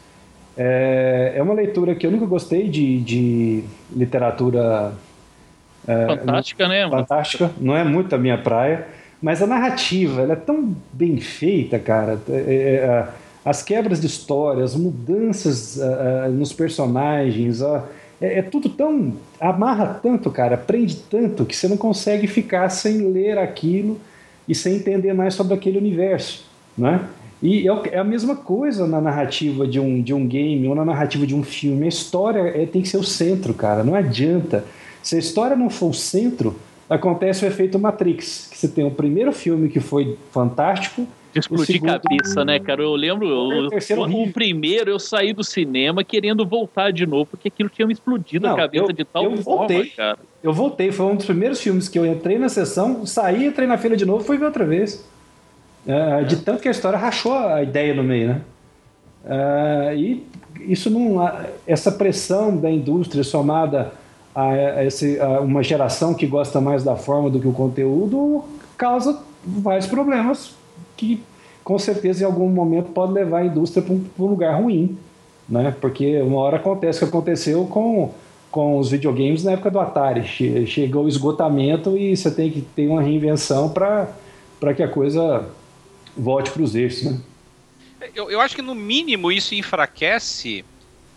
É, 0.55 1.33
é 1.35 1.41
uma 1.41 1.55
leitura 1.55 1.95
que 1.95 2.05
eu 2.05 2.11
nunca 2.11 2.27
gostei 2.27 2.69
de, 2.69 3.01
de 3.01 3.63
literatura 3.91 4.93
é, 5.87 6.07
Fantástica, 6.07 6.67
né? 6.67 6.85
mano? 6.85 7.01
fantástica, 7.01 7.51
não 7.59 7.75
é 7.75 7.83
muito 7.83 8.13
a 8.13 8.17
minha 8.17 8.37
praia, 8.37 8.87
mas 9.21 9.41
a 9.41 9.47
narrativa 9.47 10.21
ela 10.21 10.33
é 10.33 10.37
tão 10.37 10.75
bem 10.91 11.17
feita, 11.17 11.79
cara. 11.79 12.19
É, 12.29 12.33
é, 12.33 12.37
é, 12.85 13.07
as 13.43 13.61
quebras 13.61 14.01
de 14.01 14.07
história, 14.07 14.63
as 14.63 14.75
mudanças 14.75 15.79
nos 16.31 16.51
personagens, 16.51 17.61
é, 18.19 18.39
é 18.39 18.41
tudo 18.41 18.69
tão. 18.69 19.13
amarra 19.39 19.99
tanto, 20.01 20.31
cara, 20.31 20.57
prende 20.57 20.95
tanto 20.95 21.45
que 21.45 21.55
você 21.55 21.67
não 21.67 21.77
consegue 21.77 22.27
ficar 22.27 22.69
sem 22.69 23.11
ler 23.11 23.37
aquilo 23.37 23.99
e 24.47 24.55
sem 24.55 24.75
entender 24.75 25.13
mais 25.13 25.33
sobre 25.33 25.53
aquele 25.53 25.77
universo, 25.77 26.45
né? 26.77 27.07
E 27.41 27.67
é 27.67 27.71
é 27.91 27.99
a 27.99 28.03
mesma 28.03 28.35
coisa 28.35 28.87
na 28.87 29.01
narrativa 29.01 29.67
de 29.67 29.79
um, 29.79 30.01
de 30.01 30.13
um 30.13 30.25
game 30.25 30.67
ou 30.67 30.73
na 30.73 30.85
narrativa 30.85 31.27
de 31.27 31.35
um 31.35 31.43
filme. 31.43 31.85
A 31.85 31.89
história 31.89 32.39
é, 32.39 32.65
tem 32.65 32.81
que 32.81 32.87
ser 32.87 32.97
o 32.97 33.03
centro, 33.03 33.53
cara. 33.53 33.83
Não 33.83 33.93
adianta. 33.93 34.63
Se 35.05 35.15
a 35.15 35.19
história 35.19 35.55
não 35.55 35.69
for 35.69 35.91
o 35.91 35.93
centro, 35.93 36.55
acontece 36.89 37.45
o 37.45 37.47
efeito 37.47 37.77
Matrix. 37.77 38.47
Que 38.51 38.57
você 38.57 38.67
tem 38.67 38.83
o 38.83 38.89
primeiro 38.89 39.31
filme 39.31 39.69
que 39.69 39.79
foi 39.79 40.17
fantástico, 40.31 41.07
explodir 41.35 41.75
segundo- 41.79 41.99
cabeça, 42.01 42.43
né, 42.43 42.59
cara? 42.59 42.81
Eu 42.81 42.95
lembro, 42.95 43.27
O 43.27 43.67
o, 43.67 44.23
o, 44.23 44.31
primeiro 44.33 44.89
eu 44.89 44.97
saí 44.99 45.31
do 45.31 45.43
cinema 45.43 46.03
querendo 46.03 46.43
voltar 46.43 46.91
de 46.91 47.05
novo, 47.05 47.27
porque 47.27 47.49
aquilo 47.49 47.69
tinha 47.69 47.85
me 47.85 47.93
explodido 47.93 48.47
Não, 48.47 48.55
a 48.55 48.57
cabeça 48.57 48.85
eu- 48.85 48.93
de 48.93 49.05
tal 49.05 49.25
eu 49.25 49.37
forma, 49.37 49.67
voltei. 49.67 49.85
cara. 49.91 50.17
Eu 50.41 50.51
voltei, 50.51 50.91
foi 50.91 51.05
um 51.05 51.15
dos 51.15 51.25
primeiros 51.27 51.61
filmes 51.61 51.87
que 51.87 51.99
eu 51.99 52.05
entrei 52.05 52.39
na 52.39 52.49
sessão, 52.49 53.05
saí, 53.05 53.45
entrei 53.45 53.67
na 53.67 53.77
fila 53.77 53.95
de 53.95 54.05
novo, 54.07 54.23
fui 54.23 54.39
ver 54.39 54.45
outra 54.45 54.65
vez. 54.65 55.05
É, 55.85 56.23
de 56.23 56.37
tanto 56.37 56.63
que 56.63 56.67
a 56.67 56.71
história 56.71 56.97
rachou 56.97 57.31
a 57.33 57.61
ideia 57.61 57.93
no 57.93 58.03
meio, 58.03 58.29
né? 58.29 58.41
É, 59.23 59.95
e 59.95 60.23
isso 60.61 60.89
não, 60.89 61.17
essa 61.67 61.91
pressão 61.91 62.57
da 62.57 62.71
indústria 62.71 63.23
somada 63.23 63.91
a, 64.35 64.43
a 64.79 64.85
esse- 64.85 65.19
a 65.19 65.39
uma 65.39 65.63
geração 65.63 66.13
que 66.13 66.27
gosta 66.27 66.59
mais 66.61 66.83
da 66.83 66.95
forma 66.95 67.29
do 67.29 67.39
que 67.39 67.47
o 67.47 67.53
conteúdo 67.53 68.43
causa 68.77 69.17
vários 69.43 69.87
problemas 69.87 70.53
que 70.97 71.23
com 71.63 71.79
certeza 71.79 72.23
em 72.23 72.25
algum 72.25 72.47
momento 72.49 72.89
pode 72.91 73.13
levar 73.13 73.39
a 73.39 73.45
indústria 73.45 73.81
para 73.81 73.93
um, 73.93 74.05
um 74.19 74.25
lugar 74.25 74.61
ruim, 74.61 74.97
né? 75.49 75.73
Porque 75.81 76.21
uma 76.21 76.39
hora 76.39 76.57
acontece 76.57 76.99
o 77.03 77.07
que 77.07 77.09
aconteceu 77.15 77.65
com 77.65 78.11
com 78.51 78.77
os 78.79 78.89
videogames 78.89 79.43
na 79.43 79.51
época 79.51 79.69
do 79.69 79.79
Atari. 79.81 80.23
Che- 80.25 80.65
Chegou 80.65 81.03
o 81.05 81.09
esgotamento 81.09 81.97
e 81.97 82.15
você 82.15 82.31
tem 82.31 82.49
que 82.49 82.61
ter 82.61 82.87
uma 82.87 83.01
reinvenção 83.01 83.67
para 83.69 84.07
que 84.73 84.81
a 84.81 84.87
coisa 84.87 85.45
volte 86.15 86.51
para 86.51 86.61
os 86.63 86.73
eixos. 86.73 87.11
Né? 87.11 87.19
Eu, 88.15 88.31
eu 88.31 88.39
acho 88.39 88.55
que 88.55 88.61
no 88.61 88.73
mínimo 88.73 89.29
isso 89.29 89.53
enfraquece 89.53 90.63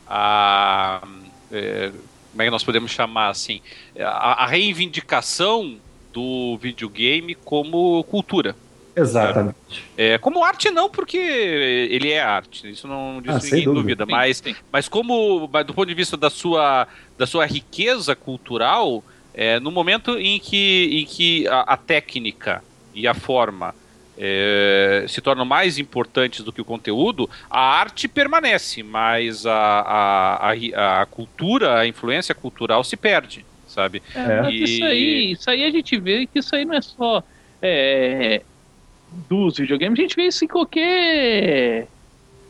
a. 0.08 1.06
é, 1.52 1.92
como 2.38 2.42
é 2.44 2.46
que 2.46 2.50
nós 2.52 2.62
podemos 2.62 2.92
chamar 2.92 3.30
assim? 3.30 3.60
A, 3.98 4.44
a 4.44 4.46
reivindicação 4.46 5.76
do 6.12 6.56
videogame 6.62 7.34
como 7.34 8.04
cultura. 8.04 8.54
Exatamente. 8.94 9.56
É, 9.96 10.18
como 10.18 10.44
arte 10.44 10.70
não, 10.70 10.88
porque 10.88 11.16
ele 11.16 12.12
é 12.12 12.20
arte, 12.20 12.70
isso 12.70 12.86
não 12.86 13.20
disso 13.20 13.38
Ah, 13.38 13.40
sem 13.40 13.50
ninguém 13.50 13.64
dúvida. 13.64 14.04
duvida, 14.04 14.06
mas, 14.06 14.36
Sim, 14.38 14.54
sim. 14.54 14.60
mas 14.72 14.88
como 14.88 15.48
mas 15.52 15.66
do 15.66 15.74
ponto 15.74 15.88
de 15.88 15.94
vista 15.94 16.16
da 16.16 16.30
sua, 16.30 16.86
da 17.16 17.26
sua 17.26 17.44
riqueza 17.44 18.14
cultural, 18.14 19.02
é, 19.34 19.58
no 19.58 19.72
momento 19.72 20.16
em 20.16 20.38
que, 20.38 20.90
em 20.92 21.04
que 21.06 21.46
a, 21.48 21.60
a 21.60 21.76
técnica 21.76 22.62
e 22.94 23.06
a 23.08 23.14
forma 23.14 23.74
é, 24.20 25.04
se 25.08 25.20
tornam 25.20 25.44
mais 25.44 25.78
importantes 25.78 26.44
do 26.44 26.52
que 26.52 26.60
o 26.60 26.64
conteúdo, 26.64 27.28
a 27.48 27.60
arte 27.60 28.08
permanece, 28.08 28.82
mas 28.82 29.46
a, 29.46 29.52
a, 29.54 30.52
a, 30.52 31.02
a 31.02 31.06
cultura, 31.06 31.78
a 31.78 31.86
influência 31.86 32.34
cultural 32.34 32.82
se 32.82 32.96
perde, 32.96 33.46
sabe? 33.66 34.02
É, 34.14 34.50
E- 34.50 34.64
isso 34.64 34.84
aí, 34.84 35.32
isso 35.32 35.50
aí 35.50 35.64
a 35.64 35.70
gente 35.70 35.98
vê 36.00 36.26
que 36.26 36.40
isso 36.40 36.54
aí 36.54 36.64
não 36.64 36.74
é 36.74 36.82
só 36.82 37.22
é, 37.62 38.42
dos 39.10 39.58
videogames, 39.58 39.98
a 39.98 40.02
gente 40.02 40.16
vê 40.16 40.26
isso 40.26 40.44
em 40.44 40.48
qualquer 40.48 41.88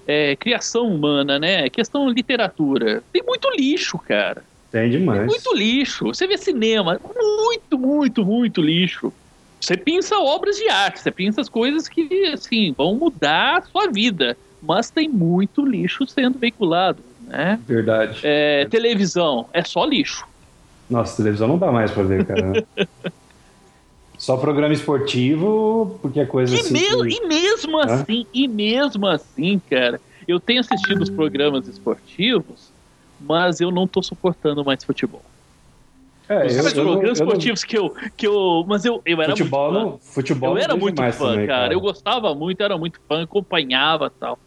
é, 0.07 0.37
criação 0.37 0.89
humana, 0.89 1.39
né? 1.39 1.69
Questão 1.71 2.09
literatura. 2.09 3.03
Tem 3.13 3.23
muito 3.27 3.49
lixo, 3.57 3.99
cara. 3.99 4.43
Tem 4.71 4.91
demais. 4.91 5.27
Muito 5.27 5.55
lixo. 5.55 6.07
Você 6.07 6.27
vê 6.27 6.37
cinema, 6.39 7.01
muito, 7.03 7.79
muito, 7.79 8.25
muito 8.25 8.61
lixo. 8.63 9.13
Você 9.61 9.77
pensa 9.77 10.19
obras 10.19 10.57
de 10.57 10.69
arte, 10.69 11.01
você 11.01 11.11
pensa 11.11 11.41
as 11.41 11.49
coisas 11.49 11.89
que, 11.89 12.27
assim, 12.33 12.73
vão 12.77 12.95
mudar 12.95 13.59
a 13.59 13.63
sua 13.63 13.91
vida. 13.91 14.37
Mas 14.63 14.91
tem 14.91 15.09
muito 15.09 15.65
lixo 15.65 16.07
sendo 16.07 16.39
veiculado, 16.39 17.03
né? 17.27 17.61
Verdade. 17.67 18.21
É, 18.23 18.67
televisão, 18.67 19.49
é 19.53 19.63
só 19.63 19.85
lixo. 19.85 20.27
Nossa, 20.89 21.17
televisão 21.17 21.49
não 21.49 21.59
dá 21.59 21.71
mais 21.71 21.91
para 21.91 22.03
ver, 22.03 22.27
cara. 22.27 22.67
Só 24.19 24.37
programa 24.37 24.75
esportivo, 24.75 25.97
porque 26.03 26.19
é 26.19 26.27
coisa 26.27 26.53
e 26.57 26.59
assim. 26.59 26.73
Mesmo, 26.73 27.05
que... 27.05 27.15
E 27.15 27.29
mesmo 27.29 27.79
assim, 27.79 28.27
e 28.35 28.49
mesmo 28.49 29.07
assim, 29.07 29.61
cara, 29.71 30.01
eu 30.27 30.41
tenho 30.41 30.59
assistido 30.59 31.03
os 31.03 31.09
programas 31.09 31.69
esportivos, 31.69 32.73
mas 33.21 33.61
eu 33.61 33.71
não 33.71 33.87
tô 33.87 34.03
suportando 34.03 34.65
mais 34.65 34.83
futebol. 34.83 35.23
É, 36.29 36.47
os 36.47 36.57
eu, 36.57 36.85
programas 36.85 37.03
eu, 37.03 37.09
eu, 37.09 37.13
esportivos 37.13 37.65
que 37.65 37.79
eu, 37.79 37.95
que 38.17 38.27
eu. 38.27 38.65
Mas 38.69 38.85
eu, 38.85 39.01
eu 39.05 39.23
era 39.23 39.31
futebol 39.31 39.73
muito 39.73 39.81
fã. 39.81 39.91
Não, 39.91 39.99
futebol 39.99 40.57
eu 40.57 40.63
era 40.63 40.77
muito 40.77 41.03
fã, 41.03 41.13
também, 41.13 41.47
cara. 41.47 41.61
cara. 41.63 41.73
Eu 41.73 41.81
gostava 41.81 42.35
muito, 42.35 42.63
era 42.63 42.77
muito 42.77 43.01
fã, 43.09 43.23
acompanhava 43.23 44.11
tal. 44.11 44.39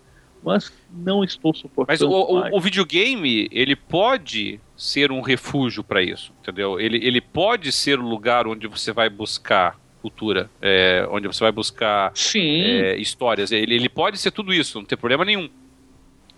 Mas 0.43 0.71
não 0.91 1.23
estou 1.23 1.53
suportando. 1.53 1.87
Mas 1.87 2.01
o, 2.01 2.09
o, 2.09 2.57
o 2.57 2.59
videogame, 2.59 3.47
ele 3.51 3.75
pode 3.75 4.59
ser 4.75 5.11
um 5.11 5.21
refúgio 5.21 5.83
para 5.83 6.01
isso, 6.01 6.33
entendeu? 6.41 6.79
Ele, 6.79 6.97
ele 7.05 7.21
pode 7.21 7.71
ser 7.71 7.99
o 7.99 8.07
lugar 8.07 8.47
onde 8.47 8.67
você 8.67 8.91
vai 8.91 9.09
buscar 9.09 9.79
cultura, 10.01 10.49
é, 10.59 11.07
onde 11.11 11.27
você 11.27 11.43
vai 11.43 11.51
buscar 11.51 12.11
é, 12.35 12.95
histórias. 12.97 13.51
Ele, 13.51 13.75
ele 13.75 13.87
pode 13.87 14.17
ser 14.17 14.31
tudo 14.31 14.51
isso, 14.51 14.79
não 14.79 14.85
tem 14.85 14.97
problema 14.97 15.23
nenhum. 15.23 15.47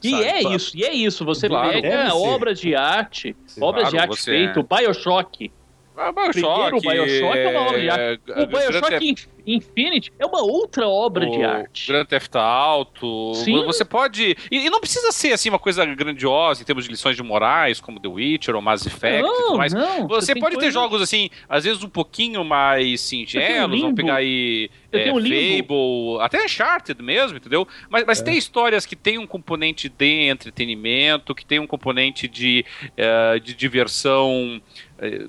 E 0.03 0.11
sabe? 0.11 0.23
é 0.23 0.55
isso, 0.55 0.77
e 0.77 0.83
é 0.83 0.93
isso. 0.93 1.25
Você 1.25 1.47
claro, 1.47 1.81
pega 1.81 2.13
obras 2.13 2.59
de 2.59 2.75
arte, 2.75 3.35
Sim, 3.45 3.63
obras 3.63 3.89
claro, 3.89 3.95
de 3.95 4.11
arte 4.11 4.23
feito, 4.23 4.59
é... 4.59 4.63
Bioshock. 4.63 5.51
Ah, 5.95 6.11
Bioshock, 6.11 6.31
Primeiro, 6.31 6.77
o 6.77 6.81
Bioshock 6.81 7.37
é, 7.37 7.43
é 7.43 7.49
uma 7.49 7.61
obra 7.67 7.79
de 7.79 7.89
arte. 7.89 8.31
O 8.31 8.47
Bioshock 8.47 9.15
Infinity 9.45 10.11
é 10.17 10.25
uma 10.25 10.41
outra 10.41 10.87
obra 10.87 11.27
o 11.27 11.31
de 11.31 11.43
arte. 11.43 11.87
Grand 11.87 12.05
Theft 12.05 12.35
Auto. 12.35 13.33
Sim. 13.35 13.63
Você 13.65 13.83
pode. 13.83 14.35
E, 14.51 14.65
e, 14.65 14.69
não 14.69 14.79
precisa 14.79 15.11
ser 15.11 15.33
assim 15.33 15.49
uma 15.49 15.59
coisa 15.59 15.85
grandiosa 15.85 16.61
em 16.61 16.65
termos 16.65 16.85
de 16.85 16.91
lições 16.91 17.15
de 17.15 17.23
morais, 17.23 17.79
como 17.79 17.99
The 17.99 18.07
Witcher 18.07 18.55
ou 18.55 18.61
Mass 18.61 18.85
Effect 18.85 19.21
não, 19.21 19.33
e 19.33 19.43
tudo 19.43 19.57
mais. 19.57 19.73
Não, 19.73 20.07
você, 20.07 20.33
você 20.33 20.39
pode 20.39 20.57
ter 20.57 20.71
jogos 20.71 21.01
assim, 21.01 21.29
às 21.47 21.63
vezes 21.63 21.83
um 21.83 21.89
pouquinho 21.89 22.43
mais 22.43 23.01
singelos, 23.01 23.79
vamos 23.79 23.95
pegar 23.95 24.15
aí 24.15 24.69
é, 24.91 25.11
um 25.11 25.15
Fable, 25.15 26.21
até 26.21 26.43
Uncharted 26.45 27.01
mesmo, 27.01 27.37
entendeu? 27.37 27.67
Mas, 27.89 28.05
mas 28.05 28.21
é. 28.21 28.23
tem 28.23 28.37
histórias 28.37 28.85
que 28.85 28.95
tem 28.95 29.17
um 29.17 29.27
componente 29.27 29.89
de 29.89 30.29
entretenimento, 30.29 31.33
que 31.33 31.45
tem 31.45 31.59
um 31.59 31.67
componente 31.67 32.27
de, 32.27 32.65
uh, 32.83 33.39
de 33.39 33.53
diversão 33.53 34.61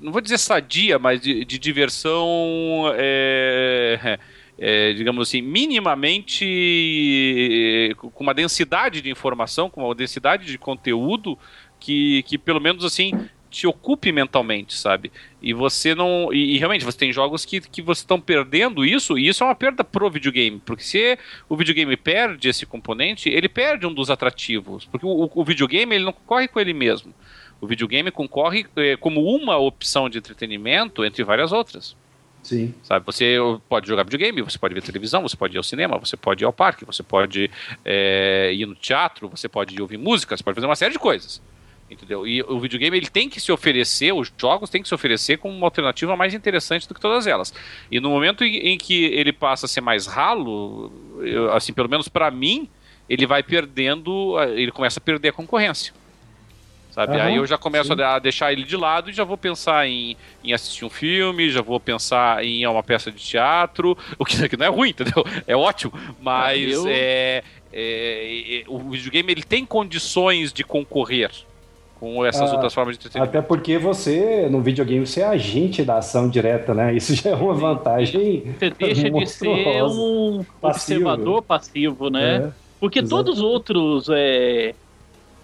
não 0.01 0.11
vou 0.11 0.21
dizer 0.21 0.37
sadia, 0.37 0.97
mas 0.99 1.21
de, 1.21 1.45
de 1.45 1.59
diversão, 1.59 2.91
é, 2.95 4.19
é, 4.57 4.93
digamos 4.93 5.27
assim, 5.27 5.41
minimamente 5.41 6.45
é, 7.91 7.93
com 7.95 8.23
uma 8.23 8.33
densidade 8.33 9.01
de 9.01 9.09
informação, 9.09 9.69
com 9.69 9.83
uma 9.83 9.95
densidade 9.95 10.45
de 10.45 10.57
conteúdo 10.57 11.37
que, 11.79 12.23
que 12.23 12.37
pelo 12.37 12.59
menos 12.59 12.83
assim 12.83 13.27
te 13.55 13.65
ocupe 13.65 14.11
mentalmente, 14.11 14.73
sabe? 14.73 15.11
E 15.41 15.53
você 15.53 15.95
não. 15.95 16.33
E, 16.33 16.55
e 16.55 16.57
realmente, 16.57 16.83
você 16.83 16.97
tem 16.97 17.13
jogos 17.13 17.45
que, 17.45 17.61
que 17.61 17.81
você 17.81 18.01
estão 18.01 18.19
perdendo 18.19 18.83
isso, 18.83 19.17
e 19.17 19.27
isso 19.29 19.43
é 19.43 19.47
uma 19.47 19.55
perda 19.55 19.81
pro 19.81 20.09
videogame. 20.09 20.61
Porque 20.65 20.83
se 20.83 21.17
o 21.47 21.55
videogame 21.55 21.95
perde 21.95 22.49
esse 22.49 22.65
componente, 22.65 23.29
ele 23.29 23.47
perde 23.47 23.87
um 23.87 23.93
dos 23.93 24.09
atrativos. 24.09 24.85
Porque 24.85 25.05
o, 25.05 25.31
o 25.33 25.45
videogame 25.45 25.95
ele 25.95 26.03
não 26.03 26.11
corre 26.11 26.49
com 26.49 26.59
ele 26.59 26.73
mesmo. 26.73 27.13
O 27.61 27.67
videogame 27.67 28.11
concorre 28.11 28.65
eh, 28.75 28.97
como 28.97 29.23
uma 29.23 29.57
opção 29.57 30.09
de 30.09 30.17
entretenimento 30.17 31.03
entre 31.03 31.23
várias 31.23 31.51
outras. 31.51 31.95
Sim. 32.45 32.75
Sabe, 32.83 33.03
você 33.03 33.37
pode 33.67 33.87
jogar 33.87 34.03
videogame, 34.03 34.41
você 34.43 34.59
pode 34.59 34.75
ver 34.75 34.83
televisão, 34.83 35.23
você 35.23 35.35
pode 35.35 35.55
ir 35.55 35.57
ao 35.57 35.63
cinema, 35.63 35.97
você 35.97 36.15
pode 36.15 36.43
ir 36.43 36.45
ao 36.45 36.53
parque, 36.53 36.85
você 36.85 37.01
pode 37.01 37.49
é, 37.83 38.53
ir 38.53 38.67
no 38.67 38.75
teatro, 38.75 39.27
você 39.27 39.49
pode 39.49 39.81
ouvir 39.81 39.97
música, 39.97 40.37
você 40.37 40.43
pode 40.43 40.53
fazer 40.53 40.67
uma 40.67 40.75
série 40.75 40.93
de 40.93 40.99
coisas. 40.99 41.41
Entendeu? 41.89 42.27
E 42.27 42.43
o 42.43 42.59
videogame 42.59 42.97
ele 42.97 43.07
tem 43.07 43.27
que 43.27 43.39
se 43.39 43.51
oferecer, 43.51 44.13
os 44.13 44.31
jogos 44.39 44.69
têm 44.69 44.81
que 44.81 44.87
se 44.87 44.93
oferecer 44.93 45.37
como 45.37 45.55
uma 45.55 45.65
alternativa 45.65 46.15
mais 46.15 46.35
interessante 46.35 46.87
do 46.87 46.93
que 46.93 47.01
todas 47.01 47.25
elas. 47.25 47.51
E 47.91 47.99
no 47.99 48.11
momento 48.11 48.43
em, 48.43 48.57
em 48.57 48.77
que 48.77 49.05
ele 49.05 49.33
passa 49.33 49.65
a 49.65 49.69
ser 49.69 49.81
mais 49.81 50.05
ralo, 50.05 50.91
eu, 51.21 51.51
assim, 51.51 51.73
pelo 51.73 51.89
menos 51.89 52.07
para 52.07 52.29
mim, 52.29 52.69
ele 53.09 53.25
vai 53.25 53.41
perdendo, 53.41 54.35
ele 54.55 54.71
começa 54.71 54.99
a 54.99 55.01
perder 55.01 55.29
a 55.29 55.33
concorrência 55.33 55.93
sabe? 56.95 57.17
Uhum, 57.17 57.21
Aí 57.21 57.35
eu 57.35 57.45
já 57.45 57.57
começo 57.57 57.93
sim. 57.93 58.01
a 58.01 58.17
deixar 58.17 58.53
ele 58.53 58.63
de 58.63 58.77
lado 58.77 59.09
e 59.09 59.13
já 59.13 59.25
vou 59.25 59.37
pensar 59.37 59.85
em, 59.85 60.15
em 60.41 60.53
assistir 60.53 60.85
um 60.85 60.89
filme, 60.89 61.49
já 61.49 61.61
vou 61.61 61.77
pensar 61.77 62.43
em 62.43 62.65
uma 62.65 62.81
peça 62.81 63.11
de 63.11 63.19
teatro, 63.19 63.97
o 64.17 64.23
que 64.23 64.57
não 64.57 64.65
é 64.65 64.69
ruim, 64.69 64.89
entendeu? 64.89 65.25
É 65.45 65.55
ótimo, 65.55 65.91
mas 66.21 66.71
eu... 66.71 66.87
é, 66.87 67.43
é, 67.73 68.61
é, 68.61 68.63
o 68.67 68.79
videogame 68.79 69.33
ele 69.33 69.43
tem 69.43 69.65
condições 69.65 70.53
de 70.53 70.63
concorrer 70.63 71.31
com 71.99 72.25
essas 72.25 72.49
ah, 72.49 72.53
outras 72.53 72.73
formas 72.73 72.95
de 72.95 73.01
entretenimento. 73.01 73.37
Até 73.37 73.45
porque 73.45 73.77
você, 73.77 74.47
no 74.49 74.61
videogame, 74.61 75.05
você 75.05 75.21
é 75.21 75.25
agente 75.25 75.83
da 75.83 75.97
ação 75.97 76.29
direta, 76.29 76.73
né? 76.73 76.93
Isso 76.93 77.15
já 77.15 77.31
é 77.31 77.35
uma 77.35 77.53
vantagem. 77.53 78.53
Você 78.57 78.69
deixa 78.69 79.09
de 79.09 79.25
ser 79.25 79.47
um 79.47 80.43
passivo. 80.43 80.45
observador 80.61 81.41
passivo, 81.41 82.09
né? 82.09 82.35
É, 82.35 82.51
porque 82.79 82.99
exatamente. 82.99 83.25
todos 83.25 83.37
os 83.39 83.43
outros 83.43 84.07
é, 84.09 84.75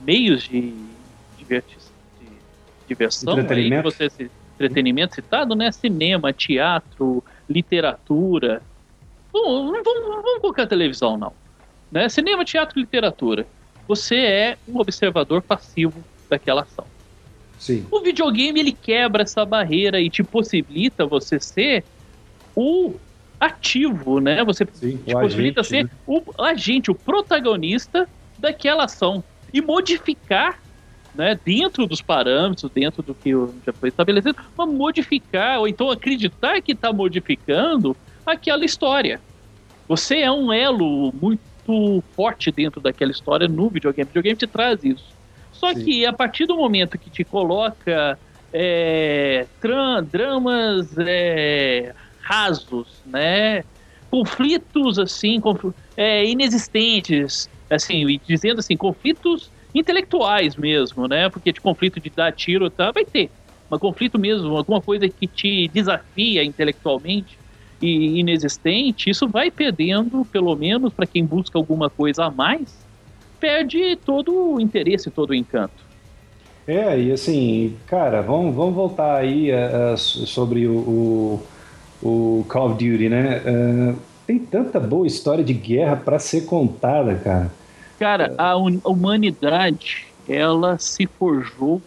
meios 0.05 0.43
de 0.43 0.73
de 1.59 2.37
diversão, 2.87 3.37
entretenimento. 3.37 3.87
Aí, 3.89 4.09
você, 4.09 4.29
entretenimento 4.55 5.15
citado, 5.15 5.55
né? 5.55 5.71
Cinema, 5.71 6.31
teatro, 6.31 7.23
literatura. 7.49 8.61
Não, 9.33 9.71
não 9.71 9.83
vamos, 9.83 10.09
não 10.09 10.21
vamos 10.21 10.41
colocar 10.41 10.67
televisão, 10.67 11.17
não. 11.17 11.33
Né? 11.91 12.07
Cinema, 12.09 12.45
teatro, 12.45 12.79
literatura. 12.79 13.45
Você 13.87 14.15
é 14.15 14.57
um 14.67 14.79
observador 14.79 15.41
passivo 15.41 16.03
daquela 16.29 16.61
ação. 16.61 16.85
Sim. 17.59 17.85
O 17.91 17.99
videogame 17.99 18.59
ele 18.59 18.71
quebra 18.71 19.23
essa 19.23 19.45
barreira 19.45 19.99
e 19.99 20.09
te 20.09 20.23
possibilita 20.23 21.05
você 21.05 21.39
ser 21.39 21.83
o 22.55 22.95
ativo, 23.39 24.19
né? 24.19 24.43
Você 24.43 24.67
Sim, 24.71 24.97
te 24.97 25.11
possibilita 25.13 25.61
agente, 25.61 25.69
ser 25.69 25.83
né? 25.85 25.89
o 26.07 26.23
agente, 26.43 26.91
o 26.91 26.95
protagonista 26.95 28.07
daquela 28.37 28.85
ação 28.85 29.23
e 29.53 29.61
modificar 29.61 30.60
né, 31.13 31.39
dentro 31.43 31.85
dos 31.85 32.01
parâmetros, 32.01 32.71
dentro 32.71 33.03
do 33.03 33.13
que 33.13 33.31
já 33.65 33.73
foi 33.73 33.89
estabelecido, 33.89 34.35
mas 34.57 34.69
modificar, 34.69 35.59
ou 35.59 35.67
então 35.67 35.89
acreditar 35.89 36.61
que 36.61 36.71
está 36.71 36.91
modificando 36.93 37.95
aquela 38.25 38.65
história. 38.65 39.19
Você 39.87 40.19
é 40.19 40.31
um 40.31 40.51
elo 40.53 41.13
muito 41.21 42.03
forte 42.15 42.51
dentro 42.51 42.79
daquela 42.79 43.11
história 43.11 43.47
no 43.47 43.69
videogame. 43.69 44.05
O 44.05 44.07
videogame 44.07 44.37
te 44.37 44.47
traz 44.47 44.83
isso. 44.83 45.05
Só 45.51 45.73
Sim. 45.73 45.83
que 45.83 46.05
a 46.05 46.13
partir 46.13 46.45
do 46.45 46.55
momento 46.55 46.97
que 46.97 47.09
te 47.09 47.23
coloca 47.23 48.17
é, 48.53 49.45
dramas 50.09 50.97
é, 50.97 51.93
rasos, 52.21 52.87
né? 53.05 53.63
conflitos 54.11 54.99
assim, 54.99 55.39
confl 55.39 55.69
é, 55.95 56.25
inexistentes, 56.25 57.49
assim, 57.69 58.19
dizendo 58.27 58.59
assim, 58.59 58.75
conflitos 58.75 59.49
intelectuais 59.73 60.55
mesmo, 60.55 61.07
né? 61.07 61.29
Porque 61.29 61.51
de 61.51 61.61
conflito 61.61 61.99
de 61.99 62.09
dar 62.09 62.31
tiro 62.31 62.69
tá, 62.69 62.91
vai 62.91 63.05
ter. 63.05 63.29
Mas 63.69 63.79
conflito 63.79 64.19
mesmo, 64.19 64.55
alguma 64.57 64.81
coisa 64.81 65.07
que 65.07 65.25
te 65.25 65.69
desafia 65.69 66.43
intelectualmente 66.43 67.39
e 67.81 68.19
inexistente, 68.19 69.09
isso 69.09 69.27
vai 69.27 69.49
perdendo, 69.49 70.25
pelo 70.25 70.55
menos 70.55 70.93
para 70.93 71.07
quem 71.07 71.25
busca 71.25 71.57
alguma 71.57 71.89
coisa 71.89 72.25
a 72.25 72.31
mais, 72.31 72.85
perde 73.39 73.95
todo 74.05 74.53
o 74.53 74.61
interesse, 74.61 75.09
todo 75.09 75.31
o 75.31 75.35
encanto. 75.35 75.91
É, 76.67 76.99
e 76.99 77.11
assim, 77.11 77.75
cara, 77.87 78.21
vamos, 78.21 78.53
vamos 78.55 78.75
voltar 78.75 79.15
aí 79.15 79.49
uh, 79.51 79.97
sobre 79.97 80.67
o, 80.67 80.77
o, 80.77 81.43
o, 82.03 82.45
Call 82.47 82.67
of 82.67 82.73
Duty, 82.73 83.09
né? 83.09 83.41
Uh, 83.45 83.95
tem 84.27 84.37
tanta 84.37 84.79
boa 84.79 85.07
história 85.07 85.43
de 85.43 85.53
guerra 85.53 85.95
para 85.95 86.19
ser 86.19 86.41
contada, 86.45 87.15
cara. 87.15 87.51
Cara, 88.01 88.33
a 88.35 88.55
humanidade, 88.55 90.07
ela 90.27 90.75
se 90.79 91.05
forjou 91.05 91.79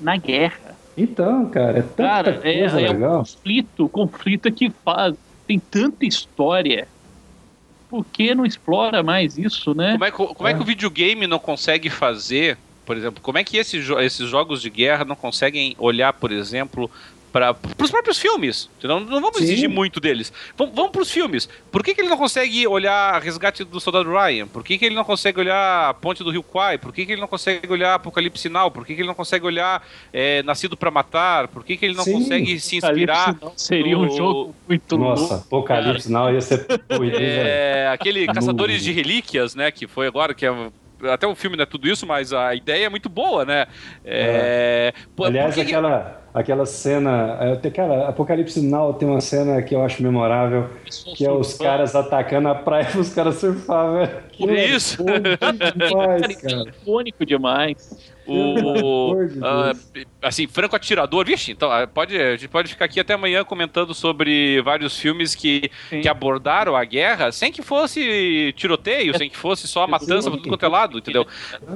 na 0.00 0.16
guerra. 0.16 0.76
Então, 0.98 1.48
cara, 1.48 1.78
é 1.78 1.82
tanta 1.82 2.02
cara, 2.02 2.30
é, 2.42 2.58
coisa 2.58 2.80
é, 2.80 2.88
legal. 2.88 3.14
É 3.14 3.18
conflito, 3.18 3.88
conflito 3.88 4.48
é 4.48 4.50
que 4.50 4.68
faz. 4.84 5.14
Tem 5.46 5.60
tanta 5.60 6.04
história. 6.04 6.88
Por 7.88 8.04
que 8.04 8.34
não 8.34 8.44
explora 8.44 9.00
mais 9.00 9.38
isso, 9.38 9.72
né? 9.72 9.92
Como 9.92 10.04
é, 10.04 10.10
como 10.10 10.48
é 10.48 10.54
que 10.54 10.60
o 10.60 10.64
videogame 10.64 11.28
não 11.28 11.38
consegue 11.38 11.88
fazer 11.88 12.58
por 12.84 12.96
exemplo, 12.96 13.22
como 13.22 13.38
é 13.38 13.44
que 13.44 13.56
esses, 13.56 13.88
esses 13.88 14.28
jogos 14.28 14.60
de 14.60 14.68
guerra 14.68 15.04
não 15.04 15.14
conseguem 15.14 15.76
olhar, 15.78 16.12
por 16.12 16.32
exemplo, 16.32 16.90
para 17.32 17.56
os 17.78 17.90
próprios 17.90 18.18
filmes. 18.18 18.68
Não, 18.82 19.00
não 19.00 19.20
vamos 19.20 19.38
Sim. 19.38 19.44
exigir 19.44 19.68
muito 19.68 20.00
deles. 20.00 20.32
Vamos, 20.56 20.74
vamos 20.74 20.90
para 20.90 21.02
os 21.02 21.10
filmes. 21.10 21.48
Por 21.70 21.82
que, 21.82 21.94
que 21.94 22.00
ele 22.00 22.08
não 22.08 22.16
consegue 22.16 22.66
olhar 22.66 23.20
Resgate 23.20 23.64
do 23.64 23.80
Soldado 23.80 24.10
Ryan? 24.10 24.46
Por 24.46 24.64
que, 24.64 24.78
que 24.78 24.84
ele 24.84 24.94
não 24.94 25.04
consegue 25.04 25.40
olhar 25.40 25.94
Ponte 25.94 26.24
do 26.24 26.30
Rio 26.30 26.42
Kwai? 26.42 26.78
Por 26.78 26.92
que, 26.92 27.06
que 27.06 27.12
ele 27.12 27.20
não 27.20 27.28
consegue 27.28 27.70
olhar 27.72 27.94
Apocalipse 27.94 28.48
Now? 28.48 28.70
Por 28.70 28.84
que, 28.84 28.94
que 28.94 29.00
ele 29.00 29.08
não 29.08 29.14
consegue 29.14 29.46
olhar 29.46 29.86
é, 30.12 30.42
Nascido 30.42 30.76
para 30.76 30.90
Matar? 30.90 31.48
Por 31.48 31.64
que, 31.64 31.76
que 31.76 31.84
ele 31.86 31.94
não 31.94 32.04
Sim. 32.04 32.12
consegue 32.12 32.58
se 32.60 32.76
inspirar? 32.76 33.36
Seria 33.56 33.96
no... 33.96 34.04
um 34.04 34.16
jogo 34.16 34.54
muito 34.68 34.98
Nossa, 34.98 35.22
louco. 35.22 35.34
Apocalipse 35.46 36.10
Now 36.10 36.32
ia 36.32 36.40
ser. 36.40 36.66
é, 37.20 37.88
aquele 37.92 38.26
Caçadores 38.26 38.82
de 38.82 38.92
Relíquias, 38.92 39.54
né? 39.54 39.70
Que 39.70 39.86
foi 39.86 40.06
agora, 40.06 40.34
que 40.34 40.44
é 40.44 40.70
até 41.04 41.26
o 41.26 41.34
filme 41.34 41.56
não 41.56 41.62
é 41.62 41.66
tudo 41.66 41.88
isso, 41.88 42.06
mas 42.06 42.32
a 42.32 42.54
ideia 42.54 42.86
é 42.86 42.88
muito 42.88 43.08
boa, 43.08 43.44
né? 43.44 43.66
É, 44.04 44.92
é. 44.94 45.24
Aliás, 45.24 45.58
aquela, 45.58 46.22
aquela 46.34 46.66
cena. 46.66 47.38
é, 47.40 47.70
Cara, 47.70 48.08
Apocalipse 48.08 48.60
Now 48.62 48.94
tem 48.94 49.08
uma 49.08 49.20
cena 49.20 49.62
que 49.62 49.74
eu 49.74 49.82
acho 49.82 50.02
memorável, 50.02 50.68
que 51.16 51.24
é 51.24 51.30
os 51.30 51.54
caras 51.56 51.94
atacando 51.94 52.48
a 52.48 52.54
praia 52.54 52.86
para 52.86 53.00
os 53.00 53.12
caras 53.12 53.36
surfar, 53.36 53.92
velho. 53.92 54.18
Aquilo 54.18 54.52
é 54.52 54.66
Isso. 54.66 55.02
bom 55.02 55.12
demais, 55.88 56.36
cara. 56.36 56.70
icônico 56.70 57.26
demais. 57.26 58.12
O, 58.32 59.14
ah, 59.42 59.72
assim, 60.22 60.46
franco 60.46 60.76
atirador, 60.76 61.24
vixe, 61.26 61.52
então 61.52 61.70
ah, 61.70 61.86
pode, 61.86 62.16
a 62.16 62.36
gente 62.36 62.48
pode 62.48 62.68
ficar 62.68 62.84
aqui 62.84 63.00
até 63.00 63.14
amanhã 63.14 63.44
comentando 63.44 63.94
sobre 63.94 64.60
vários 64.62 64.98
filmes 64.98 65.34
que, 65.34 65.70
Sim. 65.88 66.00
que 66.00 66.08
abordaram 66.08 66.76
a 66.76 66.84
guerra 66.84 67.32
sem 67.32 67.50
que 67.52 67.62
fosse 67.62 68.52
tiroteio, 68.56 69.16
sem 69.18 69.28
que 69.28 69.36
fosse 69.36 69.66
só 69.66 69.84
a 69.84 69.86
matança 69.86 70.30
por 70.30 70.36
tudo 70.38 70.48
quanto 70.48 70.64
é 70.64 70.68
lado, 70.68 70.98
entendeu? 70.98 71.26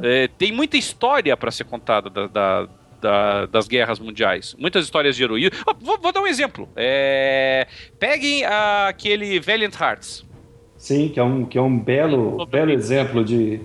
É, 0.03 0.29
tem 0.39 0.53
muita 0.53 0.77
história 0.77 1.37
para 1.37 1.51
ser 1.51 1.65
contada 1.65 2.09
da- 2.09 2.27
da- 2.27 2.69
da- 3.01 3.47
das 3.47 3.69
guerras 3.69 3.99
mundiais. 3.99 4.55
Muitas 4.59 4.85
histórias 4.85 5.15
de 5.15 5.23
heroísmo. 5.23 5.59
Ah, 5.67 5.75
vou, 5.79 5.99
vou 6.01 6.11
dar 6.11 6.21
um 6.23 6.27
exemplo. 6.27 6.69
É, 6.75 7.67
peguem 7.99 8.45
aquele 8.89 9.39
Valiant 9.41 9.75
Hearts. 9.79 10.25
Sim, 10.85 11.09
que 11.09 11.19
é 11.19 11.23
um, 11.23 11.47
que 11.47 11.57
é 11.57 11.63
um 11.63 11.79
belo, 11.79 12.45
belo 12.45 12.71
exemplo 12.71 13.25
de, 13.25 13.59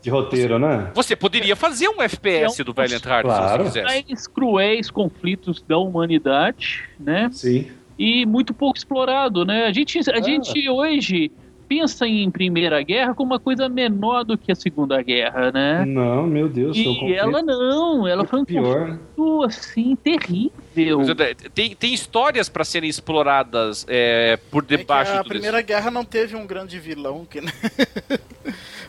de 0.00 0.08
roteiro, 0.10 0.60
né? 0.60 0.92
Você 0.94 1.16
poderia 1.16 1.56
fazer 1.56 1.88
um 1.88 2.00
FPS 2.00 2.60
É 2.60 2.62
um- 2.62 2.64
do 2.66 2.72
Valiant 2.72 3.04
Hearts 3.04 3.22
Claro. 3.22 3.64
se 3.64 3.70
você 3.72 3.80
quisesse. 3.82 4.04
Mais 4.06 4.26
cruéis 4.28 4.88
conflitos 4.88 5.60
da 5.66 5.76
humanidade, 5.76 6.84
né? 7.00 7.28
Sim. 7.32 7.66
E 7.98 8.24
muito 8.24 8.54
pouco 8.54 8.78
explorado, 8.78 9.44
né? 9.44 9.64
A 9.66 9.72
gente, 9.72 9.98
a 10.08 10.18
Ah. 10.18 10.20
gente 10.22 10.68
hoje 10.68 11.32
pensa 11.72 12.06
em 12.06 12.30
Primeira 12.30 12.82
Guerra 12.82 13.14
como 13.14 13.32
uma 13.32 13.40
coisa 13.40 13.66
menor 13.68 14.24
do 14.24 14.36
que 14.36 14.52
a 14.52 14.54
Segunda 14.54 15.00
Guerra, 15.02 15.50
né? 15.50 15.84
Não, 15.86 16.26
meu 16.26 16.46
Deus, 16.48 16.76
E 16.76 17.14
ela 17.14 17.42
não, 17.42 18.06
ela 18.06 18.26
foi 18.26 18.40
um 18.40 18.44
pior. 18.44 18.98
conflito 19.14 19.42
assim 19.44 19.96
terrível. 19.96 21.00
É, 21.18 21.34
Tem, 21.54 21.74
tem 21.74 21.94
histórias 21.94 22.48
para 22.50 22.62
serem 22.64 22.90
exploradas 22.90 23.86
é, 23.88 24.36
por 24.50 24.62
É 24.64 24.66
que 24.66 24.76
debaixo 24.76 25.12
a 25.12 25.22
do 25.22 25.28
Primeira 25.30 25.62
Guerra 25.62 25.90
não 25.90 26.04
teve 26.04 26.36
um 26.36 26.46
grande 26.46 26.78
vilão 26.78 27.24
que. 27.24 27.40
né? 27.40 27.50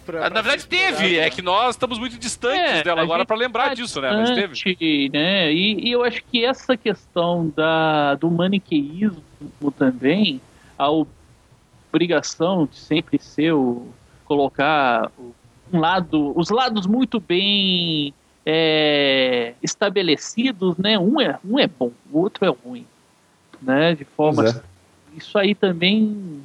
Pra- 0.05 0.19
Ah, 0.25 0.29
Na 0.29 0.31
pra 0.31 0.41
verdade 0.41 0.63
ser 0.63 0.67
teve, 0.67 1.17
é 1.17 1.21
né? 1.21 1.29
que 1.29 1.41
nós 1.41 1.75
estamos 1.75 1.97
muito 1.97 2.17
distantes 2.19 2.59
É, 2.59 2.83
dela 2.83 2.99
a 2.99 3.03
agora 3.05 3.25
para 3.25 3.37
lembrar 3.37 3.69
tá 3.69 3.73
disso, 3.75 4.01
né? 4.01 4.11
Mas 4.11 4.31
teve. 4.31 4.53
distante, 4.53 5.09
né? 5.13 5.53
E, 5.53 5.87
e 5.87 5.91
eu 5.93 6.03
acho 6.03 6.21
que 6.29 6.43
essa 6.43 6.75
questão 6.75 7.49
da, 7.55 8.15
do 8.15 8.29
maniqueísmo 8.29 9.23
também, 9.77 10.41
a 10.77 10.87
obrigação 11.93 12.65
de 12.65 12.75
sempre 12.75 13.19
ser 13.19 13.53
o, 13.53 13.87
colocar 14.25 15.11
um 15.71 15.79
lado, 15.79 16.33
os 16.35 16.49
lados 16.49 16.87
muito 16.87 17.19
bem 17.19 18.11
é, 18.43 19.53
estabelecidos, 19.61 20.75
né? 20.77 20.97
Um 20.97 21.21
é, 21.21 21.37
um 21.45 21.59
é 21.59 21.67
bom, 21.67 21.91
o 22.11 22.19
outro 22.19 22.45
é 22.45 22.49
ruim, 22.49 22.87
né? 23.61 23.93
De 23.93 24.03
forma 24.03 24.49
é. 24.49 24.61
isso 25.15 25.37
aí 25.37 25.53
também 25.53 26.41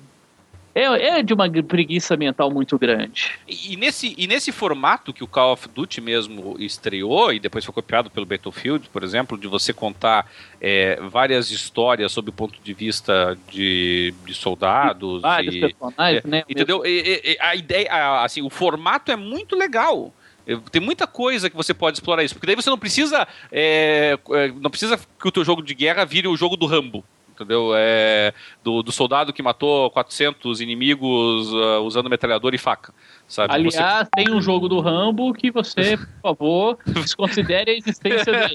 é, 0.79 1.19
é 1.19 1.23
de 1.23 1.33
uma 1.35 1.51
preguiça 1.51 2.17
mental 2.17 2.51
muito 2.51 2.79
grande. 2.79 3.33
E, 3.47 3.73
e 3.73 3.77
nesse, 3.77 4.15
e 4.17 4.27
nesse 4.27 4.53
formato 4.53 5.13
que 5.13 5.25
o 5.25 5.27
Call 5.27 5.53
of 5.53 5.69
Duty 5.69 6.01
mesmo 6.01 6.57
estreou, 6.59 7.33
e 7.33 7.41
depois 7.41 7.65
foi 7.65 7.75
copiado 7.75 8.11
pelo 8.11 8.27
Battlefield, 8.27 8.89
por 8.91 9.03
exemplo, 9.03 9.37
de 9.39 9.47
você 9.47 9.73
contar 9.73 10.31
é, 10.61 10.99
várias 11.11 11.51
histórias 11.51 12.13
sob 12.13 12.31
o 12.31 12.33
ponto 12.33 12.61
de 12.63 12.75
vista 12.75 13.37
de, 13.51 14.15
de 14.25 14.35
soldados. 14.35 15.23
Vários 15.23 15.55
e, 15.55 15.61
personagens, 15.61 16.25
né? 16.25 16.45
Entendeu? 16.49 16.83
E- 16.85 17.37
a 17.41 17.55
ideia, 17.55 18.23
assim, 18.23 18.43
o 18.43 18.51
formato 18.51 19.11
é 19.11 19.17
muito 19.17 19.57
legal. 19.57 20.13
Eh, 20.47 20.57
Tem 20.71 20.81
muita 20.81 21.07
coisa 21.07 21.51
que 21.51 21.57
você 21.57 21.75
pode 21.75 21.99
explorar 21.99 22.25
isso, 22.25 22.35
porque 22.35 22.47
daí 22.47 22.57
você 22.57 22.71
não 22.71 22.79
precisa, 22.79 23.29
é, 23.53 24.19
é, 24.31 24.49
não 24.53 24.71
precisa 24.71 24.99
que 24.99 25.29
o 25.29 25.33
teu 25.33 25.45
jogo 25.45 25.63
de 25.63 25.75
guerra 25.75 26.05
vire 26.05 26.27
o 26.27 26.37
jogo 26.37 26.57
do 26.57 26.67
Rambo, 26.67 27.05
entendeu? 27.43 27.73
É, 27.75 28.33
do, 28.63 28.83
do 28.83 28.93
soldado 28.93 29.33
que 29.33 29.43
matou 29.43 29.91
400 29.91 30.61
inimigos 30.61 31.53
ah, 31.55 31.81
usando 31.81 32.11
metralhador 32.11 32.55
e 32.55 32.59
faca, 32.59 32.93
sabe? 33.27 33.63
Você- 33.65 33.79
Aliás, 33.79 34.09
tem 34.15 34.31
um 34.31 34.41
jogo 34.41 34.69
do 34.69 34.81
Rambo 34.81 35.33
que 35.33 35.51
você, 35.51 35.97
por 35.97 36.37
favor, 36.37 36.79
desconsidere 36.87 37.71
a 37.71 37.75
existência 37.75 38.33
dele. 38.33 38.55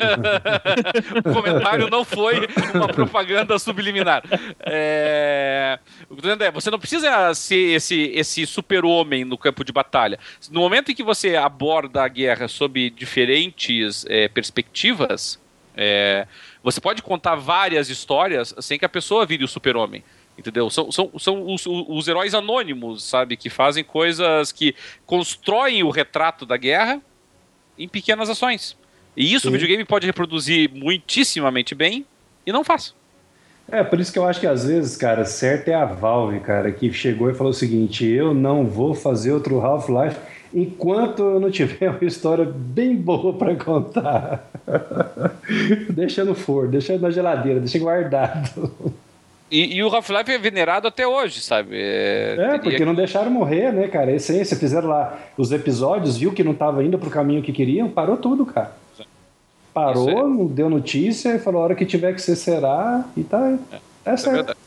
o 1.26 1.34
comentário 1.34 1.90
não 1.90 2.04
foi 2.04 2.48
uma 2.74 2.88
propaganda 2.88 3.58
subliminar. 3.58 4.24
É... 4.60 5.80
é, 6.40 6.52
você 6.52 6.70
não 6.70 6.80
precisa 6.80 7.34
ser 7.34 7.76
esse, 7.76 8.12
esse 8.14 8.46
super-homem 8.46 9.24
no 9.26 9.38
campo 9.38 9.64
de 9.64 9.72
batalha. 9.72 10.20
No 10.52 10.60
momento 10.60 10.92
em 10.92 10.96
que 10.96 11.04
você 11.04 11.36
aborda 11.36 12.04
a 12.04 12.08
guerra 12.08 12.48
sob 12.48 12.90
diferentes 12.90 14.06
é, 14.08 14.28
perspectivas, 14.28 15.40
é, 15.76 16.28
você 16.64 16.80
pode 16.80 17.04
contar 17.04 17.36
várias 17.36 17.90
histórias 17.90 18.56
sem 18.60 18.80
que 18.80 18.86
a 18.86 18.90
pessoa 18.90 19.26
vire 19.26 19.44
o 19.44 19.48
super-homem. 19.48 20.04
Entendeu? 20.38 20.70
São, 20.70 20.92
são, 20.92 21.12
são 21.20 21.54
os, 21.54 21.66
os 21.68 22.08
heróis 22.08 22.34
anônimos, 22.34 23.04
sabe? 23.04 23.38
Que 23.38 23.50
fazem 23.50 23.84
coisas 23.84 24.52
que 24.52 24.74
constroem 25.06 25.84
o 25.84 25.92
retrato 25.92 26.46
da 26.46 26.58
guerra 26.58 27.00
em 27.78 27.88
pequenas 27.88 28.30
ações. 28.30 28.76
E 29.16 29.32
isso 29.32 29.44
Sim. 29.44 29.50
o 29.50 29.52
videogame 29.52 29.86
pode 29.86 30.08
reproduzir 30.08 30.72
muitíssimamente 30.74 31.76
bem 31.76 32.06
e 32.48 32.52
não 32.52 32.64
faz. 32.64 32.96
É, 33.72 33.84
por 33.84 34.00
isso 34.00 34.12
que 34.12 34.20
eu 34.20 34.26
acho 34.26 34.40
que 34.40 34.48
às 34.48 34.66
vezes, 34.66 34.98
cara, 34.98 35.24
certo 35.24 35.70
é 35.70 35.76
a 35.76 35.86
Valve, 35.86 36.40
cara, 36.40 36.72
que 36.72 36.92
chegou 36.92 37.30
e 37.30 37.34
falou 37.34 37.52
o 37.52 37.56
seguinte: 37.56 38.06
eu 38.06 38.34
não 38.34 38.66
vou 38.66 38.94
fazer 38.94 39.32
outro 39.32 39.62
Half-Life 39.62 40.18
enquanto 40.54 41.22
eu 41.24 41.40
não 41.40 41.50
tiver 41.52 41.90
uma 41.90 42.04
história 42.04 42.46
bem 42.46 42.96
boa 42.96 43.34
pra 43.34 43.56
contar. 43.56 44.50
deixa 45.90 46.24
no 46.24 46.36
forno, 46.36 46.72
deixa 46.72 46.98
na 46.98 47.10
geladeira, 47.12 47.60
deixa 47.60 47.80
guardado. 47.80 48.72
E, 49.52 49.76
e 49.76 49.84
o 49.84 49.88
Half-Life 49.94 50.32
é 50.32 50.38
venerado 50.38 50.88
até 50.88 51.06
hoje, 51.08 51.42
sabe? 51.42 51.76
É, 51.76 52.36
É, 52.40 52.48
porque 52.54 52.72
teria- 52.72 52.86
não 52.86 52.96
deixaram 52.96 53.30
morrer, 53.30 53.72
né, 53.72 53.88
cara? 53.88 54.10
A 54.10 54.16
essência, 54.16 54.58
fizeram 54.58 54.90
lá 54.90 55.18
os 55.38 55.52
episódios, 55.52 56.18
viu 56.18 56.32
que 56.34 56.44
não 56.44 56.54
tava 56.56 56.84
indo 56.84 56.98
pro 56.98 57.10
caminho 57.10 57.44
que 57.44 57.52
queriam, 57.54 57.88
parou 57.90 58.18
tudo, 58.18 58.46
cara. 58.46 58.72
Parou, 59.74 60.10
é- 60.10 60.14
não 60.16 60.46
deu 60.46 60.70
notícia 60.70 61.36
e 61.36 61.40
falou: 61.40 61.62
a 61.62 61.66
hora 61.66 61.76
que 61.76 61.86
tiver 61.86 62.14
que 62.14 62.22
ser, 62.22 62.36
será, 62.36 63.06
e 63.18 63.24
tá. 63.24 63.58
É, 64.06 64.14
Isso 64.14 64.30
é 64.30 64.34
certo. 64.36 64.58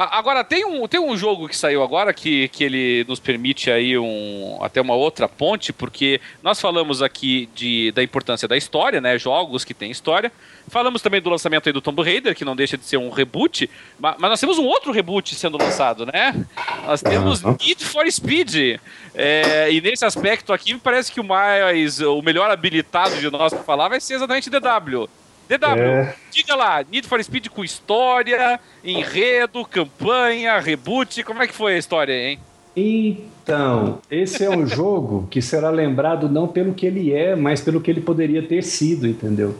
Agora, 0.00 0.44
tem 0.44 0.64
um, 0.64 0.86
tem 0.86 1.00
um 1.00 1.16
jogo 1.16 1.48
que 1.48 1.56
saiu 1.56 1.82
agora 1.82 2.14
que, 2.14 2.46
que 2.48 2.62
ele 2.62 3.04
nos 3.08 3.18
permite 3.18 3.68
aí 3.68 3.98
um, 3.98 4.56
até 4.62 4.80
uma 4.80 4.94
outra 4.94 5.28
ponte, 5.28 5.72
porque 5.72 6.20
nós 6.40 6.60
falamos 6.60 7.02
aqui 7.02 7.48
de, 7.52 7.90
da 7.90 8.00
importância 8.00 8.46
da 8.46 8.56
história, 8.56 9.00
né? 9.00 9.18
Jogos 9.18 9.64
que 9.64 9.74
têm 9.74 9.90
história. 9.90 10.30
Falamos 10.68 11.02
também 11.02 11.20
do 11.20 11.28
lançamento 11.28 11.68
aí 11.68 11.72
do 11.72 11.80
Tomb 11.80 12.00
Raider, 12.00 12.36
que 12.36 12.44
não 12.44 12.54
deixa 12.54 12.78
de 12.78 12.84
ser 12.84 12.96
um 12.96 13.10
reboot, 13.10 13.68
ma- 13.98 14.14
mas, 14.20 14.30
nós 14.30 14.40
temos 14.40 14.56
um 14.56 14.66
outro 14.66 14.92
reboot 14.92 15.34
sendo 15.34 15.58
lançado, 15.58 16.06
né? 16.06 16.46
Nós 16.86 17.02
temos. 17.02 17.42
Need 17.42 17.84
for 17.84 18.08
Speed. 18.08 18.78
É, 19.16 19.68
e 19.72 19.80
nesse 19.80 20.04
aspecto 20.04 20.52
aqui, 20.52 20.74
me 20.74 20.78
parece 20.80 21.10
que 21.10 21.18
o 21.20 21.24
mais 21.24 22.00
o 22.00 22.22
melhor 22.22 22.48
habilitado 22.52 23.16
de 23.16 23.28
nós 23.32 23.52
para 23.52 23.64
falar 23.64 23.88
vai 23.88 24.00
ser 24.00 24.14
exatamente 24.14 24.48
DW. 24.48 25.08
DW, 25.48 25.80
É. 25.80 26.14
diga 26.30 26.54
lá, 26.54 26.84
Need 26.90 27.06
for 27.08 27.22
Speed 27.22 27.48
com 27.48 27.64
história, 27.64 28.60
enredo, 28.84 29.64
campanha, 29.64 30.58
reboot, 30.60 31.22
como 31.24 31.42
é 31.42 31.46
que 31.46 31.54
foi 31.54 31.74
a 31.74 31.78
história, 31.78 32.12
hein? 32.12 32.38
Então, 32.76 33.98
esse 34.10 34.44
é 34.44 34.50
um 34.50 34.66
jogo 34.68 35.26
que 35.30 35.40
será 35.42 35.70
lembrado 35.70 36.28
não 36.28 36.46
pelo 36.46 36.74
que 36.74 36.86
ele 36.86 37.12
é, 37.12 37.34
mas 37.34 37.60
pelo 37.60 37.80
que 37.80 37.90
ele 37.90 38.00
poderia 38.00 38.42
ter 38.42 38.62
sido, 38.62 39.06
entendeu? 39.06 39.54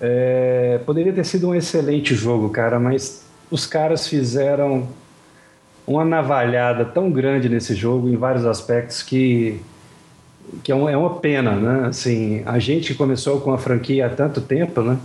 É, 0.00 0.78
poderia 0.84 1.12
ter 1.12 1.24
sido 1.24 1.48
um 1.48 1.54
excelente 1.54 2.14
jogo, 2.14 2.50
cara, 2.50 2.78
mas 2.78 3.24
os 3.50 3.64
caras 3.66 4.06
fizeram 4.06 4.86
uma 5.86 6.04
navalhada 6.04 6.84
tão 6.84 7.10
grande 7.10 7.48
nesse 7.48 7.74
jogo 7.74 8.08
em 8.08 8.16
vários 8.16 8.44
aspectos 8.44 9.02
que 9.02 9.60
que 10.62 10.72
é, 10.72 10.74
é 10.74 10.96
uma 10.96 11.16
pena, 11.16 11.52
né? 11.52 11.88
Assim, 11.88 12.42
a 12.44 12.58
gente 12.58 12.94
começou 12.94 13.40
com 13.40 13.52
a 13.52 13.58
franquia 13.58 14.06
há 14.06 14.08
tanto 14.08 14.40
tempo, 14.40 14.80
né? 14.80 14.98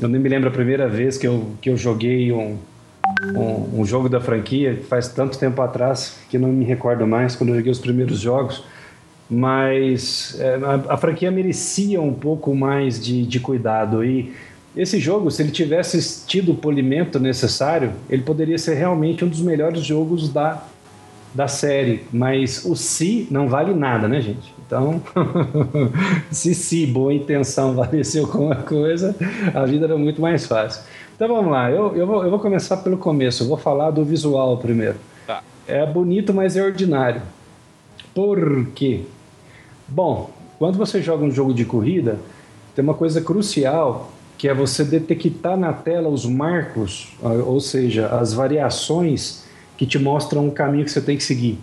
Eu 0.00 0.08
nem 0.08 0.20
me 0.20 0.28
lembro 0.28 0.48
a 0.48 0.52
primeira 0.52 0.88
vez 0.88 1.16
que 1.18 1.26
eu, 1.26 1.52
que 1.60 1.70
eu 1.70 1.76
joguei 1.76 2.32
um, 2.32 2.56
um, 3.34 3.80
um 3.80 3.84
jogo 3.84 4.08
da 4.08 4.20
franquia, 4.20 4.80
faz 4.88 5.08
tanto 5.08 5.38
tempo 5.38 5.60
atrás 5.60 6.18
que 6.30 6.38
não 6.38 6.48
me 6.48 6.64
recordo 6.64 7.06
mais, 7.06 7.34
quando 7.34 7.50
eu 7.50 7.56
joguei 7.56 7.72
os 7.72 7.78
primeiros 7.80 8.20
jogos. 8.20 8.62
Mas 9.30 10.38
é, 10.38 10.54
a, 10.54 10.94
a 10.94 10.96
franquia 10.96 11.30
merecia 11.30 12.00
um 12.00 12.14
pouco 12.14 12.54
mais 12.54 13.02
de, 13.02 13.26
de 13.26 13.40
cuidado. 13.40 14.04
E 14.04 14.32
esse 14.76 15.00
jogo, 15.00 15.30
se 15.30 15.42
ele 15.42 15.50
tivesse 15.50 16.24
tido 16.26 16.52
o 16.52 16.54
polimento 16.54 17.18
necessário, 17.18 17.92
ele 18.08 18.22
poderia 18.22 18.56
ser 18.56 18.74
realmente 18.74 19.24
um 19.24 19.28
dos 19.28 19.40
melhores 19.40 19.82
jogos 19.82 20.32
da, 20.32 20.62
da 21.34 21.46
série, 21.46 22.04
mas 22.12 22.64
o 22.64 22.74
se 22.74 23.26
não 23.30 23.48
vale 23.48 23.74
nada, 23.74 24.08
né, 24.08 24.20
gente? 24.20 24.54
Então, 24.66 25.00
se 26.30 26.54
se 26.54 26.86
boa 26.86 27.12
intenção 27.12 27.74
valesse 27.76 28.18
alguma 28.18 28.56
coisa, 28.56 29.14
a 29.54 29.64
vida 29.64 29.86
era 29.86 29.96
muito 29.96 30.20
mais 30.20 30.46
fácil. 30.46 30.82
Então 31.14 31.28
vamos 31.28 31.50
lá, 31.50 31.70
eu, 31.70 31.96
eu, 31.96 32.06
vou, 32.06 32.22
eu 32.22 32.30
vou 32.30 32.38
começar 32.38 32.76
pelo 32.78 32.96
começo, 32.96 33.42
eu 33.42 33.48
vou 33.48 33.56
falar 33.56 33.90
do 33.90 34.04
visual 34.04 34.56
primeiro. 34.58 34.96
Tá. 35.26 35.42
É 35.66 35.84
bonito, 35.84 36.32
mas 36.32 36.56
é 36.56 36.62
ordinário. 36.62 37.22
Por 38.14 38.66
quê? 38.74 39.02
Bom, 39.86 40.30
quando 40.58 40.76
você 40.76 41.00
joga 41.00 41.24
um 41.24 41.30
jogo 41.30 41.54
de 41.54 41.64
corrida, 41.64 42.18
tem 42.74 42.82
uma 42.82 42.94
coisa 42.94 43.20
crucial 43.20 44.12
que 44.36 44.48
é 44.48 44.54
você 44.54 44.84
detectar 44.84 45.56
na 45.56 45.72
tela 45.72 46.08
os 46.08 46.24
marcos, 46.24 47.08
ou 47.20 47.58
seja, 47.58 48.06
as 48.06 48.32
variações 48.32 49.47
que 49.78 49.86
te 49.86 49.98
mostram 49.98 50.46
o 50.48 50.50
caminho 50.50 50.84
que 50.84 50.90
você 50.90 51.00
tem 51.00 51.16
que 51.16 51.22
seguir. 51.22 51.58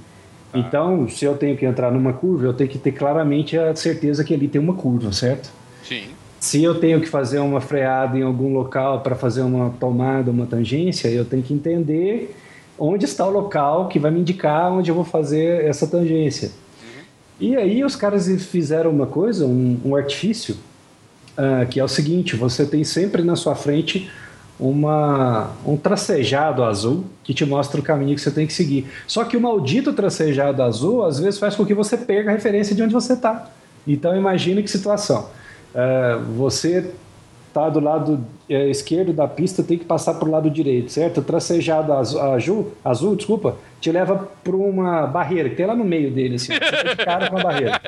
Ah. 0.52 0.58
Então, 0.58 1.08
se 1.10 1.26
eu 1.26 1.36
tenho 1.36 1.56
que 1.58 1.66
entrar 1.66 1.92
numa 1.92 2.14
curva, 2.14 2.46
eu 2.46 2.54
tenho 2.54 2.70
que 2.70 2.80
ter 2.80 2.94
claramente 2.94 3.58
a 3.58 3.76
certeza 3.76 4.24
que 4.24 4.34
ali 4.34 4.48
tem 4.48 4.60
uma 4.60 4.74
curva, 4.74 5.12
certo? 5.12 5.52
Sim. 5.84 6.06
Se 6.40 6.64
eu 6.64 6.80
tenho 6.80 7.02
que 7.02 7.08
fazer 7.08 7.40
uma 7.40 7.60
freada 7.60 8.18
em 8.18 8.22
algum 8.22 8.54
local 8.54 9.02
para 9.02 9.16
fazer 9.16 9.42
uma 9.42 9.72
tomada, 9.80 10.32
uma 10.32 10.46
tangência, 10.46 11.10
eu 11.10 11.26
tenho 11.26 11.44
que 11.44 11.54
entender 11.54 12.34
onde 12.80 13.06
está 13.06 13.26
o 13.26 13.30
local 13.30 13.90
que 13.90 14.00
vai 14.00 14.12
me 14.12 14.22
indicar 14.22 14.72
onde 14.72 14.90
eu 14.90 14.96
vou 14.96 15.04
fazer 15.04 15.66
essa 15.66 15.86
tangência. 15.86 16.50
Uhum. 16.50 17.04
E 17.40 17.56
aí 17.58 17.84
os 17.84 17.96
caras 17.96 18.28
fizeram 18.44 18.92
uma 18.92 19.08
coisa, 19.08 19.46
um, 19.46 19.80
um 19.84 19.96
artifício, 19.96 20.56
uh, 21.38 21.68
que 21.68 21.80
é 21.80 21.84
o 21.84 21.88
seguinte: 21.88 22.36
você 22.36 22.66
tem 22.66 22.84
sempre 22.84 23.24
na 23.24 23.36
sua 23.36 23.56
frente 23.56 24.10
uma, 24.60 25.52
um 25.66 25.76
tracejado 25.76 26.64
azul 26.64 27.06
que 27.24 27.34
te 27.34 27.46
mostra 27.46 27.80
o 27.80 27.84
caminho 27.84 28.16
que 28.16 28.22
você 28.22 28.32
tem 28.32 28.48
que 28.48 28.54
seguir. 28.54 28.88
Só 29.06 29.24
que 29.26 29.36
o 29.36 29.42
maldito 29.42 29.94
tracejado 29.94 30.64
azul 30.64 31.04
às 31.04 31.20
vezes 31.20 31.40
faz 31.40 31.56
com 31.56 31.66
que 31.66 31.74
você 31.74 31.98
perca 31.98 32.30
a 32.30 32.34
referência 32.34 32.76
de 32.76 32.82
onde 32.82 32.94
você 32.94 33.14
está. 33.14 33.50
Então 33.86 34.16
imagine 34.16 34.64
que 34.64 34.70
situação. 34.70 35.30
Uh, 35.74 36.24
você 36.38 36.92
está 37.56 37.70
do 37.70 37.80
lado 37.80 38.26
é, 38.50 38.70
esquerdo 38.70 39.14
da 39.14 39.28
pista, 39.30 39.64
tem 39.64 39.78
que 39.78 39.86
passar 39.86 40.16
para 40.16 40.28
o 40.28 40.32
lado 40.32 40.50
direito, 40.50 40.92
certo? 40.92 41.20
O 41.20 41.24
tracejado 41.24 41.94
azul, 41.94 42.74
azul, 42.84 43.16
desculpa, 43.16 43.56
te 43.80 43.90
leva 43.92 44.28
para 44.44 44.56
uma 44.56 45.08
barreira 45.08 45.50
que 45.50 45.56
tem 45.56 45.66
lá 45.66 45.74
no 45.74 45.86
meio 45.86 46.12
dele, 46.12 46.36
assim. 46.36 46.52
Você 46.52 46.90
de 46.90 47.06
cara 47.06 47.30
com 47.30 47.38
a 47.40 47.44
barreira. 47.44 47.82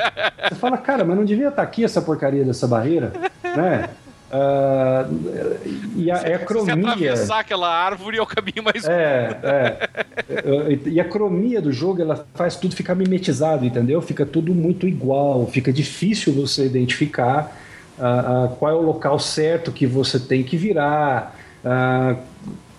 Você 0.47 0.55
fala, 0.55 0.77
cara, 0.77 1.03
mas 1.03 1.17
não 1.17 1.25
devia 1.25 1.49
estar 1.49 1.57
tá 1.57 1.63
aqui 1.63 1.83
essa 1.83 2.01
porcaria 2.01 2.45
dessa 2.45 2.65
barreira, 2.65 3.11
né? 3.43 3.89
Uh, 4.29 5.57
e 5.95 6.11
a, 6.11 6.17
se, 6.17 6.25
a 6.27 6.35
acromia. 6.35 6.75
Se 6.75 6.81
atravessar 6.81 7.39
aquela 7.39 7.69
árvore 7.69 8.17
é 8.17 8.21
o 8.21 8.25
caminho 8.25 8.61
mais. 8.63 8.83
É, 8.85 9.39
é. 9.43 10.79
E 10.85 10.99
a 10.99 11.05
cromia 11.05 11.61
do 11.61 11.71
jogo 11.71 12.01
ela 12.01 12.27
faz 12.35 12.57
tudo 12.57 12.75
ficar 12.75 12.93
mimetizado, 12.93 13.65
entendeu? 13.65 14.01
Fica 14.01 14.25
tudo 14.25 14.53
muito 14.53 14.85
igual, 14.87 15.47
fica 15.47 15.71
difícil 15.71 16.33
você 16.33 16.65
identificar 16.65 17.55
uh, 17.97 18.53
qual 18.55 18.71
é 18.71 18.75
o 18.75 18.81
local 18.81 19.17
certo 19.17 19.71
que 19.71 19.87
você 19.87 20.19
tem 20.19 20.43
que 20.43 20.57
virar, 20.57 21.35
uh, 21.63 22.17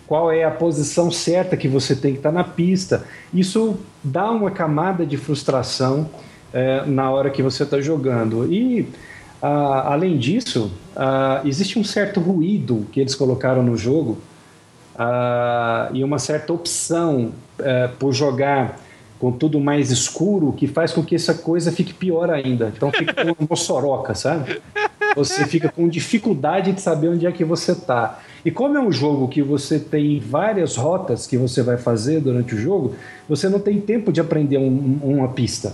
qual 0.07 0.31
é 0.31 0.45
a 0.45 0.51
posição 0.51 1.11
certa 1.11 1.57
que 1.57 1.69
você 1.69 1.97
tem 1.97 2.13
que 2.13 2.19
estar 2.19 2.31
tá 2.31 2.35
na 2.35 2.45
pista. 2.45 3.05
Isso 3.33 3.79
dá 4.05 4.31
uma 4.31 4.51
camada 4.51 5.07
de 5.07 5.17
frustração 5.17 6.11
uh, 6.53 6.89
na 6.89 7.11
hora 7.11 7.31
que 7.31 7.43
você 7.43 7.63
está 7.63 7.81
jogando. 7.81 8.53
E, 8.53 8.89
além 9.41 10.19
disso, 10.19 10.71
existe 11.45 11.79
um 11.79 11.85
certo 11.85 12.21
ruído 12.21 12.87
que 12.93 13.01
eles 13.01 13.15
colocaram 13.15 13.63
no 13.63 13.77
jogo 13.77 14.19
e 15.93 16.03
uma 16.03 16.19
certa 16.19 16.53
opção 16.53 17.33
por 17.99 18.13
jogar 18.13 18.81
com 19.19 19.33
tudo 19.33 19.59
mais 19.59 19.91
escuro, 19.91 20.53
que 20.53 20.69
faz 20.69 20.93
com 20.93 21.03
que 21.03 21.17
essa 21.17 21.35
coisa 21.35 21.73
fique 21.73 21.93
pior 21.93 22.31
ainda. 22.31 22.73
Então 22.75 22.91
fica 22.93 23.25
uma 23.25 23.37
moçoroca, 23.51 24.15
sabe? 24.15 24.61
Você 25.17 25.45
fica 25.47 25.69
com 25.69 25.89
dificuldade 25.89 26.73
de 26.73 26.81
saber 26.81 27.09
onde 27.09 27.27
é 27.27 27.33
que 27.33 27.45
você 27.45 27.73
está. 27.73 28.21
E 28.45 28.51
como 28.53 28.77
é 28.77 28.81
um 28.81 28.93
jogo 28.93 29.27
que 29.27 29.43
você 29.43 29.81
tem 29.81 30.21
várias 30.21 30.77
rotas 30.77 31.27
que 31.27 31.37
você 31.37 31.63
vai 31.63 31.77
fazer 31.77 32.21
durante 32.21 32.55
o 32.55 32.59
jogo, 32.59 32.95
você 33.29 33.49
não 33.49 33.59
tem 33.59 33.81
tempo 33.81 34.13
de 34.13 34.21
aprender 34.21 34.59
um, 34.59 35.01
uma 35.03 35.29
pista. 35.29 35.73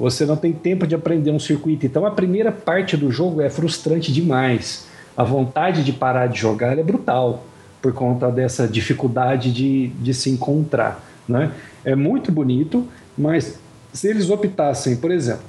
Você 0.00 0.24
não 0.24 0.34
tem 0.34 0.50
tempo 0.50 0.86
de 0.86 0.94
aprender 0.94 1.30
um 1.30 1.38
circuito. 1.38 1.84
Então 1.84 2.06
a 2.06 2.10
primeira 2.10 2.50
parte 2.50 2.96
do 2.96 3.12
jogo 3.12 3.42
é 3.42 3.50
frustrante 3.50 4.10
demais. 4.10 4.86
A 5.14 5.22
vontade 5.22 5.84
de 5.84 5.92
parar 5.92 6.26
de 6.26 6.40
jogar 6.40 6.78
é 6.78 6.82
brutal 6.82 7.44
por 7.82 7.92
conta 7.92 8.30
dessa 8.30 8.66
dificuldade 8.66 9.52
de, 9.52 9.88
de 9.88 10.14
se 10.14 10.30
encontrar. 10.30 11.04
Né? 11.28 11.52
É 11.84 11.94
muito 11.94 12.32
bonito, 12.32 12.88
mas 13.16 13.60
se 13.92 14.08
eles 14.08 14.30
optassem, 14.30 14.96
por 14.96 15.10
exemplo, 15.10 15.44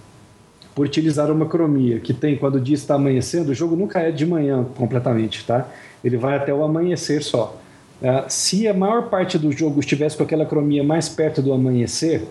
por 0.76 0.86
utilizar 0.86 1.32
uma 1.32 1.45
cromia 1.45 2.02
que 2.02 2.14
tem 2.14 2.36
quando 2.36 2.56
o 2.56 2.60
dia 2.60 2.76
está 2.76 2.95
amanhecendo, 2.95 3.52
o 3.52 3.56
jogo 3.56 3.78
nunca 3.78 3.99
é 3.99 4.11
de 4.11 4.26
manhã 4.26 4.65
completamente, 4.76 5.45
tá? 5.45 5.68
Ele 6.03 6.18
vai 6.18 6.36
até 6.36 6.53
o 6.53 6.64
amanhecer 6.64 7.23
só. 7.23 7.57
Uh, 8.02 8.26
se 8.28 8.68
a 8.68 8.73
maior 8.73 9.10
parte 9.10 9.38
do 9.38 9.52
jogo 9.52 9.80
estivesse 9.80 10.18
com 10.18 10.23
aquela 10.23 10.45
cromia 10.45 10.84
mais 10.84 11.07
perto 11.07 11.41
do 11.41 11.53
amanhecer, 11.53 12.23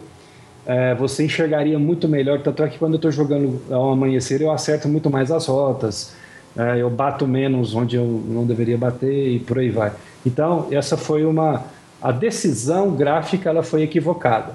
uh, 0.66 0.96
você 0.98 1.24
enxergaria 1.24 1.78
muito 1.78 2.08
melhor. 2.08 2.40
Tanto 2.40 2.62
é 2.62 2.68
que 2.68 2.78
quando 2.78 2.94
eu 2.94 2.96
estou 2.96 3.10
jogando 3.10 3.60
ao 3.70 3.90
amanhecer, 3.90 4.40
eu 4.40 4.50
acerto 4.50 4.88
muito 4.88 5.10
mais 5.10 5.30
as 5.30 5.46
rotas, 5.46 6.14
uh, 6.56 6.76
eu 6.76 6.90
bato 6.90 7.26
menos 7.26 7.74
onde 7.74 7.96
eu 7.96 8.04
não 8.04 8.46
deveria 8.46 8.78
bater 8.78 9.28
e 9.28 9.38
por 9.38 9.58
aí 9.58 9.70
vai. 9.70 9.92
Então, 10.24 10.66
essa 10.70 10.96
foi 10.96 11.24
uma. 11.24 11.64
A 12.00 12.12
decisão 12.12 12.92
gráfica 12.92 13.50
ela 13.50 13.62
foi 13.62 13.82
equivocada. 13.82 14.54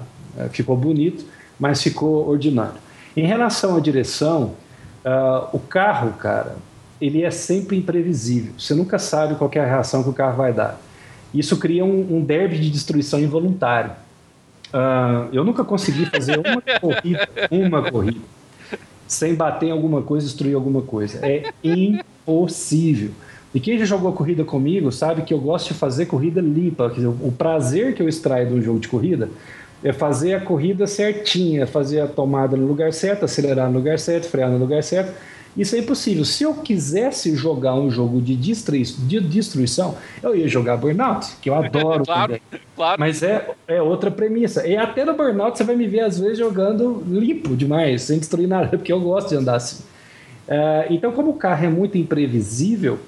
ficou 0.50 0.76
bonito, 0.76 1.24
mas 1.58 1.82
ficou 1.82 2.28
ordinário. 2.28 2.74
Em 3.16 3.24
relação 3.24 3.76
à 3.76 3.80
direção, 3.80 4.54
uh, 5.04 5.48
o 5.52 5.58
carro, 5.58 6.12
cara, 6.14 6.56
ele 7.00 7.22
é 7.22 7.30
sempre 7.30 7.76
imprevisível. 7.76 8.52
Você 8.58 8.74
nunca 8.74 8.98
sabe 8.98 9.36
qual 9.36 9.50
é 9.54 9.60
a 9.60 9.66
reação 9.66 10.02
que 10.02 10.08
o 10.08 10.12
carro 10.12 10.36
vai 10.36 10.52
dar. 10.52 10.80
Isso 11.32 11.56
cria 11.58 11.84
um, 11.84 12.16
um 12.16 12.20
derby 12.22 12.58
de 12.58 12.70
destruição 12.70 13.20
involuntário. 13.20 13.92
Uh, 14.72 15.28
eu 15.32 15.44
nunca 15.44 15.64
consegui 15.64 16.06
fazer 16.06 16.38
uma 16.38 16.62
corrida, 16.80 17.28
uma 17.50 17.90
corrida, 17.90 18.20
sem 19.06 19.34
bater 19.34 19.66
em 19.66 19.70
alguma 19.70 20.02
coisa, 20.02 20.26
destruir 20.26 20.54
alguma 20.54 20.82
coisa. 20.82 21.24
É 21.24 21.52
impossível. 21.62 23.10
E 23.54 23.60
quem 23.60 23.78
já 23.78 23.84
jogou 23.84 24.12
corrida 24.12 24.44
comigo 24.44 24.92
sabe 24.92 25.22
que 25.22 25.32
eu 25.32 25.38
gosto 25.38 25.68
de 25.68 25.74
fazer 25.74 26.06
corrida 26.06 26.40
limpa. 26.40 26.92
o 27.22 27.32
prazer 27.32 27.94
que 27.94 28.02
eu 28.02 28.08
extraio 28.08 28.48
de 28.48 28.54
um 28.54 28.60
jogo 28.60 28.80
de 28.80 28.88
corrida 28.88 29.30
é 29.82 29.92
fazer 29.92 30.34
a 30.34 30.40
corrida 30.40 30.86
certinha, 30.86 31.66
fazer 31.66 32.00
a 32.00 32.06
tomada 32.06 32.56
no 32.56 32.66
lugar 32.66 32.92
certo, 32.92 33.24
acelerar 33.24 33.70
no 33.70 33.78
lugar 33.78 33.98
certo, 33.98 34.28
frear 34.28 34.50
no 34.50 34.58
lugar 34.58 34.82
certo. 34.82 35.14
Isso 35.56 35.74
é 35.74 35.78
impossível. 35.78 36.24
Se 36.24 36.44
eu 36.44 36.54
quisesse 36.54 37.34
jogar 37.34 37.74
um 37.74 37.90
jogo 37.90 38.20
de, 38.20 38.36
destru 38.36 38.76
de 38.76 39.20
destruição, 39.20 39.96
eu 40.22 40.36
ia 40.36 40.46
jogar 40.46 40.76
Burnout, 40.76 41.36
que 41.40 41.48
eu 41.48 41.54
adoro 41.56 42.04
claro, 42.04 42.26
também. 42.26 42.42
Claro. 42.74 43.00
Mas 43.00 43.22
é, 43.22 43.48
é 43.66 43.80
outra 43.80 44.10
premissa. 44.10 44.66
E 44.66 44.76
até 44.76 45.04
no 45.04 45.14
Burnout 45.14 45.56
você 45.56 45.64
vai 45.64 45.74
me 45.74 45.86
ver, 45.86 46.00
às 46.00 46.18
vezes, 46.18 46.38
jogando 46.38 47.02
limpo 47.08 47.56
demais, 47.56 48.02
sem 48.02 48.18
destruir 48.18 48.46
nada, 48.46 48.68
porque 48.76 48.92
eu 48.92 49.00
gosto 49.00 49.30
de 49.30 49.36
andar 49.36 49.56
assim. 49.56 49.82
Uh, 50.46 50.92
então, 50.92 51.10
como 51.12 51.30
o 51.30 51.34
carro 51.34 51.64
é 51.64 51.68
muito 51.68 51.96
imprevisível, 51.96 52.98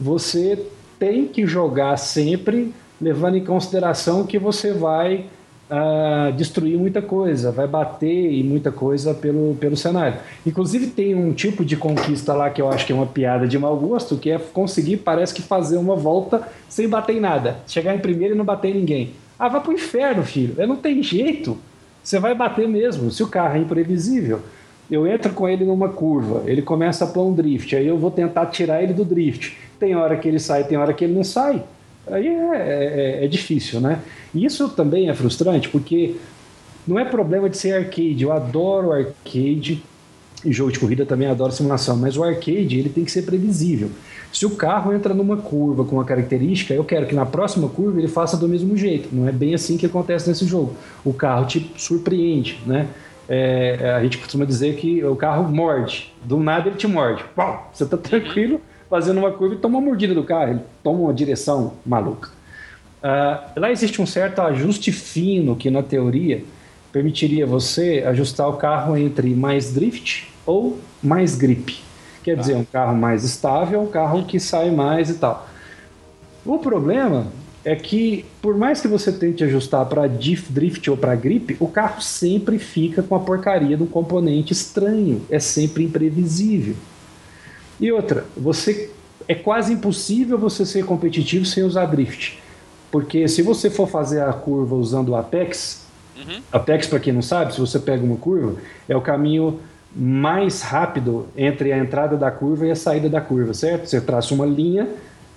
você 0.00 0.58
tem 0.98 1.26
que 1.26 1.46
jogar 1.46 1.96
sempre 1.96 2.74
levando 3.00 3.36
em 3.36 3.44
consideração 3.44 4.26
que 4.26 4.38
você 4.38 4.72
vai 4.72 5.26
uh, 5.70 6.32
destruir 6.32 6.78
muita 6.78 7.00
coisa, 7.00 7.52
vai 7.52 7.66
bater 7.66 8.32
em 8.32 8.42
muita 8.42 8.72
coisa 8.72 9.14
pelo, 9.14 9.54
pelo 9.56 9.76
cenário. 9.76 10.18
Inclusive 10.46 10.88
tem 10.88 11.14
um 11.14 11.32
tipo 11.32 11.64
de 11.64 11.76
conquista 11.76 12.32
lá 12.32 12.50
que 12.50 12.60
eu 12.60 12.68
acho 12.68 12.86
que 12.86 12.92
é 12.92 12.94
uma 12.94 13.06
piada 13.06 13.46
de 13.46 13.58
mau 13.58 13.76
gosto, 13.76 14.16
que 14.16 14.30
é 14.30 14.38
conseguir, 14.38 14.98
parece 14.98 15.34
que 15.34 15.42
fazer 15.42 15.76
uma 15.76 15.96
volta 15.96 16.46
sem 16.68 16.88
bater 16.88 17.16
em 17.16 17.20
nada. 17.20 17.58
Chegar 17.66 17.94
em 17.94 17.98
primeiro 17.98 18.34
e 18.34 18.38
não 18.38 18.44
bater 18.44 18.70
em 18.70 18.78
ninguém. 18.80 19.10
Ah, 19.38 19.48
vai 19.48 19.60
pro 19.60 19.72
inferno, 19.72 20.24
filho. 20.24 20.54
Não 20.66 20.76
tem 20.76 21.02
jeito. 21.02 21.56
Você 22.02 22.18
vai 22.18 22.34
bater 22.34 22.66
mesmo, 22.66 23.10
se 23.10 23.22
o 23.22 23.28
carro 23.28 23.56
é 23.56 23.60
imprevisível. 23.60 24.40
Eu 24.90 25.06
entro 25.06 25.32
com 25.34 25.46
ele 25.46 25.66
numa 25.66 25.90
curva, 25.90 26.44
ele 26.46 26.62
começa 26.62 27.04
a 27.04 27.06
pôr 27.06 27.26
um 27.26 27.34
drift, 27.34 27.76
aí 27.76 27.86
eu 27.86 27.98
vou 27.98 28.10
tentar 28.10 28.46
tirar 28.46 28.82
ele 28.82 28.94
do 28.94 29.04
drift. 29.04 29.58
Tem 29.78 29.94
hora 29.94 30.16
que 30.16 30.26
ele 30.26 30.38
sai, 30.38 30.64
tem 30.64 30.78
hora 30.78 30.94
que 30.94 31.04
ele 31.04 31.12
não 31.12 31.22
sai. 31.22 31.62
Aí 32.10 32.26
é, 32.26 33.20
é, 33.20 33.24
é 33.24 33.28
difícil, 33.28 33.80
né? 33.80 34.00
E 34.34 34.44
isso 34.44 34.68
também 34.68 35.08
é 35.08 35.14
frustrante, 35.14 35.68
porque 35.68 36.16
não 36.86 36.98
é 36.98 37.04
problema 37.04 37.48
de 37.48 37.56
ser 37.56 37.72
arcade. 37.74 38.22
Eu 38.22 38.32
adoro 38.32 38.92
arcade 38.92 39.82
e 40.44 40.52
jogo 40.52 40.70
de 40.70 40.78
corrida 40.78 41.04
também 41.04 41.28
adoro 41.28 41.52
simulação, 41.52 41.96
mas 41.96 42.16
o 42.16 42.22
arcade 42.22 42.78
ele 42.78 42.88
tem 42.88 43.04
que 43.04 43.10
ser 43.10 43.22
previsível. 43.22 43.90
Se 44.32 44.46
o 44.46 44.50
carro 44.50 44.92
entra 44.92 45.14
numa 45.14 45.36
curva 45.36 45.84
com 45.84 45.96
uma 45.96 46.04
característica, 46.04 46.74
eu 46.74 46.84
quero 46.84 47.06
que 47.06 47.14
na 47.14 47.26
próxima 47.26 47.68
curva 47.68 47.98
ele 47.98 48.08
faça 48.08 48.36
do 48.36 48.46
mesmo 48.46 48.76
jeito. 48.76 49.08
Não 49.10 49.26
é 49.26 49.32
bem 49.32 49.54
assim 49.54 49.76
que 49.76 49.86
acontece 49.86 50.28
nesse 50.28 50.44
jogo. 50.44 50.74
O 51.04 51.12
carro 51.12 51.46
te 51.46 51.72
surpreende, 51.76 52.60
né? 52.66 52.88
É, 53.28 53.94
a 53.96 54.02
gente 54.02 54.18
costuma 54.18 54.44
dizer 54.44 54.76
que 54.76 55.04
o 55.04 55.16
carro 55.16 55.50
morde. 55.50 56.12
Do 56.24 56.38
nada 56.38 56.68
ele 56.68 56.76
te 56.76 56.86
morde. 56.86 57.24
Você 57.72 57.84
está 57.84 57.96
tranquilo, 57.96 58.60
fazendo 58.88 59.18
uma 59.18 59.30
curva 59.30 59.54
e 59.54 59.58
toma 59.58 59.78
uma 59.78 59.86
mordida 59.86 60.14
do 60.14 60.24
carro, 60.24 60.52
ele 60.52 60.60
toma 60.82 61.00
uma 61.00 61.14
direção 61.14 61.74
maluca. 61.84 62.30
Uh, 62.98 63.60
lá 63.60 63.70
existe 63.70 64.02
um 64.02 64.06
certo 64.06 64.40
ajuste 64.40 64.90
fino 64.90 65.54
que, 65.54 65.70
na 65.70 65.82
teoria, 65.82 66.42
permitiria 66.92 67.46
você 67.46 68.02
ajustar 68.06 68.48
o 68.48 68.54
carro 68.54 68.96
entre 68.96 69.34
mais 69.34 69.72
drift 69.72 70.32
ou 70.44 70.78
mais 71.02 71.36
grip. 71.36 71.80
Quer 72.24 72.36
dizer, 72.36 72.56
um 72.56 72.64
carro 72.64 72.96
mais 72.96 73.24
estável, 73.24 73.80
um 73.80 73.86
carro 73.86 74.24
que 74.24 74.40
sai 74.40 74.70
mais 74.70 75.08
e 75.08 75.14
tal. 75.14 75.48
O 76.44 76.58
problema 76.58 77.26
é 77.64 77.76
que, 77.76 78.24
por 78.40 78.56
mais 78.56 78.80
que 78.80 78.88
você 78.88 79.12
tente 79.12 79.44
ajustar 79.44 79.84
para 79.86 80.06
drift 80.06 80.90
ou 80.90 80.96
para 80.96 81.14
grip, 81.14 81.56
o 81.60 81.68
carro 81.68 82.00
sempre 82.00 82.58
fica 82.58 83.02
com 83.02 83.14
a 83.14 83.20
porcaria 83.20 83.76
um 83.76 83.86
componente 83.86 84.52
estranho. 84.52 85.22
É 85.30 85.38
sempre 85.38 85.84
imprevisível. 85.84 86.74
E 87.80 87.92
outra, 87.92 88.24
você 88.36 88.90
é 89.26 89.34
quase 89.34 89.72
impossível 89.72 90.38
você 90.38 90.64
ser 90.64 90.84
competitivo 90.84 91.44
sem 91.44 91.62
usar 91.62 91.86
drift. 91.86 92.40
Porque 92.90 93.28
se 93.28 93.42
você 93.42 93.68
for 93.70 93.88
fazer 93.88 94.22
a 94.22 94.32
curva 94.32 94.74
usando 94.74 95.10
o 95.10 95.16
Apex, 95.16 95.84
uhum. 96.16 96.40
Apex, 96.50 96.86
para 96.86 96.98
quem 96.98 97.12
não 97.12 97.22
sabe, 97.22 97.54
se 97.54 97.60
você 97.60 97.78
pega 97.78 98.02
uma 98.02 98.16
curva, 98.16 98.56
é 98.88 98.96
o 98.96 99.00
caminho 99.00 99.60
mais 99.94 100.62
rápido 100.62 101.28
entre 101.36 101.72
a 101.72 101.78
entrada 101.78 102.16
da 102.16 102.30
curva 102.30 102.66
e 102.66 102.70
a 102.70 102.76
saída 102.76 103.08
da 103.08 103.20
curva, 103.20 103.52
certo? 103.54 103.88
Você 103.88 104.00
traça 104.00 104.34
uma 104.34 104.46
linha 104.46 104.88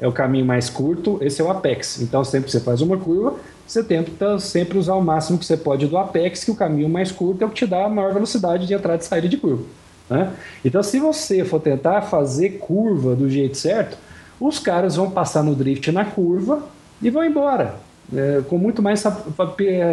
é 0.02 0.08
o 0.08 0.12
caminho 0.12 0.44
mais 0.44 0.68
curto, 0.68 1.20
esse 1.22 1.40
é 1.40 1.44
o 1.44 1.52
apex. 1.52 2.02
Então, 2.02 2.26
sempre 2.26 2.48
que 2.48 2.52
você 2.52 2.60
faz 2.60 2.82
uma 2.82 2.98
curva, 2.98 3.36
você 3.68 3.84
tenta 3.84 4.40
sempre 4.40 4.80
usar 4.80 4.96
o 4.96 5.02
máximo 5.02 5.38
que 5.38 5.46
você 5.46 5.56
pode 5.56 5.86
do 5.86 5.96
apex, 5.96 6.44
que 6.44 6.50
o 6.50 6.56
caminho 6.56 6.90
mais 6.90 7.12
curto 7.12 7.44
é 7.44 7.46
o 7.46 7.50
que 7.50 7.56
te 7.56 7.68
dá 7.68 7.86
a 7.86 7.90
maior 7.90 8.12
velocidade 8.12 8.66
de 8.66 8.74
entrada 8.74 9.04
e 9.04 9.06
saída 9.06 9.30
de 9.30 9.38
curva. 9.38 9.64
Né? 10.12 10.34
Então, 10.64 10.84
se 10.84 11.00
você 11.00 11.46
for 11.46 11.62
tentar 11.62 12.02
fazer 12.02 12.58
curva 12.60 13.16
do 13.16 13.30
jeito 13.30 13.56
certo, 13.58 13.98
os 14.40 14.60
caras 14.60 14.98
vão 14.98 15.10
passar 15.10 15.42
no 15.42 15.56
drift 15.56 15.90
na 15.90 16.04
curva 16.04 16.64
e 17.02 17.10
vão 17.10 17.24
embora, 17.24 17.76
é, 18.14 18.42
com 18.50 18.58
muito 18.58 18.82
mais 18.82 19.02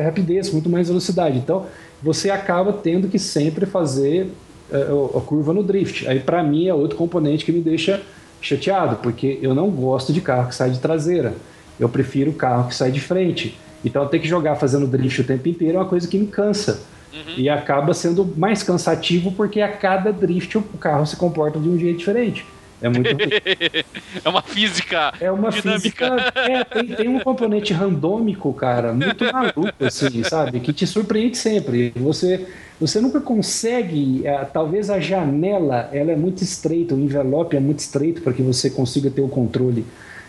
rapidez, 0.05 0.51
muito 0.51 0.69
mais 0.69 0.89
velocidade. 0.89 1.39
Então, 1.39 1.67
você 2.03 2.31
acaba 2.31 2.73
tendo 2.73 3.07
que 3.07 3.19
sempre 3.19 3.65
fazer 3.65 4.29
é, 4.73 4.83
a 5.17 5.21
curva 5.21 5.55
no 5.55 5.63
drift. 5.63 6.09
Aí, 6.09 6.19
para 6.19 6.43
mim, 6.43 6.67
é 6.67 6.75
outro 6.75 6.99
componente 6.99 7.45
que 7.45 7.53
me 7.53 7.61
deixa 7.61 8.03
chateado, 8.41 8.97
porque 8.97 9.39
eu 9.41 9.55
não 9.55 9.71
gosto 9.71 10.13
de 10.13 10.21
carro 10.21 10.49
que 10.49 10.55
sai 10.55 10.71
de 10.71 10.81
traseira. 10.81 11.35
Eu 11.79 11.89
prefiro 11.89 12.33
carro 12.33 12.69
que 12.69 12.75
sai 12.75 12.91
de 12.91 13.01
frente. 13.01 13.57
Então 13.85 14.07
ter 14.09 14.19
que 14.19 14.27
jogar 14.27 14.57
fazendo 14.57 14.87
drift 14.87 15.21
o 15.21 15.25
tempo 15.25 15.49
inteiro 15.49 15.79
é 15.79 15.81
uma 15.81 15.89
coisa 15.89 16.09
que 16.09 16.19
me 16.19 16.27
cansa. 16.27 16.81
Uhum. 17.13 17.35
E 17.37 17.49
acaba 17.49 17.95
sendo 17.95 18.25
mais 18.37 18.63
cansativo 18.63 19.33
porque 19.33 19.61
a 19.61 19.69
cada 19.69 20.13
drift 20.13 20.59
o 20.59 20.63
carro 20.79 21.07
se 21.07 21.17
comporta 21.17 21.59
de 21.59 21.69
um 21.69 21.79
jeito 21.79 21.99
diferente. 21.99 22.45
É 22.81 22.89
muito. 22.89 23.09
é 24.25 24.29
uma 24.29 24.43
física. 24.43 25.13
É 25.21 25.31
uma 25.31 25.51
dinâmica. 25.51 25.81
física. 25.81 26.33
É, 26.37 26.65
tem, 26.65 26.87
tem, 26.87 27.09
um 27.09 27.19
componente 27.19 27.73
randômico, 27.73 28.53
cara, 28.53 28.93
muito 28.93 29.25
maluco, 29.25 29.85
assim, 29.85 30.23
sabe? 30.25 30.61
Que 30.61 30.73
te 30.73 30.87
surpreende 30.87 31.37
sempre. 31.37 31.93
Você 31.97 32.47
você 32.81 33.01
nunca 33.01 33.21
consegue, 33.21 34.25
é, 34.25 34.45
talvez 34.45 34.89
a 34.89 35.01
janela 35.01 35.89
ela 35.93 36.13
é 36.13 36.17
muito 36.17 36.45
estreita, 36.45 36.95
o 36.95 37.01
envelope 37.01 37.57
é 37.57 37.61
muito 37.61 37.81
estreito 37.81 38.23
para 38.23 38.33
que 38.33 38.41
você 38.41 38.71
consiga 38.71 39.11
ter 39.11 39.21
o 39.21 39.29
controle. 39.29 39.85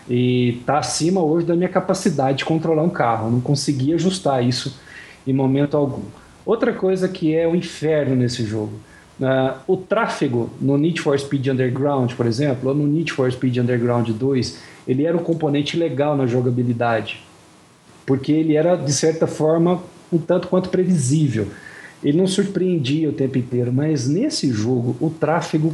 E 0.08 0.58
está 0.60 0.78
acima 0.78 1.22
hoje 1.22 1.46
da 1.46 1.54
minha 1.54 1.68
capacidade 1.68 2.38
de 2.38 2.44
controlar 2.44 2.82
um 2.82 2.90
carro. 2.90 3.28
Eu 3.28 3.32
não 3.32 3.40
consegui 3.40 3.94
ajustar 3.94 4.44
isso 4.44 4.76
em 5.24 5.32
momento 5.32 5.76
algum. 5.76 6.02
Outra 6.50 6.72
coisa 6.72 7.08
que 7.08 7.32
é 7.32 7.46
o 7.46 7.54
inferno 7.54 8.16
nesse 8.16 8.44
jogo. 8.44 8.72
Uh, 9.20 9.54
o 9.68 9.76
tráfego 9.76 10.50
no 10.60 10.76
Need 10.76 11.00
for 11.00 11.16
Speed 11.16 11.46
Underground, 11.46 12.14
por 12.14 12.26
exemplo, 12.26 12.70
ou 12.70 12.74
no 12.74 12.88
Need 12.88 13.12
for 13.12 13.30
Speed 13.30 13.58
Underground 13.58 14.08
2, 14.08 14.58
ele 14.88 15.04
era 15.06 15.16
um 15.16 15.22
componente 15.22 15.76
legal 15.76 16.16
na 16.16 16.26
jogabilidade, 16.26 17.22
porque 18.04 18.32
ele 18.32 18.56
era, 18.56 18.74
de 18.74 18.92
certa 18.92 19.28
forma, 19.28 19.80
um 20.12 20.18
tanto 20.18 20.48
quanto 20.48 20.70
previsível 20.70 21.46
ele 22.02 22.18
não 22.18 22.26
surpreendia 22.26 23.08
o 23.08 23.12
tempo 23.12 23.38
inteiro, 23.38 23.72
mas 23.72 24.08
nesse 24.08 24.50
jogo 24.50 24.96
o 25.00 25.08
tráfego 25.08 25.72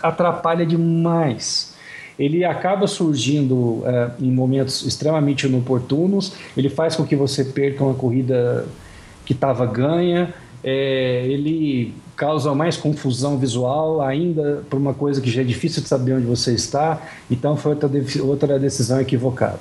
atrapalha 0.00 0.64
demais. 0.64 1.74
Ele 2.16 2.44
acaba 2.44 2.86
surgindo 2.86 3.82
é, 3.84 4.10
em 4.20 4.30
momentos 4.30 4.86
extremamente 4.86 5.48
inoportunos, 5.48 6.34
ele 6.56 6.68
faz 6.68 6.94
com 6.94 7.04
que 7.04 7.16
você 7.16 7.44
perca 7.44 7.82
uma 7.82 7.94
corrida 7.94 8.68
que 9.24 9.32
estava 9.32 9.66
ganha, 9.66 10.32
é, 10.62 11.24
ele 11.26 11.94
causa 12.16 12.54
mais 12.54 12.76
confusão 12.76 13.36
visual, 13.38 14.00
ainda 14.00 14.62
por 14.70 14.78
uma 14.78 14.94
coisa 14.94 15.20
que 15.20 15.30
já 15.30 15.40
é 15.40 15.44
difícil 15.44 15.82
de 15.82 15.88
saber 15.88 16.14
onde 16.14 16.26
você 16.26 16.54
está, 16.54 17.00
então 17.30 17.56
foi 17.56 17.72
outra, 17.72 17.90
outra 18.22 18.58
decisão 18.58 19.00
equivocada. 19.00 19.58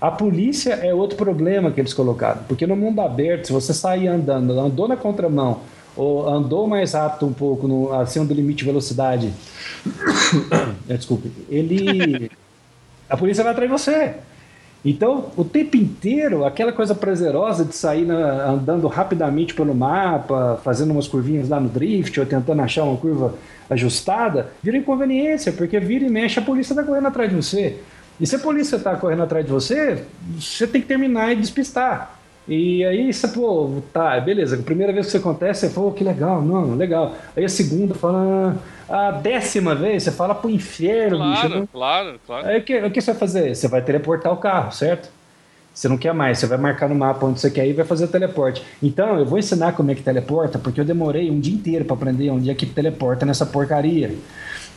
A 0.00 0.10
polícia 0.10 0.74
é 0.74 0.92
outro 0.92 1.16
problema 1.16 1.70
que 1.70 1.80
eles 1.80 1.94
colocaram, 1.94 2.42
porque 2.46 2.66
no 2.66 2.76
mundo 2.76 3.00
aberto, 3.00 3.46
se 3.46 3.52
você 3.52 3.72
sair 3.72 4.06
andando, 4.06 4.58
andou 4.60 4.86
na 4.86 4.96
contramão, 4.96 5.60
ou 5.96 6.28
andou 6.28 6.66
mais 6.66 6.92
rápido 6.92 7.26
um 7.26 7.32
pouco, 7.32 7.66
no, 7.68 7.92
acima 7.92 8.24
do 8.24 8.34
limite 8.34 8.58
de 8.58 8.64
velocidade, 8.64 9.32
é, 10.88 10.96
desculpe, 10.96 11.30
ele. 11.48 12.30
A 13.08 13.16
polícia 13.16 13.44
vai 13.44 13.52
atrás 13.52 13.70
de 13.70 13.76
você. 13.76 14.14
Então, 14.84 15.30
o 15.36 15.44
tempo 15.44 15.76
inteiro, 15.78 16.44
aquela 16.44 16.70
coisa 16.70 16.94
prazerosa 16.94 17.64
de 17.64 17.74
sair 17.74 18.04
na, 18.04 18.50
andando 18.50 18.86
rapidamente 18.86 19.54
pelo 19.54 19.74
mapa, 19.74 20.60
fazendo 20.62 20.90
umas 20.90 21.08
curvinhas 21.08 21.48
lá 21.48 21.58
no 21.58 21.70
drift, 21.70 22.20
ou 22.20 22.26
tentando 22.26 22.60
achar 22.60 22.84
uma 22.84 22.96
curva 22.98 23.34
ajustada, 23.70 24.50
vira 24.62 24.76
inconveniência, 24.76 25.52
porque 25.52 25.80
vira 25.80 26.04
e 26.04 26.10
mexe, 26.10 26.38
a 26.38 26.42
polícia 26.42 26.72
está 26.74 26.82
correndo 26.82 27.08
atrás 27.08 27.30
de 27.30 27.36
você. 27.36 27.78
E 28.20 28.26
se 28.26 28.36
a 28.36 28.38
polícia 28.38 28.78
tá 28.78 28.94
correndo 28.94 29.22
atrás 29.22 29.46
de 29.46 29.50
você, 29.50 30.04
você 30.38 30.66
tem 30.66 30.82
que 30.82 30.86
terminar 30.86 31.32
e 31.32 31.36
despistar. 31.36 32.18
E 32.46 32.84
aí 32.84 33.12
você, 33.12 33.26
pô, 33.28 33.82
tá, 33.92 34.20
beleza. 34.20 34.56
A 34.56 34.62
primeira 34.62 34.92
vez 34.92 35.06
que 35.06 35.16
isso 35.16 35.26
acontece, 35.26 35.66
você 35.66 35.70
fala, 35.70 35.86
oh, 35.86 35.92
que 35.92 36.04
legal, 36.04 36.42
não, 36.42 36.74
legal. 36.74 37.14
Aí 37.34 37.44
a 37.44 37.48
segunda 37.48 37.94
fala, 37.94 38.56
a 38.88 39.10
décima 39.10 39.74
vez, 39.74 40.02
você 40.02 40.12
fala 40.12 40.34
pro 40.34 40.50
inferno, 40.50 41.18
claro, 41.18 41.48
bicho. 41.48 41.68
Claro, 41.72 42.20
claro. 42.26 42.46
Aí 42.46 42.58
o 42.58 42.62
que, 42.62 42.78
o 42.78 42.90
que 42.90 43.00
você 43.00 43.12
vai 43.12 43.20
fazer? 43.20 43.54
Você 43.54 43.68
vai 43.68 43.82
teleportar 43.82 44.32
o 44.32 44.36
carro, 44.36 44.72
certo? 44.72 45.08
Você 45.72 45.88
não 45.88 45.96
quer 45.96 46.14
mais, 46.14 46.38
você 46.38 46.46
vai 46.46 46.56
marcar 46.56 46.88
no 46.88 46.94
mapa 46.94 47.26
onde 47.26 47.40
você 47.40 47.50
quer 47.50 47.66
ir 47.66 47.70
e 47.70 47.72
vai 47.72 47.84
fazer 47.84 48.04
o 48.04 48.08
teleporte. 48.08 48.64
Então, 48.80 49.18
eu 49.18 49.24
vou 49.24 49.38
ensinar 49.38 49.72
como 49.72 49.90
é 49.90 49.94
que 49.94 50.02
teleporta, 50.02 50.58
porque 50.58 50.80
eu 50.80 50.84
demorei 50.84 51.28
um 51.30 51.40
dia 51.40 51.54
inteiro 51.54 51.84
para 51.84 51.96
aprender 51.96 52.30
onde 52.30 52.48
é 52.48 52.54
que 52.54 52.64
teleporta 52.64 53.26
nessa 53.26 53.44
porcaria 53.44 54.14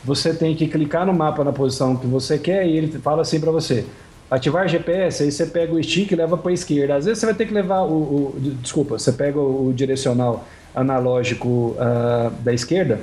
você 0.03 0.33
tem 0.33 0.55
que 0.55 0.67
clicar 0.67 1.05
no 1.05 1.13
mapa 1.13 1.43
na 1.43 1.51
posição 1.51 1.95
que 1.95 2.07
você 2.07 2.37
quer 2.37 2.65
e 2.65 2.77
ele 2.77 2.87
fala 2.99 3.21
assim 3.21 3.39
para 3.39 3.51
você: 3.51 3.85
ativar 4.29 4.67
GPS, 4.67 5.23
aí 5.23 5.31
você 5.31 5.45
pega 5.45 5.73
o 5.73 5.83
stick 5.83 6.11
e 6.11 6.15
leva 6.15 6.37
para 6.37 6.51
a 6.51 6.53
esquerda. 6.53 6.95
Às 6.95 7.05
vezes 7.05 7.19
você 7.19 7.25
vai 7.25 7.35
ter 7.35 7.45
que 7.45 7.53
levar 7.53 7.81
o, 7.81 8.33
o 8.35 8.35
desculpa, 8.61 8.97
você 8.97 9.11
pega 9.11 9.39
o, 9.39 9.73
direcional 9.75 10.45
analógico 10.73 11.75
uh, 11.77 12.31
da 12.41 12.53
esquerda 12.53 12.99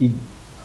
e 0.00 0.12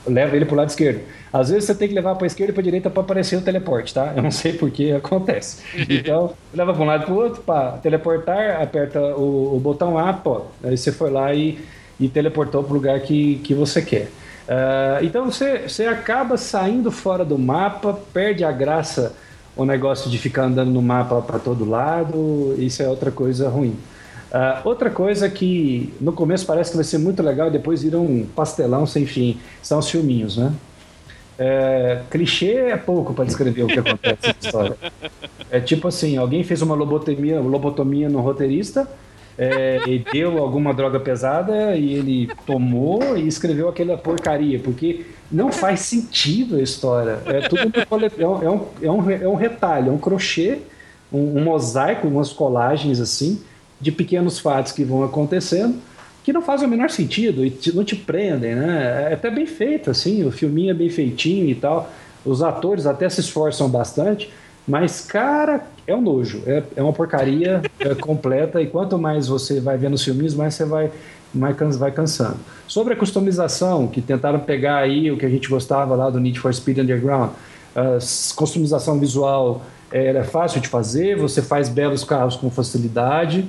leva 0.06 0.36
ele 0.36 0.46
para 0.46 0.54
o 0.54 0.58
lado 0.58 0.70
esquerdo. 0.70 1.02
Às 1.32 1.50
vezes 1.50 1.66
você 1.66 1.76
tem 1.76 1.88
que 1.88 1.94
levar 1.94 2.16
para 2.16 2.26
a 2.26 2.28
esquerda 2.28 2.52
e 2.52 2.54
para 2.54 2.62
a 2.62 2.64
direita 2.64 2.90
para 2.90 3.02
aparecer 3.04 3.36
o 3.36 3.42
teleporte, 3.42 3.94
tá? 3.94 4.14
Eu 4.16 4.24
não 4.24 4.32
sei 4.32 4.54
por 4.54 4.72
que 4.72 4.92
acontece. 4.92 5.62
Então, 5.90 6.34
leva 6.54 6.74
para 6.74 6.84
um 6.84 6.86
lado 6.86 7.06
para 7.06 7.14
o 7.14 7.18
outro, 7.18 7.42
para 7.44 7.72
teleportar, 7.74 8.62
aperta 8.62 9.00
o, 9.00 9.56
o, 9.56 9.60
botão 9.60 9.98
A, 9.98 10.14
pô, 10.14 10.44
aí 10.64 10.78
você 10.78 10.92
foi 10.92 11.10
lá 11.10 11.34
e, 11.34 11.60
e 12.00 12.08
teleportou 12.08 12.64
para 12.64 12.72
o 12.72 12.76
lugar 12.76 13.00
que, 13.02 13.36
que 13.44 13.54
você 13.54 13.82
quer. 13.82 14.10
Uh, 14.48 15.04
então 15.04 15.26
você, 15.26 15.68
você 15.68 15.86
acaba 15.86 16.38
saindo 16.38 16.90
fora 16.90 17.26
do 17.26 17.38
mapa, 17.38 18.00
perde 18.14 18.46
a 18.46 18.52
graça 18.52 19.14
o 19.58 19.66
negócio 19.66 20.10
de 20.10 20.18
ficar 20.18 20.44
andando 20.44 20.72
no 20.72 20.82
mapa 20.82 21.20
para 21.22 21.40
todo 21.40 21.68
lado, 21.68 22.56
isso 22.58 22.82
é 22.82 22.88
outra 22.88 23.12
coisa 23.12 23.50
ruim. 23.50 23.76
Uh, 24.32 24.68
outra 24.68 24.90
coisa 24.90 25.30
que 25.30 25.94
no 26.02 26.12
começo 26.12 26.46
parece 26.46 26.72
que 26.72 26.76
vai 26.76 26.84
ser 26.84 26.98
muito 26.98 27.24
legal, 27.24 27.50
depois 27.50 27.82
vira 27.82 27.98
um 27.98 28.26
pastelão 28.36 28.86
sem 28.86 29.06
fim, 29.06 29.40
são 29.62 29.80
os 29.80 29.90
filminhos, 29.90 30.38
né? 30.38 30.54
É, 31.40 32.02
clichê 32.10 32.56
é 32.56 32.78
pouco 32.78 33.14
para 33.14 33.24
descrever 33.24 33.64
o 33.64 33.68
que 33.68 33.80
acontece 33.80 34.28
na 34.28 34.36
história. 34.42 34.78
É 35.50 35.60
tipo 35.60 35.88
assim, 35.88 36.18
alguém 36.18 36.44
fez 36.44 36.62
uma 36.62 36.76
lobotomia, 36.76 37.40
lobotomia 37.40 38.10
no 38.10 38.20
roteirista, 38.22 38.88
é, 39.38 39.80
e 39.88 40.00
deu 40.00 40.40
alguma 40.40 40.74
droga 40.74 41.00
pesada 41.00 41.76
e 41.76 41.94
ele 41.94 42.30
tomou 42.46 43.16
e 43.16 43.28
escreveu 43.28 43.70
aquela 43.70 43.96
porcaria, 43.96 44.60
porque 44.60 45.06
não 45.32 45.52
faz 45.52 45.82
sentido 45.82 46.56
a 46.56 46.62
história. 46.62 47.20
É 47.26 47.48
tudo 47.48 47.62
é, 47.62 48.22
é, 48.22 48.28
um, 48.28 48.66
é, 48.82 48.92
um, 48.92 49.12
é 49.12 49.28
um 49.28 49.36
retalho, 49.36 49.90
é 49.90 49.92
um 49.92 50.00
crochê, 50.00 50.60
um, 51.14 51.38
um 51.38 51.44
mosaico, 51.44 52.08
umas 52.08 52.34
colagens 52.34 53.00
assim, 53.00 53.40
de 53.80 53.92
pequenos 53.92 54.40
fatos 54.40 54.72
que 54.72 54.84
vão 54.84 55.04
acontecendo 55.04 55.80
que 56.28 56.34
não 56.34 56.42
fazem 56.42 56.68
o 56.68 56.70
menor 56.70 56.90
sentido 56.90 57.46
e 57.46 57.58
não 57.74 57.86
te 57.86 57.96
prendem, 57.96 58.54
né? 58.54 59.08
É 59.12 59.14
até 59.14 59.32
bem 59.32 59.46
feito, 59.46 59.90
assim, 59.90 60.26
o 60.26 60.30
filminho 60.30 60.72
é 60.72 60.74
bem 60.74 60.90
feitinho 60.90 61.48
e 61.48 61.56
tal. 61.56 61.90
Os 62.26 62.44
atores 62.44 62.86
até 62.86 63.08
se 63.10 63.22
esforçam 63.22 63.70
bastante, 63.70 64.30
mas, 64.68 65.00
cara, 65.00 65.62
é 65.88 65.96
um 65.96 66.02
nojo. 66.02 66.44
É, 66.46 66.64
é 66.76 66.84
uma 66.84 66.92
porcaria 66.92 67.62
é 67.80 67.96
completa. 67.96 68.62
E 68.62 68.68
quanto 68.68 68.98
mais 68.98 69.30
você 69.30 69.62
vai 69.62 69.78
vendo 69.78 69.94
os 69.94 70.04
filmes, 70.04 70.34
mais 70.34 70.54
você 70.54 70.66
vai, 70.66 70.92
mais 71.34 71.78
vai 71.78 71.94
cansando. 71.94 72.36
Sobre 72.68 72.94
a 72.94 72.98
customização, 72.98 73.88
que 73.88 74.02
tentaram 74.02 74.42
pegar 74.42 74.80
aí 74.80 75.10
o 75.10 75.18
que 75.18 75.26
a 75.26 75.30
gente 75.30 75.48
gostava 75.48 75.96
lá 75.96 76.10
do 76.10 76.20
Need 76.20 76.42
for 76.42 76.54
Speed 76.54 76.80
Underground, 76.80 77.30
a 77.74 78.00
customização 78.36 79.00
visual 79.00 79.62
é, 79.90 80.08
é 80.08 80.24
fácil 80.26 80.60
de 80.60 80.68
fazer, 80.68 81.16
você 81.16 81.42
faz 81.42 81.70
belos 81.70 82.04
carros 82.04 82.36
com 82.36 82.52
facilidade. 82.52 83.48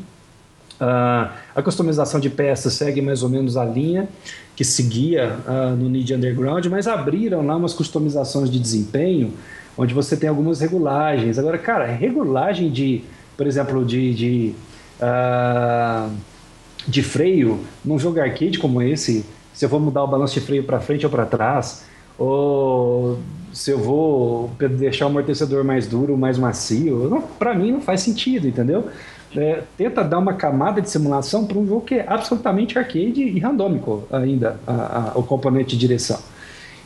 Uh, 0.81 1.29
a 1.57 1.63
customização 1.63 2.21
de 2.21 2.31
peças 2.31 2.73
segue 2.73 3.03
mais 3.03 3.25
ou 3.25 3.29
menos 3.29 3.57
a 3.57 3.65
linha 3.65 4.09
que 4.55 4.65
seguia 4.65 5.37
uh, 5.47 5.77
no 5.77 5.89
Need 5.89 6.15
Underground, 6.15 6.65
mas 6.67 6.87
abriram 6.87 7.45
lá 7.45 7.57
umas 7.57 7.75
customizações 7.75 8.49
de 8.49 8.61
desempenho 8.61 9.33
onde 9.77 9.95
você 9.95 10.17
tem 10.17 10.29
algumas 10.29 10.61
regulagens. 10.61 11.39
Agora, 11.39 11.57
cara, 11.59 11.87
regulagem 11.87 12.71
de, 12.71 13.03
por 13.37 13.47
exemplo, 13.47 13.85
de, 13.85 14.15
de, 14.15 14.55
uh, 15.01 16.13
de 16.87 17.03
freio 17.03 17.61
num 17.85 17.99
jogo 17.99 18.21
arcade 18.21 18.59
como 18.59 18.83
esse, 18.83 19.25
se 19.55 19.65
eu 19.65 19.69
vou 19.69 19.79
mudar 19.79 20.03
o 20.03 20.07
balanço 20.07 20.35
de 20.35 20.41
freio 20.41 20.65
para 20.65 20.81
frente 20.81 21.05
ou 21.07 21.11
para 21.11 21.27
trás, 21.27 21.85
ou 22.19 23.19
se 23.53 23.71
eu 23.71 23.79
vou 23.79 24.51
deixar 24.79 25.07
o 25.07 25.09
amortecedor 25.09 25.65
mais 25.65 25.87
duro, 25.87 26.17
mais 26.17 26.37
macio, 26.37 27.25
para 27.39 27.55
mim 27.55 27.73
não 27.73 27.81
faz 27.81 28.01
sentido, 28.01 28.47
entendeu? 28.47 28.89
É, 29.37 29.63
tenta 29.77 30.03
dar 30.03 30.19
uma 30.19 30.33
camada 30.35 30.81
de 30.81 30.89
simulação 30.89 31.47
para 31.47 31.59
um 31.59 31.67
jogo 31.67 31.83
que 31.83 31.97
é 31.97 32.05
absolutamente 32.09 32.79
arcade 32.79 33.23
e 33.23 33.39
randômico 33.39 34.05
ainda, 34.11 34.59
a, 34.67 35.13
a, 35.13 35.19
o 35.19 35.23
componente 35.23 35.71
de 35.71 35.79
direção. 35.79 36.19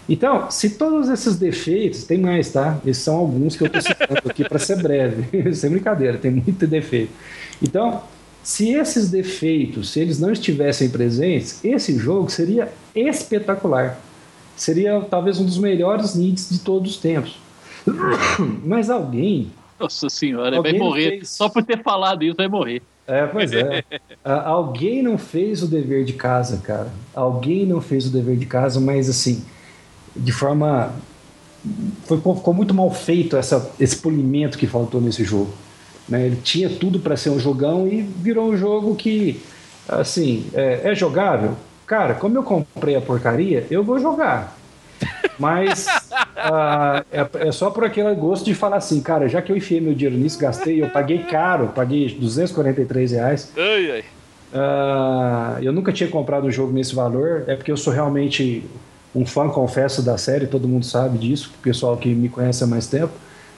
Então, 0.08 0.50
se 0.50 0.70
todos 0.70 1.08
esses 1.08 1.36
defeitos, 1.36 2.04
tem 2.04 2.18
mais, 2.18 2.50
tá? 2.50 2.78
Esses 2.84 3.04
são 3.04 3.16
alguns 3.16 3.54
que 3.54 3.62
eu 3.62 3.66
estou 3.66 3.80
citando 3.80 4.20
aqui 4.28 4.46
para 4.46 4.58
ser 4.58 4.82
breve, 4.82 5.54
sem 5.54 5.70
brincadeira, 5.70 6.18
tem 6.18 6.30
muito 6.30 6.66
defeito. 6.66 7.12
Então, 7.62 8.02
se 8.42 8.70
esses 8.70 9.08
defeitos, 9.08 9.90
se 9.92 10.00
eles 10.00 10.18
não 10.18 10.32
estivessem 10.32 10.90
presentes, 10.90 11.64
esse 11.64 11.96
jogo 11.96 12.28
seria 12.28 12.72
espetacular. 12.94 14.00
Seria 14.56 15.00
talvez 15.08 15.38
um 15.38 15.44
dos 15.44 15.58
melhores 15.58 16.14
needs 16.14 16.50
de 16.50 16.58
todos 16.58 16.92
os 16.92 16.96
tempos. 16.98 17.38
Mas 18.64 18.90
alguém. 18.90 19.50
Nossa 19.78 20.08
senhora, 20.08 20.60
vai 20.60 20.72
morrer. 20.72 21.10
Fez... 21.10 21.30
Só 21.30 21.48
por 21.48 21.62
ter 21.64 21.82
falado 21.82 22.22
isso, 22.22 22.36
vai 22.36 22.48
morrer. 22.48 22.82
É, 23.06 23.26
pois 23.26 23.52
é. 23.52 23.82
alguém 24.24 25.02
não 25.02 25.18
fez 25.18 25.62
o 25.62 25.66
dever 25.66 26.04
de 26.04 26.12
casa, 26.12 26.58
cara. 26.58 26.88
Alguém 27.14 27.66
não 27.66 27.80
fez 27.80 28.06
o 28.06 28.10
dever 28.10 28.36
de 28.36 28.46
casa, 28.46 28.80
mas 28.80 29.08
assim, 29.08 29.44
de 30.14 30.32
forma. 30.32 30.92
Foi, 32.04 32.16
ficou 32.18 32.52
muito 32.52 32.74
mal 32.74 32.90
feito 32.90 33.36
essa, 33.36 33.70
esse 33.78 33.96
polimento 33.96 34.58
que 34.58 34.66
faltou 34.66 35.00
nesse 35.00 35.24
jogo. 35.24 35.52
Né? 36.08 36.26
Ele 36.26 36.36
tinha 36.36 36.68
tudo 36.68 36.98
para 36.98 37.16
ser 37.16 37.30
um 37.30 37.38
jogão 37.38 37.86
e 37.86 38.02
virou 38.02 38.50
um 38.50 38.56
jogo 38.56 38.96
que, 38.96 39.40
assim, 39.88 40.46
é, 40.52 40.90
é 40.90 40.94
jogável. 40.94 41.56
Cara, 41.86 42.14
como 42.14 42.36
eu 42.36 42.42
comprei 42.42 42.96
a 42.96 43.00
porcaria, 43.00 43.66
eu 43.70 43.84
vou 43.84 43.98
jogar. 44.00 44.56
Mas 45.38 45.86
uh, 45.86 47.04
é, 47.10 47.48
é, 47.48 47.52
só 47.52 47.70
por 47.70 47.84
aquele 47.84 48.14
gosto 48.14 48.44
de 48.44 48.54
falar 48.54 48.76
assim, 48.76 49.00
cara, 49.00 49.28
já 49.28 49.40
que 49.40 49.50
eu 49.50 49.56
enfiei 49.56 49.80
meu 49.80 49.94
dinheiro 49.94 50.16
nisso, 50.16 50.38
gastei, 50.38 50.82
eu 50.82 50.90
paguei 50.90 51.18
caro, 51.18 51.68
paguei 51.68 52.08
243 52.08 53.12
reais. 53.12 53.52
Ai, 53.56 53.90
ai. 53.90 54.04
Uh, 54.52 55.62
eu 55.62 55.72
nunca 55.72 55.92
tinha 55.92 56.08
comprado 56.10 56.46
um 56.46 56.50
jogo 56.50 56.72
nesse 56.72 56.94
valor, 56.94 57.44
é 57.46 57.56
porque 57.56 57.72
eu 57.72 57.76
sou 57.76 57.92
realmente 57.92 58.62
um 59.14 59.24
fã, 59.26 59.48
confesso, 59.48 60.02
da 60.02 60.16
série, 60.16 60.46
todo 60.46 60.68
mundo 60.68 60.84
sabe 60.84 61.18
disso, 61.18 61.52
o 61.58 61.62
pessoal 61.62 61.96
que 61.96 62.08
me 62.08 62.28
conhece 62.28 62.62
há 62.64 62.66
mais 62.66 62.86
tempo, 62.86 63.12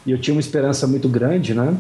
e 0.07 0.11
eu 0.11 0.19
tinha 0.19 0.35
uma 0.35 0.41
esperança 0.41 0.87
muito 0.87 1.09
grande, 1.09 1.55
né? 1.55 1.77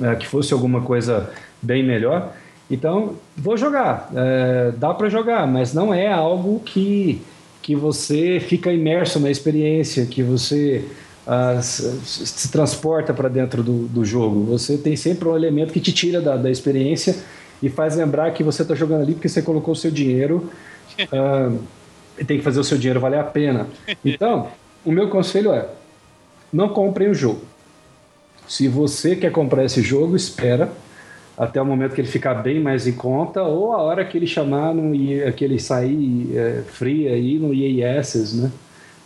É, 0.00 0.14
que 0.14 0.26
fosse 0.26 0.52
alguma 0.52 0.80
coisa 0.80 1.30
bem 1.60 1.84
melhor. 1.84 2.32
Então, 2.70 3.16
vou 3.36 3.56
jogar, 3.56 4.10
é, 4.14 4.72
dá 4.76 4.94
para 4.94 5.08
jogar, 5.08 5.46
mas 5.46 5.74
não 5.74 5.92
é 5.92 6.10
algo 6.10 6.60
que, 6.60 7.20
que 7.62 7.76
você 7.76 8.40
fica 8.40 8.72
imerso 8.72 9.20
na 9.20 9.30
experiência, 9.30 10.04
que 10.04 10.22
você 10.22 10.84
uh, 11.26 11.62
se, 11.62 12.50
transporta 12.50 13.14
para 13.14 13.28
dentro 13.28 13.62
do, 13.62 13.86
do 13.86 14.04
jogo. 14.04 14.42
Você 14.46 14.76
tem 14.76 14.96
sempre 14.96 15.28
um 15.28 15.36
elemento 15.36 15.72
que 15.72 15.80
te 15.80 15.92
tira 15.92 16.20
da, 16.20 16.36
da 16.36 16.50
experiência 16.50 17.16
e 17.62 17.70
faz 17.70 17.96
lembrar 17.96 18.32
que 18.32 18.42
você 18.42 18.62
está 18.62 18.74
jogando 18.74 19.02
ali 19.02 19.14
porque 19.14 19.28
você 19.28 19.40
colocou 19.40 19.72
o 19.72 19.76
seu 19.76 19.92
dinheiro. 19.92 20.50
Uh, 21.00 21.58
tem 22.26 22.38
que 22.38 22.44
fazer 22.44 22.60
o 22.60 22.64
seu 22.64 22.76
dinheiro 22.76 23.00
valer 23.00 23.20
a 23.20 23.24
pena. 23.24 23.68
Então, 24.04 24.48
o 24.84 24.90
meu 24.90 25.08
conselho 25.08 25.52
é: 25.52 25.68
não 26.52 26.68
comprem 26.68 27.08
o 27.08 27.14
jogo. 27.14 27.42
Se 28.48 28.66
você 28.66 29.14
quer 29.14 29.30
comprar 29.30 29.64
esse 29.64 29.80
jogo, 29.80 30.16
espera 30.16 30.72
até 31.36 31.60
o 31.60 31.64
momento 31.64 31.94
que 31.94 32.00
ele 32.00 32.08
ficar 32.08 32.34
bem 32.34 32.60
mais 32.60 32.86
em 32.86 32.92
conta 32.92 33.42
ou 33.42 33.72
a 33.72 33.78
hora 33.78 34.04
que 34.04 34.16
ele 34.16 34.26
chamar 34.26 34.74
no 34.74 34.92
que 35.32 35.44
ele 35.44 35.58
sair 35.58 36.30
é, 36.34 36.62
free 36.66 37.08
aí 37.08 37.38
no 37.38 37.52
Access, 37.98 38.36
né? 38.36 38.50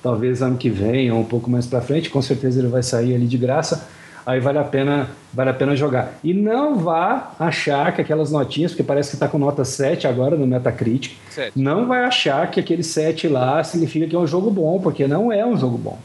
Talvez 0.02 0.42
ano 0.42 0.56
que 0.56 0.70
vem 0.70 1.10
ou 1.10 1.20
um 1.20 1.24
pouco 1.24 1.50
mais 1.50 1.66
para 1.66 1.80
frente, 1.80 2.10
com 2.10 2.22
certeza 2.22 2.60
ele 2.60 2.68
vai 2.68 2.82
sair 2.82 3.14
ali 3.14 3.26
de 3.26 3.38
graça 3.38 3.88
aí 4.26 4.40
vale 4.40 4.58
a 4.58 4.64
pena, 4.64 5.08
vale 5.32 5.50
a 5.50 5.54
pena 5.54 5.76
jogar. 5.76 6.18
E 6.24 6.34
não 6.34 6.76
vá 6.76 7.30
achar 7.38 7.94
que 7.94 8.02
aquelas 8.02 8.32
notinhas, 8.32 8.72
porque 8.72 8.82
parece 8.82 9.10
que 9.10 9.16
está 9.16 9.28
com 9.28 9.38
nota 9.38 9.64
7 9.64 10.08
agora 10.08 10.36
no 10.36 10.46
Metacritic, 10.46 11.16
7. 11.30 11.52
não 11.54 11.86
vai 11.86 12.02
achar 12.02 12.50
que 12.50 12.58
aquele 12.58 12.82
7 12.82 13.28
lá 13.28 13.62
significa 13.62 14.08
que 14.08 14.16
é 14.16 14.18
um 14.18 14.26
jogo 14.26 14.50
bom, 14.50 14.80
porque 14.80 15.06
não 15.06 15.32
é 15.32 15.46
um 15.46 15.56
jogo 15.56 15.78
bom. 15.78 15.98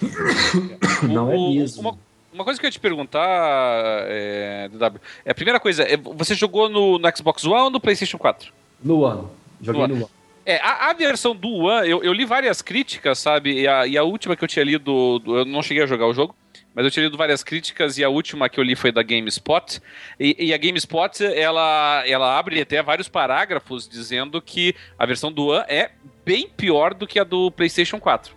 não 1.06 1.30
é 1.30 1.36
mesmo. 1.36 1.82
Uma, 1.82 1.98
uma, 2.34 2.44
coisa 2.44 2.58
que 2.58 2.66
eu 2.66 2.68
ia 2.68 2.72
te 2.72 2.80
perguntar, 2.80 4.04
é, 4.08 4.68
DW, 4.68 5.00
é 5.24 5.30
a 5.30 5.34
primeira 5.34 5.60
coisa, 5.60 5.84
é, 5.84 5.96
você 5.96 6.34
jogou 6.34 6.68
no, 6.68 6.98
no, 6.98 7.16
Xbox 7.16 7.44
One 7.44 7.62
ou 7.62 7.70
no 7.70 7.80
PlayStation 7.80 8.18
4? 8.18 8.52
No 8.82 9.00
One. 9.00 9.28
Joguei 9.62 9.82
no, 9.82 9.88
no 9.88 9.94
One. 9.94 10.10
É, 10.44 10.58
a, 10.58 10.90
a, 10.90 10.92
versão 10.92 11.34
do 11.34 11.48
One, 11.48 11.88
eu, 11.88 12.02
eu, 12.04 12.12
li 12.12 12.24
várias 12.24 12.60
críticas, 12.60 13.18
sabe? 13.18 13.62
E 13.62 13.68
a, 13.68 13.86
e 13.86 13.96
a 13.96 14.02
última 14.02 14.36
que 14.36 14.44
eu 14.44 14.48
tinha 14.48 14.64
lido, 14.64 15.22
eu 15.26 15.44
não 15.44 15.62
cheguei 15.62 15.82
a 15.82 15.86
jogar 15.86 16.06
o 16.06 16.12
jogo, 16.12 16.34
mas 16.74 16.84
eu 16.84 16.90
tinha 16.90 17.04
lido 17.04 17.16
várias 17.16 17.42
críticas 17.44 17.96
e 17.96 18.04
a 18.04 18.08
última 18.08 18.48
que 18.48 18.58
eu 18.58 18.64
li 18.64 18.74
foi 18.74 18.90
da 18.90 19.02
GameSpot. 19.02 19.80
E, 20.18 20.36
e, 20.46 20.52
a 20.52 20.58
GameSpot, 20.58 21.24
ela, 21.24 22.02
ela 22.06 22.38
abre 22.38 22.60
até 22.60 22.82
vários 22.82 23.08
parágrafos 23.08 23.88
dizendo 23.88 24.42
que 24.42 24.74
a 24.98 25.06
versão 25.06 25.32
do 25.32 25.46
One 25.46 25.64
é 25.68 25.92
bem 26.24 26.48
pior 26.48 26.92
do 26.92 27.06
que 27.06 27.18
a 27.18 27.24
do 27.24 27.50
PlayStation 27.50 28.00
4. 28.00 28.32
Tá? 28.32 28.36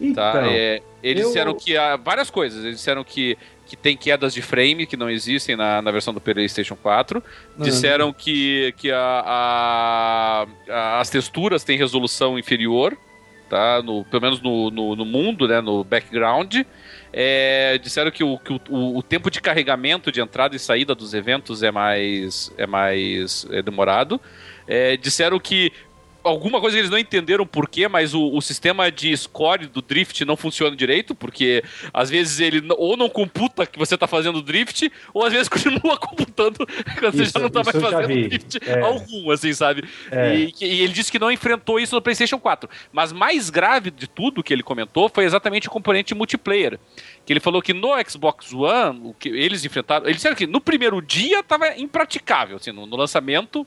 Então, 0.00 0.32
tá? 0.32 0.46
É, 0.46 0.82
eles 1.06 1.22
eu... 1.22 1.28
disseram 1.28 1.54
que 1.54 1.76
há 1.76 1.96
várias 1.96 2.30
coisas. 2.30 2.64
Eles 2.64 2.76
disseram 2.76 3.04
que, 3.04 3.38
que 3.64 3.76
tem 3.76 3.96
quedas 3.96 4.34
de 4.34 4.42
frame 4.42 4.86
que 4.86 4.96
não 4.96 5.08
existem 5.08 5.54
na, 5.54 5.80
na 5.80 5.90
versão 5.90 6.12
do 6.12 6.20
PlayStation 6.20 6.74
4. 6.76 7.22
Uhum. 7.56 7.64
Disseram 7.64 8.12
que, 8.12 8.74
que 8.76 8.90
a, 8.90 9.22
a, 9.26 10.46
a, 10.68 11.00
as 11.00 11.08
texturas 11.08 11.62
têm 11.62 11.78
resolução 11.78 12.38
inferior. 12.38 12.96
Tá? 13.48 13.80
No, 13.80 14.04
pelo 14.04 14.22
menos 14.22 14.42
no, 14.42 14.70
no, 14.72 14.96
no 14.96 15.04
mundo, 15.04 15.46
né? 15.46 15.60
no 15.60 15.84
background. 15.84 16.56
É, 17.12 17.78
disseram 17.78 18.10
que, 18.10 18.24
o, 18.24 18.36
que 18.38 18.52
o, 18.52 18.98
o, 18.98 19.02
tempo 19.02 19.30
de 19.30 19.40
carregamento 19.40 20.10
de 20.10 20.20
entrada 20.20 20.56
e 20.56 20.58
saída 20.58 20.94
dos 20.94 21.14
eventos 21.14 21.62
é 21.62 21.70
mais, 21.70 22.52
é 22.58 22.66
mais 22.66 23.46
é 23.52 23.62
demorado. 23.62 24.20
É, 24.66 24.96
disseram 24.96 25.38
que 25.38 25.72
alguma 26.26 26.60
coisa 26.60 26.78
eles 26.78 26.90
não 26.90 26.98
entenderam 26.98 27.46
por 27.46 27.68
quê, 27.68 27.88
mas 27.88 28.14
o, 28.14 28.32
o, 28.34 28.40
sistema 28.42 28.90
de 28.90 29.16
score 29.16 29.66
do 29.66 29.80
drift 29.80 30.24
não 30.24 30.36
funciona 30.36 30.74
direito, 30.76 31.14
porque 31.14 31.62
às 31.92 32.10
vezes 32.10 32.40
ele 32.40 32.62
ou 32.76 32.96
não 32.96 33.08
computa 33.08 33.66
que 33.66 33.78
você 33.78 33.94
está 33.94 34.06
fazendo 34.06 34.42
drift, 34.42 34.90
ou 35.14 35.24
às 35.24 35.32
vezes 35.32 35.48
continua 35.48 35.96
computando 35.96 36.66
quando 36.98 37.14
isso, 37.14 37.32
você 37.32 37.38
já 37.38 37.40
não 37.40 37.46
está 37.46 37.62
mais 37.62 37.80
fazendo 37.80 38.28
drift 38.28 38.58
é. 38.66 38.80
algum, 38.80 39.30
assim, 39.30 39.52
sabe? 39.52 39.84
É. 40.10 40.36
E, 40.36 40.54
e, 40.60 40.80
ele 40.82 40.92
disse 40.92 41.10
que 41.10 41.18
não 41.18 41.30
enfrentou 41.30 41.78
isso 41.78 41.94
no 41.94 42.02
PlayStation 42.02 42.38
4. 42.38 42.68
Mas 42.92 43.12
mais 43.12 43.50
grave 43.50 43.90
de 43.90 44.06
tudo 44.06 44.42
que 44.42 44.52
ele 44.52 44.62
comentou 44.62 45.08
foi 45.08 45.24
exatamente 45.24 45.68
o 45.68 45.70
componente 45.70 46.14
multiplayer. 46.14 46.78
Que 47.24 47.32
ele 47.32 47.40
falou 47.40 47.62
que 47.62 47.72
no 47.72 47.88
Xbox 48.08 48.52
One, 48.52 49.00
o 49.04 49.14
que 49.14 49.28
eles 49.28 49.64
enfrentaram. 49.64 50.06
Eles 50.06 50.16
disseram 50.16 50.36
que 50.36 50.46
no 50.46 50.60
primeiro 50.60 51.00
dia 51.00 51.40
estava 51.40 51.76
impraticável, 51.76 52.56
assim, 52.56 52.72
no, 52.72 52.86
no 52.86 52.96
lançamento 52.96 53.66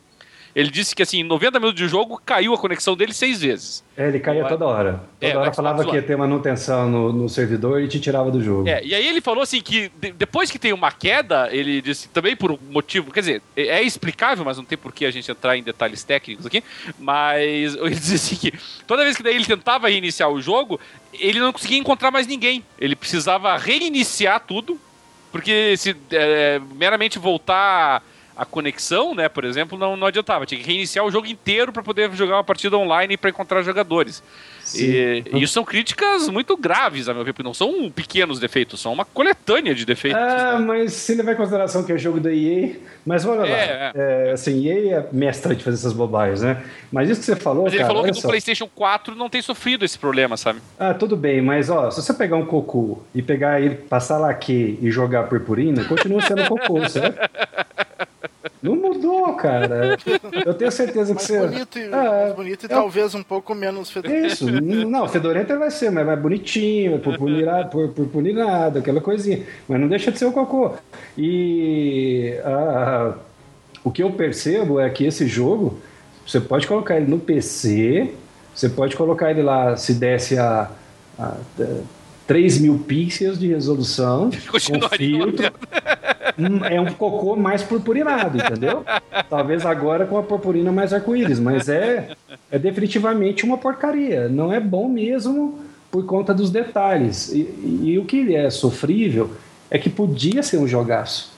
ele 0.55 0.69
disse 0.69 0.95
que, 0.95 1.03
assim, 1.03 1.19
em 1.19 1.23
90 1.23 1.59
minutos 1.59 1.79
de 1.79 1.87
jogo, 1.87 2.21
caiu 2.25 2.53
a 2.53 2.57
conexão 2.57 2.95
dele 2.95 3.13
seis 3.13 3.41
vezes. 3.41 3.83
É, 3.95 4.07
ele 4.07 4.19
caía 4.19 4.45
toda 4.45 4.65
hora. 4.65 5.03
Toda 5.19 5.33
é, 5.33 5.37
hora 5.37 5.53
falava 5.53 5.85
que 5.85 5.93
ia 5.93 6.01
ter 6.01 6.17
manutenção 6.17 6.89
no, 6.89 7.11
no, 7.11 7.29
servidor 7.29 7.81
e 7.81 7.87
te 7.87 7.99
tirava 7.99 8.31
do 8.31 8.41
jogo. 8.41 8.67
É, 8.67 8.83
e 8.83 8.95
aí 8.95 9.05
ele 9.05 9.19
falou 9.21 9.43
assim 9.43 9.61
que 9.61 9.91
de, 9.99 10.11
depois 10.11 10.49
que 10.49 10.57
tem 10.57 10.71
uma 10.71 10.91
queda, 10.91 11.49
ele 11.51 11.81
disse 11.81 12.07
também 12.09 12.35
por 12.35 12.51
um 12.51 12.57
motivo, 12.71 13.11
quer 13.11 13.19
dizer, 13.19 13.41
é, 13.55 13.67
é 13.67 13.83
explicável, 13.83 14.45
mas 14.45 14.57
não 14.57 14.63
tem 14.63 14.77
por 14.77 14.93
que 14.93 15.05
a 15.05 15.11
gente 15.11 15.29
entrar 15.29 15.57
em 15.57 15.63
detalhes 15.63 16.03
técnicos 16.03 16.45
aqui, 16.45 16.63
mas 16.97 17.75
ele 17.79 17.95
disse 17.95 18.15
assim 18.15 18.35
que 18.35 18.53
toda 18.87 19.03
vez 19.03 19.17
que 19.17 19.23
daí 19.23 19.35
ele 19.35 19.45
tentava 19.45 19.89
reiniciar 19.89 20.29
o 20.29 20.41
jogo, 20.41 20.79
ele 21.13 21.39
não 21.39 21.51
conseguia 21.51 21.77
encontrar 21.77 22.09
mais 22.09 22.25
ninguém. 22.25 22.63
Ele 22.79 22.95
precisava 22.95 23.57
reiniciar 23.57 24.39
tudo, 24.39 24.79
porque 25.31 25.75
se 25.77 25.95
é, 26.11 26.59
meramente 26.75 27.19
voltar 27.19 28.01
a 28.39 28.45
conexão, 28.45 29.13
né, 29.13 29.27
por 29.27 29.43
exemplo, 29.43 29.77
não, 29.77 29.97
não 29.97 30.07
adiantava. 30.07 30.45
Tinha 30.45 30.61
que 30.61 30.65
reiniciar 30.65 31.05
o 31.05 31.11
jogo 31.11 31.27
inteiro 31.27 31.73
para 31.73 31.83
poder 31.83 32.09
jogar 32.13 32.37
uma 32.37 32.43
partida 32.43 32.77
online 32.77 33.17
para 33.17 33.29
encontrar 33.29 33.61
jogadores. 33.63 34.23
E, 34.73 35.23
e, 35.33 35.43
isso 35.43 35.51
são 35.51 35.65
críticas 35.65 36.29
muito 36.29 36.55
graves, 36.55 37.09
a 37.09 37.13
meu 37.13 37.25
ver, 37.25 37.33
porque 37.33 37.43
não 37.43 37.53
são 37.53 37.91
pequenos 37.91 38.39
defeitos, 38.39 38.79
são 38.79 38.93
uma 38.93 39.03
coletânea 39.03 39.75
de 39.75 39.85
defeitos. 39.85 40.21
Ah, 40.21 40.57
né? 40.57 40.65
mas 40.65 40.93
se 40.93 41.15
levar 41.15 41.33
em 41.33 41.35
consideração 41.35 41.83
que 41.83 41.91
é 41.91 41.97
jogo 41.97 42.19
da 42.21 42.31
EA, 42.31 42.75
mas 43.05 43.25
olha 43.25 43.41
lá, 43.41 43.47
é, 43.47 43.91
é. 43.95 44.31
assim, 44.31 44.67
EA 44.67 44.99
é 44.99 45.07
mestra 45.11 45.53
de 45.53 45.61
fazer 45.61 45.75
essas 45.75 45.91
bobagens, 45.91 46.41
né? 46.41 46.63
Mas 46.91 47.09
isso 47.09 47.19
que 47.19 47.25
você 47.25 47.35
falou, 47.35 47.63
Mas 47.63 47.73
ele 47.73 47.81
cara, 47.81 47.93
falou 47.93 48.03
que 48.05 48.11
no 48.11 48.21
só. 48.21 48.27
PlayStation 48.29 48.69
4 48.73 49.15
não 49.15 49.29
tem 49.29 49.41
sofrido 49.41 49.83
esse 49.83 49.99
problema, 49.99 50.37
sabe? 50.37 50.61
Ah, 50.77 50.93
tudo 50.93 51.17
bem, 51.17 51.41
mas 51.41 51.69
ó, 51.69 51.91
se 51.91 52.01
você 52.01 52.13
pegar 52.13 52.37
um 52.37 52.45
cocô 52.45 52.99
e 53.13 53.21
pegar 53.21 53.59
ele, 53.59 53.75
passar 53.75 54.17
laque 54.17 54.79
e 54.81 54.89
jogar 54.89 55.23
purpurina, 55.23 55.83
continua 55.83 56.21
sendo 56.21 56.47
cocô, 56.47 56.87
certo? 56.87 57.19
Não 58.61 58.75
mudou, 58.75 59.33
cara. 59.35 59.97
Eu 60.45 60.53
tenho 60.53 60.71
certeza 60.71 61.15
que 61.15 61.15
mais 61.15 61.27
você. 61.27 61.39
bonito, 61.47 61.79
e, 61.79 61.83
É, 61.83 61.89
mais 61.89 62.35
bonito 62.35 62.63
e 62.63 62.65
é- 62.65 62.69
talvez 62.69 63.15
um 63.15 63.23
pouco 63.23 63.55
menos 63.55 63.89
fedorento. 63.89 64.27
Isso, 64.27 64.51
não, 64.51 65.07
fedorento 65.07 65.57
vai 65.57 65.71
ser, 65.71 65.89
mas 65.91 66.05
mais 66.05 66.19
bonitinho, 66.19 66.99
por 66.99 67.17
punir, 67.17 67.45
por, 67.71 67.87
por 67.89 68.07
punir 68.07 68.33
nada, 68.33 68.79
aquela 68.79 68.99
coisinha. 68.99 69.43
Mas 69.67 69.79
não 69.79 69.87
deixa 69.87 70.11
de 70.11 70.19
ser 70.19 70.25
o 70.25 70.31
cocô. 70.33 70.73
E 71.17 72.37
ah, 72.43 73.13
o 73.83 73.91
que 73.91 74.03
eu 74.03 74.11
percebo 74.11 74.79
é 74.79 74.89
que 74.89 75.05
esse 75.05 75.25
jogo, 75.25 75.79
você 76.27 76.41
pode 76.41 76.67
colocar 76.67 76.97
ele 76.97 77.09
no 77.09 77.17
PC, 77.19 78.13
você 78.53 78.67
pode 78.67 78.95
colocar 78.97 79.31
ele 79.31 79.41
lá, 79.41 79.77
se 79.77 79.93
desse 79.93 80.37
a, 80.37 80.69
a, 81.17 81.37
3 82.29 82.59
mil 82.59 82.77
pixels 82.77 83.39
de 83.39 83.47
resolução, 83.47 84.29
com 84.51 84.59
filtro. 84.89 85.51
Hum, 86.37 86.63
É 86.63 86.79
um 86.79 86.93
cocô 86.93 87.35
mais 87.35 87.63
purpurinado, 87.63 88.37
entendeu? 88.37 88.85
Talvez 89.27 89.65
agora 89.65 90.05
com 90.05 90.15
a 90.15 90.21
purpurina 90.21 90.71
mais 90.71 90.93
arco-íris, 90.93 91.39
mas 91.39 91.67
é, 91.67 92.11
é 92.51 92.59
definitivamente 92.59 93.43
uma 93.43 93.57
porcaria. 93.57 94.29
Não 94.29 94.53
é 94.53 94.59
bom 94.59 94.87
mesmo 94.87 95.57
por 95.89 96.05
conta 96.05 96.31
dos 96.31 96.51
detalhes. 96.51 97.31
E, 97.33 97.39
e- 97.39 97.81
e 97.85 97.97
o 97.97 98.05
que 98.05 98.35
é 98.35 98.47
sofrível 98.51 99.31
é 99.71 99.79
que 99.79 99.89
podia 99.89 100.43
ser 100.43 100.57
um 100.59 100.67
jogaço. 100.67 101.31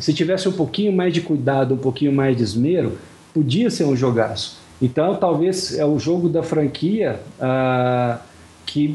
Se 0.00 0.14
tivesse 0.14 0.48
um 0.48 0.52
pouquinho 0.52 0.92
mais 0.94 1.12
de 1.12 1.20
cuidado, 1.20 1.74
um 1.74 1.78
pouquinho 1.78 2.12
mais 2.12 2.34
de 2.34 2.42
esmero, 2.42 2.96
podia 3.34 3.68
ser 3.70 3.84
um 3.84 3.94
jogaço. 3.94 4.56
Então, 4.80 5.14
talvez 5.16 5.78
é 5.78 5.84
o 5.84 5.98
jogo 5.98 6.26
da 6.28 6.42
franquia 6.42 7.20
ah, 7.38 8.18
que 8.68 8.94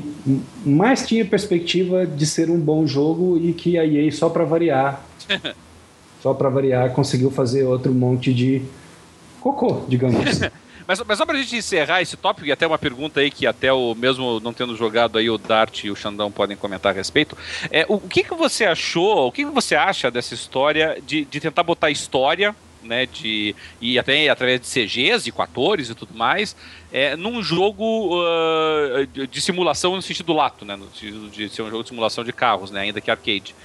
mais 0.64 1.06
tinha 1.08 1.26
perspectiva 1.26 2.06
de 2.06 2.28
ser 2.28 2.48
um 2.52 2.60
bom 2.60 2.86
jogo 2.86 3.40
e 3.40 3.54
que 3.54 3.76
a 3.76 3.84
EA, 3.84 4.12
só 4.12 4.30
para 4.30 4.46
variar, 4.46 5.04
só 6.22 6.32
para 6.32 6.48
variar, 6.48 6.92
conseguiu 6.92 7.32
fazer 7.32 7.64
outro 7.64 7.92
monte 7.92 8.32
de 8.32 8.62
cocô, 9.42 9.84
digamos. 9.88 10.42
Mas, 10.86 11.02
mas 11.08 11.18
só 11.18 11.26
pra 11.26 11.38
gente 11.38 11.56
encerrar 11.56 12.02
esse 12.02 12.18
tópico, 12.18 12.46
e 12.46 12.52
até 12.52 12.68
uma 12.68 12.78
pergunta 12.78 13.22
aí 13.22 13.32
que 13.32 13.48
até 13.48 13.72
o 13.72 13.96
mesmo 13.96 14.42
não 14.42 14.52
tendo 14.52 14.76
jogado 14.76 15.18
aí 15.18 15.30
o 15.30 15.38
Dart 15.38 15.86
e 15.86 15.90
o 15.90 15.96
Xandão 15.96 16.30
podem 16.30 16.58
comentar 16.58 16.92
a 16.92 16.94
respeito. 16.94 17.38
É, 17.72 17.86
o, 17.88 17.94
o 17.94 18.10
que, 18.10 18.22
que 18.22 18.36
você 18.36 18.66
achou, 18.66 19.26
o 19.26 19.32
que, 19.32 19.46
que 19.46 19.50
você 19.50 19.76
acha 19.76 20.12
dessa 20.12 20.34
história 20.34 21.02
de, 21.08 21.24
de 21.24 21.40
tentar 21.40 21.64
botar 21.64 21.90
história, 21.90 22.54
né, 22.84 23.06
de, 23.06 23.56
e 23.82 23.98
até 23.98 24.30
através 24.30 24.62
de 24.62 24.68
CGs, 24.68 25.32
com 25.32 25.42
atores 25.42 25.90
e 25.90 25.96
tudo 25.96 26.14
mais, 26.14 26.56
é, 26.92 27.16
num 27.16 27.42
jogo 27.42 28.22
ah, 28.22 29.06
de, 29.12 29.28
de 29.28 29.42
simulação 29.42 29.96
no 29.96 30.02
sentido 30.02 30.34
lato, 30.34 30.66
né, 30.66 30.76
no 30.76 30.86
sentido 30.92 31.30
de 31.30 31.50
ser 31.50 31.62
um 31.62 31.70
jogo 31.70 31.84
de 31.84 31.90
simulação 31.90 32.24
de 32.24 32.34
carros, 32.34 32.72
né, 32.72 32.82
ainda 32.82 33.02
que 33.02 33.10
arcade. 33.10 33.56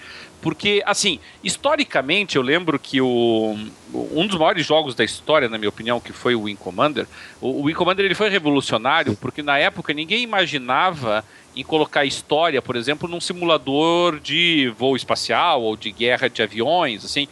Porque, 0.40 0.82
assim, 0.86 1.18
historicamente 1.42 2.36
eu 2.36 2.42
lembro 2.42 2.78
que 2.78 3.00
o, 3.00 3.56
um 3.92 4.26
dos 4.26 4.38
maiores 4.38 4.64
jogos 4.64 4.94
da 4.94 5.04
história, 5.04 5.48
na 5.48 5.58
minha 5.58 5.68
opinião, 5.68 5.98
que 5.98 6.12
foi 6.12 6.34
o 6.34 6.42
Wing 6.42 6.56
Commander, 6.56 7.06
o, 7.40 7.48
o 7.48 7.62
Wing 7.64 7.74
Commander 7.74 8.04
ele 8.04 8.14
foi 8.14 8.28
revolucionário 8.28 9.16
porque 9.16 9.42
na 9.42 9.58
época 9.58 9.92
ninguém 9.92 10.22
imaginava 10.22 11.24
em 11.58 11.64
colocar 11.64 12.04
história, 12.04 12.62
por 12.62 12.76
exemplo, 12.76 13.08
num 13.08 13.20
simulador 13.20 14.20
de 14.20 14.72
voo 14.78 14.94
espacial 14.94 15.60
ou 15.60 15.76
de 15.76 15.90
guerra 15.90 16.28
de 16.28 16.40
aviões, 16.40 17.04
assim. 17.04 17.26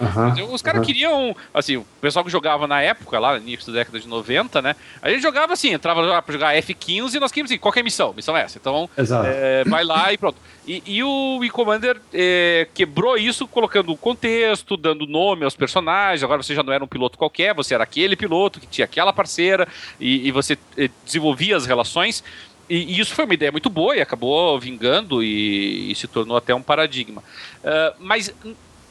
Os 0.50 0.60
caras 0.60 0.84
queriam, 0.84 1.34
assim, 1.54 1.76
o 1.76 1.86
pessoal 2.00 2.24
que 2.24 2.30
jogava 2.30 2.66
na 2.66 2.82
época, 2.82 3.20
lá 3.20 3.38
no 3.38 3.38
início 3.38 3.72
da 3.72 3.78
década 3.78 4.00
de 4.00 4.08
90, 4.08 4.60
né? 4.60 4.74
A 5.00 5.10
gente 5.10 5.22
jogava 5.22 5.52
assim, 5.52 5.72
entrava 5.72 6.00
lá 6.00 6.20
pra 6.20 6.32
jogar 6.32 6.56
F-15 6.56 7.14
e 7.14 7.20
nós 7.20 7.30
queríamos 7.30 7.52
assim, 7.52 7.58
qual 7.58 7.72
que 7.72 7.78
é 7.78 7.82
a 7.82 7.84
missão? 7.84 8.12
Missão 8.12 8.36
é 8.36 8.42
essa. 8.42 8.58
Então, 8.58 8.90
é, 9.24 9.62
vai 9.64 9.84
lá 9.84 10.12
e 10.12 10.18
pronto. 10.18 10.38
E, 10.66 10.82
e 10.84 11.04
o 11.04 11.38
Wing 11.38 11.52
Commander 11.52 12.00
é, 12.12 12.66
quebrou 12.74 13.16
isso 13.16 13.46
colocando 13.46 13.92
um 13.92 13.96
contexto, 13.96 14.76
dando 14.76 15.06
nome 15.06 15.44
aos 15.44 15.54
personagens. 15.54 16.24
Agora 16.24 16.42
você 16.42 16.52
já 16.52 16.64
não 16.64 16.72
era 16.72 16.82
um 16.82 16.88
piloto 16.88 17.16
qualquer, 17.16 17.54
você 17.54 17.74
era 17.74 17.84
aquele 17.84 18.16
piloto 18.16 18.58
que 18.58 18.66
tinha 18.66 18.84
aquela 18.84 19.12
parceira 19.12 19.68
e, 20.00 20.26
e 20.26 20.32
você 20.32 20.58
eh, 20.76 20.90
desenvolvia 21.04 21.56
as 21.56 21.64
relações. 21.64 22.24
E, 22.68 22.94
e 22.94 23.00
isso 23.00 23.14
foi 23.14 23.24
uma 23.24 23.34
ideia 23.34 23.52
muito 23.52 23.70
boa 23.70 23.96
e 23.96 24.00
acabou 24.00 24.58
vingando 24.58 25.22
e, 25.22 25.90
e 25.90 25.94
se 25.94 26.06
tornou 26.06 26.36
até 26.36 26.54
um 26.54 26.62
paradigma. 26.62 27.22
Ah, 27.64 27.94
mas 27.98 28.32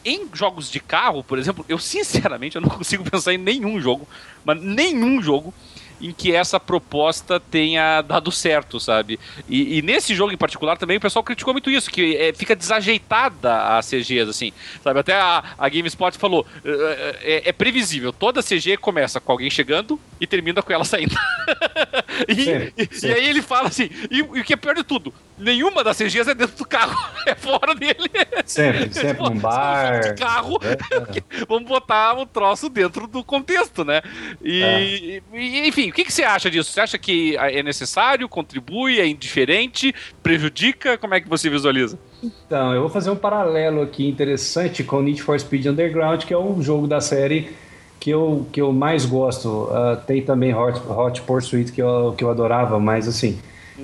em 0.06 0.28
jogos 0.34 0.70
de 0.70 0.80
carro, 0.80 1.24
por 1.24 1.40
exemplo, 1.40 1.66
eu 1.68 1.80
sinceramente 1.80 2.56
eu 2.56 2.62
não 2.62 2.70
consigo 2.78 3.10
pensar 3.10 3.34
em 3.34 3.38
nenhum 3.38 3.82
jogo, 3.82 4.08
mas 4.46 4.62
nenhum 4.62 5.22
jogo 5.22 5.54
em 6.02 6.12
que 6.12 6.34
essa 6.36 6.60
proposta 6.60 7.40
tenha 7.40 8.02
dado 8.02 8.32
certo, 8.32 8.80
sabe? 8.80 9.20
E, 9.48 9.78
e 9.78 9.82
nesse 9.82 10.14
jogo 10.14 10.32
em 10.34 10.38
particular 10.38 10.78
também 10.78 10.98
o 10.98 11.02
pessoal 11.02 11.24
criticou 11.24 11.54
muito 11.54 11.70
isso, 11.70 11.90
que 11.90 12.16
é, 12.18 12.34
fica 12.34 12.56
desajeitada 12.56 13.78
a 13.78 13.82
CGs, 13.82 14.30
assim, 14.30 14.52
sabe? 14.84 15.00
Até 15.00 15.14
a, 15.16 15.44
a 15.58 15.70
GameSpot 15.70 16.18
falou, 16.18 16.46
é, 16.64 17.16
é- 17.22 17.50
é 17.50 17.52
previsível, 17.52 18.12
toda 18.14 18.42
CG 18.44 18.78
começa 18.78 19.20
com 19.20 19.32
alguém 19.32 19.50
chegando 19.50 20.00
e 20.20 20.28
termina 20.28 20.62
com 20.62 20.72
ela 20.74 20.84
saindo. 20.84 21.16
e, 22.28 22.34
e- 22.34 22.96
sempre. 22.96 23.08
e 23.10 23.14
aí 23.14 23.28
ele 23.30 23.42
fala 23.42 23.68
assim, 23.68 23.90
e, 24.10 24.22
o 24.22 24.44
que 24.44 24.54
é 24.54 24.58
pior 24.58 24.76
de 24.76 24.84
tudo, 24.84 25.14
nenhuma 25.38 25.84
das 25.84 25.98
CGs 25.98 26.30
é 26.30 26.34
dentro 26.36 26.56
do 26.56 26.66
carro, 26.66 26.98
é 27.26 27.36
fora 27.36 27.74
dele. 27.76 28.10
Sempre, 28.46 28.92
sempre 28.94 29.24
num 29.24 29.38
bar. 29.38 30.02
de 30.02 30.14
carro, 30.16 30.60
É. 30.64 31.46
vamos 31.48 31.68
botar 31.68 32.14
o 32.18 32.26
troço 32.26 32.70
dentro 32.70 33.08
do 33.08 33.24
contexto, 33.24 33.84
né? 33.84 34.02
E, 34.44 34.62
É. 34.62 34.84
e, 35.34 35.68
enfim, 35.68 35.85
o 35.90 35.94
que, 35.94 36.06
que 36.06 36.14
você 36.14 36.24
acha 36.24 36.50
disso? 36.50 36.72
Você 36.72 36.82
acha 36.82 36.98
que 36.98 37.36
é 37.38 37.62
necessário, 37.64 38.28
contribui, 38.30 39.00
é 39.00 39.08
indiferente, 39.08 39.94
prejudica? 40.24 40.98
Como 40.98 41.14
é 41.14 41.22
que 41.22 41.30
você 41.30 41.50
visualiza? 41.50 41.98
Então, 42.24 42.74
eu 42.74 42.82
vou 42.82 42.90
fazer 42.90 43.10
um 43.10 43.16
paralelo 43.16 43.82
aqui 43.82 44.08
interessante 44.08 44.84
com 44.84 45.02
Need 45.02 45.22
for 45.22 45.40
Speed 45.40 45.66
Underground, 45.66 46.24
que 46.24 46.34
é 46.34 46.38
um 46.38 46.62
jogo 46.62 46.88
da 46.88 47.02
série 47.02 47.50
que 48.00 48.10
eu, 48.10 48.46
que 48.52 48.62
eu 48.62 48.72
mais 48.72 49.06
gosto. 49.06 49.68
Ah, 49.72 49.96
tem 49.96 50.22
também 50.22 50.54
Hot, 50.54 50.80
Hot 50.88 51.22
Pursuit, 51.22 51.72
que 51.72 51.82
eu, 51.82 52.14
que 52.18 52.24
eu 52.24 52.30
adorava, 52.30 52.80
mas 52.80 53.08
assim, 53.08 53.40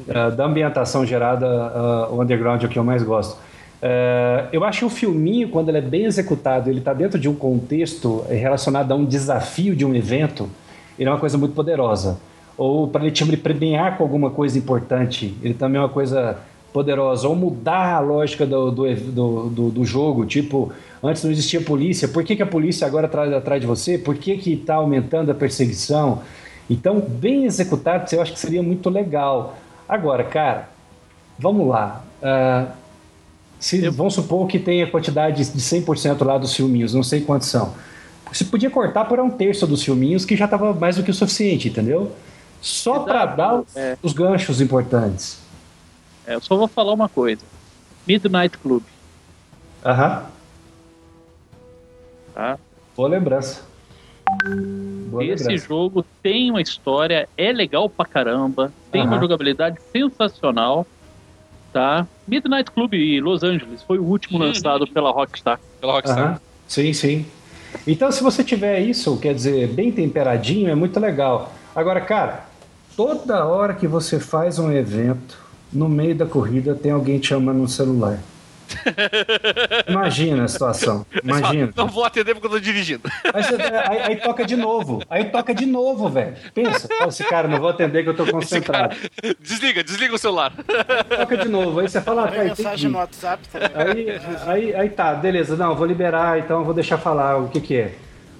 ah, 0.09 0.29
da 0.29 0.45
ambientação 0.45 1.05
gerada, 1.05 1.47
ah, 1.47 2.07
o 2.11 2.21
Underground 2.21 2.61
é 2.61 2.65
o 2.67 2.69
que 2.69 2.77
eu 2.77 2.83
mais 2.83 3.03
gosto. 3.03 3.37
Eu 4.51 4.63
acho 4.63 4.79
que 4.79 4.85
o 4.85 4.89
filminho, 4.91 5.49
quando 5.49 5.69
ele 5.69 5.79
é 5.79 5.81
bem 5.81 6.05
executado, 6.05 6.69
ele 6.69 6.77
está 6.77 6.93
dentro 6.93 7.17
de 7.17 7.27
um 7.27 7.33
contexto 7.33 8.23
relacionado 8.29 8.91
a 8.91 8.95
um 8.95 9.03
desafio 9.03 9.75
de 9.75 9.83
um 9.83 9.95
evento, 9.95 10.47
ele 11.01 11.09
é 11.09 11.13
uma 11.13 11.19
coisa 11.19 11.35
muito 11.35 11.55
poderosa. 11.55 12.19
Ou 12.55 12.87
para 12.87 13.01
ele 13.03 13.11
te 13.11 13.25
premiar 13.37 13.97
com 13.97 14.03
alguma 14.03 14.29
coisa 14.29 14.55
importante, 14.55 15.35
ele 15.41 15.55
também 15.55 15.79
é 15.79 15.83
uma 15.83 15.89
coisa 15.89 16.37
poderosa. 16.71 17.27
Ou 17.27 17.35
mudar 17.35 17.95
a 17.95 17.99
lógica 17.99 18.45
do, 18.45 18.69
do, 18.69 18.95
do, 18.95 19.69
do- 19.71 19.83
jogo, 19.85 20.27
tipo, 20.27 20.71
antes 21.03 21.23
não 21.23 21.31
existia 21.31 21.59
polícia, 21.59 22.07
por 22.07 22.23
que, 22.23 22.35
que 22.35 22.43
a 22.43 22.45
polícia 22.45 22.85
agora 22.85 23.07
está 23.07 23.23
atrás 23.35 23.59
de 23.59 23.65
você? 23.65 23.97
Por 23.97 24.15
que 24.15 24.31
está 24.53 24.75
aumentando 24.75 25.31
a 25.31 25.33
perseguição? 25.33 26.21
Então, 26.69 26.99
bem 26.99 27.45
executado, 27.45 28.05
eu 28.13 28.21
acho 28.21 28.33
que 28.33 28.39
seria 28.39 28.61
muito 28.61 28.87
legal. 28.87 29.55
Agora, 29.89 30.23
cara, 30.23 30.69
vamos 31.39 31.67
lá. 31.67 32.03
Ah, 32.21 32.67
se, 33.59 33.89
Vamos 33.89 34.13
supor 34.13 34.47
que 34.47 34.59
tenha 34.59 34.85
quantidade 34.85 35.37
de 35.51 35.59
100% 35.59 36.23
lá 36.23 36.37
dos 36.37 36.55
filminhos, 36.55 36.93
não 36.93 37.01
sei 37.03 37.21
quantos 37.21 37.47
são. 37.47 37.73
Você 38.31 38.45
podia 38.45 38.69
cortar 38.69 39.05
por 39.05 39.19
um 39.19 39.29
terço 39.29 39.67
dos 39.67 39.83
filminhos, 39.83 40.23
que 40.23 40.35
já 40.37 40.45
estava 40.45 40.73
mais 40.73 40.95
do 40.95 41.03
que 41.03 41.11
o 41.11 41.13
suficiente, 41.13 41.67
entendeu? 41.67 42.15
Só 42.61 42.99
para 42.99 43.25
dar 43.25 43.55
os, 43.55 43.75
é. 43.75 43.97
os 44.01 44.13
ganchos 44.13 44.61
importantes. 44.61 45.39
É, 46.25 46.35
eu 46.35 46.41
só 46.41 46.55
vou 46.55 46.67
falar 46.67 46.93
uma 46.93 47.09
coisa. 47.09 47.41
Midnight 48.07 48.57
Club, 48.57 48.83
Aham. 49.85 50.25
tá? 52.33 52.57
Boa 52.95 53.09
lembrança. 53.09 53.61
Boa 55.07 55.23
Esse 55.23 55.43
lembrança. 55.43 55.67
jogo 55.67 56.05
tem 56.23 56.49
uma 56.49 56.61
história, 56.61 57.27
é 57.37 57.51
legal 57.51 57.89
pra 57.89 58.05
caramba, 58.05 58.71
tem 58.91 59.01
uma 59.01 59.13
Aham. 59.13 59.21
jogabilidade 59.21 59.77
sensacional, 59.91 60.87
tá? 61.73 62.07
Midnight 62.27 62.71
Club 62.71 62.93
Los 63.21 63.43
Angeles 63.43 63.83
foi 63.83 63.99
o 63.99 64.03
último 64.03 64.39
lançado 64.39 64.87
pela 64.87 65.11
Rockstar. 65.11 65.59
Pela 65.79 65.93
Rockstar. 65.93 66.19
Aham. 66.19 66.39
Sim, 66.67 66.93
sim. 66.93 67.25
Então, 67.87 68.11
se 68.11 68.21
você 68.21 68.43
tiver 68.43 68.79
isso, 68.79 69.17
quer 69.17 69.33
dizer, 69.33 69.67
bem 69.67 69.91
temperadinho, 69.91 70.69
é 70.69 70.75
muito 70.75 70.99
legal. 70.99 71.53
Agora, 71.75 72.01
cara, 72.01 72.45
toda 72.95 73.45
hora 73.45 73.73
que 73.73 73.87
você 73.87 74.19
faz 74.19 74.59
um 74.59 74.71
evento, 74.71 75.37
no 75.71 75.87
meio 75.87 76.15
da 76.15 76.25
corrida 76.25 76.75
tem 76.75 76.91
alguém 76.91 77.17
te 77.19 77.27
chamando 77.27 77.59
no 77.59 77.67
celular. 77.67 78.19
Imagina 79.87 80.43
a 80.43 80.47
situação. 80.47 81.05
Imagina. 81.23 81.71
Não 81.75 81.87
vou 81.87 82.03
atender 82.03 82.33
porque 82.33 82.47
eu 82.47 82.51
tô 82.51 82.59
dirigindo. 82.59 83.09
Aí, 83.33 83.43
você- 83.43 83.55
aí- 83.89 83.99
aí 84.03 84.15
toca 84.17 84.45
de 84.45 84.55
novo. 84.55 85.01
Aí 85.09 85.25
toca 85.25 85.53
de 85.53 85.65
novo, 85.65 86.09
velho. 86.09 86.35
Pensa. 86.53 86.87
Fala 86.87 87.07
assim, 87.09 87.23
cara, 87.23 87.47
não 87.47 87.59
vou 87.59 87.69
atender 87.69 88.03
que 88.03 88.09
eu 88.09 88.15
tô 88.15 88.23
Esse 88.23 88.31
concentrado. 88.31 88.95
cara, 88.95 89.35
desliga, 89.39 89.83
desliga 89.83 90.15
o 90.15 90.17
celular. 90.17 90.53
Toca 91.09 91.37
de 91.37 91.47
novo. 91.49 91.79
Aí 91.79 91.89
você 91.89 92.01
fala, 92.01 92.25
ah, 92.25 92.27
Tem 92.27 92.39
tá, 92.39 92.43
mensagem 92.45 92.89
no 92.89 92.97
WhatsApp 92.97 93.47
também. 93.49 93.71
Aí, 93.75 94.21
aí, 94.47 94.75
aí 94.75 94.89
tá, 94.89 95.13
beleza, 95.13 95.55
não, 95.55 95.75
vou 95.75 95.85
liberar, 95.85 96.39
então 96.39 96.59
eu 96.59 96.65
vou 96.65 96.73
deixar 96.73 96.97
falar 96.97 97.37
o 97.37 97.49
que 97.49 97.59
que 97.61 97.75
é. 97.77 97.91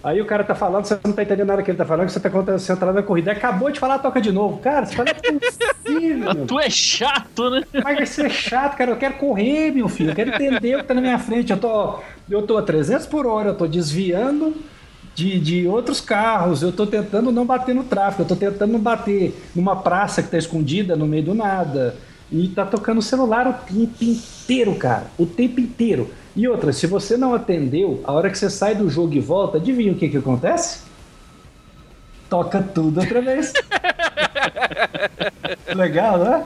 Aí 0.03 0.19
o 0.19 0.25
cara 0.25 0.43
tá 0.43 0.55
falando, 0.55 0.85
você 0.85 0.97
não 1.03 1.13
tá 1.13 1.21
entendendo 1.21 1.47
nada 1.47 1.61
que 1.61 1.69
ele 1.69 1.77
tá 1.77 1.85
falando, 1.85 2.07
que 2.07 2.13
você 2.13 2.19
tá 2.19 2.29
concentrado 2.29 2.93
na 2.93 3.03
corrida. 3.03 3.31
Acabou 3.31 3.69
de 3.69 3.79
falar, 3.79 3.99
toca 3.99 4.19
de 4.19 4.31
novo. 4.31 4.57
Cara, 4.57 4.85
você 4.85 4.95
fala, 4.95 5.09
é 5.09 5.13
possível. 5.13 6.45
Tu 6.47 6.59
é 6.59 6.69
chato, 6.69 7.49
né? 7.51 7.61
Mas 7.83 7.97
vai 7.97 8.05
ser 8.07 8.29
chato, 8.31 8.77
cara. 8.77 8.91
Eu 8.91 8.97
quero 8.97 9.13
correr, 9.15 9.71
meu 9.71 9.87
filho. 9.87 10.09
Eu 10.09 10.15
quero 10.15 10.31
entender 10.31 10.75
o 10.75 10.79
que 10.79 10.85
tá 10.85 10.95
na 10.95 11.01
minha 11.01 11.19
frente. 11.19 11.51
Eu 11.51 11.59
tô, 11.59 11.99
eu 12.29 12.41
tô 12.41 12.57
a 12.57 12.63
300 12.63 13.05
por 13.05 13.27
hora, 13.27 13.49
eu 13.49 13.55
tô 13.55 13.67
desviando 13.67 14.55
de, 15.13 15.39
de 15.39 15.67
outros 15.67 16.01
carros, 16.01 16.63
eu 16.63 16.69
estou 16.69 16.87
tentando 16.87 17.31
não 17.31 17.45
bater 17.45 17.75
no 17.75 17.83
tráfego, 17.83 18.21
eu 18.21 18.33
estou 18.33 18.37
tentando 18.37 18.71
não 18.71 18.79
bater 18.79 19.35
numa 19.53 19.75
praça 19.75 20.21
que 20.21 20.27
está 20.29 20.37
escondida 20.37 20.95
no 20.95 21.05
meio 21.05 21.23
do 21.23 21.33
nada. 21.35 21.95
E 22.31 22.47
tá 22.47 22.65
tocando 22.65 22.99
o 22.99 23.01
celular 23.01 23.45
o 23.47 23.53
tempo 23.53 24.03
inteiro, 24.03 24.73
cara. 24.75 25.07
O 25.17 25.25
tempo 25.25 25.59
inteiro. 25.59 26.09
E 26.35 26.47
outra, 26.47 26.71
se 26.71 26.87
você 26.87 27.17
não 27.17 27.33
atendeu, 27.33 27.99
a 28.03 28.13
hora 28.13 28.29
que 28.29 28.37
você 28.37 28.49
sai 28.49 28.73
do 28.73 28.89
jogo 28.89 29.13
e 29.13 29.19
volta, 29.19 29.57
adivinha 29.57 29.91
o 29.91 29.95
que 29.95 30.09
que 30.09 30.17
acontece? 30.17 30.79
Toca 32.29 32.61
tudo 32.61 33.01
outra 33.01 33.21
vez. 33.21 33.51
legal, 35.75 36.17
né? 36.17 36.45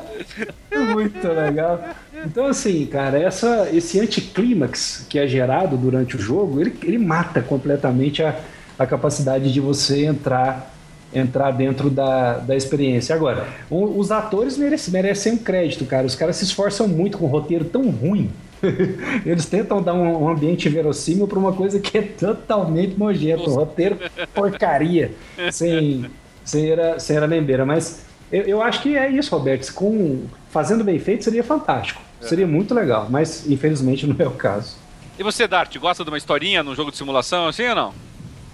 Muito 0.93 1.27
legal. 1.27 1.79
Então, 2.25 2.47
assim, 2.47 2.85
cara, 2.87 3.19
essa, 3.19 3.69
esse 3.71 3.99
anticlímax 3.99 5.05
que 5.07 5.19
é 5.19 5.27
gerado 5.27 5.77
durante 5.77 6.15
o 6.15 6.19
jogo, 6.19 6.59
ele, 6.59 6.75
ele 6.83 6.97
mata 6.97 7.41
completamente 7.41 8.23
a, 8.23 8.35
a 8.79 8.87
capacidade 8.87 9.53
de 9.53 9.59
você 9.59 10.05
entrar 10.05 10.71
entrar 11.13 11.51
dentro 11.51 11.89
da, 11.89 12.39
da 12.39 12.57
experiência. 12.57 13.15
Agora, 13.15 13.47
os 13.69 14.11
atores 14.11 14.57
merecem, 14.57 14.91
merecem 14.91 15.33
um 15.33 15.37
crédito, 15.37 15.85
cara. 15.85 16.05
Os 16.05 16.13
caras 16.13 16.35
se 16.35 16.43
esforçam 16.43 16.89
muito 16.89 17.17
com 17.17 17.25
um 17.25 17.29
roteiro 17.29 17.63
tão 17.63 17.89
ruim. 17.89 18.29
Eles 19.25 19.45
tentam 19.45 19.81
dar 19.81 19.93
um, 19.93 20.23
um 20.23 20.29
ambiente 20.29 20.67
verossímil 20.69 21.27
para 21.27 21.39
uma 21.39 21.53
coisa 21.53 21.79
que 21.79 21.97
é 21.97 22.01
totalmente 22.01 22.97
nojento. 22.97 23.49
Um 23.49 23.53
roteiro 23.53 23.97
porcaria, 24.33 25.11
sem, 25.51 26.05
sem, 26.43 26.69
era, 26.69 26.99
sem 26.99 27.15
era 27.17 27.25
lembeira. 27.25 27.65
Mas 27.65 28.05
eu, 28.31 28.43
eu 28.43 28.61
acho 28.61 28.81
que 28.81 28.97
é 28.97 29.09
isso, 29.09 29.35
Roberto. 29.35 29.71
Com, 29.73 30.23
fazendo 30.49 30.83
bem 30.83 30.99
feito 30.99 31.23
seria 31.23 31.43
fantástico. 31.43 32.01
É. 32.21 32.27
Seria 32.27 32.47
muito 32.47 32.73
legal, 32.73 33.07
mas 33.09 33.49
infelizmente 33.49 34.07
não 34.07 34.15
é 34.17 34.27
o 34.27 34.31
caso. 34.31 34.77
E 35.17 35.23
você, 35.23 35.47
Dart, 35.47 35.77
gosta 35.77 36.03
de 36.03 36.09
uma 36.09 36.17
historinha 36.17 36.61
num 36.61 36.75
jogo 36.75 36.91
de 36.91 36.97
simulação 36.97 37.47
assim 37.47 37.67
ou 37.67 37.75
não? 37.75 38.04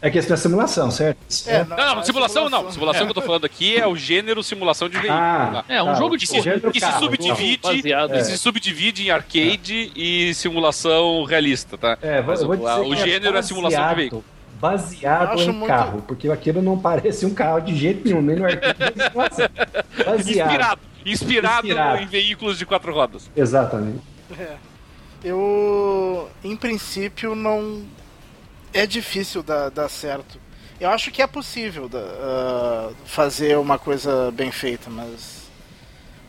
É 0.02 0.10
que 0.10 0.18
isso 0.18 0.34
é 0.34 0.36
simulação, 0.36 0.90
certo? 0.90 1.19
É, 1.45 1.64
não, 1.64 1.78
não, 1.78 1.95
não, 1.98 2.03
simulação, 2.03 2.49
não. 2.49 2.72
Simulação 2.72 3.03
é. 3.03 3.06
que 3.06 3.11
eu 3.11 3.15
tô 3.15 3.22
falando 3.22 3.45
aqui 3.45 3.78
é 3.78 3.86
o 3.86 3.95
gênero 3.95 4.41
simulação 4.41 4.90
de 4.90 4.98
veículo. 4.98 5.14
Ah, 5.14 5.64
é, 5.69 5.82
um 5.84 5.88
tá, 5.88 5.94
jogo 5.94 6.18
de 6.18 6.26
que, 6.26 6.41
se, 6.41 6.41
que 6.41 6.80
se 6.80 6.91
subdivide, 6.99 7.61
que 7.61 8.23
se 8.23 8.38
subdivide 8.40 9.06
em 9.06 9.11
arcade 9.11 9.91
e 9.95 10.34
simulação 10.34 11.23
realista, 11.23 11.78
tá? 11.78 11.99
É, 12.02 12.19
Mas 12.19 12.41
o, 12.41 12.49
o, 12.49 12.95
gênero 12.95 13.38
é, 13.38 13.41
simulação 13.44 13.90
de 13.90 13.95
veículo. 13.95 14.26
Baseado 14.60 15.40
em 15.40 15.52
muito... 15.52 15.68
carro, 15.68 16.03
porque 16.07 16.30
aquilo 16.30 16.64
não 16.64 16.80
parece 16.80 17.23
um 17.26 17.34
carro 17.34 17.60
de 17.60 17.76
jeito 17.76 18.03
nenhum, 18.07 18.23
nem 18.23 18.38
no 18.38 18.45
arcade 18.45 18.94
Baseado. 19.14 20.19
Inspirado, 20.19 20.82
inspirado, 21.06 21.68
inspirado, 21.68 22.03
em 22.03 22.07
veículos 22.07 22.57
de 22.57 22.65
quatro 22.65 22.91
rodas. 22.91 23.30
Exatamente. 23.36 24.02
É. 24.40 24.56
Eu, 25.23 26.28
em 26.44 26.56
princípio, 26.56 27.36
não 27.36 27.84
é 28.73 28.85
difícil 28.85 29.43
dar, 29.43 29.69
dar 29.69 29.89
certo. 29.89 30.39
Eu 30.80 30.89
acho 30.89 31.11
que 31.11 31.22
é 31.22 31.27
possível 31.27 31.85
uh, 31.85 32.95
fazer 33.06 33.57
uma 33.57 33.77
coisa 33.77 34.31
bem 34.31 34.52
feita, 34.52 34.89
mas 34.89 35.41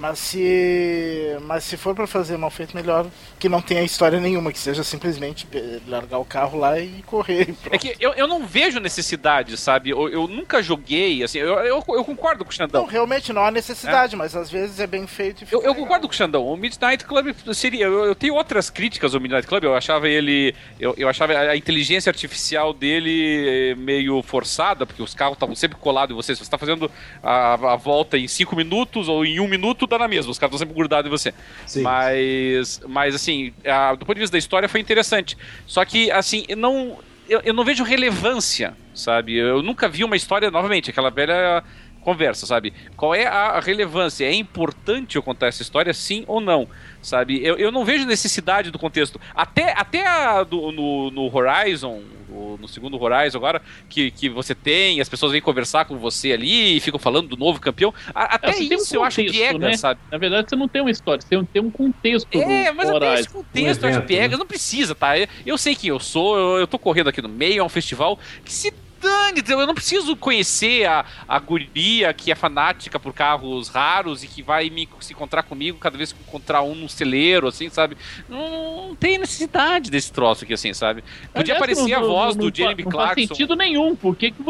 mas 0.02 0.18
se, 0.18 1.36
mas 1.42 1.62
se 1.62 1.76
for 1.76 1.94
para 1.94 2.08
fazer 2.08 2.36
mal 2.36 2.50
feito, 2.50 2.74
melhor 2.74 3.06
que 3.38 3.48
não 3.48 3.62
tenha 3.62 3.84
história 3.84 4.18
nenhuma, 4.18 4.50
que 4.50 4.58
seja 4.58 4.82
simplesmente 4.82 5.46
largar 5.86 6.18
o 6.18 6.24
carro 6.24 6.58
lá 6.58 6.76
e 6.76 7.04
correr. 7.06 7.54
E 7.70 7.76
é 7.76 7.78
que 7.78 7.94
eu, 8.00 8.12
eu 8.14 8.26
não 8.26 8.44
vejo 8.44 8.80
necessidade, 8.80 9.56
sabe? 9.56 9.90
Eu, 9.90 10.08
eu 10.08 10.26
nunca 10.26 10.60
joguei, 10.60 11.22
assim, 11.22 11.38
eu, 11.38 11.54
eu, 11.60 11.84
eu, 11.86 12.04
concordo 12.04 12.44
com 12.44 12.50
o 12.50 12.52
Xandão. 12.52 12.82
Não, 12.82 12.88
realmente 12.88 13.32
não 13.32 13.44
há 13.44 13.52
necessidade, 13.52 14.16
é. 14.16 14.18
mas 14.18 14.34
às 14.34 14.50
vezes 14.50 14.80
é 14.80 14.88
bem 14.88 15.06
feito. 15.06 15.44
eu, 15.52 15.62
eu 15.62 15.72
concordo 15.72 16.08
com 16.08 16.12
o 16.12 16.16
Xandão. 16.16 16.48
O 16.48 16.56
Midnight 16.56 17.04
Club 17.04 17.32
seria. 17.54 17.84
Eu, 17.84 18.04
eu 18.06 18.14
tenho 18.16 18.34
outras 18.34 18.70
críticas 18.70 19.14
ao 19.14 19.20
Midnight 19.20 19.46
Club. 19.46 19.62
Eu 19.62 19.76
achava 19.76 20.08
ele. 20.08 20.52
Eu, 20.80 20.96
eu 20.98 21.08
achava 21.08 21.32
a 21.32 21.56
inteligência 21.56 22.10
artificial 22.10 22.74
dele 22.74 23.76
meio 23.78 24.20
forçada, 24.22 24.84
porque 24.84 25.00
os 25.00 25.14
carros 25.14 25.36
estavam 25.36 25.54
sempre 25.54 25.78
colados 25.78 26.12
em 26.12 26.16
você. 26.16 26.34
Se 26.34 26.40
você 26.40 26.42
está 26.42 26.58
fazendo 26.58 26.90
a, 27.22 27.54
a 27.54 27.76
volta 27.76 28.18
em 28.18 28.26
5 28.26 28.56
minutos 28.56 29.08
ou 29.08 29.24
em 29.24 29.38
um 29.38 29.46
minuto, 29.46 29.91
dá 29.92 29.98
na 29.98 30.08
mesma. 30.08 30.30
Os 30.30 30.38
caras 30.38 30.54
estão 30.54 30.58
sempre 30.58 30.74
grudados 30.74 31.08
em 31.08 31.10
você. 31.10 31.32
Sim. 31.66 31.82
Mas, 31.82 32.80
mas 32.86 33.14
assim, 33.14 33.52
a, 33.64 33.94
do 33.94 34.04
ponto 34.04 34.14
de 34.14 34.20
vista 34.20 34.34
da 34.34 34.38
história 34.38 34.68
foi 34.68 34.80
interessante. 34.80 35.36
Só 35.66 35.84
que, 35.84 36.10
assim, 36.10 36.44
não. 36.56 36.98
Eu, 37.28 37.40
eu 37.44 37.54
não 37.54 37.64
vejo 37.64 37.84
relevância, 37.84 38.76
sabe? 38.94 39.36
Eu 39.36 39.62
nunca 39.62 39.88
vi 39.88 40.02
uma 40.04 40.16
história, 40.16 40.50
novamente, 40.50 40.90
aquela 40.90 41.08
velha 41.08 41.62
conversa, 42.02 42.46
sabe? 42.46 42.74
Qual 42.96 43.14
é 43.14 43.26
a 43.26 43.60
relevância? 43.60 44.24
É 44.24 44.34
importante 44.34 45.16
eu 45.16 45.22
contar 45.22 45.46
essa 45.46 45.62
história, 45.62 45.94
sim 45.94 46.24
ou 46.26 46.40
não? 46.40 46.68
Sabe? 47.02 47.44
Eu, 47.44 47.56
eu 47.56 47.72
não 47.72 47.84
vejo 47.84 48.06
necessidade 48.06 48.70
do 48.70 48.78
contexto. 48.78 49.20
Até, 49.34 49.74
até 49.76 50.06
a, 50.06 50.44
do, 50.44 50.70
no, 50.70 51.10
no 51.10 51.36
Horizon, 51.36 52.00
no, 52.32 52.68
segundo 52.68 53.00
Horizon 53.00 53.38
agora, 53.38 53.60
que, 53.88 54.10
que 54.10 54.28
você 54.28 54.54
tem, 54.54 55.00
as 55.00 55.08
pessoas 55.08 55.32
vêm 55.32 55.40
conversar 55.40 55.84
com 55.84 55.98
você 55.98 56.32
ali 56.32 56.76
e 56.76 56.80
ficam 56.80 56.98
falando 56.98 57.28
do 57.28 57.36
novo 57.36 57.60
campeão. 57.60 57.92
A, 58.14 58.36
até 58.36 58.50
é, 58.50 58.50
isso 58.50 58.62
um 58.62 58.68
contexto, 58.68 58.94
eu 58.94 59.04
acho 59.04 59.24
piegas, 59.24 59.60
né? 59.60 59.76
sabe? 59.76 60.00
Na 60.10 60.18
verdade, 60.18 60.48
você 60.48 60.56
não 60.56 60.68
tem 60.68 60.80
uma 60.80 60.90
história, 60.90 61.20
você 61.20 61.44
tem 61.52 61.62
um 61.62 61.70
contexto. 61.70 62.28
É, 62.32 62.72
mas 62.72 62.88
até 62.88 63.20
esse 63.20 63.28
contexto 63.28 63.82
um 63.82 63.88
eu 63.88 63.96
acho 63.96 64.06
piegas, 64.06 64.32
né? 64.32 64.38
não 64.38 64.46
precisa, 64.46 64.94
tá? 64.94 65.18
Eu, 65.18 65.26
eu 65.44 65.58
sei 65.58 65.74
quem 65.74 65.90
eu 65.90 66.00
sou, 66.00 66.38
eu, 66.38 66.60
eu 66.60 66.66
tô 66.66 66.78
correndo 66.78 67.08
aqui 67.08 67.20
no 67.20 67.28
meio, 67.28 67.60
é 67.60 67.64
um 67.64 67.68
festival 67.68 68.18
que 68.44 68.52
se 68.52 68.72
dane 69.02 69.42
eu 69.48 69.66
não 69.66 69.74
preciso 69.74 70.16
conhecer 70.16 70.86
a, 70.86 71.04
a 71.26 71.38
guria 71.38 72.14
que 72.14 72.30
é 72.30 72.34
fanática 72.34 72.98
por 72.98 73.12
carros 73.12 73.68
raros 73.68 74.22
e 74.22 74.28
que 74.28 74.42
vai 74.42 74.70
me, 74.70 74.88
se 75.00 75.12
encontrar 75.12 75.42
comigo 75.42 75.78
cada 75.78 75.98
vez 75.98 76.12
que 76.12 76.20
encontrar 76.22 76.62
um 76.62 76.74
no 76.74 76.88
celeiro, 76.88 77.48
assim, 77.48 77.68
sabe? 77.68 77.96
Não, 78.28 78.88
não 78.88 78.94
tem 78.94 79.18
necessidade 79.18 79.90
desse 79.90 80.12
troço 80.12 80.44
aqui, 80.44 80.54
assim, 80.54 80.72
sabe? 80.72 81.02
Podia 81.32 81.54
Aliás, 81.54 81.58
aparecer 81.58 81.98
não, 81.98 82.04
a 82.04 82.06
voz 82.06 82.36
não, 82.36 82.48
do 82.48 82.56
Jeremy 82.56 82.84
Clarkson. 82.84 82.98
Não 82.98 83.14
faz 83.14 83.28
sentido 83.28 83.56
nenhum, 83.56 83.96
porque 83.96 84.30
que 84.30 84.42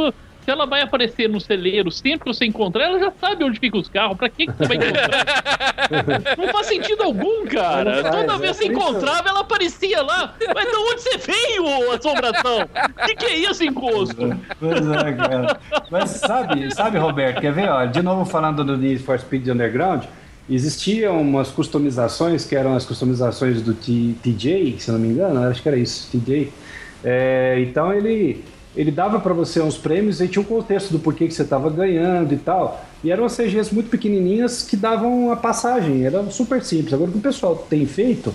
se 0.45 0.51
ela 0.51 0.67
vai 0.67 0.83
aparecer 0.83 1.29
no 1.29 1.41
celeiro 1.41 1.91
sempre 1.91 2.21
que 2.21 2.27
você 2.27 2.45
encontrar, 2.45 2.85
ela 2.85 2.99
já 2.99 3.13
sabe 3.21 3.45
onde 3.45 3.61
ficam 3.61 3.81
os 3.81 3.89
carros. 3.89 4.17
Pra 4.17 4.29
que, 4.29 4.47
que 4.47 4.53
você 4.53 4.67
vai 4.67 4.77
encontrar? 4.77 6.37
não 6.37 6.49
faz 6.49 6.67
sentido 6.67 7.03
algum, 7.05 7.47
cara. 7.47 8.03
Faz, 8.03 8.17
Toda 8.17 8.35
é 8.35 8.39
vez 8.39 8.59
que 8.59 8.65
você 8.65 8.73
encontrava, 8.73 9.29
ela 9.29 9.41
aparecia 9.41 10.03
lá. 10.03 10.35
Mas 10.55 10.69
de 10.69 10.77
onde 10.77 11.01
você 11.01 11.19
veio, 11.19 11.93
assombração? 11.93 12.63
O 12.63 13.07
que, 13.07 13.15
que 13.15 13.27
é 13.27 13.37
isso, 13.39 13.63
encosto? 13.63 14.37
Pois 14.59 14.87
é, 14.89 15.13
cara. 15.13 15.61
Mas 15.91 16.11
sabe, 16.11 16.75
sabe, 16.75 16.99
Roberto, 16.99 17.41
quer 17.41 17.53
ver? 17.53 17.69
Ó, 17.69 17.85
de 17.85 18.03
novo 18.03 18.25
falando 18.25 18.65
do 18.65 18.77
Need 18.77 19.03
for 19.03 19.19
Speed 19.19 19.47
Underground, 19.49 20.05
existiam 20.51 21.21
umas 21.21 21.51
customizações 21.51 22.45
que 22.45 22.57
eram 22.57 22.75
as 22.75 22.85
customizações 22.85 23.63
do 23.63 23.75
T 23.75 24.15
TJ, 24.23 24.81
se 24.81 24.91
não 24.91 24.99
me 24.99 25.09
engano, 25.09 25.45
acho 25.45 25.63
que 25.63 25.69
era 25.69 25.79
isso, 25.79 26.09
TJ. 26.11 26.53
É, 27.05 27.61
então 27.61 27.93
ele 27.93 28.45
ele 28.75 28.91
dava 28.91 29.21
para 29.21 29.35
você 29.35 29.61
uns 29.61 29.77
prêmios 29.77 30.21
e 30.21 30.29
tinha 30.29 30.43
um 30.43 30.47
contexto 30.47 30.91
do 30.91 30.99
porquê 30.99 31.27
que 31.27 31.35
você 31.35 31.43
estava 31.43 31.69
ganhando 31.69 32.33
e 32.33 32.37
tal. 32.37 32.85
E 33.05 33.11
eram 33.11 33.27
CGs 33.27 33.73
muito 33.73 33.91
pequenininhas 33.91 34.63
que 34.63 34.77
davam 34.77 35.31
a 35.31 35.37
passagem, 35.37 36.05
era 36.05 36.23
super 36.31 36.63
simples. 36.63 36.95
Agora 36.95 37.11
o 37.11 37.13
que 37.13 37.19
o 37.19 37.23
pessoal 37.23 37.57
tem 37.69 37.85
feito 37.87 38.33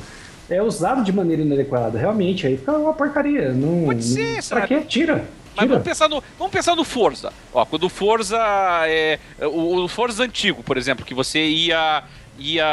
é 0.50 0.62
usado 0.62 1.04
de 1.04 1.12
maneira 1.12 1.42
inadequada. 1.42 1.98
Realmente, 1.98 2.46
aí 2.46 2.58
fica 2.58 2.74
uma 2.74 2.94
porcaria. 2.94 3.52
Não, 3.52 3.86
Pode 3.86 4.04
ser, 4.04 4.36
não, 4.36 4.42
sabe? 4.42 4.68
Pra 4.68 4.68
quê? 4.68 4.86
Tira. 4.86 5.26
Mas 5.56 5.68
vamos 5.68 5.84
pensar, 5.84 6.08
no, 6.08 6.24
vamos 6.38 6.54
pensar 6.54 6.76
no 6.76 6.84
Forza. 6.84 7.34
Ó, 7.52 7.66
quando 7.66 7.86
o 7.86 7.90
Forza 7.90 8.38
é. 8.86 9.18
O, 9.42 9.84
o 9.84 9.88
Forza 9.88 10.24
antigo, 10.24 10.62
por 10.62 10.78
exemplo, 10.78 11.04
que 11.04 11.16
você 11.16 11.44
ia 11.48 12.04
ia 12.40 12.66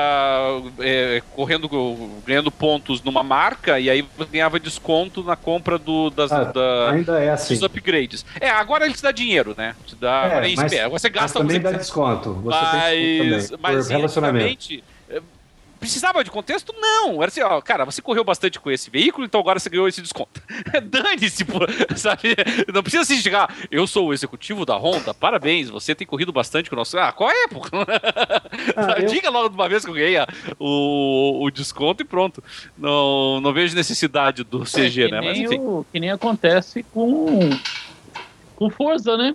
é, 0.79 1.23
correndo, 1.35 1.69
ganhando 2.27 2.51
pontos 2.51 3.03
numa 3.03 3.23
marca 3.23 3.79
e 3.79 3.89
aí 3.89 4.03
você 4.17 4.31
ganhava 4.31 4.61
desconto 4.61 5.23
na 5.23 5.37
compra 5.37 5.79
do, 5.79 6.11
das, 6.11 6.31
ah, 6.33 6.45
da, 6.45 6.91
ainda 6.91 7.23
é 7.23 7.31
assim. 7.31 7.55
dos 7.55 7.63
upgrades. 7.63 8.25
É, 8.41 8.51
agora 8.51 8.85
ele 8.85 8.95
te 8.95 9.03
dá 9.03 9.13
dinheiro, 9.13 9.55
né? 9.57 9.75
Te 9.87 9.97
dá, 9.97 10.27
é, 10.27 10.55
mas, 10.57 10.73
você 10.91 11.09
gasta 11.09 11.39
mas 11.39 11.49
também 11.49 11.61
dá 11.61 11.73
desconto. 11.73 12.35
Você 12.35 12.59
mas, 12.59 12.91
tem 12.91 13.29
desconto 13.31 13.57
também, 13.57 13.77
mas, 13.77 13.89
relacionamento. 13.89 14.83
Precisava 15.85 16.25
de 16.25 16.31
contexto? 16.31 16.75
Não. 16.81 17.23
Era 17.23 17.27
assim, 17.27 17.43
ó, 17.43 17.61
cara, 17.61 17.85
você 17.85 18.01
correu 18.01 18.25
bastante 18.25 18.59
com 18.59 18.71
esse 18.71 18.89
veículo, 18.89 19.27
então 19.27 19.39
agora 19.39 19.59
você 19.59 19.69
ganhou 19.69 19.87
esse 19.87 20.01
desconto. 20.01 20.41
Dane-se, 20.83 21.45
sabe? 21.95 22.35
Não 22.73 22.83
precisa 22.83 23.05
se 23.05 23.19
chegar. 23.19 23.55
Eu 23.71 23.87
sou 23.87 24.09
o 24.09 24.15
executivo 24.15 24.65
da 24.65 24.79
Honda, 24.79 25.13
parabéns, 25.13 25.69
você 25.69 25.95
tem 25.95 26.07
corrido 26.07 26.33
bastante 26.33 26.71
com 26.71 26.75
o 26.77 26.79
nosso. 26.79 26.99
Ah, 26.99 27.13
qual 27.13 27.31
é, 27.31 27.49
pô? 27.49 27.61
Ah, 28.77 28.99
eu... 28.99 29.07
Diga 29.07 29.29
logo 29.31 29.51
de 29.51 29.55
uma 29.55 29.69
vez 29.69 29.85
que 29.85 29.91
eu 29.91 29.95
ganhei 29.95 30.17
o, 30.59 31.45
o 31.45 31.51
desconto 31.51 32.03
e 32.03 32.07
pronto. 32.07 32.43
Não, 32.79 33.41
não 33.41 33.53
vejo 33.53 33.75
necessidade 33.75 34.43
do 34.43 34.61
CG, 34.65 35.03
é, 35.03 35.11
né? 35.11 35.21
Mas 35.21 35.39
enfim. 35.39 35.59
O, 35.59 35.85
que 35.93 36.01
nem 36.01 36.11
acontece 36.11 36.83
com, 36.83 37.51
com 38.57 38.71
Forza, 38.71 39.17
né? 39.17 39.35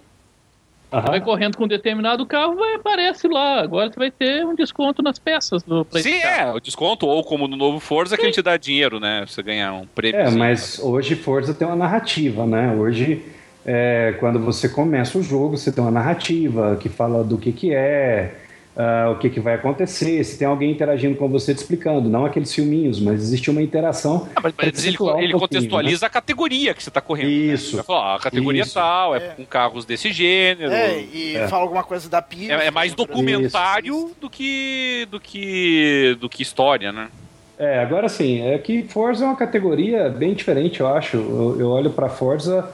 Uhum. 0.92 1.02
Vai 1.02 1.22
correndo 1.22 1.56
com 1.56 1.66
um 1.66 1.68
determinado 1.68 2.26
carro, 2.26 2.56
vai, 2.56 2.76
aparece 2.76 3.28
lá. 3.28 3.62
Agora 3.62 3.92
você 3.92 4.00
vai 4.00 4.10
ter 4.10 4.44
um 4.46 4.56
desconto 4.56 5.04
nas 5.04 5.20
peças 5.20 5.62
do 5.62 5.86
Sim, 5.92 6.16
é, 6.16 6.52
o 6.52 6.60
desconto, 6.60 7.06
ou 7.06 7.24
como 7.24 7.48
no 7.48 7.56
novo 7.56 7.80
Forza, 7.80 8.16
Sim. 8.16 8.22
que 8.22 8.26
a 8.26 8.30
gente 8.30 8.42
dá 8.42 8.58
dinheiro, 8.58 9.00
né? 9.00 9.24
Você 9.28 9.44
ganhar 9.44 9.74
um 9.74 9.86
prêmio. 9.86 10.20
É, 10.20 10.32
mas 10.32 10.80
hoje 10.80 11.16
Forza 11.16 11.54
tem 11.54 11.68
uma 11.68 11.76
narrativa, 11.76 12.46
né? 12.46 12.74
Hoje, 12.74 13.24
é, 13.64 14.16
quando 14.20 14.40
você 14.40 14.68
começa 14.68 15.18
o 15.18 15.24
jogo, 15.24 15.58
você 15.58 15.72
tem 15.72 15.84
uma 15.84 15.92
narrativa 15.92 16.76
que 16.78 16.90
fala 16.90 17.24
do 17.24 17.38
que, 17.38 17.52
que 17.52 17.74
é. 17.74 18.34
Uh, 18.80 19.12
o 19.12 19.18
que, 19.18 19.30
que 19.30 19.40
vai 19.42 19.56
acontecer, 19.56 20.24
se 20.24 20.38
tem 20.38 20.48
alguém 20.48 20.72
interagindo 20.72 21.16
com 21.18 21.28
você 21.28 21.54
te 21.54 21.58
explicando, 21.58 22.08
não 22.08 22.26
aqueles 22.26 22.54
filminhos, 22.54 23.00
mas 23.00 23.22
existe 23.22 23.52
uma 23.52 23.62
interação. 23.62 24.30
Ah, 24.34 24.40
mas, 24.42 24.54
mas 24.58 24.86
ele, 24.86 24.98
ele 25.20 25.36
um 25.36 25.40
contextualiza 25.40 26.06
né? 26.06 26.08
a 26.08 26.10
categoria 26.10 26.74
que 26.74 26.82
você 26.82 26.90
está 26.90 27.02
correndo. 27.02 27.30
Isso. 27.30 27.78
Né? 27.78 27.84
Falar, 27.84 28.14
ah, 28.14 28.16
a 28.16 28.20
categoria 28.20 28.64
isso. 28.64 28.74
tal, 28.74 29.16
é, 29.16 29.18
é, 29.18 29.30
com 29.32 29.46
carros 29.46 29.84
desse 29.84 30.14
gênero. 30.14 30.72
É, 30.72 31.02
e 31.02 31.36
é. 31.36 31.48
fala 31.48 31.64
alguma 31.64 31.84
coisa 31.84 32.10
da 32.10 32.22
pista. 32.22 32.54
É, 32.54 32.68
é 32.68 32.72
mais 32.72 32.94
documentário 32.94 34.12
do 34.22 34.30
que, 34.30 35.08
do 35.12 35.20
que 35.20 36.18
do 36.20 36.30
que 36.30 36.42
história, 36.42 36.92
né? 36.92 37.10
É, 37.58 37.80
agora 37.80 38.08
sim, 38.08 38.42
é 38.42 38.58
que 38.58 38.84
Forza 38.84 39.26
é 39.26 39.28
uma 39.28 39.36
categoria 39.36 40.10
bem 40.10 40.34
diferente, 40.34 40.80
eu 40.80 40.88
acho. 40.88 41.18
Eu, 41.18 41.58
eu 41.60 41.68
olho 41.68 41.90
para 41.90 42.08
Forza, 42.08 42.66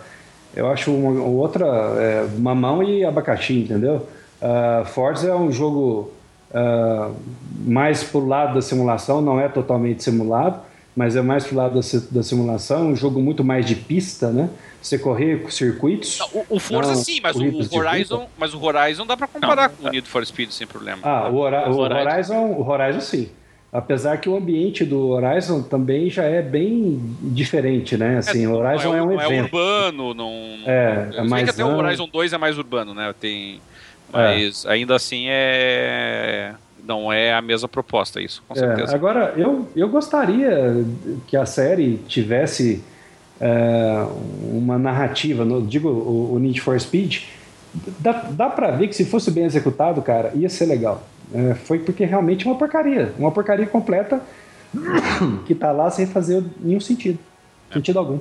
eu 0.56 0.70
acho 0.70 0.92
uma, 0.92 1.24
outra 1.24 1.66
é, 1.66 2.28
mamão 2.38 2.84
e 2.84 3.04
abacaxi, 3.04 3.62
entendeu? 3.62 4.08
Uh, 4.46 4.86
Forza 4.86 5.30
é 5.30 5.36
um 5.36 5.52
jogo 5.52 6.12
uh, 6.52 7.16
mais 7.66 8.04
pro 8.04 8.28
lado 8.28 8.54
da 8.54 8.62
simulação, 8.62 9.20
não 9.20 9.40
é 9.40 9.50
totalmente 9.50 10.04
simulado, 10.04 10.62
mas 10.96 11.16
é 11.16 11.22
mais 11.22 11.46
pro 11.48 11.58
lado 11.58 11.80
da, 11.80 12.00
da 12.12 12.22
simulação, 12.22 12.90
um 12.90 12.96
jogo 12.96 13.20
muito 13.20 13.44
mais 13.44 13.66
de 13.66 13.76
pista, 13.76 14.30
né? 14.30 14.50
Você 14.80 15.00
correr 15.00 15.42
com 15.42 15.50
circuitos. 15.50 16.20
Não, 16.20 16.28
o, 16.28 16.46
o, 16.52 16.60
Forza 16.60 16.94
não, 16.94 16.96
sim, 16.96 17.20
mas 17.24 17.36
o 17.36 17.76
Horizon, 17.76 18.28
mas 18.38 18.54
o 18.54 18.64
Horizon 18.64 19.08
dá 19.08 19.18
para 19.18 19.28
comparar 19.28 19.70
não, 19.70 19.76
com 19.78 19.88
o 19.88 19.92
Need 19.92 20.08
for 20.08 20.24
Speed 20.24 20.52
sem 20.52 20.68
problema. 20.68 21.00
Ah, 21.02 21.28
o, 21.28 21.38
Hora, 21.38 21.68
o 21.68 21.80
Horizon, 21.80 22.46
o 22.52 22.70
Horizon 22.70 23.02
sim. 23.02 23.30
Apesar 23.74 24.18
que 24.20 24.30
o 24.30 24.38
ambiente 24.38 24.86
do 24.86 25.10
Horizon 25.10 25.62
também 25.64 26.10
já 26.10 26.24
é 26.24 26.42
bem 26.42 26.98
diferente, 27.20 27.98
né? 27.98 28.20
Assim, 28.20 28.46
é, 28.46 28.48
o 28.48 28.54
Horizon 28.54 28.94
é, 28.96 29.00
é, 29.00 29.02
um 29.02 29.06
não 29.08 29.14
evento. 29.14 29.34
é 29.34 29.42
urbano, 29.42 30.14
não. 30.14 30.32
É, 30.66 31.10
é 31.16 31.24
mais. 31.24 31.44
que 31.44 31.50
até 31.50 31.66
o 31.66 31.76
Horizon 31.76 32.08
2 32.08 32.32
é 32.32 32.38
mais 32.38 32.58
urbano, 32.58 32.94
né? 32.94 33.14
Tem. 33.20 33.60
Mas 34.16 34.66
é. 34.66 34.72
ainda 34.72 34.96
assim 34.96 35.26
é. 35.28 36.54
Não 36.84 37.12
é 37.12 37.34
a 37.34 37.42
mesma 37.42 37.68
proposta, 37.68 38.22
isso, 38.22 38.44
com 38.48 38.54
é, 38.54 38.60
certeza. 38.60 38.96
Agora, 38.96 39.34
eu, 39.36 39.68
eu 39.76 39.90
gostaria 39.90 40.86
que 41.26 41.36
a 41.36 41.44
série 41.44 41.98
tivesse 42.08 42.84
é, 43.42 44.08
uma 44.52 44.78
narrativa, 44.78 45.44
no, 45.44 45.66
digo, 45.66 45.90
o, 45.90 46.36
o 46.36 46.40
Need 46.40 46.62
for 46.62 46.80
Speed. 46.80 47.24
Dá, 48.00 48.12
dá 48.30 48.50
pra 48.50 48.72
ver 48.72 48.88
que 48.88 48.96
se 48.96 49.04
fosse 49.04 49.32
bem 49.32 49.46
executado, 49.46 50.02
cara, 50.02 50.32
ia 50.36 50.48
ser 50.48 50.68
legal. 50.68 51.04
É, 51.34 51.56
foi 51.56 51.80
porque 51.80 52.06
realmente 52.06 52.48
é 52.48 52.52
uma 52.52 52.58
porcaria. 52.58 53.12
Uma 53.18 53.32
porcaria 53.32 53.66
completa 53.66 54.22
que 55.46 55.56
tá 55.56 55.72
lá 55.72 55.90
sem 55.90 56.06
fazer 56.06 56.44
nenhum 56.60 56.80
sentido. 56.80 57.20
Sentido 57.74 58.00
algum. 58.00 58.20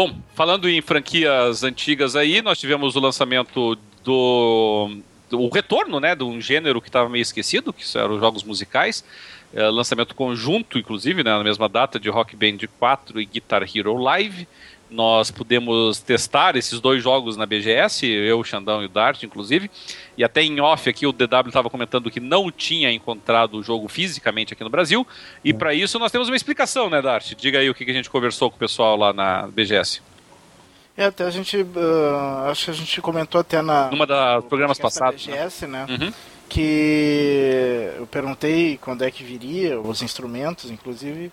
Bom, 0.00 0.16
falando 0.34 0.66
em 0.66 0.80
franquias 0.80 1.62
antigas 1.62 2.16
aí, 2.16 2.40
nós 2.40 2.58
tivemos 2.58 2.96
o 2.96 3.00
lançamento 3.00 3.76
do, 4.02 4.96
o 5.30 5.50
retorno, 5.50 6.00
né, 6.00 6.14
de 6.14 6.24
um 6.24 6.40
gênero 6.40 6.80
que 6.80 6.88
estava 6.88 7.06
meio 7.06 7.20
esquecido, 7.20 7.70
que 7.70 7.84
eram 7.98 8.14
os 8.14 8.20
jogos 8.20 8.42
musicais. 8.42 9.04
É, 9.52 9.68
lançamento 9.68 10.14
conjunto, 10.14 10.78
inclusive, 10.78 11.22
né, 11.22 11.36
na 11.36 11.44
mesma 11.44 11.68
data 11.68 12.00
de 12.00 12.08
Rock 12.08 12.34
Band 12.34 12.66
4 12.78 13.20
e 13.20 13.26
Guitar 13.26 13.62
Hero 13.62 13.94
Live 13.98 14.48
nós 14.90 15.30
pudemos 15.30 16.00
testar 16.00 16.56
esses 16.56 16.80
dois 16.80 17.02
jogos 17.02 17.36
na 17.36 17.46
BGS, 17.46 18.06
eu, 18.06 18.40
o 18.40 18.44
Xandão 18.44 18.82
e 18.82 18.86
o 18.86 18.88
Dart, 18.88 19.22
inclusive, 19.22 19.70
e 20.16 20.24
até 20.24 20.42
em 20.42 20.60
off 20.60 20.88
aqui 20.88 21.06
o 21.06 21.12
DW 21.12 21.48
estava 21.48 21.70
comentando 21.70 22.10
que 22.10 22.20
não 22.20 22.50
tinha 22.50 22.90
encontrado 22.90 23.58
o 23.58 23.62
jogo 23.62 23.88
fisicamente 23.88 24.52
aqui 24.52 24.64
no 24.64 24.70
Brasil, 24.70 25.06
e 25.44 25.54
para 25.54 25.72
isso 25.72 25.98
nós 25.98 26.10
temos 26.10 26.28
uma 26.28 26.36
explicação, 26.36 26.90
né, 26.90 27.00
Dart? 27.00 27.34
Diga 27.34 27.58
aí 27.58 27.70
o 27.70 27.74
que 27.74 27.88
a 27.88 27.94
gente 27.94 28.10
conversou 28.10 28.50
com 28.50 28.56
o 28.56 28.58
pessoal 28.60 28.96
lá 28.96 29.12
na 29.12 29.46
BGS. 29.46 30.02
É, 30.96 31.06
até 31.06 31.24
a 31.24 31.30
gente, 31.30 31.56
uh, 31.56 32.50
acho 32.50 32.66
que 32.66 32.70
a 32.72 32.74
gente 32.74 33.00
comentou 33.00 33.40
até 33.40 33.62
na... 33.62 33.90
Numa 33.90 34.06
das 34.06 34.44
programas 34.44 34.78
passados. 34.78 35.24
BGS, 35.24 35.66
né? 35.66 35.86
né? 35.88 35.96
Uhum. 35.98 36.12
Que 36.48 37.90
eu 37.96 38.06
perguntei 38.06 38.76
quando 38.82 39.02
é 39.02 39.10
que 39.10 39.22
viria, 39.22 39.80
os 39.80 40.02
instrumentos, 40.02 40.68
inclusive, 40.68 41.30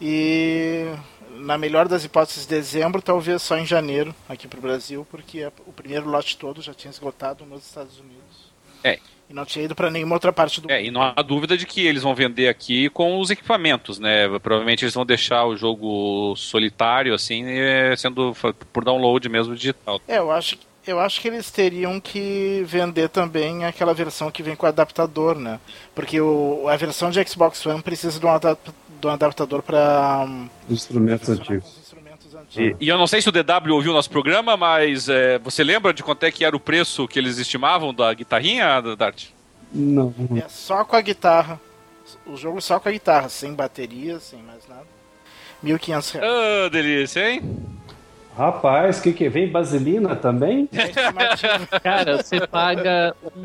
e 0.00 0.86
na 1.38 1.58
melhor 1.58 1.88
das 1.88 2.04
hipóteses, 2.04 2.46
dezembro, 2.46 3.02
talvez 3.02 3.42
só 3.42 3.56
em 3.56 3.66
janeiro 3.66 4.14
aqui 4.28 4.48
para 4.48 4.58
o 4.58 4.62
Brasil, 4.62 5.06
porque 5.10 5.46
o 5.66 5.72
primeiro 5.72 6.08
lote 6.08 6.36
todo 6.36 6.62
já 6.62 6.74
tinha 6.74 6.90
esgotado 6.90 7.44
nos 7.44 7.64
Estados 7.64 7.98
Unidos. 7.98 8.52
É. 8.82 8.98
E 9.28 9.34
não 9.34 9.44
tinha 9.44 9.64
ido 9.64 9.74
para 9.74 9.90
nenhuma 9.90 10.14
outra 10.14 10.32
parte 10.32 10.60
do 10.60 10.70
é, 10.70 10.76
mundo. 10.76 10.86
E 10.86 10.90
não 10.90 11.02
há 11.02 11.20
dúvida 11.20 11.56
de 11.56 11.66
que 11.66 11.84
eles 11.84 12.02
vão 12.02 12.14
vender 12.14 12.48
aqui 12.48 12.88
com 12.90 13.18
os 13.18 13.28
equipamentos, 13.30 13.98
né? 13.98 14.28
Provavelmente 14.38 14.84
eles 14.84 14.94
vão 14.94 15.04
deixar 15.04 15.44
o 15.46 15.56
jogo 15.56 16.34
solitário, 16.36 17.12
assim, 17.12 17.44
sendo 17.96 18.32
por 18.72 18.84
download 18.84 19.28
mesmo 19.28 19.56
digital. 19.56 20.00
É, 20.06 20.18
eu 20.18 20.30
acho 20.30 20.56
que 20.56 20.66
eu 20.86 21.00
acho 21.00 21.20
que 21.20 21.28
eles 21.28 21.50
teriam 21.50 22.00
que 22.00 22.62
vender 22.66 23.08
também 23.08 23.64
aquela 23.64 23.92
versão 23.92 24.30
que 24.30 24.42
vem 24.42 24.56
com 24.56 24.66
adaptador, 24.66 25.36
né? 25.36 25.58
Porque 25.94 26.20
o, 26.20 26.68
a 26.68 26.76
versão 26.76 27.10
de 27.10 27.22
Xbox 27.28 27.64
One 27.66 27.82
precisa 27.82 28.18
de 28.18 28.26
um 28.26 28.30
adaptador 28.30 28.74
do 29.00 29.08
adaptador 29.08 29.62
para 29.62 30.24
um, 30.26 30.48
instrumentos 30.68 31.28
antigos. 31.28 31.86
E, 32.56 32.76
e, 32.80 32.88
eu 32.88 32.98
não 32.98 33.06
sei 33.06 33.20
se 33.20 33.28
o 33.28 33.32
DW 33.32 33.72
ouviu 33.72 33.92
nosso 33.92 34.10
programa, 34.10 34.56
mas 34.56 35.08
é, 35.08 35.38
você 35.38 35.62
lembra 35.62 35.92
de 35.92 36.02
quanto 36.02 36.24
é 36.24 36.30
que 36.30 36.44
era 36.44 36.56
o 36.56 36.60
preço 36.60 37.06
que 37.08 37.18
eles 37.18 37.38
estimavam 37.38 37.92
da 37.92 38.12
guitarrinha, 38.12 38.80
Dart? 38.96 39.28
Não. 39.72 40.14
É 40.36 40.48
só 40.48 40.84
com 40.84 40.96
a 40.96 41.00
guitarra. 41.00 41.60
O 42.26 42.36
jogo 42.36 42.60
só 42.60 42.78
com 42.78 42.88
a 42.88 42.92
guitarra, 42.92 43.28
sem 43.28 43.52
bateria, 43.52 44.18
sem 44.20 44.40
mais 44.42 44.66
nada. 44.68 44.86
1.500 45.64 46.12
reais. 46.12 46.14
Ah, 46.14 46.64
oh, 46.66 46.70
delícia, 46.70 47.30
hein? 47.30 47.42
Rapaz, 48.36 49.00
que 49.00 49.12
que 49.14 49.28
vem 49.30 49.50
vaselina 49.50 50.14
também? 50.14 50.68
Cara, 51.82 52.22
você 52.22 52.46
paga 52.46 53.16
um, 53.24 53.42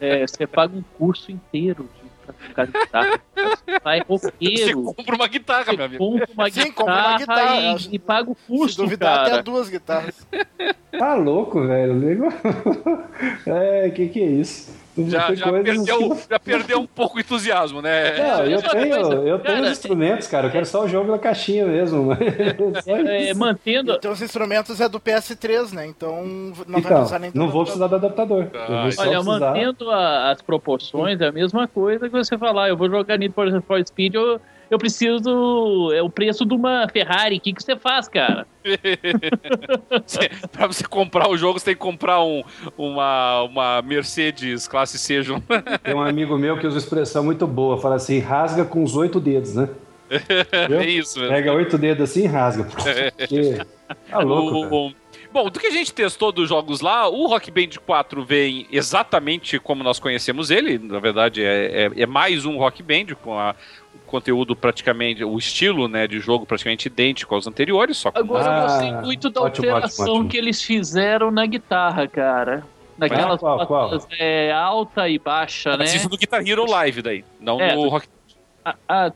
é, 0.00 0.26
você 0.26 0.46
paga 0.46 0.76
um 0.76 0.82
curso 0.96 1.32
inteiro 1.32 1.88
de 2.00 2.08
tocar 2.48 2.66
guitarra. 2.66 3.20
Você 3.34 3.80
vai 3.82 4.00
roqueiro. 4.00 4.82
Você 4.84 4.94
compra 4.94 5.14
uma 5.16 5.26
guitarra, 5.26 5.72
meu 5.72 5.84
amigo. 5.84 5.98
Compra 5.98 6.28
uma 6.34 6.50
Sim, 6.50 6.62
guitarra, 6.62 6.72
compra 6.74 7.08
uma 7.08 7.18
guitarra 7.18 7.56
e, 7.60 7.94
e 7.94 7.98
paga 7.98 8.30
o 8.30 8.36
custo, 8.36 8.68
Se 8.68 8.76
duvidar, 8.76 9.16
cara. 9.16 9.34
até 9.34 9.42
duas 9.42 9.68
guitarras. 9.68 10.26
Tá 10.96 11.14
louco, 11.14 11.66
velho. 11.66 12.28
É, 13.46 13.90
que 13.90 14.08
que 14.08 14.20
é 14.22 14.26
isso? 14.26 14.72
Já, 15.06 15.34
já, 15.34 15.52
perdeu, 15.52 15.84
que... 15.84 16.30
já 16.30 16.38
perdeu 16.38 16.80
um 16.80 16.86
pouco 16.86 17.16
o 17.18 17.20
entusiasmo, 17.20 17.80
né? 17.80 18.18
Não, 18.18 18.44
eu 18.44 18.62
tenho, 18.62 18.94
eu 19.26 19.38
tenho 19.38 19.62
os 19.62 19.70
instrumentos, 19.70 20.26
cara. 20.26 20.48
Eu 20.48 20.50
quero 20.50 20.66
só 20.66 20.84
o 20.84 20.88
jogo 20.88 21.10
na 21.10 21.18
caixinha 21.18 21.66
mesmo. 21.66 22.08
É, 22.86 23.34
mantendo. 23.34 23.92
Então 23.92 24.12
os 24.12 24.22
instrumentos 24.22 24.80
é 24.80 24.88
do 24.88 25.00
PS3, 25.00 25.72
né? 25.72 25.86
Então 25.86 26.24
não 26.24 26.78
então, 26.78 26.82
vai 26.82 26.92
precisar 26.94 27.18
nem 27.18 27.30
Não 27.34 27.48
vou 27.48 27.62
precisar 27.62 27.86
do 27.86 27.94
adaptador. 27.96 28.48
Ah, 28.54 28.66
Olha, 28.68 28.82
precisar... 28.82 29.22
mantendo 29.22 29.90
a, 29.90 30.30
as 30.30 30.42
proporções, 30.42 31.20
é 31.20 31.26
a 31.26 31.32
mesma 31.32 31.66
coisa 31.68 32.08
que 32.08 32.12
você 32.12 32.36
falar, 32.38 32.68
eu 32.68 32.76
vou 32.76 32.88
jogar 32.88 33.18
Need 33.18 33.34
for 33.34 33.86
Speed, 33.86 34.14
eu 34.14 34.40
eu 34.70 34.78
preciso. 34.78 35.92
É 35.92 36.02
o 36.02 36.10
preço 36.10 36.44
de 36.44 36.54
uma 36.54 36.88
Ferrari. 36.88 37.36
O 37.36 37.40
que, 37.40 37.52
que 37.52 37.62
você 37.62 37.76
faz, 37.76 38.08
cara? 38.08 38.46
pra 40.52 40.66
você 40.66 40.84
comprar 40.84 41.28
o 41.28 41.36
jogo, 41.36 41.58
você 41.58 41.66
tem 41.66 41.74
que 41.74 41.80
comprar 41.80 42.22
um, 42.22 42.42
uma, 42.76 43.42
uma 43.42 43.82
Mercedes 43.82 44.68
classe 44.68 44.98
C. 44.98 45.18
Tem 45.82 45.94
um 45.94 46.02
amigo 46.02 46.36
meu 46.36 46.58
que 46.58 46.66
usa 46.66 46.78
expressão 46.78 47.24
muito 47.24 47.46
boa, 47.46 47.78
fala 47.78 47.96
assim, 47.96 48.18
rasga 48.18 48.64
com 48.64 48.82
os 48.82 48.94
oito 48.94 49.18
dedos, 49.18 49.54
né? 49.54 49.68
é 50.10 50.86
isso 50.86 51.18
mesmo. 51.18 51.34
Pega 51.34 51.52
oito 51.52 51.76
dedos 51.76 52.10
assim 52.10 52.24
e 52.24 52.26
rasga. 52.26 52.64
Porque... 52.64 53.58
Tá 54.10 54.18
louco, 54.18 54.74
o, 54.74 54.92
Bom, 55.30 55.50
do 55.50 55.60
que 55.60 55.66
a 55.66 55.70
gente 55.70 55.92
testou 55.92 56.32
dos 56.32 56.48
jogos 56.48 56.80
lá, 56.80 57.06
o 57.08 57.26
Rock 57.26 57.50
Band 57.50 57.78
4 57.84 58.24
vem 58.24 58.66
exatamente 58.72 59.58
como 59.58 59.84
nós 59.84 59.98
conhecemos 59.98 60.50
ele. 60.50 60.78
Na 60.78 60.98
verdade, 60.98 61.44
é, 61.44 61.84
é, 61.84 62.02
é 62.02 62.06
mais 62.06 62.46
um 62.46 62.56
Rock 62.56 62.82
Band 62.82 63.14
com 63.22 63.38
a, 63.38 63.54
conteúdo 64.06 64.56
praticamente, 64.56 65.22
o 65.22 65.36
estilo 65.38 65.86
né, 65.86 66.06
de 66.06 66.18
jogo 66.18 66.46
praticamente 66.46 66.86
idêntico 66.86 67.34
aos 67.34 67.46
anteriores. 67.46 67.98
Só 67.98 68.10
Agora 68.14 68.50
ah, 68.50 68.56
eu 68.56 68.62
gostei 68.62 68.92
muito 68.92 69.30
da 69.30 69.42
ótimo, 69.42 69.66
alteração 69.68 70.04
ótimo, 70.04 70.16
ótimo. 70.16 70.30
que 70.30 70.36
eles 70.36 70.62
fizeram 70.62 71.30
na 71.30 71.46
guitarra, 71.46 72.08
cara. 72.08 72.64
Naquelas 72.96 73.38
qual, 73.38 73.66
qual? 73.66 73.90
É, 74.18 74.50
alta 74.50 75.08
e 75.08 75.18
baixa, 75.18 75.76
né? 75.76 75.84
Isso 75.84 76.08
do 76.08 76.16
Guitar 76.16 76.46
Hero 76.46 76.68
Live 76.68 77.00
daí, 77.00 77.24
não 77.38 77.60
é, 77.60 77.76
no 77.76 77.88
Rock 77.88 78.08
a, 78.64 78.74
a, 78.88 79.12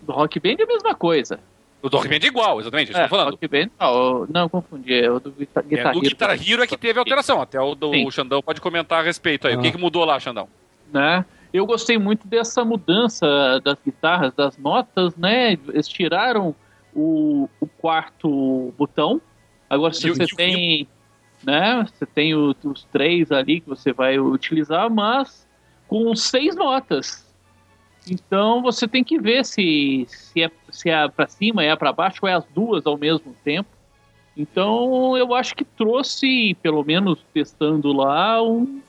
do 0.00 0.12
Rock 0.12 0.40
Band 0.40 0.56
é 0.58 0.62
a 0.62 0.66
mesma 0.66 0.94
coisa. 0.94 1.38
O 1.82 1.88
do 1.88 1.96
Rock 1.96 2.08
Band 2.08 2.16
é 2.22 2.26
igual, 2.26 2.60
exatamente, 2.60 2.94
é, 2.94 3.08
falando. 3.08 3.30
Rock 3.30 3.48
Band, 3.48 3.70
não, 3.78 4.26
não 4.26 4.48
confundi, 4.48 4.94
é 4.94 5.10
o 5.10 5.18
do 5.18 5.30
Guitar, 5.30 5.64
Guitar 5.64 5.86
é, 5.86 5.88
Hero. 5.88 5.98
O 5.98 6.00
Guitar 6.00 6.30
Hero 6.30 6.62
é 6.62 6.66
que 6.66 6.76
teve 6.76 6.98
alteração, 6.98 7.40
até 7.40 7.60
o 7.60 7.74
do 7.74 7.92
Sim. 7.92 8.10
Xandão 8.10 8.42
pode 8.42 8.60
comentar 8.60 9.00
a 9.00 9.02
respeito 9.02 9.46
aí. 9.46 9.54
Ah. 9.54 9.58
O 9.58 9.62
que, 9.62 9.68
ah. 9.68 9.72
que 9.72 9.78
mudou 9.78 10.04
lá, 10.04 10.18
Xandão? 10.20 10.48
Né? 10.92 11.24
Eu 11.52 11.66
gostei 11.66 11.98
muito 11.98 12.28
dessa 12.28 12.64
mudança 12.64 13.60
das 13.64 13.78
guitarras, 13.84 14.32
das 14.34 14.56
notas, 14.56 15.16
né? 15.16 15.52
Eles 15.52 15.88
tiraram 15.88 16.54
o, 16.94 17.48
o 17.60 17.66
quarto 17.66 18.72
botão. 18.78 19.20
Agora 19.68 19.92
se 19.92 20.08
você 20.08 20.26
tem, 20.26 20.86
né? 21.42 21.84
Você 21.86 22.06
tem 22.06 22.34
o, 22.34 22.54
os 22.64 22.84
três 22.84 23.32
ali 23.32 23.60
que 23.60 23.68
você 23.68 23.92
vai 23.92 24.18
utilizar, 24.18 24.88
mas 24.90 25.46
com 25.88 26.14
seis 26.14 26.54
notas. 26.54 27.28
Então 28.08 28.62
você 28.62 28.86
tem 28.86 29.02
que 29.02 29.18
ver 29.18 29.44
se, 29.44 30.06
se 30.08 30.42
é, 30.42 30.50
se 30.70 30.88
é 30.88 31.08
para 31.08 31.26
cima, 31.26 31.64
é 31.64 31.74
para 31.74 31.92
baixo, 31.92 32.20
ou 32.22 32.28
é 32.28 32.34
as 32.34 32.44
duas 32.46 32.86
ao 32.86 32.96
mesmo 32.96 33.34
tempo. 33.44 33.68
Então 34.36 35.16
eu 35.16 35.34
acho 35.34 35.54
que 35.54 35.64
trouxe, 35.64 36.56
pelo 36.62 36.84
menos 36.84 37.18
testando 37.34 37.92
lá, 37.92 38.40
um 38.40 38.80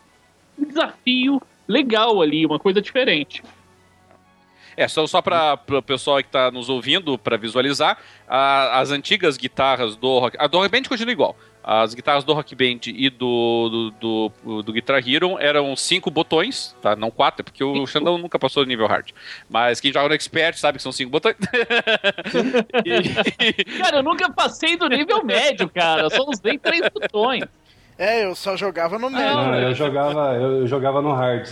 desafio 0.57 1.41
legal 1.71 2.21
ali, 2.21 2.45
uma 2.45 2.59
coisa 2.59 2.81
diferente. 2.81 3.41
É, 4.75 4.87
só, 4.87 5.05
só 5.05 5.21
para 5.21 5.59
o 5.69 5.81
pessoal 5.81 6.17
que 6.17 6.27
está 6.27 6.49
nos 6.49 6.69
ouvindo, 6.69 7.17
para 7.17 7.37
visualizar, 7.37 7.97
a, 8.27 8.79
as 8.79 8.91
antigas 8.91 9.37
guitarras 9.37 9.95
do 9.95 10.19
Rock... 10.19 10.37
A 10.39 10.47
do 10.47 10.57
Rock 10.57 10.71
Band 10.71 10.83
continua 10.87 11.11
igual. 11.11 11.35
As 11.63 11.93
guitarras 11.93 12.23
do 12.23 12.33
Rock 12.33 12.55
Band 12.55 12.79
e 12.87 13.07
do, 13.09 13.91
do, 13.99 14.31
do, 14.43 14.63
do 14.63 14.73
Guitar 14.73 15.07
Hero 15.07 15.37
eram 15.37 15.75
cinco 15.75 16.09
botões, 16.09 16.75
tá? 16.81 16.95
Não 16.95 17.11
quatro, 17.11 17.43
porque 17.43 17.63
o 17.63 17.85
Xandão 17.85 18.17
nunca 18.17 18.39
passou 18.39 18.63
do 18.63 18.67
nível 18.67 18.87
hard. 18.87 19.11
Mas 19.47 19.79
quem 19.79 19.93
joga 19.93 20.09
no 20.09 20.15
Expert 20.15 20.57
sabe 20.57 20.77
que 20.77 20.83
são 20.83 20.91
cinco 20.91 21.11
botões. 21.11 21.35
e... 22.83 23.63
Cara, 23.77 23.97
eu 23.97 24.03
nunca 24.03 24.31
passei 24.31 24.75
do 24.75 24.89
nível 24.89 25.23
médio, 25.23 25.69
cara. 25.69 26.01
Eu 26.01 26.09
só 26.09 26.23
usei 26.27 26.57
três 26.57 26.81
botões. 26.89 27.43
É, 28.01 28.25
eu 28.25 28.33
só 28.33 28.57
jogava 28.57 28.97
no 28.97 29.11
médio. 29.11 29.35
Não, 29.35 29.53
eu 29.53 29.75
jogava, 29.75 30.33
eu 30.33 30.65
jogava 30.65 31.03
no 31.03 31.13
hard. 31.13 31.47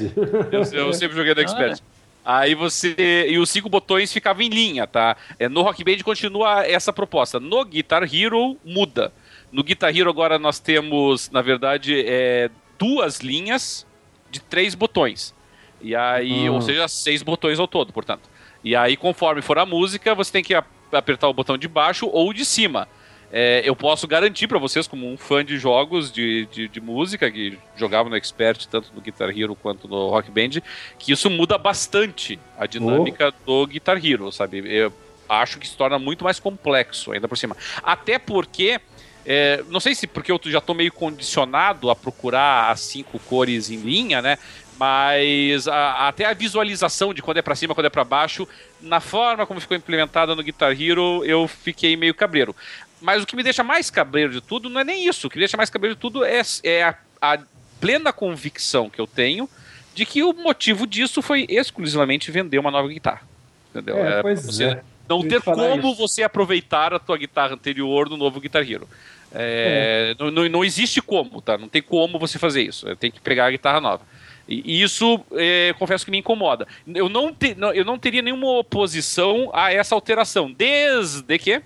Eu, 0.51 0.63
eu 0.87 0.93
sempre 0.93 1.15
joguei 1.15 1.35
no 1.35 1.41
Expert. 1.41 1.79
Aí 2.25 2.55
você. 2.55 3.27
E 3.29 3.37
os 3.37 3.51
cinco 3.51 3.69
botões 3.69 4.11
ficavam 4.11 4.41
em 4.41 4.49
linha, 4.49 4.87
tá? 4.87 5.15
É, 5.37 5.47
no 5.47 5.61
Rock 5.61 5.83
Band 5.83 5.99
continua 6.03 6.65
essa 6.65 6.91
proposta. 6.91 7.39
No 7.39 7.63
Guitar 7.63 8.03
Hero 8.03 8.57
muda. 8.65 9.13
No 9.51 9.63
Guitar 9.63 9.95
Hero 9.95 10.09
agora 10.09 10.39
nós 10.39 10.59
temos, 10.59 11.29
na 11.29 11.43
verdade, 11.43 12.03
é, 12.03 12.49
duas 12.79 13.19
linhas 13.19 13.85
de 14.31 14.39
três 14.39 14.73
botões. 14.73 15.35
E 15.79 15.95
aí, 15.95 16.49
ou 16.49 16.61
seja, 16.61 16.87
seis 16.87 17.21
botões 17.21 17.59
ao 17.59 17.67
todo, 17.67 17.93
portanto. 17.93 18.27
E 18.63 18.75
aí, 18.75 18.97
conforme 18.97 19.43
for 19.43 19.59
a 19.59 19.67
música, 19.67 20.15
você 20.15 20.31
tem 20.31 20.43
que 20.43 20.55
apertar 20.91 21.27
o 21.27 21.33
botão 21.33 21.59
de 21.59 21.67
baixo 21.67 22.09
ou 22.11 22.33
de 22.33 22.43
cima. 22.43 22.87
É, 23.31 23.61
eu 23.63 23.75
posso 23.75 24.07
garantir 24.07 24.47
para 24.47 24.57
vocês, 24.57 24.87
como 24.87 25.07
um 25.07 25.15
fã 25.15 25.45
de 25.45 25.57
jogos 25.57 26.11
de, 26.11 26.47
de, 26.47 26.67
de, 26.67 26.81
música, 26.81 27.29
que 27.29 27.57
jogava 27.75 28.09
no 28.09 28.15
Expert, 28.15 28.65
tanto 28.67 28.91
no 28.93 29.01
Guitar 29.01 29.29
Hero 29.29 29.55
quanto 29.55 29.87
no 29.87 30.09
Rock 30.09 30.31
Band, 30.31 30.61
que 30.97 31.11
isso 31.11 31.29
muda 31.29 31.57
bastante 31.57 32.39
a 32.57 32.65
dinâmica 32.65 33.33
oh. 33.45 33.63
do 33.63 33.67
Guitar 33.67 34.03
Hero, 34.03 34.31
sabe? 34.31 34.63
Eu 34.65 34.91
acho 35.27 35.59
que 35.59 35.67
se 35.67 35.77
torna 35.77 35.99
muito 35.99 36.23
mais 36.23 36.39
complexo 36.39 37.11
ainda 37.11 37.27
por 37.27 37.37
cima. 37.37 37.55
Até 37.83 38.17
porque 38.17 38.81
é, 39.25 39.63
não 39.69 39.79
sei 39.79 39.93
se 39.93 40.07
porque 40.07 40.31
eu 40.31 40.39
já 40.45 40.57
estou 40.57 40.73
meio 40.73 40.91
condicionado 40.91 41.89
a 41.91 41.95
procurar 41.95 42.71
as 42.71 42.79
cinco 42.79 43.19
cores 43.19 43.69
em 43.69 43.77
linha, 43.77 44.21
né? 44.23 44.39
Mas 44.79 45.67
a, 45.67 46.07
até 46.07 46.25
a 46.25 46.33
visualização 46.33 47.13
de 47.13 47.21
quando 47.21 47.37
é 47.37 47.41
para 47.41 47.53
cima, 47.53 47.75
quando 47.75 47.87
é 47.87 47.89
para 47.89 48.05
baixo, 48.05 48.47
na 48.81 49.01
forma 49.01 49.45
como 49.45 49.59
ficou 49.59 49.75
implementada 49.75 50.33
no 50.33 50.41
Guitar 50.41 50.71
Hero, 50.71 51.23
eu 51.25 51.47
fiquei 51.47 51.97
meio 51.97 52.15
cabreiro. 52.15 52.55
Mas 53.01 53.23
o 53.23 53.25
que 53.25 53.35
me 53.35 53.43
deixa 53.43 53.63
mais 53.63 53.89
cabreiro 53.89 54.31
de 54.31 54.41
tudo 54.41 54.69
não 54.69 54.81
é 54.81 54.83
nem 54.83 55.07
isso. 55.07 55.27
O 55.27 55.29
que 55.29 55.37
me 55.37 55.41
deixa 55.41 55.57
mais 55.57 55.69
cabreiro 55.69 55.95
de 55.95 56.01
tudo 56.01 56.23
é, 56.23 56.41
é 56.63 56.83
a, 56.83 56.95
a 57.21 57.39
plena 57.79 58.11
convicção 58.11 58.89
que 58.89 58.99
eu 58.99 59.07
tenho 59.07 59.49
de 59.95 60.05
que 60.05 60.23
o 60.23 60.33
motivo 60.33 60.85
disso 60.85 61.21
foi 61.21 61.45
exclusivamente 61.49 62.31
vender 62.31 62.59
uma 62.59 62.71
nova 62.71 62.87
guitarra. 62.87 63.21
Entendeu? 63.69 63.97
É, 63.97 64.19
é 64.19 64.21
pois 64.21 64.45
você 64.45 64.65
é. 64.65 64.81
Não 65.09 65.27
ter 65.27 65.41
como 65.41 65.79
isso. 65.79 65.95
você 65.95 66.21
aproveitar 66.21 66.93
a 66.93 66.99
tua 66.99 67.17
guitarra 67.17 67.55
anterior 67.55 68.07
no 68.07 68.15
novo 68.15 68.39
Guitar 68.39 68.61
Hero. 68.61 68.87
É, 69.33 70.15
é. 70.19 70.31
Não, 70.31 70.47
não, 70.47 70.63
existe 70.63 71.01
como, 71.01 71.41
tá? 71.41 71.57
Não 71.57 71.67
tem 71.67 71.81
como 71.81 72.19
você 72.19 72.37
fazer 72.37 72.61
isso. 72.61 72.95
Tem 72.97 73.09
que 73.09 73.19
pegar 73.19 73.47
a 73.47 73.51
guitarra 73.51 73.81
nova. 73.81 74.03
E 74.47 74.81
isso, 74.81 75.19
é, 75.33 75.73
confesso 75.77 76.05
que 76.05 76.11
me 76.11 76.17
incomoda. 76.19 76.67
Eu 76.87 77.09
não, 77.09 77.33
te, 77.33 77.55
não, 77.55 77.71
eu 77.73 77.83
não 77.83 77.97
teria 77.97 78.21
nenhuma 78.21 78.59
oposição 78.59 79.49
a 79.53 79.71
essa 79.71 79.93
alteração, 79.93 80.51
desde 80.51 81.37
que 81.37 81.61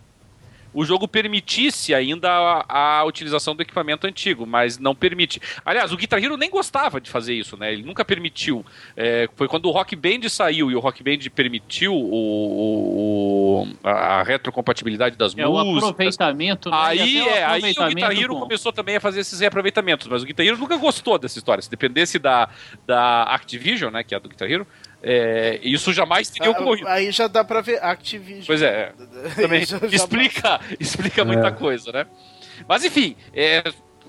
o 0.74 0.84
jogo 0.86 1.08
permitisse 1.08 1.94
ainda 1.94 2.30
a, 2.32 3.00
a, 3.00 3.06
utilização 3.06 3.56
do 3.56 3.62
equipamento 3.62 4.08
antigo, 4.08 4.46
mas 4.46 4.78
não 4.78 4.96
permite. 4.96 5.42
Aliás, 5.66 5.92
o 5.92 5.98
Guitar 5.98 6.24
Hero 6.24 6.38
nem 6.38 6.50
gostava 6.50 7.00
de 7.00 7.10
fazer 7.10 7.34
isso, 7.34 7.56
né? 7.58 7.74
Ele 7.74 7.84
nunca 7.84 8.04
permitiu. 8.04 8.66
É, 8.96 9.30
foi 9.36 9.48
quando 9.48 9.66
o 9.68 9.72
Rock 9.72 9.96
Band 9.96 10.28
saiu 10.30 10.72
e 10.72 10.76
o 10.76 10.80
Rock 10.80 11.04
Band 11.04 11.30
permitiu 11.34 11.94
o, 11.94 13.64
o 13.64 13.68
a 13.84 14.24
retrocompatibilidade 14.24 15.16
das 15.16 15.38
é, 15.38 15.46
músicas. 15.46 15.84
O 15.84 15.88
aproveitamento, 15.88 16.70
né? 16.70 16.78
Aí, 16.80 17.20
é, 17.20 17.44
aí 17.44 17.60
o 17.60 17.88
Guitar 17.88 18.12
Hero 18.12 18.34
com... 18.34 18.40
começou 18.42 18.74
também 18.74 18.96
a 18.96 19.00
fazer 19.00 19.20
esses 19.20 19.40
reaproveitamentos, 19.40 20.08
mas 20.08 20.24
o 20.24 20.26
Guitar 20.26 20.46
Hero 20.46 20.58
nunca 20.58 20.78
gostou 20.78 21.18
dessa 21.18 21.38
história. 21.38 21.62
Se 21.62 21.70
dependesse 21.70 22.18
da, 22.18 22.50
da 22.86 23.24
Activision, 23.24 23.92
né, 23.92 24.04
que 24.04 24.14
é 24.14 24.18
a 24.18 24.20
do 24.20 24.30
Guitar 24.30 24.50
Hero, 24.50 24.66
é, 25.04 25.60
isso 25.62 25.92
jamais 25.92 26.30
teria 26.30 26.48
ah, 26.48 26.52
ocorrido. 26.52 26.88
Aí 26.88 27.12
já 27.12 27.28
dá 27.28 27.44
pra 27.44 27.60
ver 27.60 27.84
Activision. 27.84 28.46
Pois 28.48 28.62
é. 28.62 28.94
Também 29.36 29.66
já, 29.66 29.78
explica, 29.92 30.62
explica 30.80 31.26
muita 31.26 31.48
é. 31.48 31.52
coisa, 31.52 31.92
né? 31.92 32.06
Mas 32.68 32.86
enfim, 32.86 33.18
é, 33.34 33.64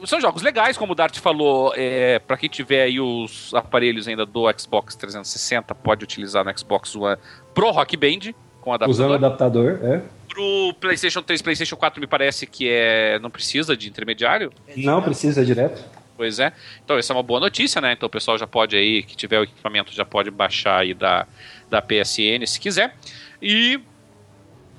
são 0.05 0.21
jogos 0.21 0.43
legais, 0.43 0.77
como 0.77 0.93
o 0.93 0.95
Dart 0.95 1.19
falou. 1.19 1.73
É, 1.77 2.21
para 2.21 2.37
quem 2.37 2.49
tiver 2.49 2.83
aí 2.83 3.01
os 3.01 3.53
aparelhos 3.55 4.07
ainda 4.07 4.25
do 4.25 4.45
Xbox 4.57 4.95
360, 4.95 5.75
pode 5.75 6.05
utilizar 6.05 6.45
no 6.45 6.57
Xbox 6.57 6.95
One 6.95 7.17
Pro 7.53 7.73
Rock 7.73 7.97
Band 7.97 8.33
com 8.61 8.73
adaptador. 8.73 8.91
Usando 8.91 9.11
o 9.11 9.15
adaptador, 9.15 9.81
é. 9.83 10.03
Pro 10.29 10.75
PlayStation 10.81 11.23
3, 11.23 11.43
PlayStation 11.43 11.77
4 11.77 12.01
me 12.01 12.07
parece 12.07 12.47
que 12.47 12.69
é 12.69 13.19
não 13.19 13.31
precisa 13.31 13.77
de 13.77 13.89
intermediário. 13.89 14.53
Não 14.77 15.03
precisa 15.03 15.43
é 15.43 15.45
direto. 15.45 15.85
Pois 16.17 16.39
é. 16.39 16.53
Então, 16.85 16.97
essa 16.97 17.13
é 17.13 17.17
uma 17.17 17.23
boa 17.23 17.41
notícia, 17.41 17.81
né? 17.81 17.93
Então, 17.93 18.07
o 18.07 18.11
pessoal 18.11 18.39
já 18.39 18.47
pode 18.47 18.77
aí, 18.77 19.03
que 19.03 19.17
tiver 19.17 19.41
o 19.41 19.43
equipamento, 19.43 19.93
já 19.93 20.05
pode 20.05 20.31
baixar 20.31 20.81
aí 20.81 20.95
da, 20.95 21.27
da 21.69 21.83
PSN 21.83 22.47
se 22.47 22.61
quiser. 22.61 22.97
E, 23.43 23.81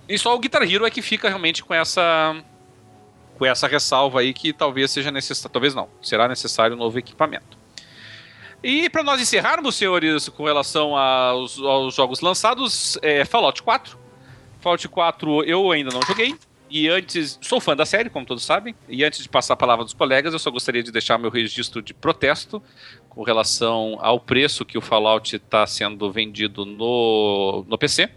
e 0.08 0.18
só 0.18 0.34
o 0.34 0.40
Guitar 0.40 0.64
Hero 0.64 0.86
é 0.86 0.90
que 0.90 1.02
fica 1.02 1.28
realmente 1.28 1.64
com 1.64 1.74
essa 1.74 2.36
com 3.38 3.46
essa 3.46 3.68
ressalva 3.68 4.22
aí 4.22 4.34
que 4.34 4.54
talvez 4.54 4.92
seja 4.92 5.12
necessário, 5.12 5.52
talvez 5.52 5.76
não, 5.76 5.90
será 6.02 6.26
necessário 6.26 6.74
um 6.76 6.80
novo 6.80 6.98
equipamento. 6.98 7.58
E 8.64 8.90
para 8.90 9.04
nós 9.04 9.22
encerrarmos, 9.22 9.76
senhores, 9.76 10.30
com 10.30 10.46
relação 10.46 10.96
aos, 10.96 11.60
aos 11.60 11.94
jogos 11.94 12.22
lançados, 12.22 12.98
é 13.02 13.26
Fallout 13.26 13.62
4. 13.62 13.98
Fallout 14.60 14.88
4 14.88 15.44
eu 15.44 15.72
ainda 15.72 15.92
não 15.94 16.02
joguei, 16.02 16.34
e 16.70 16.88
antes, 16.88 17.38
sou 17.42 17.60
fã 17.60 17.76
da 17.76 17.86
série, 17.86 18.10
como 18.10 18.26
todos 18.26 18.44
sabem, 18.44 18.76
e 18.90 19.04
antes 19.04 19.22
de 19.22 19.30
passar 19.30 19.54
a 19.54 19.58
palavra 19.58 19.86
dos 19.86 19.94
colegas, 19.94 20.34
eu 20.34 20.40
só 20.40 20.50
gostaria 20.50 20.82
de 20.82 20.92
deixar 20.92 21.18
meu 21.18 21.30
registro 21.30 21.82
de 21.82 21.94
protesto 21.94 22.62
com 23.10 23.24
relação 23.24 23.98
ao 24.02 24.20
preço 24.20 24.66
que 24.66 24.78
o 24.78 24.82
Fallout 24.82 25.36
está 25.36 25.66
sendo 25.66 26.12
vendido 26.12 26.66
no, 26.66 27.66
no 27.68 27.78
PC. 27.78 28.10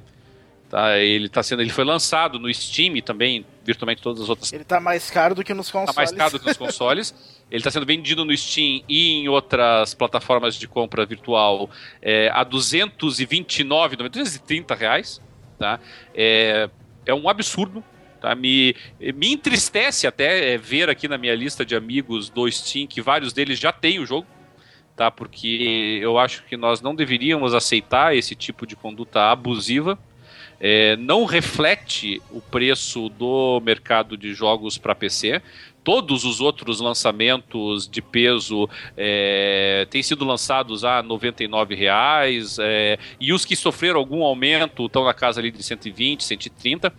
Tá, 0.68 0.98
ele 0.98 1.26
está 1.26 1.42
sendo, 1.42 1.62
ele 1.62 1.70
foi 1.70 1.84
lançado 1.84 2.38
no 2.38 2.52
Steam 2.52 2.94
e 2.94 3.00
também 3.00 3.46
virtualmente 3.64 4.02
todas 4.02 4.20
as 4.20 4.28
outras. 4.28 4.52
Ele 4.52 4.62
está 4.62 4.78
mais 4.78 5.08
caro 5.10 5.34
do 5.34 5.42
que 5.42 5.54
nos 5.54 5.70
consoles. 5.70 5.90
Está 5.90 6.00
mais 6.00 6.12
caro 6.12 6.32
do 6.32 6.40
que 6.40 6.46
nos 6.46 6.56
consoles. 6.58 7.14
ele 7.50 7.58
está 7.58 7.70
sendo 7.70 7.86
vendido 7.86 8.22
no 8.22 8.36
Steam 8.36 8.82
e 8.86 9.12
em 9.14 9.28
outras 9.28 9.94
plataformas 9.94 10.56
de 10.56 10.68
compra 10.68 11.06
virtual 11.06 11.70
é, 12.02 12.30
a 12.34 12.44
229, 12.44 13.96
230 13.96 14.74
reais. 14.74 15.22
Tá? 15.58 15.80
É, 16.14 16.68
é 17.06 17.14
um 17.14 17.30
absurdo 17.30 17.82
Tá? 18.20 18.34
Me, 18.34 18.74
me 19.14 19.32
entristece 19.32 20.06
até 20.06 20.54
é, 20.54 20.58
ver 20.58 20.90
aqui 20.90 21.06
na 21.06 21.16
minha 21.16 21.34
lista 21.34 21.64
de 21.64 21.76
amigos 21.76 22.28
do 22.28 22.50
Steam 22.50 22.86
que 22.86 23.00
vários 23.00 23.32
deles 23.32 23.58
já 23.58 23.72
têm 23.72 24.00
o 24.00 24.06
jogo, 24.06 24.26
tá? 24.96 25.10
porque 25.10 26.00
eu 26.02 26.18
acho 26.18 26.44
que 26.44 26.56
nós 26.56 26.80
não 26.80 26.94
deveríamos 26.94 27.54
aceitar 27.54 28.16
esse 28.16 28.34
tipo 28.34 28.66
de 28.66 28.74
conduta 28.74 29.30
abusiva. 29.30 29.98
É, 30.60 30.96
não 30.96 31.24
reflete 31.24 32.20
o 32.32 32.40
preço 32.40 33.08
do 33.10 33.60
mercado 33.60 34.16
de 34.16 34.34
jogos 34.34 34.76
para 34.76 34.94
PC. 34.94 35.40
Todos 35.84 36.24
os 36.24 36.40
outros 36.40 36.80
lançamentos 36.80 37.88
de 37.88 38.02
peso 38.02 38.68
é, 38.96 39.86
têm 39.88 40.02
sido 40.02 40.24
lançados 40.24 40.84
a 40.84 41.00
R$ 41.00 41.06
99,00 41.06 42.56
é, 42.60 42.98
e 43.20 43.32
os 43.32 43.44
que 43.44 43.54
sofreram 43.54 44.00
algum 44.00 44.24
aumento 44.24 44.86
estão 44.86 45.04
na 45.04 45.14
casa 45.14 45.40
ali 45.40 45.50
de 45.50 45.62
120, 45.62 46.24
130. 46.24 46.92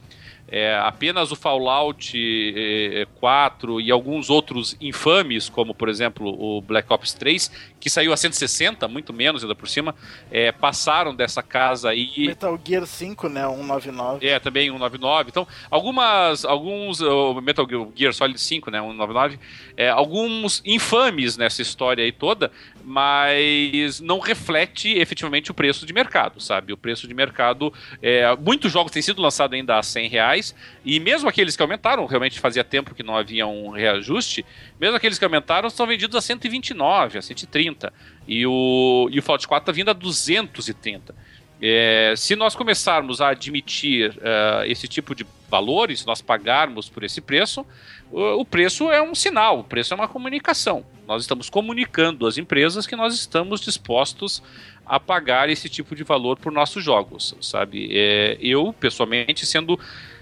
É, 0.52 0.78
apenas 0.78 1.32
o 1.32 1.36
Fallout 1.36 2.14
é, 2.16 3.06
4 3.20 3.80
e 3.80 3.92
alguns 3.92 4.30
outros 4.30 4.76
infames, 4.82 5.48
como 5.48 5.74
por 5.74 5.90
exemplo 5.90 6.28
o 6.28 6.62
Black 6.62 6.92
Ops 6.92 7.14
3, 7.14 7.52
que 7.80 7.90
saiu 7.90 8.12
a 8.12 8.18
160, 8.18 8.88
muito 8.88 9.14
menos 9.14 9.44
ainda 9.44 9.56
por 9.56 9.68
cima, 9.68 9.96
é, 10.32 10.52
passaram 10.52 11.16
dessa 11.16 11.42
casa 11.44 11.90
aí. 11.90 12.28
Metal 12.28 12.60
Gear 12.66 12.86
5, 12.86 13.30
né? 13.30 13.48
199. 13.48 14.28
É, 14.28 14.40
também 14.40 14.70
199. 14.70 15.30
Então, 15.30 15.48
algumas. 15.70 16.46
Alguns. 16.46 17.00
Metal 17.42 17.68
Gear 17.96 18.14
Solid 18.14 18.40
5, 18.40 18.72
né? 18.72 18.80
199. 18.82 19.40
É, 19.78 19.90
alguns 19.90 20.62
infames 20.66 21.38
nessa 21.38 21.62
história 21.62 22.04
aí 22.04 22.12
toda, 22.12 22.52
mas 22.90 24.00
não 24.00 24.20
reflete 24.20 24.98
efetivamente 24.98 25.52
o 25.52 25.54
preço 25.54 25.86
de 25.86 25.94
mercado, 25.94 26.42
sabe? 26.42 26.74
O 26.74 26.78
preço 26.78 27.08
de 27.08 27.14
mercado. 27.14 27.74
É, 28.02 28.36
muitos 28.36 28.72
jogos 28.72 28.92
têm 28.92 29.02
sido 29.02 29.22
lançados 29.22 29.56
ainda 29.56 29.78
a 29.78 29.84
100 29.84 30.10
reais, 30.10 30.56
e 30.84 31.00
mesmo 31.00 31.30
aqueles 31.30 31.56
que 31.56 31.62
aumentaram, 31.62 32.06
realmente 32.06 32.40
fazia 32.40 32.64
tempo 32.64 32.96
que 32.96 33.04
não 33.04 33.16
havia 33.16 33.46
um 33.48 33.70
reajuste, 33.70 34.46
mesmo 34.80 34.96
aqueles 34.96 35.18
que 35.18 35.26
aumentaram 35.26 35.70
são 35.70 35.86
vendidos 35.86 36.16
a 36.16 36.22
129, 36.22 37.18
a 37.18 37.22
130. 37.22 37.50
130 37.50 37.94
e 38.28 38.46
o, 38.46 39.10
e 39.12 39.20
o 39.20 39.22
Fallout 39.22 39.48
4 39.48 39.64
está 39.64 39.72
vindo 39.72 39.90
a 39.90 39.94
230. 39.94 41.16
É, 41.62 42.14
se 42.16 42.36
nós 42.36 42.56
começarmos 42.56 43.20
a 43.20 43.30
admitir 43.30 44.12
uh, 44.12 44.64
esse 44.66 44.88
tipo 44.88 45.14
de 45.14 45.26
valor, 45.50 45.92
e 45.92 45.98
se 45.98 46.08
nós 46.08 46.22
pagarmos 46.22 46.88
por 46.88 47.04
esse 47.04 47.20
preço, 47.20 47.66
o 48.12 48.46
preço 48.46 48.92
é 48.92 49.02
um 49.02 49.14
sinal, 49.14 49.60
o 49.60 49.64
preço 49.64 49.94
é 49.94 49.98
uma 49.98 50.08
comunicação. 50.08 50.84
Nós 51.08 51.24
estamos 51.24 51.50
comunicando 51.50 52.28
às 52.28 52.38
empresas 52.38 52.86
que 52.86 52.96
nós 52.96 53.14
estamos 53.14 53.62
dispostos 53.62 54.44
a 54.86 55.00
pagar 55.00 55.50
esse 55.50 55.70
tipo 55.70 55.96
de 55.96 56.04
valor 56.04 56.38
por 56.38 56.52
nossos 56.52 56.84
jogos, 56.84 57.36
sabe? 57.42 57.90
É, 57.92 58.38
eu, 58.42 58.74
pessoalmente, 58.74 59.46
sendo 59.46 59.80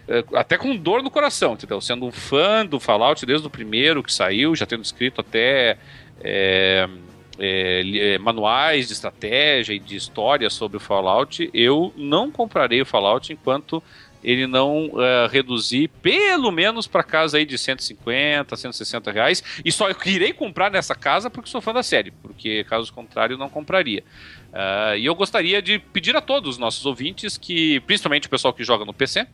é, 0.07 0.23
até 0.33 0.57
com 0.57 0.75
dor 0.75 1.03
no 1.03 1.11
coração, 1.11 1.53
entendeu? 1.53 1.81
Sendo 1.81 2.05
um 2.05 2.11
fã 2.11 2.65
do 2.65 2.79
Fallout 2.79 3.25
desde 3.25 3.45
o 3.45 3.49
primeiro 3.49 4.03
que 4.03 4.13
saiu, 4.13 4.55
já 4.55 4.65
tendo 4.65 4.83
escrito 4.83 5.21
até 5.21 5.77
é, 6.21 6.87
é, 7.39 8.13
é 8.13 8.17
manuais 8.17 8.87
de 8.87 8.93
estratégia 8.93 9.73
e 9.73 9.79
de 9.79 9.95
história 9.95 10.49
sobre 10.49 10.77
o 10.77 10.79
Fallout, 10.79 11.49
eu 11.53 11.93
não 11.95 12.31
comprarei 12.31 12.81
o 12.81 12.85
Fallout 12.85 13.31
enquanto 13.31 13.83
ele 14.23 14.47
não 14.47 14.87
uh, 14.87 15.27
reduzir 15.31 15.89
pelo 16.01 16.51
menos 16.51 16.87
para 16.87 17.03
casa 17.03 17.37
aí 17.37 17.45
de 17.45 17.57
150, 17.57 18.55
160 18.55 19.11
reais. 19.11 19.43
E 19.63 19.71
só 19.71 19.89
eu 19.89 19.95
irei 20.05 20.33
comprar 20.33 20.71
nessa 20.71 20.95
casa 20.95 21.29
porque 21.29 21.49
sou 21.49 21.61
fã 21.61 21.73
da 21.73 21.83
série, 21.83 22.11
porque 22.11 22.63
caso 22.65 22.91
contrário 22.91 23.37
não 23.37 23.49
compraria. 23.49 24.03
Uh, 24.51 24.97
e 24.97 25.05
eu 25.05 25.15
gostaria 25.15 25.61
de 25.61 25.79
pedir 25.79 26.15
a 26.15 26.21
todos 26.21 26.51
os 26.51 26.57
nossos 26.57 26.85
ouvintes 26.85 27.37
que, 27.37 27.79
principalmente 27.81 28.27
o 28.27 28.29
pessoal 28.29 28.53
que 28.53 28.63
joga 28.63 28.85
no 28.85 28.93
PC, 28.93 29.27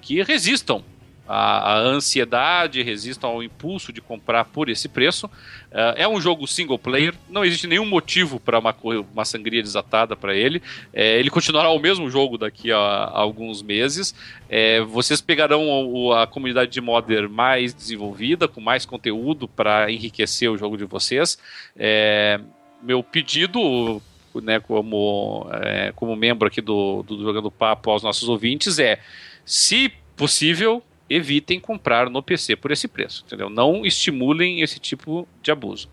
que 0.00 0.22
resistam 0.22 0.84
a, 1.32 1.72
a, 1.72 1.78
ansiedade, 1.78 2.82
resistam 2.82 3.30
ao 3.30 3.42
impulso 3.42 3.90
de 3.90 4.02
comprar 4.02 4.44
por 4.44 4.68
esse 4.68 4.86
preço. 4.86 5.26
Uh, 5.26 5.96
é 5.96 6.06
um 6.06 6.20
jogo 6.20 6.46
single 6.46 6.78
player, 6.78 7.14
não 7.30 7.42
existe 7.42 7.66
nenhum 7.66 7.86
motivo 7.86 8.38
para 8.38 8.58
uma, 8.58 8.76
uma 9.12 9.24
sangria 9.24 9.62
desatada 9.62 10.14
para 10.14 10.34
ele. 10.34 10.62
É, 10.92 11.18
ele 11.18 11.30
continuará 11.30 11.70
o 11.70 11.78
mesmo 11.78 12.10
jogo 12.10 12.36
daqui 12.36 12.70
a, 12.70 12.76
a 12.76 13.20
alguns 13.20 13.62
meses. 13.62 14.14
É, 14.48 14.82
vocês 14.82 15.22
pegarão 15.22 16.12
a, 16.12 16.24
a, 16.24 16.26
comunidade 16.26 16.70
de 16.70 16.80
modder 16.82 17.30
mais 17.30 17.72
desenvolvida, 17.72 18.46
com 18.46 18.60
mais 18.60 18.84
conteúdo 18.84 19.48
para 19.48 19.90
enriquecer 19.90 20.50
o 20.50 20.58
jogo 20.58 20.76
de 20.76 20.84
vocês. 20.84 21.38
É, 21.74 22.38
meu 22.82 23.02
pedido 23.02 24.02
né, 24.42 24.60
como, 24.60 25.46
é, 25.62 25.92
como 25.96 26.14
membro 26.14 26.48
aqui 26.48 26.60
do, 26.60 27.02
do 27.02 27.22
Jogando 27.22 27.50
Papo 27.50 27.90
aos 27.90 28.02
nossos 28.02 28.28
ouvintes 28.28 28.78
é, 28.78 28.98
se 29.44 29.92
possível, 30.16 30.82
evitem 31.08 31.60
comprar 31.60 32.08
no 32.08 32.22
PC 32.22 32.56
por 32.56 32.70
esse 32.70 32.88
preço, 32.88 33.24
entendeu? 33.26 33.50
Não 33.50 33.84
estimulem 33.84 34.60
esse 34.60 34.78
tipo 34.78 35.26
de 35.42 35.50
abuso. 35.50 35.88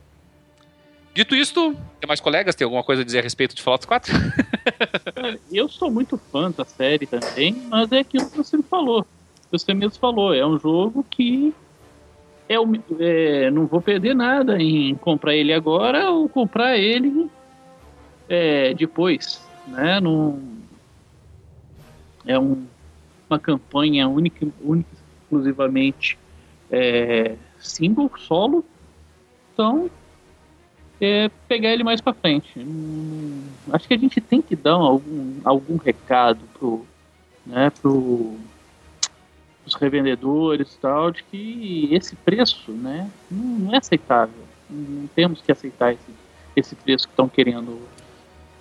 Dito 1.14 1.36
isto, 1.36 1.76
tem 2.00 2.08
mais 2.08 2.20
colegas? 2.20 2.56
Tem 2.56 2.66
alguma 2.66 2.84
coisa 2.84 3.02
a 3.02 3.06
dizer 3.06 3.20
a 3.20 3.22
respeito 3.22 3.56
de 3.56 3.62
Fallout 3.62 3.86
4? 3.86 4.14
eu 5.52 5.68
sou 5.68 5.92
muito 5.92 6.18
fã 6.18 6.52
da 6.52 6.64
série 6.64 7.06
também, 7.06 7.54
mas 7.68 7.92
é 7.92 8.00
aquilo 8.00 8.30
que 8.30 8.38
você 8.38 8.56
me 8.56 8.64
falou. 8.64 9.06
Você 9.52 9.74
mesmo 9.74 10.00
falou, 10.00 10.34
é 10.34 10.46
um 10.46 10.60
jogo 10.60 11.06
que 11.10 11.54
é, 12.48 12.56
é, 13.00 13.52
não 13.52 13.66
vou 13.66 13.82
perder 13.82 14.16
nada 14.16 14.62
em 14.62 14.96
comprar 14.96 15.36
ele 15.36 15.52
agora 15.54 16.10
ou 16.12 16.30
comprar 16.30 16.78
ele 16.78 17.30
é, 18.28 18.74
depois, 18.76 19.46
né? 19.68 20.00
É 22.26 22.40
um, 22.40 22.66
uma 23.30 23.40
campanha 23.40 24.08
única, 24.08 24.48
única 24.62 24.90
exclusivamente 25.30 26.18
é, 26.72 27.36
single, 27.60 28.12
solo. 28.18 28.66
Então, 29.54 29.90
é, 31.00 31.30
pegar 31.48 31.70
ele 31.70 31.84
mais 31.84 32.02
para 32.02 32.14
frente. 32.14 32.60
Hum, 32.60 33.44
acho 33.72 33.88
que 33.88 33.94
a 33.94 33.98
gente 33.98 34.20
tem 34.20 34.42
que 34.42 34.56
dar 34.56 34.74
algum, 34.74 35.36
algum 35.44 35.78
recado 35.78 36.40
pro, 36.58 36.86
né, 37.46 37.70
pro 37.70 38.38
os 39.66 39.76
revendedores 39.76 40.74
e 40.74 40.80
tal, 40.80 41.12
de 41.12 41.24
que 41.24 41.90
esse 41.92 42.16
preço 42.16 42.72
né, 42.72 43.10
não 43.30 43.74
é 43.74 43.78
aceitável. 43.78 44.44
Não 44.68 45.08
temos 45.08 45.42
que 45.42 45.52
aceitar 45.52 45.94
esse, 45.94 46.12
esse 46.56 46.76
preço 46.76 47.08
que 47.08 47.14
estão 47.14 47.30
querendo 47.30 47.80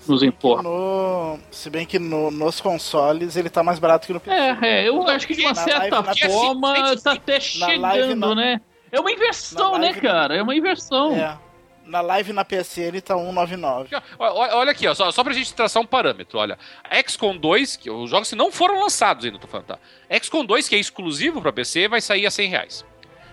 nos 0.09 0.23
impor. 0.23 0.63
No, 0.63 1.39
se 1.51 1.69
bem 1.71 1.87
que 1.87 1.99
no, 1.99 2.31
nos 2.31 2.61
consoles 2.61 3.37
ele 3.37 3.49
tá 3.49 3.63
mais 3.63 3.79
barato 3.79 4.07
que 4.07 4.13
no 4.13 4.21
PC. 4.21 4.37
É, 4.37 4.59
é 4.63 4.89
eu 4.89 5.07
acho 5.09 5.27
que 5.27 5.35
de 5.35 5.43
uma 5.43 5.55
certa 5.55 6.01
live, 6.01 6.21
forma 6.33 6.97
tá 6.97 7.13
até 7.13 7.41
chegando, 7.41 8.35
né? 8.35 8.61
É 8.91 8.99
uma 9.01 9.13
inversão, 9.13 9.79
né, 9.79 9.93
cara? 9.95 10.37
É 10.37 10.43
uma 10.43 10.55
inversão. 10.55 11.15
É. 11.15 11.39
Na 11.85 12.03
live 12.03 12.35
na 12.35 12.45
PC 12.45 12.83
ele 12.83 13.01
tá 13.01 13.17
199. 13.17 13.89
Olha 14.19 14.73
aqui, 14.73 14.87
ó, 14.87 14.95
só, 14.95 15.11
só 15.11 15.25
pra 15.25 15.33
gente 15.33 15.55
traçar 15.55 15.83
um 15.83 15.87
parâmetro, 15.87 16.39
olha. 16.39 16.59
XCOM 17.07 17.37
2, 17.37 17.77
que 17.77 17.91
os 17.91 18.11
jogos 18.11 18.31
não 18.33 18.53
foram 18.53 18.81
lançados 18.81 19.25
ainda, 19.25 19.39
tô 19.39 19.47
falando, 19.47 19.67
tá? 19.67 19.79
XCOM 20.21 20.45
2, 20.45 20.69
que 20.69 20.77
é 20.77 20.79
exclusivo 20.79 21.41
pra 21.41 21.53
PC, 21.53 21.89
vai 21.89 22.01
sair 22.03 22.27
a 22.27 22.31
100 22.31 22.49
reais. 22.51 22.85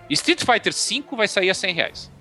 Street 0.09 0.43
Fighter 0.45 0.71
5 0.71 1.15
vai 1.15 1.27
sair 1.27 1.49
a 1.49 1.53
100 1.53 1.73
reais. 1.73 2.11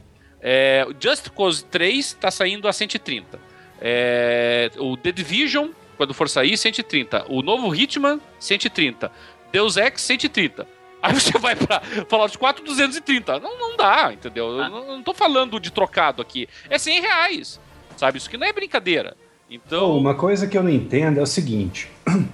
É, 0.40 0.86
Just 1.01 1.31
Cause 1.31 1.64
3 1.64 2.14
tá 2.14 2.31
saindo 2.31 2.68
a 2.68 2.72
130. 2.72 3.40
É, 3.86 4.70
o 4.78 4.97
The 4.97 5.12
Division, 5.12 5.69
quando 5.98 6.15
for 6.15 6.27
sair, 6.27 6.56
130. 6.56 7.27
O 7.28 7.43
novo 7.43 7.74
Hitman, 7.74 8.19
130. 8.40 9.12
Deus 9.52 9.77
Ex, 9.77 10.01
130. 10.01 10.66
Aí 11.02 11.12
você 11.12 11.39
vai 11.39 11.55
pra 11.55 11.82
Fallout 12.09 12.39
4, 12.39 12.65
230. 12.65 13.39
Não, 13.39 13.59
não 13.59 13.77
dá, 13.77 14.11
entendeu? 14.11 14.59
Ah. 14.59 14.70
Não, 14.70 14.86
não 14.86 15.02
tô 15.02 15.12
falando 15.12 15.61
de 15.61 15.70
trocado 15.70 16.23
aqui. 16.23 16.48
É 16.70 16.78
100 16.78 17.02
reais. 17.02 17.61
Sabe? 17.94 18.16
Isso 18.16 18.31
que 18.31 18.39
não 18.39 18.47
é 18.47 18.52
brincadeira. 18.55 19.15
Então. 19.51 19.98
uma 19.98 20.15
coisa 20.15 20.47
que 20.47 20.56
eu 20.56 20.62
não 20.62 20.70
entendo 20.70 21.20
é 21.20 21.23
o 21.23 21.27
seguinte. 21.27 21.90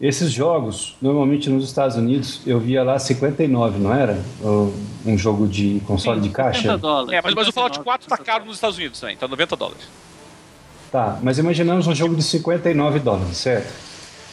Esses 0.00 0.32
jogos, 0.32 0.96
normalmente 1.00 1.48
nos 1.48 1.64
Estados 1.64 1.96
Unidos, 1.96 2.40
eu 2.44 2.58
via 2.58 2.82
lá 2.82 2.98
59, 2.98 3.78
não 3.78 3.94
era? 3.94 4.20
Um 5.06 5.16
jogo 5.16 5.46
de 5.46 5.80
console 5.86 6.20
Sim, 6.20 6.26
de 6.26 6.34
caixa? 6.34 6.76
Dólares, 6.76 7.12
é, 7.12 7.22
mas, 7.22 7.34
mas 7.34 7.46
o 7.46 7.52
Fallout 7.52 7.78
4 7.78 8.08
tá 8.08 8.18
caro 8.18 8.44
nos 8.44 8.56
Estados 8.56 8.76
Unidos 8.76 8.98
também, 8.98 9.16
tá 9.16 9.28
90 9.28 9.54
dólares. 9.54 9.88
Tá, 10.92 11.18
mas 11.22 11.38
imaginamos 11.38 11.86
um 11.86 11.94
jogo 11.94 12.14
de 12.14 12.22
59 12.22 12.98
dólares, 12.98 13.38
certo? 13.38 13.72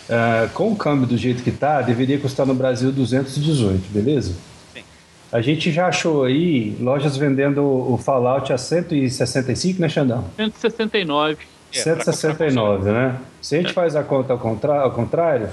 Uh, 0.10 0.49
com 0.49 0.73
o 0.73 0.76
câmbio 0.76 1.07
do 1.07 1.15
jeito 1.15 1.41
que 1.41 1.52
tá, 1.52 1.81
deveria 1.81 2.19
custar 2.19 2.45
no 2.45 2.53
Brasil 2.53 2.91
218, 2.91 3.90
beleza? 3.90 4.36
Sim. 4.73 4.84
A 5.31 5.40
gente 5.40 5.72
já 5.72 5.88
achou 5.88 6.26
aí 6.26 6.76
lojas 6.81 7.15
vendendo 7.15 7.64
o 7.64 7.98
Fallout 7.98 8.52
a 8.52 8.57
165, 8.57 9.80
né, 9.80 9.88
Xandão? 9.88 10.26
169. 10.36 11.38
É, 11.73 11.77
169, 11.80 12.91
né? 12.91 13.15
Se 13.41 13.56
a 13.56 13.61
gente 13.61 13.69
é. 13.69 13.73
faz 13.73 13.95
a 13.95 14.03
conta 14.03 14.34
ao, 14.34 14.40
contra 14.40 14.81
ao 14.81 14.91
contrário, 14.91 15.48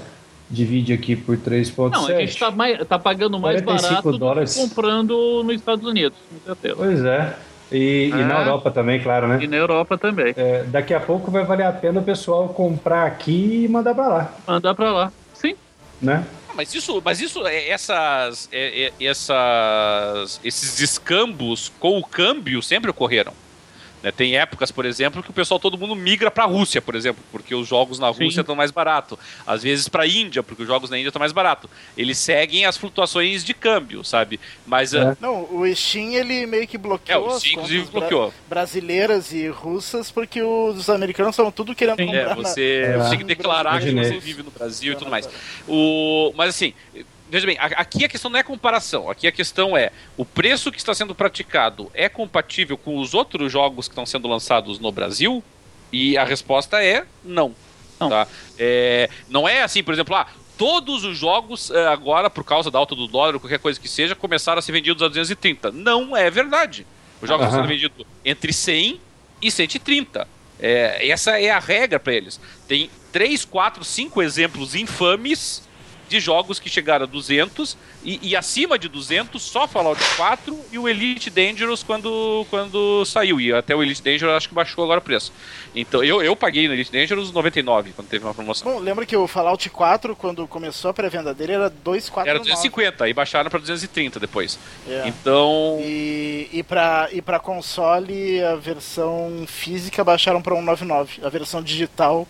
divide 0.49 0.91
aqui 0.91 1.15
por 1.15 1.37
3,7. 1.37 1.91
Não, 1.91 2.07
a 2.07 2.19
gente 2.19 2.29
está 2.31 2.51
tá 2.85 2.99
pagando 2.99 3.39
mais 3.39 3.61
barato 3.61 4.11
dólares. 4.17 4.55
do 4.55 4.61
que 4.61 4.67
comprando 4.67 5.41
nos 5.41 5.55
Estados 5.55 5.87
Unidos, 5.87 6.17
com 6.29 6.53
certeza. 6.53 6.75
Pois 6.75 7.05
é. 7.05 7.33
E, 7.71 8.11
ah, 8.13 8.17
e, 8.17 8.23
na 8.23 8.37
ah. 8.37 8.41
Europa 8.41 8.71
também, 8.71 9.01
claro, 9.01 9.27
né? 9.27 9.39
E 9.41 9.47
na 9.47 9.57
Europa 9.57 9.97
também. 9.97 10.33
É, 10.37 10.63
daqui 10.63 10.93
a 10.93 10.99
pouco 10.99 11.29
vai 11.29 11.43
valer 11.43 11.65
a 11.65 11.71
pena 11.71 11.99
o 11.99 12.03
pessoal 12.03 12.49
comprar 12.49 13.05
aqui 13.05 13.65
e 13.65 13.67
mandar 13.67 13.93
para 13.93 14.07
lá. 14.07 14.33
Mandar 14.47 14.75
para 14.75 14.91
lá, 14.91 15.11
sim. 15.33 15.55
Né? 16.01 16.23
Ah, 16.49 16.53
mas 16.55 16.73
isso, 16.73 17.01
mas 17.03 17.19
isso, 17.19 17.45
é, 17.45 17.69
essas, 17.69 18.47
é, 18.51 18.91
essas, 18.99 20.39
esses 20.43 20.77
descambos 20.77 21.71
com 21.79 21.97
o 21.97 22.03
câmbio 22.03 22.61
sempre 22.61 22.89
ocorreram. 22.89 23.33
Né? 24.07 24.11
Tem 24.11 24.37
épocas, 24.37 24.71
por 24.71 24.85
exemplo, 24.85 25.21
que 25.21 25.29
o 25.29 25.33
pessoal 25.33 25.59
todo 25.59 25.77
mundo 25.77 25.95
migra 25.95 26.31
para 26.31 26.45
a 26.45 26.47
Rússia, 26.47 26.81
por 26.81 26.95
exemplo, 26.95 27.21
porque 27.31 27.53
os 27.53 27.67
jogos 27.67 27.99
na 27.99 28.07
Rússia 28.07 28.41
estão 28.41 28.55
mais 28.55 28.71
barato. 28.71 29.19
Às 29.45 29.63
vezes 29.63 29.89
para 29.89 30.03
a 30.03 30.07
Índia, 30.07 30.41
porque 30.41 30.61
os 30.61 30.67
jogos 30.67 30.89
na 30.89 30.97
Índia 30.97 31.09
estão 31.09 31.19
mais 31.19 31.31
barato. 31.31 31.69
Eles 31.97 32.17
seguem 32.17 32.65
as 32.65 32.77
flutuações 32.77 33.43
de 33.43 33.53
câmbio, 33.53 34.03
sabe? 34.03 34.39
Mas 34.65 34.93
é. 34.93 35.11
uh... 35.11 35.17
não, 35.19 35.43
o 35.51 35.75
Steam 35.75 36.13
ele 36.13 36.45
meio 36.45 36.67
que 36.67 36.77
bloqueou. 36.77 37.29
É, 37.29 37.33
o 37.35 37.39
Steam 37.39 37.53
inclusive 37.53 37.85
bloqueou. 37.91 38.33
brasileiras 38.47 39.33
e 39.33 39.47
russas 39.49 40.09
porque 40.09 40.41
os 40.41 40.89
americanos 40.89 41.33
estão 41.33 41.51
tudo 41.51 41.75
querendo 41.75 41.97
Sim. 41.97 42.05
comprar. 42.05 42.31
É, 42.31 42.35
você, 42.35 42.95
na... 42.97 43.03
você 43.03 43.09
tem 43.09 43.19
que 43.19 43.25
declarar 43.25 43.81
que 43.81 43.91
você 43.91 44.19
vive 44.19 44.43
no 44.43 44.51
Brasil 44.51 44.93
e 44.93 44.95
tudo 44.95 45.11
mais. 45.11 45.27
O, 45.67 46.31
mas 46.35 46.49
assim, 46.49 46.73
Veja 47.29 47.45
bem, 47.45 47.57
aqui 47.59 48.05
a 48.05 48.09
questão 48.09 48.31
não 48.31 48.39
é 48.39 48.43
comparação. 48.43 49.09
Aqui 49.09 49.27
a 49.27 49.31
questão 49.31 49.75
é: 49.75 49.91
o 50.15 50.23
preço 50.23 50.71
que 50.71 50.77
está 50.77 50.93
sendo 50.93 51.13
praticado 51.13 51.91
é 51.93 52.07
compatível 52.07 52.77
com 52.77 52.97
os 52.97 53.13
outros 53.13 53.51
jogos 53.51 53.87
que 53.87 53.91
estão 53.91 54.05
sendo 54.05 54.27
lançados 54.27 54.79
no 54.79 54.91
Brasil? 54.91 55.43
E 55.91 56.17
a 56.17 56.23
resposta 56.23 56.83
é 56.83 57.05
não. 57.23 57.53
Não, 57.99 58.09
tá? 58.09 58.27
é, 58.59 59.09
não 59.27 59.47
é 59.47 59.63
assim, 59.63 59.81
por 59.81 59.93
exemplo, 59.93 60.15
ah, 60.15 60.27
todos 60.57 61.03
os 61.03 61.17
jogos 61.17 61.71
eh, 61.71 61.87
agora, 61.87 62.29
por 62.29 62.43
causa 62.43 62.69
da 62.69 62.77
alta 62.77 62.95
do 62.95 63.07
dólar 63.07 63.33
ou 63.33 63.39
qualquer 63.39 63.59
coisa 63.59 63.79
que 63.79 63.87
seja, 63.87 64.15
começaram 64.15 64.59
a 64.59 64.61
ser 64.61 64.71
vendidos 64.71 65.01
a 65.01 65.07
230. 65.07 65.71
Não 65.71 66.15
é 66.15 66.29
verdade. 66.29 66.85
Os 67.21 67.27
jogos 67.27 67.45
uhum. 67.45 67.49
estão 67.49 67.63
sendo 67.63 67.67
vendidos 67.67 68.05
entre 68.23 68.53
100 68.53 68.99
e 69.41 69.51
130. 69.51 70.27
É, 70.59 71.09
essa 71.09 71.39
é 71.39 71.49
a 71.49 71.59
regra 71.59 71.99
para 71.99 72.13
eles. 72.13 72.39
Tem 72.67 72.89
3, 73.11 73.45
4, 73.45 73.83
5 73.83 74.21
exemplos 74.21 74.75
infames 74.75 75.66
de 76.07 76.19
jogos 76.19 76.59
que 76.59 76.69
chegaram 76.69 77.03
a 77.03 77.07
200 77.07 77.77
e, 78.03 78.29
e, 78.29 78.35
acima 78.35 78.79
de 78.79 78.87
200 78.87 79.41
só 79.41 79.67
Fallout 79.67 80.01
4 80.15 80.57
e 80.71 80.79
o 80.79 80.87
Elite 80.87 81.29
Dangerous 81.29 81.83
quando, 81.83 82.45
quando 82.49 83.03
saiu. 83.05 83.39
E 83.39 83.51
até 83.51 83.75
o 83.75 83.83
Elite 83.83 84.01
Dangerous 84.01 84.35
acho 84.35 84.49
que 84.49 84.55
baixou 84.55 84.83
agora 84.83 84.99
o 84.99 85.03
preço. 85.03 85.33
Então 85.75 86.03
eu, 86.03 86.21
eu 86.21 86.35
paguei 86.35 86.67
no 86.67 86.73
Elite 86.73 86.91
Dangerous 86.91 87.31
99 87.31 87.91
quando 87.93 88.07
teve 88.07 88.23
uma 88.23 88.33
promoção. 88.33 88.71
Bom, 88.71 88.79
lembra 88.79 89.05
que 89.05 89.15
o 89.15 89.27
Fallout 89.27 89.69
4, 89.69 90.15
quando 90.15 90.47
começou 90.47 90.89
a 90.91 90.93
pré-venda 90.93 91.33
dele, 91.33 91.53
era 91.53 91.69
249. 91.69 92.29
Era 92.29 92.39
250, 92.39 93.03
aí 93.03 93.13
baixaram 93.13 93.49
para 93.49 93.59
230 93.59 94.19
depois. 94.19 94.57
É. 94.87 95.07
Então. 95.07 95.79
E, 95.81 96.49
e 96.53 96.63
para 96.63 97.09
e 97.11 97.21
pra 97.21 97.39
console, 97.39 98.41
a 98.43 98.55
versão 98.55 99.45
física 99.47 100.03
baixaram 100.03 100.41
para 100.41 100.55
199. 100.55 101.25
A 101.25 101.29
versão 101.29 101.61
digital 101.61 102.27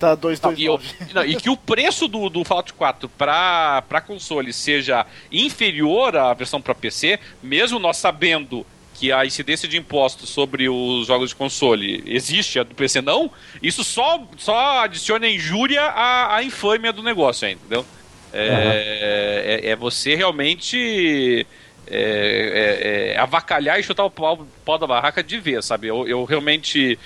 Tá 0.00 0.14
229. 0.14 1.12
Não, 1.12 1.22
e, 1.22 1.32
e 1.32 1.36
que 1.36 1.50
o 1.50 1.56
preço 1.56 2.08
do, 2.08 2.30
do 2.30 2.42
Fallout 2.42 2.72
4 2.72 3.06
para 3.10 4.02
console 4.06 4.50
seja 4.50 5.04
inferior 5.30 6.16
à 6.16 6.32
versão 6.32 6.58
para 6.58 6.74
PC, 6.74 7.20
mesmo 7.42 7.78
nós 7.78 7.98
sabendo 7.98 8.66
que 8.94 9.12
a 9.12 9.26
incidência 9.26 9.68
de 9.68 9.76
impostos 9.76 10.30
sobre 10.30 10.70
os 10.70 11.06
jogos 11.06 11.30
de 11.30 11.36
console 11.36 12.02
existe, 12.06 12.58
a 12.58 12.62
do 12.62 12.74
PC 12.74 13.02
não, 13.02 13.30
isso 13.62 13.84
só, 13.84 14.26
só 14.38 14.84
adiciona 14.84 15.28
injúria 15.28 15.82
à, 15.82 16.36
à 16.36 16.42
infâmia 16.42 16.94
do 16.94 17.02
negócio, 17.02 17.46
entendeu? 17.46 17.84
É, 18.32 18.48
uhum. 18.48 18.56
é, 18.56 19.60
é, 19.70 19.76
você 19.76 20.14
realmente 20.14 21.46
é, 21.90 23.12
é, 23.12 23.12
é, 23.14 23.18
avacalhar 23.18 23.80
e 23.80 23.82
chutar 23.82 24.04
o 24.04 24.10
pau, 24.10 24.46
pau, 24.64 24.78
da 24.78 24.86
barraca 24.86 25.24
de 25.24 25.40
ver, 25.40 25.60
sabe? 25.60 25.88
Eu, 25.88 26.06
eu, 26.06 26.24
realmente 26.24 26.96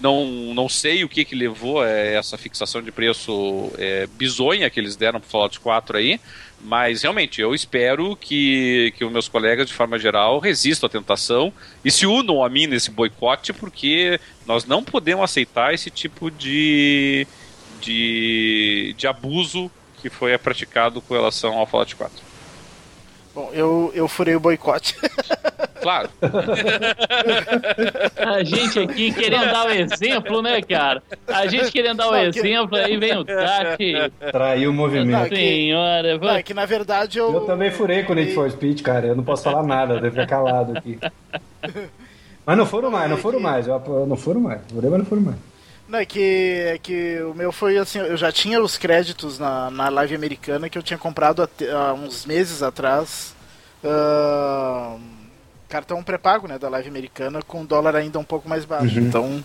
não, 0.00 0.26
não 0.54 0.68
sei 0.68 1.02
o 1.02 1.08
que 1.08 1.24
que 1.24 1.34
levou 1.34 1.82
a 1.82 1.88
essa 1.88 2.38
fixação 2.38 2.80
de 2.80 2.92
preço 2.92 3.72
é, 3.76 4.06
bizonha 4.06 4.70
que 4.70 4.78
eles 4.78 4.94
deram 4.94 5.18
pro 5.18 5.28
Fallout 5.28 5.58
4 5.58 5.98
aí, 5.98 6.20
mas 6.60 7.02
realmente 7.02 7.40
eu 7.40 7.52
espero 7.52 8.14
que, 8.14 8.94
que 8.96 9.04
os 9.04 9.10
meus 9.10 9.28
colegas, 9.28 9.66
de 9.66 9.74
forma 9.74 9.98
geral, 9.98 10.38
resistam 10.38 10.86
à 10.86 10.90
tentação 10.90 11.52
e 11.84 11.90
se 11.90 12.06
unam 12.06 12.44
a 12.44 12.48
mim 12.48 12.68
nesse 12.68 12.92
boicote, 12.92 13.52
porque 13.52 14.20
nós 14.46 14.64
não 14.64 14.84
podemos 14.84 15.24
aceitar 15.24 15.74
esse 15.74 15.90
tipo 15.90 16.30
de, 16.30 17.26
de, 17.80 18.94
de 18.96 19.06
abuso 19.08 19.68
que 20.00 20.08
foi 20.08 20.38
praticado 20.38 21.00
com 21.00 21.14
relação 21.14 21.58
ao 21.58 21.66
Fallout 21.66 21.96
4. 21.96 22.27
Bom, 23.38 23.50
eu, 23.52 23.92
eu 23.94 24.08
furei 24.08 24.34
o 24.34 24.40
boicote. 24.40 24.96
Claro. 25.80 26.10
A 28.16 28.42
gente 28.42 28.80
aqui 28.80 29.12
querendo 29.12 29.46
dar 29.46 29.64
o 29.64 29.68
um 29.68 29.70
exemplo, 29.70 30.42
né, 30.42 30.60
cara? 30.60 31.00
A 31.28 31.46
gente 31.46 31.70
querendo 31.70 31.98
dar 31.98 32.08
o 32.08 32.10
um 32.10 32.16
exemplo, 32.16 32.76
aí 32.76 32.96
vem 32.96 33.16
o 33.16 33.24
Tati. 33.24 33.94
Traiu 34.32 34.70
o 34.70 34.74
movimento. 34.74 35.28
Senhora, 35.28 36.18
não, 36.18 36.30
é 36.30 36.42
que 36.42 36.52
na 36.52 36.66
verdade 36.66 37.18
eu. 37.18 37.32
Eu 37.32 37.40
também 37.42 37.70
furei 37.70 38.02
com 38.02 38.12
o 38.12 38.16
Need 38.16 38.34
for 38.34 38.50
Speed, 38.50 38.82
cara. 38.82 39.06
Eu 39.06 39.14
não 39.14 39.22
posso 39.22 39.44
falar 39.44 39.62
nada, 39.62 39.94
eu 39.94 40.00
devo 40.00 40.16
ficar 40.16 40.26
calado 40.26 40.76
aqui. 40.76 40.98
Mas 42.44 42.58
não 42.58 42.66
foram 42.66 42.90
mais, 42.90 43.08
não 43.08 43.16
foram 43.16 43.38
mais. 43.38 43.68
Eu 43.68 44.06
não 44.06 44.16
foram 44.16 44.40
mais. 44.40 44.60
Furei, 44.68 44.90
mas 44.90 44.98
não 44.98 45.06
foram 45.06 45.22
mais. 45.22 45.36
Não, 45.88 45.98
é 45.98 46.04
que, 46.04 46.20
é 46.66 46.78
que 46.78 47.18
o 47.22 47.34
meu 47.34 47.50
foi 47.50 47.78
assim, 47.78 47.98
eu 47.98 48.16
já 48.16 48.30
tinha 48.30 48.60
os 48.62 48.76
créditos 48.76 49.38
na, 49.38 49.70
na 49.70 49.88
live 49.88 50.14
americana 50.14 50.68
que 50.68 50.76
eu 50.76 50.82
tinha 50.82 50.98
comprado 50.98 51.42
há, 51.42 51.48
há 51.74 51.94
uns 51.94 52.26
meses 52.26 52.62
atrás. 52.62 53.34
Uh, 53.82 55.00
cartão 55.66 56.02
pré-pago 56.02 56.46
né, 56.46 56.58
da 56.58 56.68
live 56.68 56.88
americana 56.88 57.40
com 57.40 57.64
dólar 57.64 57.96
ainda 57.96 58.18
um 58.18 58.24
pouco 58.24 58.46
mais 58.46 58.66
baixo. 58.66 58.98
Uhum. 58.98 59.06
Então, 59.06 59.44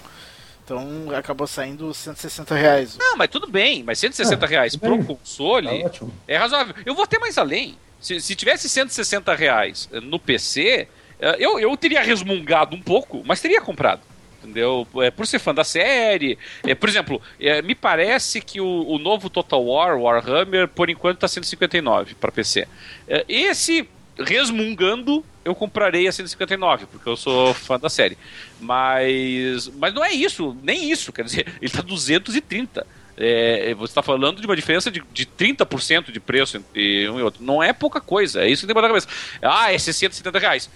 então 0.65 1.15
acabou 1.15 1.47
saindo 1.47 1.93
160 1.93 2.53
reais. 2.55 2.97
Não, 2.97 3.15
mas 3.15 3.29
tudo 3.29 3.47
bem, 3.47 3.81
mas 3.81 3.99
160 3.99 4.45
é, 4.45 4.49
reais 4.49 4.75
pro 4.75 4.97
bem. 4.97 5.05
console 5.05 5.83
tá 5.83 6.05
é 6.27 6.35
razoável. 6.35 6.75
Eu 6.85 6.93
vou 6.93 7.05
até 7.05 7.19
mais 7.19 7.37
além. 7.37 7.77
Se, 8.01 8.19
se 8.19 8.35
tivesse 8.35 8.67
160 8.67 9.33
reais 9.33 9.87
no 9.93 10.19
PC, 10.19 10.89
eh, 11.21 11.37
eu, 11.39 11.57
eu 11.57 11.77
teria 11.77 12.01
resmungado 12.01 12.75
um 12.75 12.81
pouco, 12.81 13.23
mas 13.25 13.39
teria 13.39 13.61
comprado 13.61 14.01
entendeu? 14.43 14.85
É, 14.97 15.09
por 15.09 15.25
ser 15.25 15.39
fã 15.39 15.53
da 15.53 15.63
série. 15.63 16.37
É, 16.63 16.75
por 16.75 16.89
exemplo, 16.89 17.21
é, 17.39 17.61
me 17.61 17.73
parece 17.73 18.41
que 18.41 18.59
o, 18.59 18.85
o, 18.87 18.99
novo 18.99 19.29
Total 19.29 19.63
War, 19.63 19.97
Warhammer, 19.97 20.67
por 20.67 20.89
enquanto 20.89 21.15
está 21.15 21.27
159 21.27 22.15
para 22.15 22.31
PC. 22.31 22.67
É, 23.07 23.25
esse, 23.27 23.87
resmungando, 24.17 25.23
eu 25.43 25.55
comprarei 25.55 26.07
a 26.07 26.11
159, 26.11 26.85
porque 26.87 27.07
eu 27.07 27.15
sou 27.15 27.53
fã 27.53 27.79
da 27.79 27.89
série. 27.89 28.17
Mas, 28.59 29.69
mas 29.69 29.93
não 29.93 30.03
é 30.03 30.11
isso, 30.11 30.55
nem 30.61 30.91
isso, 30.91 31.11
quer 31.13 31.23
dizer, 31.23 31.47
ele 31.57 31.65
está 31.65 31.81
230. 31.81 32.85
É, 33.15 33.75
você 33.75 33.91
está 33.91 34.01
falando 34.01 34.41
de 34.41 34.47
uma 34.47 34.55
diferença 34.55 34.89
de, 34.89 35.03
de 35.13 35.25
30% 35.25 36.11
de 36.11 36.19
preço 36.19 36.57
entre 36.57 37.07
um 37.09 37.19
e 37.19 37.23
outro. 37.23 37.43
Não 37.43 37.61
é 37.61 37.71
pouca 37.71 38.01
coisa, 38.01 38.43
é 38.43 38.49
isso 38.49 38.61
que 38.61 38.67
tem 38.67 38.75
que 38.75 38.81
na 38.81 38.87
cabeça. 38.87 39.07
Ah, 39.41 39.71
é 39.71 39.77
670 39.77 40.39
reais. 40.39 40.69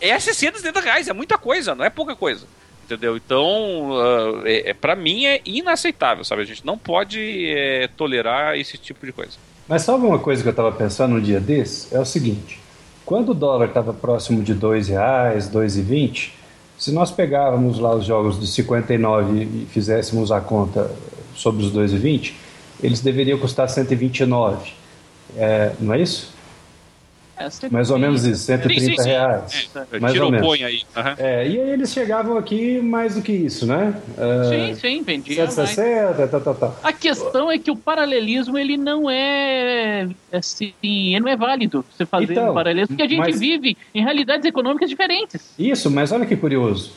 É 0.00 0.18
670 0.18 0.80
reais, 0.80 1.08
é 1.08 1.12
muita 1.12 1.38
coisa, 1.38 1.74
não 1.74 1.84
é 1.84 1.90
pouca 1.90 2.16
coisa 2.16 2.46
entendeu? 2.86 3.16
Então, 3.16 3.90
uh, 3.90 4.46
é, 4.46 4.70
é 4.70 4.74
para 4.74 4.94
mim 4.94 5.26
é 5.26 5.40
inaceitável, 5.44 6.24
sabe? 6.24 6.42
A 6.42 6.44
gente 6.44 6.64
não 6.64 6.78
pode 6.78 7.50
é, 7.50 7.88
tolerar 7.96 8.56
esse 8.56 8.78
tipo 8.78 9.04
de 9.04 9.12
coisa. 9.12 9.32
Mas 9.68 9.82
sabe 9.82 10.06
uma 10.06 10.18
coisa 10.18 10.42
que 10.42 10.48
eu 10.48 10.52
estava 10.52 10.70
pensando 10.72 11.14
no 11.14 11.20
dia 11.20 11.40
desse? 11.40 11.94
É 11.94 11.98
o 11.98 12.04
seguinte: 12.04 12.60
quando 13.04 13.30
o 13.30 13.34
dólar 13.34 13.68
estava 13.68 13.92
próximo 13.92 14.42
de 14.42 14.52
R$ 14.52 14.80
reais, 14.88 15.48
R$ 15.48 15.60
2,20, 15.60 16.30
se 16.78 16.92
nós 16.92 17.10
pegávamos 17.10 17.78
lá 17.78 17.94
os 17.94 18.04
jogos 18.04 18.38
de 18.38 18.46
59 18.46 19.42
e 19.42 19.66
fizéssemos 19.70 20.30
a 20.30 20.40
conta 20.40 20.90
sobre 21.34 21.64
os 21.64 21.72
2,20, 21.72 22.34
eles 22.82 23.00
deveriam 23.00 23.38
custar 23.38 23.68
129. 23.68 24.72
É, 25.36 25.72
não 25.80 25.94
é 25.94 26.00
isso? 26.00 26.35
É, 27.38 27.68
mais 27.70 27.90
ou 27.90 27.98
menos 27.98 28.24
isso, 28.24 28.44
130 28.44 28.80
sim, 28.80 28.86
sim, 28.86 29.02
sim. 29.02 29.08
reais. 29.08 29.70
É, 29.92 29.98
mais 29.98 30.18
ou 30.18 30.30
menos. 30.30 30.62
aí. 30.62 30.82
Uhum. 30.96 31.14
É, 31.18 31.48
e 31.48 31.60
aí 31.60 31.70
eles 31.70 31.92
chegavam 31.92 32.38
aqui 32.38 32.80
mais 32.80 33.14
do 33.14 33.22
que 33.22 33.32
isso, 33.32 33.66
né? 33.66 33.94
Uh, 34.16 34.48
sim, 34.48 34.74
sim, 34.74 35.02
vendia 35.02 35.46
160, 35.50 36.28
tá, 36.28 36.40
tá, 36.40 36.54
tá. 36.54 36.72
A 36.82 36.92
questão 36.92 37.50
é 37.50 37.58
que 37.58 37.70
o 37.70 37.76
paralelismo, 37.76 38.56
ele 38.56 38.76
não 38.76 39.10
é 39.10 40.08
assim, 40.32 40.72
ele 40.82 41.20
não 41.20 41.28
é 41.28 41.36
válido 41.36 41.84
você 41.94 42.06
fazer 42.06 42.32
então, 42.32 42.50
um 42.50 42.54
paralelismo, 42.54 42.96
porque 42.96 43.02
a 43.02 43.08
gente 43.08 43.18
mas... 43.18 43.38
vive 43.38 43.76
em 43.94 44.02
realidades 44.02 44.46
econômicas 44.46 44.88
diferentes. 44.88 45.52
Isso, 45.58 45.90
mas 45.90 46.12
olha 46.12 46.24
que 46.24 46.36
curioso. 46.36 46.92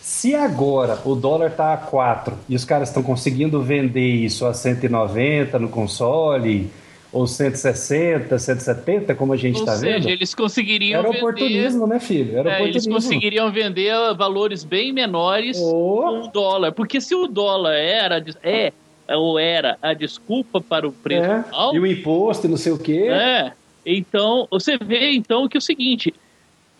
Se 0.00 0.34
agora 0.34 0.98
o 1.04 1.14
dólar 1.14 1.50
está 1.50 1.72
a 1.72 1.76
4 1.76 2.36
e 2.48 2.56
os 2.56 2.64
caras 2.64 2.88
estão 2.88 3.02
conseguindo 3.02 3.62
vender 3.62 4.08
isso 4.08 4.46
a 4.46 4.54
190 4.54 5.58
no 5.58 5.68
console 5.68 6.70
ou 7.12 7.26
160, 7.26 8.38
170, 8.38 9.14
como 9.14 9.34
a 9.34 9.36
gente 9.36 9.58
está 9.58 9.74
vendo. 9.74 9.96
Ou 9.96 10.02
seja, 10.02 10.10
eles 10.10 10.34
conseguiriam 10.34 11.00
Era 11.00 11.08
vender... 11.08 11.18
oportunismo, 11.18 11.86
né, 11.86 12.00
filho? 12.00 12.38
Era 12.38 12.50
é, 12.50 12.54
oportunismo. 12.54 12.92
Eles 12.92 13.04
conseguiriam 13.04 13.52
vender 13.52 13.92
valores 14.16 14.64
bem 14.64 14.92
menores 14.92 15.58
oh. 15.60 16.02
com 16.02 16.20
o 16.22 16.28
dólar. 16.28 16.72
Porque 16.72 17.00
se 17.02 17.14
o 17.14 17.26
dólar 17.26 17.74
era, 17.74 18.24
é 18.42 18.72
ou 19.10 19.38
era 19.38 19.76
a 19.82 19.92
desculpa 19.92 20.58
para 20.58 20.88
o 20.88 20.92
preço 20.92 21.30
é. 21.30 21.44
alto... 21.52 21.76
E 21.76 21.80
o 21.80 21.86
imposto 21.86 22.46
e 22.46 22.50
não 22.50 22.56
sei 22.56 22.72
o 22.72 22.78
quê. 22.78 23.08
É. 23.10 23.52
Então, 23.84 24.48
você 24.50 24.78
vê 24.78 25.10
então 25.10 25.46
que 25.48 25.56
é 25.56 25.58
o 25.58 25.62
seguinte... 25.62 26.14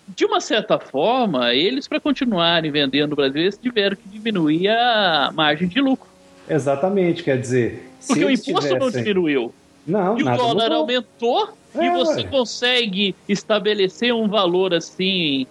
De 0.09 0.25
uma 0.25 0.41
certa 0.41 0.79
forma, 0.79 1.55
eles, 1.55 1.87
para 1.87 2.01
continuarem 2.01 2.71
vendendo 2.71 3.11
no 3.11 3.17
Brasil, 3.17 3.43
eles 3.43 3.57
tiveram 3.57 3.97
que 3.97 4.09
diminuir 4.09 4.69
a 4.69 5.31
margem 5.33 5.69
de 5.69 5.81
lucro. 5.81 6.09
Exatamente, 6.49 7.23
quer 7.23 7.39
dizer... 7.39 7.89
Porque 8.05 8.25
o 8.25 8.31
imposto 8.31 8.53
tivessem... 8.53 8.79
não 8.79 8.91
diminuiu. 8.91 9.55
Não, 9.87 10.19
e 10.19 10.23
o 10.23 10.37
dólar 10.37 10.71
mudou. 10.71 10.79
aumentou 10.79 11.49
é, 11.75 11.87
e 11.87 11.91
você 11.91 12.21
ué. 12.21 12.29
consegue 12.29 13.15
estabelecer 13.29 14.15
um 14.15 14.29
valor 14.29 14.75
assim, 14.75 15.47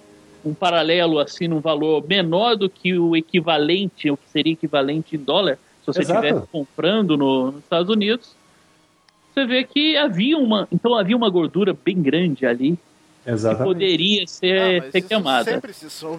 um 0.45 0.53
paralelo 0.53 1.19
assim, 1.19 1.47
num 1.47 1.59
valor 1.59 2.05
menor 2.07 2.55
do 2.55 2.69
que 2.69 2.97
o 2.97 3.15
equivalente, 3.15 4.09
o 4.09 4.17
que 4.17 4.29
seria 4.29 4.53
equivalente 4.53 5.15
em 5.15 5.19
dólar, 5.19 5.57
se 5.81 5.87
você 5.87 6.01
estivesse 6.01 6.47
comprando 6.51 7.17
no, 7.17 7.51
nos 7.51 7.63
Estados 7.63 7.89
Unidos. 7.89 8.35
Você 9.33 9.45
vê 9.45 9.63
que 9.63 9.95
havia 9.97 10.37
uma, 10.37 10.67
então 10.71 10.93
havia 10.93 11.15
uma 11.15 11.29
gordura 11.29 11.73
bem 11.73 12.01
grande 12.01 12.45
ali 12.45 12.77
Exatamente. 13.25 13.57
que 13.57 13.63
poderia 13.63 14.27
ser, 14.27 14.83
ah, 14.83 14.91
ser 14.91 15.01
queimada. 15.01 15.61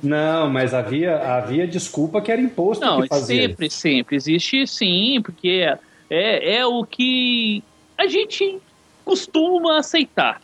Não, 0.02 0.48
mas 0.48 0.72
havia, 0.72 1.16
havia 1.18 1.66
desculpa 1.66 2.20
que 2.20 2.32
era 2.32 2.40
imposto 2.40 2.84
Não, 2.84 3.02
que 3.02 3.08
fazia. 3.08 3.48
sempre, 3.48 3.70
sempre. 3.70 4.16
Existe 4.16 4.66
sim, 4.66 5.20
porque 5.22 5.68
é, 6.08 6.56
é 6.56 6.66
o 6.66 6.84
que 6.84 7.62
a 8.02 8.06
gente 8.06 8.60
costuma 9.04 9.78
aceitar. 9.78 10.40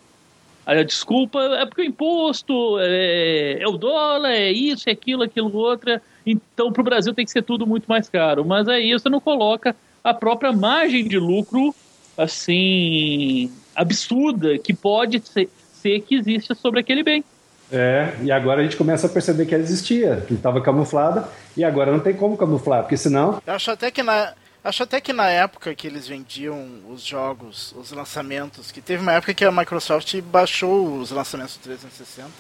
A 0.64 0.82
desculpa 0.82 1.40
é 1.40 1.64
porque 1.64 1.82
o 1.82 1.85
imposto 1.85 2.78
é, 2.78 3.59
é 3.60 3.66
o 3.66 3.78
dólar, 3.78 4.32
é 4.32 4.52
isso, 4.52 4.89
é 4.89 4.93
aquilo, 4.93 5.22
aquilo, 5.22 5.55
outra. 5.56 6.02
Então, 6.26 6.70
para 6.72 6.82
o 6.82 6.85
Brasil 6.85 7.14
tem 7.14 7.24
que 7.24 7.30
ser 7.30 7.43
tudo 7.43 7.66
muito 7.66 7.86
mais 7.86 8.09
caro. 8.09 8.44
Mas 8.44 8.68
aí 8.68 8.93
você 8.93 9.09
não 9.09 9.20
coloca 9.20 9.74
a 10.05 10.12
própria 10.12 10.52
margem 10.52 11.09
de 11.09 11.18
lucro, 11.18 11.74
assim, 12.16 13.51
absurda, 13.74 14.59
que 14.59 14.74
pode 14.74 15.20
ser, 15.26 15.48
ser 15.72 16.01
que 16.01 16.16
existe 16.16 16.55
sobre 16.55 16.80
aquele 16.80 17.02
bem. 17.02 17.24
É, 17.72 18.14
e 18.22 18.30
agora 18.30 18.60
a 18.60 18.64
gente 18.64 18.76
começa 18.76 19.06
a 19.06 19.10
perceber 19.10 19.47
que 19.47 19.55
ela 19.55 19.62
existia, 19.62 20.22
que 20.26 20.35
estava 20.35 20.60
camuflada, 20.60 21.28
e 21.56 21.64
agora 21.64 21.90
não 21.90 22.01
tem 22.01 22.14
como 22.14 22.36
camuflar, 22.36 22.82
porque 22.82 22.97
senão. 22.97 23.40
Eu 23.47 23.55
acho 23.55 23.70
até 23.70 23.90
que 23.90 24.02
na, 24.02 24.35
Acho 24.62 24.82
até 24.82 25.01
que 25.01 25.12
na 25.12 25.28
época 25.28 25.74
que 25.74 25.86
eles 25.86 26.09
vendiam 26.09 26.80
os 26.89 27.05
jogos, 27.05 27.72
os 27.76 27.93
lançamentos, 27.93 28.72
que 28.72 28.80
teve 28.80 29.02
uma 29.02 29.12
época 29.12 29.32
que 29.32 29.44
a 29.44 29.52
Microsoft 29.52 30.20
baixou 30.22 30.98
os 30.98 31.10
lançamentos 31.10 31.56
do 31.56 31.62
360 31.62 32.30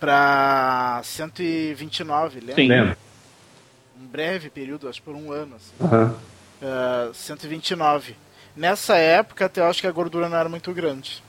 para 0.00 1.00
129, 1.04 2.40
lembra? 2.40 2.54
Sim. 2.56 2.68
Lembro. 2.68 2.96
Um 4.00 4.06
breve 4.06 4.50
período, 4.50 4.88
acho 4.88 5.02
por 5.02 5.14
um 5.14 5.30
ano. 5.30 5.56
Assim. 5.56 5.72
Uhum. 5.78 7.10
Uh, 7.10 7.14
129. 7.14 8.16
Nessa 8.56 8.96
época, 8.96 9.46
até 9.46 9.60
eu 9.60 9.66
acho 9.66 9.80
que 9.80 9.86
a 9.86 9.92
gordura 9.92 10.28
não 10.28 10.36
era 10.36 10.48
muito 10.48 10.72
grande. 10.72 11.22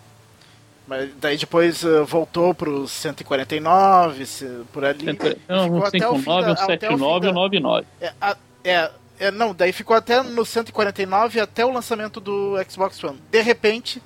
Mas 0.88 1.12
daí 1.20 1.38
depois 1.38 1.84
uh, 1.84 2.04
voltou 2.04 2.54
para 2.54 2.70
os 2.70 2.92
149, 2.92 4.26
por 4.72 4.84
ali. 4.84 5.06
Não, 5.48 5.64
ficou 5.66 5.90
159, 5.92 6.56
79 6.58 7.28
ou 7.28 7.34
99. 7.34 7.88
É, 8.02 8.14
é, 8.64 8.92
é, 9.20 9.32
não, 9.32 9.54
daí 9.54 9.72
ficou 9.72 9.96
até 9.96 10.22
no 10.22 10.46
149 10.46 11.40
até 11.40 11.66
o 11.66 11.72
lançamento 11.72 12.20
do 12.20 12.56
Xbox 12.70 13.04
One. 13.04 13.20
De 13.32 13.42
repente, 13.42 14.02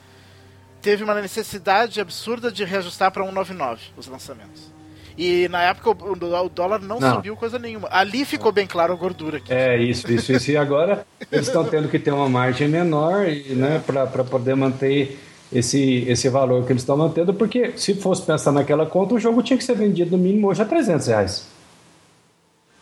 teve 0.81 1.03
uma 1.03 1.19
necessidade 1.19 1.99
absurda 1.99 2.51
de 2.51 2.63
reajustar 2.63 3.11
para 3.11 3.23
199 3.23 3.81
os 3.97 4.07
lançamentos. 4.07 4.71
E 5.17 5.47
na 5.47 5.63
época 5.63 5.89
o, 5.89 6.11
o 6.13 6.49
dólar 6.49 6.79
não, 6.79 6.99
não, 6.99 7.15
subiu 7.15 7.35
coisa 7.35 7.57
nenhuma. 7.57 7.88
Ali 7.91 8.23
ficou 8.23 8.51
bem 8.51 8.67
claro 8.67 8.93
a 8.93 8.95
gordura. 8.95 9.38
Aqui. 9.38 9.51
É, 9.51 9.75
isso, 9.81 10.11
isso, 10.11 10.31
isso. 10.31 10.51
E 10.51 10.57
agora 10.57 11.05
eles 11.31 11.47
estão 11.47 11.65
tendo 11.65 11.89
que 11.89 11.97
ter 11.97 12.11
uma 12.11 12.29
margem 12.29 12.67
menor 12.67 13.25
né, 13.25 13.81
para 13.85 14.23
poder 14.23 14.55
manter 14.55 15.17
esse, 15.51 16.05
esse 16.07 16.29
valor 16.29 16.65
que 16.65 16.71
eles 16.71 16.84
estão 16.84 16.95
mantendo, 16.95 17.34
porque 17.34 17.73
se 17.77 17.95
fosse 17.95 18.21
pensar 18.21 18.51
naquela 18.51 18.85
conta, 18.85 19.15
o 19.15 19.19
jogo 19.19 19.41
tinha 19.41 19.57
que 19.57 19.63
ser 19.63 19.75
vendido 19.75 20.15
no 20.15 20.21
mínimo 20.21 20.47
hoje 20.47 20.61
a 20.61 20.65
300 20.65 21.07
reais. 21.07 21.47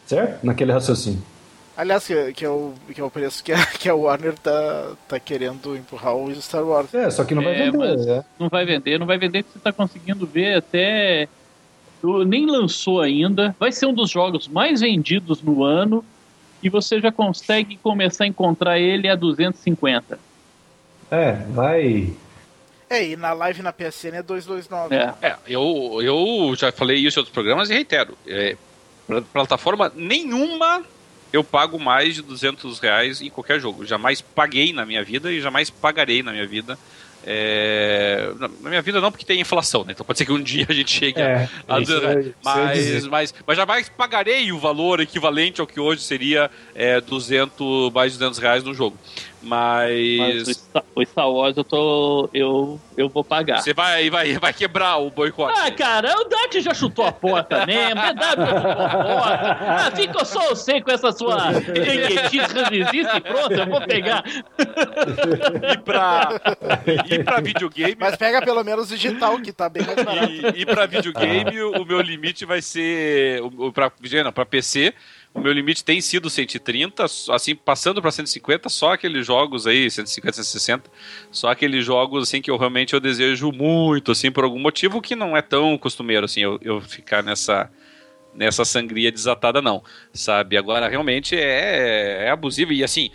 Certo? 0.06 0.45
Naquele 0.45 0.73
raciocínio. 0.73 1.23
Aliás, 1.77 2.07
que, 2.07 2.34
que, 2.34 2.45
é, 2.45 2.49
o, 2.49 2.73
que 2.93 3.02
é 3.02 3.03
o 3.03 3.10
preço 3.10 3.43
que 3.43 3.52
a, 3.52 3.65
que 3.77 3.89
a 3.89 3.95
Warner 3.95 4.34
tá, 4.38 4.93
tá 5.07 5.19
querendo 5.19 5.76
empurrar 5.76 6.15
o 6.15 6.34
Star 6.41 6.64
Wars. 6.64 6.93
É, 6.93 7.10
só 7.10 7.23
que 7.26 7.35
não 7.35 7.43
vai 7.43 7.53
é, 7.53 7.72
vender. 7.72 8.10
É. 8.10 8.23
Não 8.39 8.49
vai 8.49 8.65
vender, 8.65 8.99
não 8.99 9.06
vai 9.06 9.18
vender 9.18 9.43
que 9.43 9.52
você 9.52 9.60
tá 9.60 9.73
conseguindo 9.73 10.26
ver 10.26 10.57
até. 10.57 11.27
Nem 12.27 12.45
lançou 12.45 13.02
ainda. 13.02 13.56
Vai 13.60 13.72
ser 13.72 13.88
um 13.88 13.93
dos 13.93 14.10
jogos 14.10 14.47
mais 14.47 14.81
vendidos 14.81 15.41
no 15.41 15.64
ano. 15.64 16.03
E 16.64 16.69
você 16.69 16.99
já 16.99 17.11
consegue 17.11 17.77
começar 17.77 18.23
a 18.23 18.27
encontrar 18.27 18.80
ele 18.80 19.07
a 19.07 19.15
250. 19.15 20.18
É, 21.11 21.34
vai. 21.49 22.14
É, 22.89 23.10
e 23.10 23.15
na 23.15 23.34
live 23.34 23.61
na 23.61 23.73
PSN 23.73 24.15
é 24.15 24.23
229. 24.23 24.95
É, 24.95 25.14
é 25.22 25.35
eu, 25.47 25.99
eu 26.02 26.56
já 26.56 26.72
falei 26.72 26.97
isso 26.97 27.19
em 27.19 27.22
outros 27.22 27.34
programas 27.34 27.69
e 27.69 27.73
reitero. 27.73 28.18
É, 28.26 28.56
plataforma 29.31 29.91
nenhuma 29.95 30.84
eu 31.31 31.43
pago 31.43 31.80
mais 31.80 32.15
de 32.15 32.22
200 32.22 32.80
reais 32.80 33.22
em 33.22 33.30
qualquer 33.30 33.60
jogo. 33.60 33.85
Jamais 33.85 34.22
paguei 34.22 34.72
na 34.73 34.85
minha 34.85 35.03
vida 35.03 35.31
e 35.31 35.41
jamais 35.41 35.69
pagarei 35.69 36.23
na 36.23 36.31
minha 36.31 36.47
vida. 36.47 36.77
É... 37.27 38.31
Na 38.39 38.69
minha 38.69 38.81
vida 38.84 39.02
não, 39.02 39.11
porque 39.11 39.26
tem 39.26 39.41
inflação, 39.41 39.84
né? 39.84 39.93
Então 39.93 40.06
pode 40.06 40.19
ser 40.19 40.26
que 40.26 40.31
um 40.31 40.41
dia 40.41 40.68
a 40.69 40.73
gente 40.73 40.91
chegue 40.91 41.19
é, 41.19 41.49
a. 41.68 41.76
a 41.76 41.81
isso, 41.81 41.91
mas, 42.43 43.07
mas, 43.07 43.34
mas 43.47 43.57
jamais 43.57 43.89
pagarei 43.89 44.52
o 44.52 44.60
valor 44.60 44.99
equivalente 44.99 45.60
ao 45.60 45.65
que 45.65 45.80
hoje 45.80 46.03
seria 46.03 46.52
é, 46.76 47.02
200, 47.02 47.91
mais 47.91 48.14
de 48.14 48.19
200 48.19 48.39
reais 48.39 48.64
no 48.64 48.76
jogo. 48.76 48.95
Mas. 49.46 50.18
Mas 50.18 50.86
o 50.96 51.06
Star 51.06 51.30
Wars 51.30 51.56
eu 51.56 51.64
tô. 51.64 52.30
Eu, 52.34 52.80
eu 52.98 53.08
vou 53.08 53.24
pagar. 53.24 53.62
Você 53.62 53.74
vai, 53.74 54.10
vai, 54.10 54.34
vai 54.38 54.52
quebrar 54.52 54.98
o 54.98 55.10
boicote. 55.10 55.58
Ah, 55.58 55.72
cara, 55.72 56.20
o 56.20 56.24
Dart 56.26 56.56
já 56.60 56.74
chutou 56.74 57.06
a 57.06 57.12
porta 57.12 57.66
mesmo. 57.66 58.00
É 58.00 58.14
DW 58.14 58.20
já 58.20 58.58
chutou 58.58 58.86
a 58.86 58.90
porta. 58.90 59.58
Ah, 59.62 59.92
fica 59.96 60.26
só 60.26 60.50
você 60.50 60.82
com 60.82 60.92
essa 60.92 61.12
sua 61.12 61.52
e 63.16 63.22
pronto, 63.22 63.54
eu 63.54 63.66
vou 63.68 63.82
pegar. 63.82 64.24
e 65.72 65.78
pra. 65.78 66.42
E 67.10 67.24
pra 67.24 67.40
videogame. 67.40 67.96
Mas 68.00 68.16
pega 68.16 68.42
pelo 68.42 68.64
menos 68.64 68.90
digital, 68.90 69.40
que 69.40 69.52
tá 69.52 69.70
bem 69.70 69.84
mais 69.86 70.04
barato. 70.04 70.32
E, 70.32 70.62
e 70.62 70.66
pra 70.66 70.86
videogame, 70.86 71.62
o 71.62 71.86
meu 71.86 72.02
limite 72.02 72.46
vai 72.46 72.62
ser. 72.62 73.42
O, 73.42 73.72
pra, 73.72 73.92
não, 74.24 74.32
pra 74.32 74.46
PC 74.46 74.94
o 75.36 75.41
meu 75.41 75.52
limite 75.52 75.84
tem 75.84 75.99
sido 75.99 76.30
130, 76.30 77.03
assim, 77.03 77.53
passando 77.53 78.02
para 78.02 78.10
150, 78.10 78.70
só 78.70 78.94
aqueles 78.94 79.28
jogos 79.28 79.68
aí, 79.68 79.91
150, 79.91 80.38
160, 80.38 80.90
só 81.30 81.49
aqueles 81.49 81.84
jogos, 81.86 82.24
assim, 82.24 82.41
que 82.41 82.49
eu 82.49 82.56
realmente 82.56 82.94
eu 82.94 83.02
desejo 83.02 83.52
muito, 83.52 84.14
assim, 84.14 84.32
por 84.32 84.45
algum 84.45 84.60
motivo 84.60 85.02
que 85.02 85.14
não 85.14 85.36
é 85.36 85.41
tão 85.41 85.78
costumeiro, 85.78 86.24
assim, 86.26 86.40
eu, 86.40 86.57
eu 86.62 86.80
ficar 86.80 87.22
nessa 87.22 87.70
nessa 88.34 88.66
sangria 88.66 89.10
desatada, 89.12 89.62
não, 89.62 89.82
sabe? 90.14 90.57
Agora, 90.57 90.90
realmente 90.90 91.38
é, 91.38 92.26
é 92.26 92.30
abusivo 92.30 92.74
e, 92.74 92.84
assim, 92.84 93.10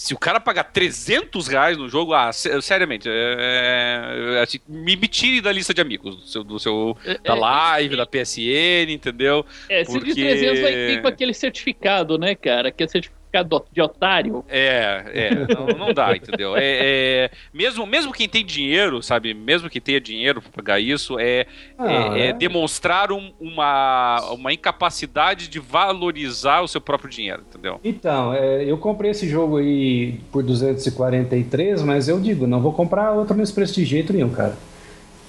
se 0.00 0.14
o 0.14 0.18
cara 0.18 0.40
pagar 0.40 0.64
300 0.64 1.46
reais 1.46 1.76
no 1.76 1.86
jogo, 1.86 2.14
ah, 2.14 2.32
seriamente, 2.32 3.06
é, 3.06 4.36
é, 4.38 4.42
assim, 4.42 4.58
me, 4.66 4.96
me, 4.96 5.06
tire 5.06 5.42
da 5.42 5.52
lista 5.52 5.74
de 5.74 5.80
amigos, 5.82 6.16
do 6.16 6.26
seu, 6.26 6.42
do 6.42 6.58
seu 6.58 6.96
é, 7.04 7.18
da 7.18 7.36
é, 7.36 7.38
live, 7.38 7.96
da 7.96 8.06
PSN, 8.06 8.90
entendeu? 8.90 9.44
É, 9.68 9.84
se 9.84 9.92
Porque... 9.92 10.14
de 10.14 10.22
300 10.22 10.60
vai 10.62 10.72
ter 10.72 11.02
com 11.02 11.08
aquele 11.08 11.34
certificado, 11.34 12.16
né, 12.16 12.34
cara? 12.34 12.70
Que 12.70 12.82
é 12.82 12.88
certificado 12.88 13.19
ficar 13.30 13.44
de 13.72 13.80
otário. 13.80 14.44
É, 14.48 15.04
é, 15.06 15.54
não, 15.54 15.86
não 15.86 15.94
dá, 15.94 16.14
entendeu? 16.14 16.56
É, 16.56 16.62
é, 16.64 17.30
mesmo, 17.54 17.86
mesmo 17.86 18.12
quem 18.12 18.28
tem 18.28 18.44
dinheiro, 18.44 19.02
sabe, 19.02 19.32
mesmo 19.32 19.70
que 19.70 19.80
tenha 19.80 20.00
dinheiro 20.00 20.42
para 20.42 20.50
pagar 20.50 20.80
isso, 20.80 21.18
é, 21.18 21.46
ah, 21.78 22.18
é, 22.18 22.28
é, 22.28 22.32
demonstrar 22.32 23.12
um, 23.12 23.32
uma, 23.40 24.20
uma 24.32 24.52
incapacidade 24.52 25.48
de 25.48 25.60
valorizar 25.60 26.60
o 26.60 26.68
seu 26.68 26.80
próprio 26.80 27.08
dinheiro, 27.08 27.42
entendeu? 27.48 27.80
Então, 27.84 28.34
é, 28.34 28.64
eu 28.64 28.76
comprei 28.76 29.12
esse 29.12 29.28
jogo 29.28 29.58
aí 29.58 30.18
por 30.32 30.42
243, 30.42 31.82
mas 31.82 32.08
eu 32.08 32.20
digo, 32.20 32.46
não 32.46 32.60
vou 32.60 32.72
comprar 32.72 33.12
outro 33.12 33.36
nesse 33.36 33.52
preço 33.52 33.74
de 33.74 33.84
jeito 33.84 34.12
nenhum, 34.12 34.30
cara. 34.30 34.56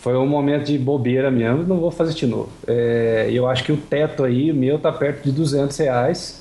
Foi 0.02 0.18
um 0.18 0.26
momento 0.26 0.66
de 0.66 0.80
bobeira 0.80 1.30
mesmo, 1.30 1.64
não 1.64 1.78
vou 1.78 1.92
fazer 1.92 2.16
de 2.16 2.26
novo. 2.26 2.50
É, 2.66 3.30
eu 3.32 3.48
acho 3.48 3.64
que 3.64 3.72
o 3.72 3.78
teto 3.78 4.24
aí, 4.24 4.50
o 4.50 4.56
meu, 4.56 4.80
tá 4.80 4.92
perto 4.92 5.24
de 5.24 5.32
200 5.32 5.78
reais. 5.78 6.41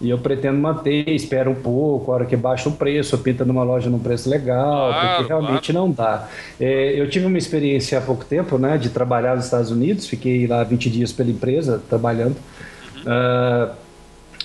E 0.00 0.10
eu 0.10 0.18
pretendo 0.18 0.58
manter, 0.58 1.08
espero 1.08 1.50
um 1.50 1.56
pouco, 1.56 2.12
a 2.12 2.16
hora 2.16 2.24
que 2.24 2.36
baixa 2.36 2.68
o 2.68 2.72
preço, 2.72 3.18
pinta 3.18 3.44
numa 3.44 3.64
loja 3.64 3.90
num 3.90 3.98
preço 3.98 4.30
legal, 4.30 4.92
claro, 4.92 5.16
porque 5.16 5.28
realmente 5.28 5.72
claro. 5.72 5.86
não 5.86 5.92
dá. 5.92 6.28
É, 6.60 7.00
eu 7.00 7.10
tive 7.10 7.26
uma 7.26 7.38
experiência 7.38 7.98
há 7.98 8.00
pouco 8.00 8.24
tempo, 8.24 8.58
né, 8.58 8.78
de 8.78 8.90
trabalhar 8.90 9.34
nos 9.34 9.46
Estados 9.46 9.72
Unidos, 9.72 10.06
fiquei 10.06 10.46
lá 10.46 10.62
20 10.62 10.88
dias 10.88 11.12
pela 11.12 11.30
empresa 11.30 11.82
trabalhando. 11.88 12.36
Uhum. 12.96 13.02
Uh, 13.02 13.87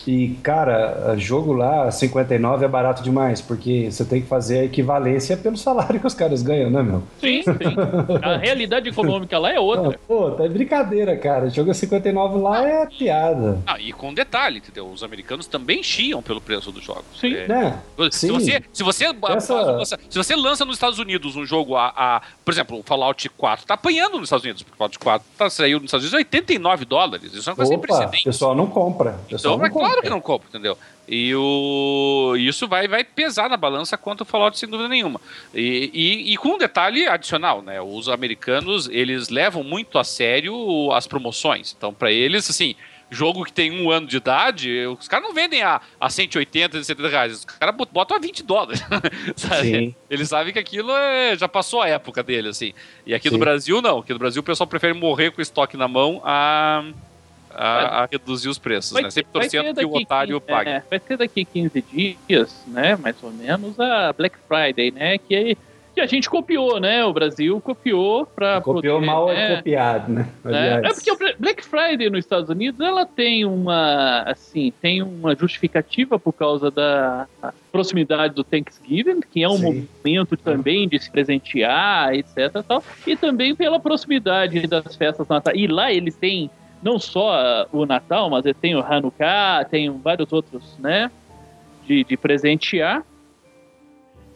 e, 0.07 0.29
cara, 0.43 1.15
jogo 1.17 1.53
lá, 1.53 1.89
59 1.89 2.65
é 2.65 2.67
barato 2.67 3.01
demais, 3.03 3.41
porque 3.41 3.89
você 3.91 4.03
tem 4.03 4.21
que 4.21 4.27
fazer 4.27 4.59
a 4.59 4.63
equivalência 4.65 5.37
pelo 5.37 5.57
salário 5.57 5.99
que 5.99 6.07
os 6.07 6.13
caras 6.13 6.41
ganham, 6.41 6.69
né, 6.69 6.81
meu? 6.83 7.03
Sim, 7.19 7.41
sim. 7.43 7.51
A 8.21 8.37
realidade 8.37 8.89
econômica 8.89 9.37
lá 9.39 9.51
é 9.51 9.59
outra. 9.59 9.99
pô, 10.07 10.31
tá 10.31 10.47
brincadeira, 10.47 11.15
cara. 11.17 11.49
Jogo 11.49 11.73
59 11.73 12.39
lá 12.39 12.67
é 12.67 12.85
piada. 12.85 13.59
Ah, 13.65 13.79
e 13.79 13.93
com 13.93 14.13
detalhe, 14.13 14.57
entendeu? 14.57 14.87
Os 14.87 15.03
americanos 15.03 15.47
também 15.47 15.81
chiam 15.81 16.21
pelo 16.21 16.41
preço 16.41 16.71
dos 16.71 16.83
jogos. 16.83 17.05
Sim. 17.19 17.33
É, 17.33 17.47
né? 17.47 17.79
Se, 18.11 18.27
sim. 18.27 18.31
Você, 18.31 18.63
se, 18.71 18.83
você, 18.83 19.05
Essa... 19.05 19.99
se 20.09 20.17
você 20.17 20.35
lança 20.35 20.65
nos 20.65 20.75
Estados 20.75 20.99
Unidos 20.99 21.35
um 21.35 21.45
jogo 21.45 21.75
a, 21.75 21.93
a, 21.95 22.21
Por 22.43 22.53
exemplo, 22.53 22.79
o 22.79 22.83
Fallout 22.83 23.29
4 23.29 23.65
tá 23.65 23.73
apanhando 23.75 24.13
nos 24.17 24.23
Estados 24.23 24.43
Unidos, 24.43 24.63
porque 24.63 24.75
o 24.75 24.77
Fallout 24.77 24.99
4 24.99 25.27
tá, 25.37 25.49
saiu 25.49 25.79
nos 25.79 25.85
Estados 25.85 26.05
Unidos 26.05 26.17
89 26.17 26.85
dólares. 26.85 27.33
Isso 27.33 27.49
é 27.49 27.51
uma 27.51 27.55
coisa 27.55 27.73
Opa, 27.73 27.87
sem 27.87 27.97
precedente. 27.97 28.27
O 28.27 28.31
pessoal 28.31 28.55
não 28.55 28.67
compra. 28.67 29.17
Pessoal 29.29 29.55
então, 29.55 29.57
não 29.57 29.65
é 29.65 29.69
compra. 29.69 29.87
claro 29.87 29.92
que 30.01 30.09
não 30.09 30.21
compra, 30.21 30.47
entendeu? 30.49 30.77
E 31.07 31.35
o... 31.35 32.35
isso 32.37 32.67
vai, 32.67 32.87
vai 32.87 33.03
pesar 33.03 33.49
na 33.49 33.57
balança 33.57 33.97
quanto 33.97 34.21
o 34.21 34.25
Fallout, 34.25 34.57
sem 34.57 34.69
dúvida 34.69 34.87
nenhuma. 34.87 35.19
E, 35.53 35.91
e, 35.93 36.33
e, 36.33 36.37
com 36.37 36.49
um 36.49 36.57
detalhe 36.57 37.05
adicional, 37.07 37.61
né? 37.61 37.81
Os 37.81 38.07
americanos, 38.07 38.87
eles 38.89 39.29
levam 39.29 39.63
muito 39.63 39.99
a 39.99 40.03
sério 40.03 40.91
as 40.93 41.05
promoções. 41.05 41.75
Então, 41.77 41.93
para 41.93 42.11
eles, 42.11 42.49
assim, 42.49 42.75
jogo 43.13 43.43
que 43.43 43.53
tem 43.53 43.71
um 43.71 43.91
ano 43.91 44.07
de 44.07 44.17
idade, 44.17 44.85
os 44.87 45.07
caras 45.07 45.27
não 45.27 45.33
vendem 45.33 45.61
a, 45.61 45.81
a 45.99 46.09
180, 46.09 46.77
170 46.77 47.09
reais. 47.09 47.33
Os 47.33 47.45
caras 47.45 47.75
botam 47.91 48.17
a 48.17 48.19
20 48.19 48.43
dólares. 48.43 48.81
sabe? 49.35 49.95
Eles 50.09 50.29
sabem 50.29 50.53
que 50.53 50.59
aquilo 50.59 50.91
é, 50.91 51.37
já 51.37 51.47
passou 51.47 51.81
a 51.81 51.87
época 51.87 52.23
dele, 52.23 52.49
assim. 52.49 52.73
E 53.05 53.13
aqui 53.13 53.29
Sim. 53.29 53.35
no 53.35 53.39
Brasil, 53.39 53.81
não. 53.81 53.99
Aqui 53.99 54.13
no 54.13 54.19
Brasil, 54.19 54.39
o 54.39 54.43
pessoal 54.43 54.67
prefere 54.67 54.93
morrer 54.93 55.31
com 55.31 55.39
o 55.39 55.41
estoque 55.41 55.77
na 55.77 55.87
mão 55.87 56.21
a 56.23 56.83
a, 57.55 58.03
a 58.03 58.05
reduzir 58.05 58.49
os 58.49 58.57
preços, 58.57 58.91
vai, 58.91 59.03
né? 59.03 59.11
Sempre 59.11 59.31
torcendo 59.31 59.75
que 59.75 59.85
o 59.85 59.95
otário 59.95 60.39
15, 60.39 60.51
pague. 60.51 60.69
É, 60.69 60.83
vai 60.89 60.99
ser 60.99 61.17
daqui 61.17 61.45
15 61.45 61.81
dias, 61.81 62.63
né? 62.67 62.95
Mais 62.95 63.21
ou 63.23 63.31
menos, 63.31 63.79
a 63.79 64.13
Black 64.13 64.37
Friday, 64.47 64.91
né? 64.91 65.17
Que, 65.17 65.57
que 65.93 66.01
a 66.01 66.05
gente 66.05 66.29
copiou, 66.29 66.79
né? 66.79 67.05
O 67.05 67.13
Brasil 67.13 67.61
copiou 67.61 68.25
para 68.25 68.59
Copiou 68.61 68.95
poder, 68.95 69.05
mal 69.05 69.27
né? 69.27 69.53
é 69.53 69.55
copiado, 69.57 70.11
né? 70.11 70.27
É, 70.45 70.87
é 70.87 70.93
porque 70.93 71.11
o 71.11 71.17
Black 71.37 71.63
Friday 71.63 72.09
nos 72.09 72.19
Estados 72.19 72.49
Unidos, 72.49 72.79
ela 72.79 73.05
tem 73.05 73.45
uma, 73.45 74.23
assim, 74.23 74.73
tem 74.81 75.01
uma 75.01 75.35
justificativa 75.35 76.17
por 76.17 76.33
causa 76.33 76.71
da 76.71 77.27
proximidade 77.71 78.33
do 78.33 78.43
Thanksgiving, 78.43 79.19
que 79.21 79.43
é 79.43 79.49
um 79.49 79.57
Sim. 79.57 79.87
momento 80.03 80.35
também 80.35 80.87
de 80.87 80.99
se 80.99 81.11
presentear, 81.11 82.13
etc. 82.15 82.63
Tal, 82.67 82.83
e 83.05 83.15
também 83.15 83.55
pela 83.55 83.79
proximidade 83.79 84.65
das 84.67 84.95
festas 84.95 85.27
natais. 85.27 85.57
E 85.57 85.67
lá 85.67 85.91
eles 85.91 86.15
têm 86.15 86.49
não 86.83 86.99
só 86.99 87.67
o 87.71 87.85
Natal, 87.85 88.29
mas 88.29 88.43
tem 88.59 88.75
o 88.75 88.83
Hanukkah, 88.83 89.65
tem 89.65 89.89
vários 89.99 90.31
outros, 90.31 90.77
né? 90.79 91.09
de, 91.85 92.03
de 92.03 92.17
presentear. 92.17 93.05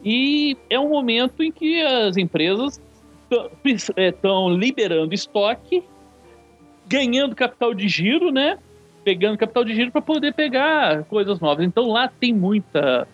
E 0.04 0.56
é 0.70 0.78
um 0.78 0.88
momento 0.88 1.42
em 1.42 1.50
que 1.50 1.82
as 1.82 2.16
empresas 2.16 2.80
estão 3.96 4.48
liberando 4.50 5.12
estoque, 5.12 5.82
ganhando 6.86 7.34
capital 7.34 7.74
de 7.74 7.88
giro, 7.88 8.30
né? 8.30 8.58
Pegando 9.04 9.38
capital 9.38 9.64
de 9.64 9.74
giro 9.74 9.90
para 9.90 10.00
poder 10.00 10.34
pegar 10.34 11.04
coisas 11.04 11.40
novas. 11.40 11.64
Então 11.64 11.88
lá 11.88 12.08
tem 12.08 12.32
muita 12.32 13.08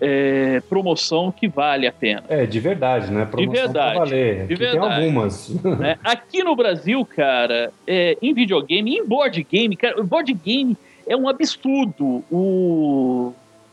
é, 0.00 0.62
promoção 0.68 1.30
que 1.30 1.46
vale 1.46 1.86
a 1.86 1.92
pena. 1.92 2.24
É, 2.28 2.46
de 2.46 2.58
verdade, 2.58 3.10
né? 3.12 3.26
Promoção 3.26 3.52
de 3.52 3.60
verdade. 3.60 3.96
Pra 3.96 4.04
valer. 4.04 4.46
De 4.46 4.54
verdade. 4.54 4.96
Tem 4.96 5.04
algumas. 5.04 5.50
Né? 5.80 5.98
Aqui 6.02 6.42
no 6.42 6.56
Brasil, 6.56 7.04
cara, 7.04 7.72
é, 7.86 8.16
em 8.20 8.34
videogame, 8.34 8.96
em 8.96 9.06
board 9.06 9.46
game, 9.50 9.76
cara, 9.76 10.00
o 10.00 10.04
board 10.04 10.32
game 10.32 10.76
é 11.06 11.16
um 11.16 11.28
absurdo 11.28 12.24
o, 12.30 13.32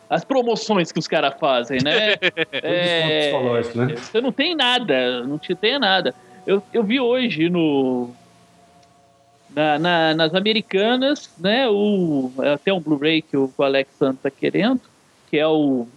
as 0.10 0.24
promoções 0.24 0.91
que 0.91 0.99
os 0.99 1.08
caras 1.08 1.36
fazem, 1.40 1.80
né? 1.84 2.14
é, 2.52 3.32
né? 3.76 3.95
Você 3.95 4.22
não 4.22 4.32
tem 4.32 4.56
nada, 4.56 5.24
não 5.24 5.38
te 5.38 5.54
tem 5.56 5.78
nada. 5.80 6.14
Eu, 6.45 6.64
eu 6.74 6.84
vi 6.84 6.99
hoje 6.99 7.49
no. 7.49 8.10
Na, 9.54 9.80
na, 9.80 10.14
nas 10.14 10.36
americanas, 10.36 11.30
né? 11.38 11.68
O, 11.68 12.32
até 12.54 12.72
um 12.72 12.80
Blu-ray 12.80 13.22
que 13.22 13.36
o, 13.36 13.52
o 13.56 13.64
Alex 13.64 13.91
Santos 13.98 14.22
tá 14.22 14.32
querendo, 14.32 14.82
que 15.30 15.38
é 15.38 15.48
o. 15.48 15.88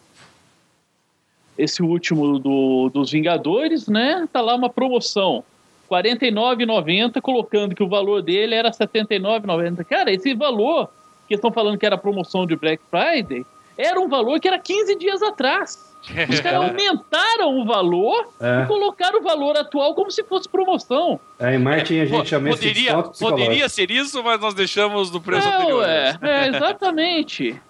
Esse 1.62 1.82
último 1.82 2.38
do, 2.38 2.90
dos 2.92 3.10
Vingadores, 3.10 3.86
né? 3.88 4.26
Tá 4.32 4.40
lá 4.40 4.54
uma 4.54 4.70
promoção. 4.70 5.44
R$ 5.90 5.96
49,90, 6.02 7.20
colocando 7.20 7.74
que 7.74 7.82
o 7.82 7.88
valor 7.88 8.22
dele 8.22 8.54
era 8.54 8.68
R$ 8.68 8.74
79,90. 8.74 9.84
Cara, 9.84 10.12
esse 10.12 10.32
valor 10.34 10.88
que 11.28 11.34
estão 11.34 11.52
falando 11.52 11.78
que 11.78 11.84
era 11.86 11.98
promoção 11.98 12.46
de 12.46 12.56
Black 12.56 12.82
Friday 12.90 13.44
era 13.76 14.00
um 14.00 14.08
valor 14.08 14.38
que 14.40 14.46
era 14.48 14.58
15 14.58 14.96
dias 14.96 15.22
atrás. 15.22 15.90
Os 16.30 16.40
caras 16.40 16.70
aumentaram 16.70 17.58
o 17.58 17.64
valor 17.64 18.28
É. 18.40 18.62
e 18.62 18.66
colocaram 18.66 19.20
o 19.20 19.22
valor 19.22 19.56
atual 19.56 19.94
como 19.94 20.10
se 20.10 20.24
fosse 20.24 20.48
promoção. 20.48 21.20
É, 21.38 21.54
em 21.54 21.58
marketing 21.58 22.00
a 22.00 22.06
gente 22.06 22.28
chama 22.28 22.48
esse 22.50 22.58
poderia, 22.58 23.02
poderia 23.02 23.68
ser 23.68 23.90
isso, 23.90 24.22
mas 24.24 24.40
nós 24.40 24.54
deixamos 24.54 25.10
no 25.10 25.20
preço 25.20 25.46
é, 25.46 25.54
anterior. 25.56 25.80
ué, 25.80 26.18
é, 26.22 26.48
exatamente. 26.48 27.60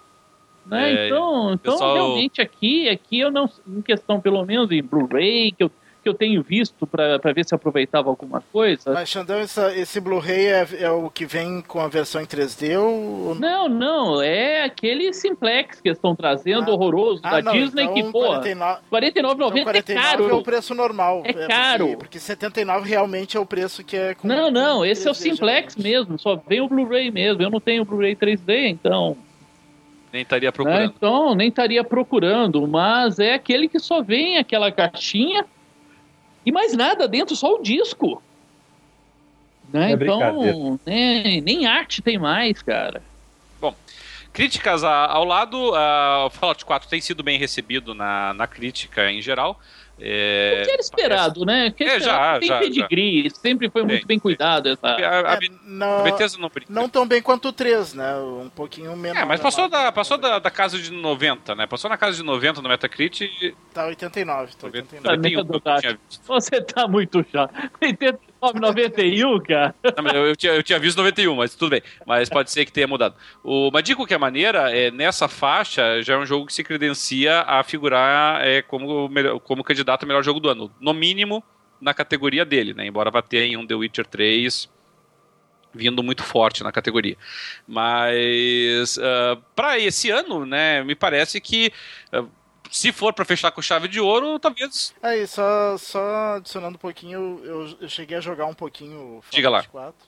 Né? 0.71 0.93
É, 0.93 1.05
então, 1.07 1.53
então 1.53 1.73
pessoal- 1.73 1.93
realmente 1.95 2.41
aqui, 2.41 2.87
aqui 2.89 3.19
eu 3.19 3.29
não, 3.29 3.49
em 3.67 3.81
questão 3.81 4.21
pelo 4.21 4.45
menos 4.45 4.71
em 4.71 4.81
Blu-ray, 4.81 5.51
que 5.51 5.63
eu, 5.65 5.69
que 6.03 6.09
eu 6.09 6.13
tenho 6.15 6.41
visto 6.41 6.87
para 6.87 7.19
ver 7.31 7.45
se 7.45 7.53
aproveitava 7.53 8.09
alguma 8.09 8.41
coisa. 8.51 8.91
Mas, 8.91 9.07
Xandão, 9.09 9.37
essa- 9.37 9.75
esse 9.77 9.99
Blu-ray 9.99 10.47
é, 10.47 10.67
é 10.79 10.89
o 10.89 11.11
que 11.11 11.25
vem 11.27 11.61
com 11.61 11.79
a 11.79 11.87
versão 11.87 12.19
em 12.21 12.25
3D 12.25 12.75
ou... 12.75 13.35
Não, 13.35 13.69
não, 13.69 14.19
é 14.21 14.63
aquele 14.63 15.13
simplex 15.13 15.79
que 15.79 15.89
eles 15.89 15.97
estão 15.99 16.15
trazendo, 16.15 16.71
Ah, 16.71 16.73
horroroso, 16.73 17.21
da 17.21 17.35
Ah, 17.37 17.41
não, 17.43 17.51
Disney, 17.51 17.83
então 17.83 17.93
que, 17.93 18.03
porra, 18.11 18.27
49, 18.39 18.79
R$ 18.81 18.87
49,90 18.89 19.59
então 19.59 19.59
é 19.59 19.63
49 19.63 19.93
caro. 19.93 20.29
é 20.29 20.33
o 20.33 20.41
preço 20.41 20.73
normal. 20.73 21.21
É 21.23 21.33
porque- 21.33 21.47
caro. 21.47 21.97
Porque, 21.99 22.19
79 22.19 22.89
realmente 22.89 23.37
é 23.37 23.39
o 23.39 23.45
preço 23.45 23.83
que 23.83 23.95
é 23.95 24.15
com 24.15 24.27
Não, 24.27 24.49
não, 24.49 24.77
com 24.77 24.85
esse 24.85 25.07
é 25.07 25.11
o 25.11 25.13
3D, 25.13 25.17
simplex 25.17 25.75
geralmente. 25.75 25.81
mesmo, 26.07 26.17
só 26.17 26.35
vem 26.47 26.61
o 26.61 26.67
Blu-ray 26.67 27.11
mesmo. 27.11 27.43
Eu 27.43 27.49
não 27.51 27.59
tenho 27.59 27.83
o 27.83 27.85
Blu-ray 27.85 28.15
3D, 28.15 28.69
então. 28.69 29.15
Nem 30.11 30.23
estaria 30.23 30.49
né, 30.49 30.51
procurando. 30.51 30.93
Então, 30.95 31.35
nem 31.35 31.47
estaria 31.49 31.83
procurando, 31.83 32.67
mas 32.67 33.17
é 33.19 33.33
aquele 33.33 33.67
que 33.69 33.79
só 33.79 34.01
vem 34.01 34.37
aquela 34.37 34.71
caixinha 34.71 35.45
e 36.45 36.51
mais 36.51 36.75
nada 36.75 37.07
dentro, 37.07 37.35
só 37.35 37.55
o 37.55 37.61
disco. 37.61 38.21
Né? 39.71 39.91
É 39.91 39.93
então, 39.93 40.79
nem, 40.85 41.39
nem 41.41 41.65
arte 41.65 42.01
tem 42.01 42.17
mais, 42.17 42.61
cara. 42.61 43.01
Críticas 44.33 44.81
a- 44.83 45.07
ao 45.07 45.25
lado, 45.25 45.75
a- 45.75 46.25
o 46.27 46.29
Fallout 46.29 46.63
4 46.63 46.87
tem 46.89 47.01
sido 47.01 47.21
bem 47.21 47.37
recebido 47.37 47.93
na, 47.93 48.33
na 48.33 48.47
crítica 48.47 49.11
em 49.11 49.21
geral. 49.21 49.59
É, 50.03 50.61
o 50.61 50.65
que 50.65 50.71
era 50.71 50.81
esperado, 50.81 51.45
né? 51.45 51.69
Que 51.71 51.83
É, 51.83 51.99
já, 51.99 52.39
tem 52.39 52.47
já, 52.47 52.59
pedigree, 52.59 53.29
sempre 53.29 53.69
foi 53.69 53.83
muito 53.83 53.99
Tem, 53.99 54.07
bem 54.07 54.19
cuidado. 54.19 54.69
Essa... 54.69 54.87
A, 54.87 55.33
a, 55.33 55.33
É, 55.35 55.39
não, 55.63 55.99
a 55.99 56.01
Bethesda 56.03 56.39
não 56.39 56.49
brinca. 56.49 56.73
não 56.73 56.89
tão 56.89 57.07
bem 57.07 57.21
quanto 57.21 57.49
o 57.49 57.53
3, 57.53 57.93
né? 57.93 58.15
Um 58.17 58.49
pouquinho 58.49 58.95
menos. 58.97 59.21
É, 59.21 59.25
mas 59.25 59.39
passou, 59.39 59.69
da, 59.69 59.91
passou 59.91 60.17
da, 60.17 60.39
da 60.39 60.49
casa 60.49 60.79
de 60.79 60.91
90, 60.91 61.53
né? 61.53 61.67
Passou 61.67 61.89
na 61.89 61.97
casa 61.97 62.17
de 62.17 62.23
90 62.23 62.61
no 62.61 62.69
Metacritic. 62.69 63.55
Tá 63.73 63.85
89, 63.85 64.55
tá 64.55 64.67
90, 64.67 64.95
89. 64.95 65.17
91, 65.17 65.45
que 65.45 65.55
eu 65.55 65.79
tinha 65.79 65.99
visto. 66.09 66.23
Você 66.25 66.61
tá 66.61 66.87
muito 66.87 67.23
chato. 67.31 67.53
89,91, 68.41 69.41
cara. 69.47 69.75
Não, 70.01 70.11
eu, 70.11 70.27
eu 70.27 70.35
tinha, 70.35 70.53
eu 70.53 70.63
tinha 70.63 70.79
visto 70.79 70.97
91, 70.97 71.35
mas 71.35 71.55
tudo 71.55 71.69
bem. 71.69 71.81
Mas 72.05 72.29
pode 72.29 72.49
ser 72.49 72.65
que 72.65 72.71
tenha 72.71 72.87
mudado. 72.87 73.15
O, 73.43 73.69
mas 73.71 73.83
de 73.83 73.95
qualquer 73.95 74.17
maneira, 74.17 74.75
é, 74.75 74.89
nessa 74.89 75.27
faixa 75.27 76.01
já 76.01 76.15
é 76.15 76.17
um 76.17 76.25
jogo 76.25 76.47
que 76.47 76.53
se 76.53 76.63
credencia 76.63 77.41
a 77.41 77.63
figurar 77.63 78.45
é, 78.45 78.61
como, 78.61 79.09
como 79.43 79.63
candidato 79.63 80.03
ao 80.03 80.07
melhor 80.07 80.23
jogo 80.23 80.39
do 80.39 80.49
ano. 80.49 80.71
No 80.79 80.93
mínimo, 80.93 81.43
na 81.79 81.93
categoria 81.93 82.43
dele, 82.43 82.73
né? 82.73 82.85
Embora 82.85 83.11
vá 83.11 83.21
ter 83.21 83.43
em 83.43 83.57
um 83.57 83.65
The 83.65 83.75
Witcher 83.75 84.05
3 84.07 84.69
vindo 85.73 86.03
muito 86.03 86.21
forte 86.21 86.63
na 86.63 86.71
categoria. 86.71 87.15
Mas 87.65 88.99
para 89.55 89.79
esse 89.79 90.09
ano, 90.09 90.45
né, 90.45 90.83
me 90.83 90.95
parece 90.95 91.39
que 91.39 91.71
ah, 92.11 92.25
se 92.71 92.91
for 92.91 93.13
para 93.13 93.25
fechar 93.25 93.51
com 93.51 93.61
chave 93.61 93.87
de 93.87 93.99
ouro, 93.99 94.39
talvez 94.39 94.93
Aí, 95.03 95.27
só, 95.27 95.77
só 95.77 96.35
adicionando 96.37 96.75
um 96.75 96.79
pouquinho, 96.79 97.41
eu, 97.43 97.77
eu 97.81 97.89
cheguei 97.89 98.17
a 98.17 98.21
jogar 98.21 98.45
um 98.45 98.53
pouquinho 98.53 98.97
o 98.97 99.23
Diga 99.29 99.49
lá. 99.49 99.61
Fallout 99.63 99.93
4. 99.93 100.07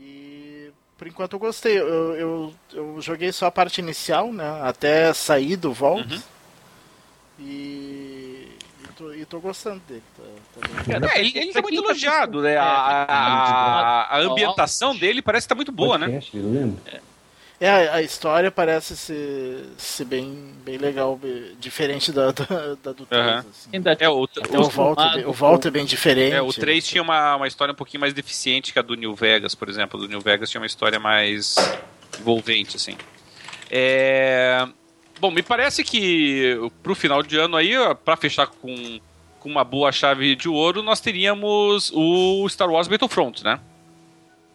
E 0.00 0.70
por 0.98 1.06
enquanto 1.06 1.32
eu 1.34 1.38
gostei. 1.38 1.78
Eu, 1.78 2.14
eu, 2.16 2.54
eu 2.74 3.00
joguei 3.00 3.32
só 3.32 3.46
a 3.46 3.50
parte 3.50 3.80
inicial, 3.80 4.32
né? 4.32 4.60
Até 4.62 5.12
sair 5.14 5.56
do 5.56 5.72
Vault. 5.72 6.12
Uhum. 6.14 6.22
E, 7.38 8.48
e, 8.84 8.88
tô, 8.96 9.12
e 9.14 9.24
tô 9.24 9.40
gostando 9.40 9.80
dele. 9.88 10.02
Tá, 10.16 10.62
tá 10.92 11.00
bem. 11.00 11.10
É, 11.10 11.20
ele, 11.20 11.38
ele 11.38 11.52
tá 11.52 11.62
muito 11.62 11.80
tá 11.82 11.88
elogiado, 11.88 12.42
né? 12.42 12.52
é, 12.52 12.58
A, 12.58 12.64
a- 12.64 14.16
a 14.16 14.20
é, 14.20 14.24
ambientação 14.24 14.94
dele 14.94 15.22
parece 15.22 15.46
estar 15.46 15.54
muito 15.54 15.72
boa, 15.72 15.96
né? 15.96 16.20
É, 17.60 17.68
a, 17.90 18.00
história 18.00 18.50
parece 18.50 18.96
ser, 18.96 19.66
ser 19.76 20.06
bem, 20.06 20.54
bem 20.64 20.78
legal, 20.78 21.14
bem- 21.14 21.54
diferente 21.60 22.10
da, 22.10 22.32
da, 22.32 22.74
da 22.82 22.92
do 22.92 23.04
3. 23.04 23.10
Aham. 23.22 23.38
assim. 23.50 23.70
Ainda 23.74 23.92
É, 23.92 24.08
o, 24.08 24.24
Até 24.24 24.58
o 24.58 24.62
é 24.62 25.26
o 25.26 25.32
Vault 25.32 25.68
é 25.68 25.70
bem 25.70 25.84
diferente. 25.84 26.34
é, 26.34 26.40
o 26.40 26.52
3 26.54 26.86
tinha 26.86 27.02
uma, 27.02 27.36
uma 27.36 27.46
história 27.46 27.72
um 27.72 27.76
pouquinho 27.76 28.00
mais 28.00 28.14
deficiente 28.14 28.72
que 28.72 28.78
a 28.78 28.82
do 28.82 28.94
New 28.94 29.14
Vegas, 29.14 29.54
por 29.54 29.68
exemplo. 29.68 30.00
Do 30.00 30.08
New 30.08 30.20
Vegas 30.22 30.48
tinha 30.48 30.60
uma 30.60 30.66
história 30.66 30.98
mais 30.98 31.56
envolvente, 32.18 32.76
assim. 32.76 32.96
É, 33.70 34.66
Bom, 35.20 35.30
me 35.30 35.42
parece 35.42 35.84
que 35.84 36.56
pro 36.82 36.94
final 36.94 37.22
de 37.22 37.36
ano 37.36 37.54
aí, 37.54 37.76
ó, 37.76 37.94
pra 37.94 38.16
fechar 38.16 38.46
com, 38.46 38.98
com 39.38 39.50
uma 39.50 39.62
boa 39.62 39.92
chave 39.92 40.34
de 40.34 40.48
ouro, 40.48 40.82
nós 40.82 40.98
teríamos 40.98 41.92
o 41.94 42.48
Star 42.48 42.70
Wars 42.70 42.88
Battlefront, 42.88 43.44
né? 43.44 43.60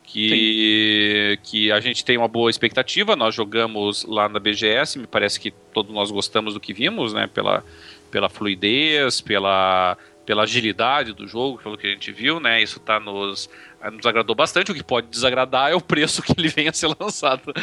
Que, 0.07 1.37
que 1.43 1.71
a 1.71 1.79
gente 1.81 2.05
tem 2.05 2.17
uma 2.17 2.27
boa 2.27 2.49
expectativa. 2.49 3.15
Nós 3.15 3.35
jogamos 3.35 4.05
lá 4.05 4.29
na 4.29 4.39
BGS, 4.39 4.97
me 4.97 5.07
parece 5.07 5.39
que 5.39 5.51
todos 5.51 5.93
nós 5.93 6.09
gostamos 6.09 6.53
do 6.53 6.59
que 6.59 6.73
vimos, 6.73 7.13
né? 7.13 7.27
Pela, 7.27 7.63
pela 8.09 8.29
fluidez, 8.29 9.19
pela, 9.19 9.97
pela 10.25 10.43
agilidade 10.43 11.11
do 11.11 11.27
jogo, 11.27 11.59
pelo 11.61 11.77
que 11.77 11.87
a 11.87 11.89
gente 11.89 12.11
viu, 12.11 12.39
né? 12.39 12.61
Isso 12.61 12.79
tá 12.79 12.99
nos, 12.99 13.49
nos 13.91 14.05
agradou 14.05 14.35
bastante. 14.35 14.71
O 14.71 14.75
que 14.75 14.83
pode 14.83 15.07
desagradar 15.07 15.71
é 15.71 15.75
o 15.75 15.81
preço 15.81 16.21
que 16.21 16.33
ele 16.37 16.47
vem 16.49 16.67
a 16.67 16.73
ser 16.73 16.89
lançado. 16.99 17.53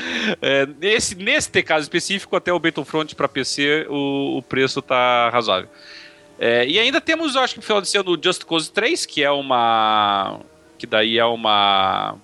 É, 0.40 0.66
nesse, 0.80 1.14
neste 1.14 1.62
caso 1.62 1.84
específico, 1.84 2.36
até 2.36 2.52
o 2.52 2.58
Battlefront 2.58 3.14
para 3.14 3.28
PC, 3.28 3.86
o, 3.88 4.38
o 4.38 4.42
preço 4.42 4.82
tá 4.82 5.30
razoável. 5.30 5.68
É, 6.38 6.66
e 6.66 6.78
ainda 6.78 7.00
temos, 7.00 7.36
acho 7.36 7.54
que 7.54 7.60
no 7.60 7.64
final 7.64 7.80
desse 7.80 7.96
ano, 7.96 8.10
o 8.10 8.22
Just 8.22 8.44
Cause 8.44 8.70
3, 8.70 9.06
que 9.06 9.22
é 9.22 9.30
uma. 9.30 10.40
Que 10.76 10.86
daí 10.86 11.18
é 11.18 11.24
uma. 11.24 12.16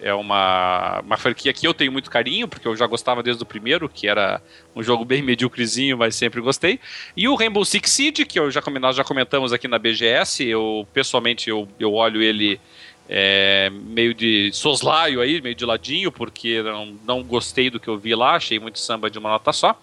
É 0.00 0.12
uma, 0.12 1.00
uma 1.00 1.16
franquia 1.16 1.52
que 1.52 1.66
eu 1.66 1.72
tenho 1.72 1.90
muito 1.90 2.10
carinho, 2.10 2.46
porque 2.46 2.68
eu 2.68 2.76
já 2.76 2.86
gostava 2.86 3.22
desde 3.22 3.42
o 3.42 3.46
primeiro, 3.46 3.88
que 3.88 4.06
era 4.06 4.42
um 4.74 4.82
jogo 4.82 5.04
bem 5.04 5.22
medíocrezinho, 5.22 5.96
mas 5.96 6.14
sempre 6.14 6.40
gostei. 6.40 6.78
E 7.16 7.26
o 7.26 7.34
Rainbow 7.34 7.64
Six 7.64 7.90
Siege, 7.90 8.26
que 8.26 8.38
eu 8.38 8.50
já, 8.50 8.62
nós 8.78 8.94
já 8.94 9.02
comentamos 9.02 9.52
aqui 9.54 9.66
na 9.66 9.78
BGS, 9.78 10.44
eu 10.44 10.86
pessoalmente 10.92 11.48
eu, 11.48 11.66
eu 11.80 11.94
olho 11.94 12.22
ele 12.22 12.60
é, 13.08 13.70
meio 13.70 14.12
de 14.12 14.50
soslaio 14.52 15.20
aí, 15.20 15.40
meio 15.40 15.54
de 15.54 15.64
ladinho, 15.64 16.12
porque 16.12 16.62
não, 16.62 16.98
não 17.04 17.22
gostei 17.22 17.70
do 17.70 17.80
que 17.80 17.88
eu 17.88 17.96
vi 17.96 18.14
lá, 18.14 18.34
achei 18.34 18.58
muito 18.58 18.78
samba 18.78 19.08
de 19.08 19.18
uma 19.18 19.30
nota 19.30 19.52
só. 19.52 19.80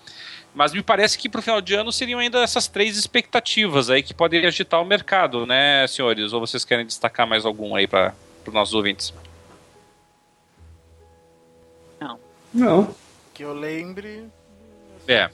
Mas 0.54 0.72
me 0.72 0.84
parece 0.84 1.18
que 1.18 1.28
pro 1.28 1.42
final 1.42 1.60
de 1.60 1.74
ano 1.74 1.92
seriam 1.92 2.20
ainda 2.20 2.40
essas 2.44 2.68
três 2.68 2.96
expectativas 2.96 3.90
aí 3.90 4.04
que 4.04 4.14
podem 4.14 4.46
agitar 4.46 4.80
o 4.80 4.86
mercado, 4.86 5.48
né, 5.48 5.88
senhores? 5.88 6.32
Ou 6.32 6.40
vocês 6.40 6.64
querem 6.64 6.86
destacar 6.86 7.26
mais 7.26 7.44
algum 7.46 7.76
aí 7.76 7.88
para 7.88 8.14
os 8.46 8.54
nossos 8.54 8.74
ouvintes? 8.76 9.12
Não. 12.54 12.94
Que 13.34 13.44
eu 13.44 13.54
lembre. 13.54 14.26
É. 15.08 15.30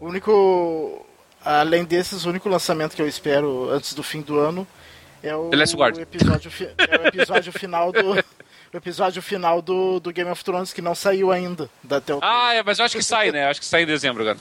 O 0.00 0.06
único. 0.06 1.04
Além 1.44 1.84
desses, 1.84 2.24
o 2.24 2.28
único 2.30 2.48
lançamento 2.48 2.94
que 2.94 3.02
eu 3.02 3.08
espero 3.08 3.68
antes 3.70 3.94
do 3.94 4.02
fim 4.02 4.20
do 4.20 4.38
ano 4.38 4.66
é 5.22 5.34
o, 5.34 5.50
episódio, 5.52 6.50
fi- 6.50 6.70
é 6.78 6.98
o 7.02 7.06
episódio 7.06 7.52
final 7.52 7.90
do. 7.92 8.12
o 8.12 8.76
episódio 8.76 9.20
final 9.20 9.60
do, 9.60 9.98
do 10.00 10.12
Game 10.12 10.30
of 10.30 10.42
Thrones, 10.44 10.72
que 10.72 10.80
não 10.80 10.94
saiu 10.94 11.30
ainda 11.32 11.68
da 11.82 12.00
Telltale. 12.00 12.32
Ah, 12.32 12.54
é, 12.54 12.62
mas 12.62 12.78
eu 12.78 12.84
acho 12.84 12.96
que 12.96 13.02
sai, 13.02 13.30
né? 13.32 13.44
Eu 13.44 13.48
acho 13.50 13.60
que 13.60 13.66
sai 13.66 13.82
em 13.82 13.86
dezembro, 13.86 14.24
cara. 14.24 14.38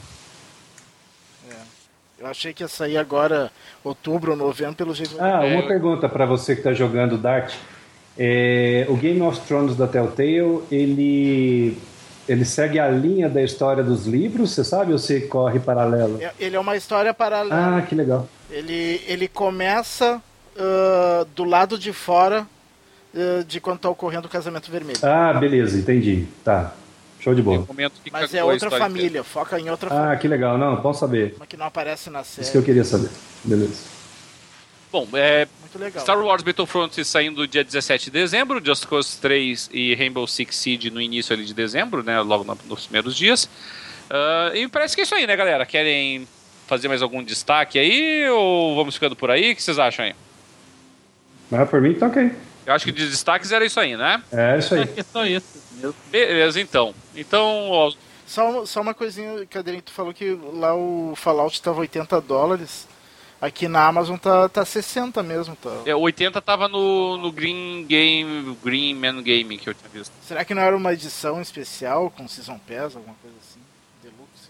Eu 2.20 2.28
achei 2.28 2.54
que 2.54 2.62
ia 2.64 2.68
sair 2.68 2.98
agora, 2.98 3.52
outubro 3.84 4.32
ou 4.32 4.38
novembro, 4.38 4.76
pelo 4.76 4.94
jeito. 4.94 5.16
Ah, 5.20 5.44
É, 5.44 5.54
uma 5.56 5.62
eu- 5.64 5.68
pergunta 5.68 6.08
para 6.08 6.26
você 6.26 6.54
que 6.54 6.60
está 6.62 6.72
jogando 6.72 7.18
Dart. 7.18 7.56
É, 8.18 8.86
o 8.90 8.96
Game 8.96 9.20
of 9.24 9.40
Thrones 9.48 9.76
da 9.76 9.88
Telltale, 9.88 10.62
ele, 10.72 11.78
ele 12.28 12.46
segue 12.46 12.80
a 12.80 12.88
linha 12.90 13.28
da 13.30 13.42
história 13.42 13.84
dos 13.84 14.06
livros, 14.06 14.52
você 14.52 14.64
sabe, 14.64 14.92
ou 14.92 14.98
você 15.00 15.22
corre 15.22 15.60
paralelo? 15.60 16.22
É- 16.22 16.32
Ele 16.40 16.56
é 16.56 16.60
uma 16.60 16.76
história 16.76 17.14
paralela. 17.14 17.78
Ah, 17.78 17.82
que 17.82 17.96
legal. 17.96 18.28
Ele, 18.50 19.02
ele 19.08 19.28
começa 19.28 20.22
ah, 20.58 21.26
do 21.36 21.44
lado 21.44 21.78
de 21.78 21.92
fora 21.94 22.46
ah, 23.16 23.44
de 23.46 23.60
quando 23.60 23.80
tá 23.80 23.90
ocorrendo 23.90 24.28
o 24.28 24.30
casamento 24.30 24.72
vermelho. 24.72 25.00
Ah, 25.04 25.34
beleza, 25.34 25.78
entendi. 25.78 26.28
Tá, 26.44 26.74
show 27.20 27.34
de 27.34 27.42
que 27.42 28.12
Mas 28.12 28.34
é 28.34 28.44
outra 28.44 28.70
família, 28.70 29.24
foca 29.24 29.60
em 29.60 29.70
outra 29.70 29.90
família, 29.90 30.12
Ah, 30.12 30.16
que 30.18 30.28
legal, 30.28 30.58
não, 30.58 30.76
bom 30.82 30.94
saber. 30.94 31.36
que 31.48 31.58
não 31.58 31.66
aparece 31.66 32.10
na 32.10 32.22
Isso 32.22 32.36
que 32.36 32.42
eu 32.42 32.46
série. 32.46 32.66
queria 32.66 32.84
saber. 32.84 33.10
Beleza. 33.44 33.84
Bom, 34.92 35.08
é, 35.14 35.48
Muito 35.74 35.80
legal. 35.84 36.02
Star 36.04 36.20
Wars 36.20 36.44
Battlefront 36.44 37.04
saindo 37.06 37.48
dia 37.48 37.64
17 37.64 38.06
de 38.06 38.12
dezembro, 38.12 38.62
Just 38.64 38.86
Cause 38.88 39.18
3 39.20 39.70
e 39.74 39.96
Rainbow 39.96 40.28
Six 40.28 40.56
Siege 40.56 40.90
no 40.90 41.02
início 41.02 41.34
ali 41.34 41.46
de 41.46 41.54
dezembro, 41.54 42.04
né, 42.04 42.20
logo 42.22 42.44
na- 42.44 42.58
nos 42.66 42.86
primeiros 42.86 43.16
dias. 43.16 43.50
Ah, 44.10 44.52
e 44.54 44.68
parece 44.68 44.96
que 44.96 45.02
é 45.02 45.04
isso 45.04 45.16
aí, 45.16 45.26
né, 45.26 45.36
galera? 45.36 45.66
Querem 45.66 46.28
fazer 46.68 46.88
mais 46.88 47.02
algum 47.02 47.24
destaque 47.24 47.80
aí 47.80 48.28
ou 48.30 48.76
vamos 48.76 48.96
ficando 48.96 49.16
por 49.16 49.32
aí? 49.32 49.52
O 49.52 49.56
que 49.56 49.64
vocês 49.64 49.80
acham 49.80 50.06
aí? 50.06 50.16
Mas 51.50 51.70
por 51.70 51.82
mim 51.82 51.94
tá 51.94 52.08
ok. 52.08 52.32
Eu 52.66 52.74
acho 52.74 52.86
que 52.86 52.92
de 52.92 53.10
destaques 53.10 53.52
era 53.52 53.66
isso 53.66 53.80
aí, 53.80 53.96
né? 53.98 54.22
É 54.32 54.58
isso 54.60 54.76
aí. 54.76 54.82
É 54.96 55.04
só 55.04 55.26
esse 55.26 55.60
mesmo. 55.76 55.96
Beleza, 56.12 56.60
então. 56.62 56.94
Então, 57.16 57.70
ó, 57.72 57.92
Só, 58.26 58.66
só 58.66 58.80
uma 58.82 58.94
coisinha, 58.94 59.46
Cadeirinho, 59.50 59.84
tu 59.84 59.92
falou 59.92 60.14
que 60.14 60.38
lá 60.54 60.74
o 60.74 61.14
Fallout 61.18 61.62
tava 61.62 61.82
80 61.82 62.22
dólares. 62.22 62.88
Aqui 63.42 63.68
na 63.68 63.88
Amazon 63.88 64.18
tá, 64.18 64.48
tá 64.48 64.64
60 64.64 65.24
mesmo. 65.24 65.56
Tá. 65.56 65.72
é, 65.86 65.96
o 65.96 66.00
80 66.02 66.40
tava 66.44 66.68
no, 66.68 67.18
no 67.18 67.32
Green 67.32 67.84
Game, 67.88 68.56
Green 68.64 68.94
Man 68.94 69.24
Game 69.24 69.58
que 69.58 69.68
eu 69.68 69.74
tinha 69.74 69.90
visto. 69.90 70.14
Será 70.22 70.46
que 70.46 70.54
não 70.54 70.62
era 70.62 70.78
uma 70.78 70.94
edição 70.94 71.42
especial 71.42 72.12
com 72.16 72.28
Season 72.28 72.60
Pass, 72.60 72.96
alguma 72.96 73.16
coisa 73.20 73.36
assim? 73.42 73.60
Deluxe? 74.04 74.50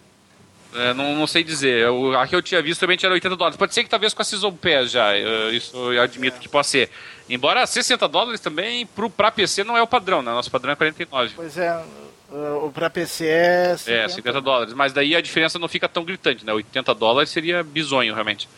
É, 0.75 0.93
não, 0.93 1.15
não 1.15 1.25
sei 1.25 1.41
dizer. 1.41 1.89
O, 1.89 2.17
a 2.17 2.27
que 2.27 2.35
eu 2.35 2.41
tinha 2.41 2.61
visto 2.61 2.81
também 2.81 2.97
era 3.01 3.13
80 3.13 3.35
dólares. 3.37 3.57
Pode 3.57 3.73
ser 3.73 3.85
que 3.85 3.89
talvez 3.89 4.13
com 4.13 4.21
a 4.21 4.25
Season 4.25 4.51
Pass 4.51 4.91
já. 4.91 5.15
eh, 5.15 5.51
Isso 5.51 5.75
eu 5.93 6.01
admito 6.01 6.37
que 6.39 6.49
pode 6.49 6.67
ser. 6.67 6.89
Embora 7.29 7.65
60 7.65 8.07
dólares 8.09 8.41
também 8.41 8.85
pro, 8.85 9.09
pra 9.09 9.31
PC 9.31 9.63
não 9.63 9.77
é 9.77 9.81
o 9.81 9.87
padrão, 9.87 10.21
né? 10.21 10.31
Nosso 10.31 10.51
padrão 10.51 10.73
é 10.73 10.75
49. 10.75 11.31
Pois 11.37 11.57
é, 11.57 11.81
o 12.29 12.69
pra 12.73 12.89
PC 12.89 13.25
é 13.25 13.77
50. 13.77 13.91
É, 14.03 14.07
50 14.09 14.41
dólares. 14.41 14.73
Mas 14.73 14.91
daí 14.91 15.15
a 15.15 15.21
diferença 15.21 15.57
não 15.57 15.69
fica 15.69 15.87
tão 15.87 16.03
gritante, 16.03 16.45
né? 16.45 16.51
80 16.53 16.93
dólares 16.93 17.29
seria 17.29 17.63
bizonho, 17.63 18.13
realmente. 18.13 18.49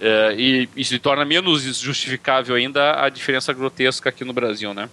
É, 0.00 0.34
e 0.36 0.68
isso 0.76 0.90
se 0.90 0.98
torna 0.98 1.24
menos 1.24 1.62
justificável 1.78 2.54
ainda 2.54 3.02
a 3.02 3.08
diferença 3.08 3.52
grotesca 3.52 4.08
aqui 4.10 4.24
no 4.24 4.32
Brasil, 4.32 4.74
né? 4.74 4.88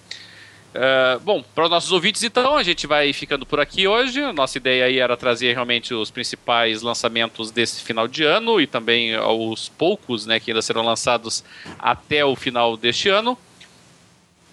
É, 0.76 1.20
bom, 1.24 1.44
para 1.54 1.66
os 1.66 1.70
nossos 1.70 1.92
ouvintes, 1.92 2.24
então, 2.24 2.58
a 2.58 2.64
gente 2.64 2.88
vai 2.88 3.14
ficando 3.14 3.46
por 3.46 3.60
aqui 3.60 3.88
hoje. 3.88 4.20
Nossa 4.32 4.58
ideia 4.58 4.86
aí 4.86 4.98
era 4.98 5.16
trazer 5.16 5.54
realmente 5.54 5.94
os 5.94 6.10
principais 6.10 6.82
lançamentos 6.82 7.52
desse 7.52 7.84
final 7.84 8.08
de 8.08 8.24
ano 8.24 8.60
e 8.60 8.66
também 8.66 9.14
aos 9.16 9.70
poucos, 9.70 10.26
né, 10.26 10.40
que 10.40 10.50
ainda 10.50 10.62
serão 10.62 10.84
lançados 10.84 11.44
até 11.78 12.26
o 12.26 12.36
final 12.36 12.76
deste 12.76 13.08
ano. 13.10 13.38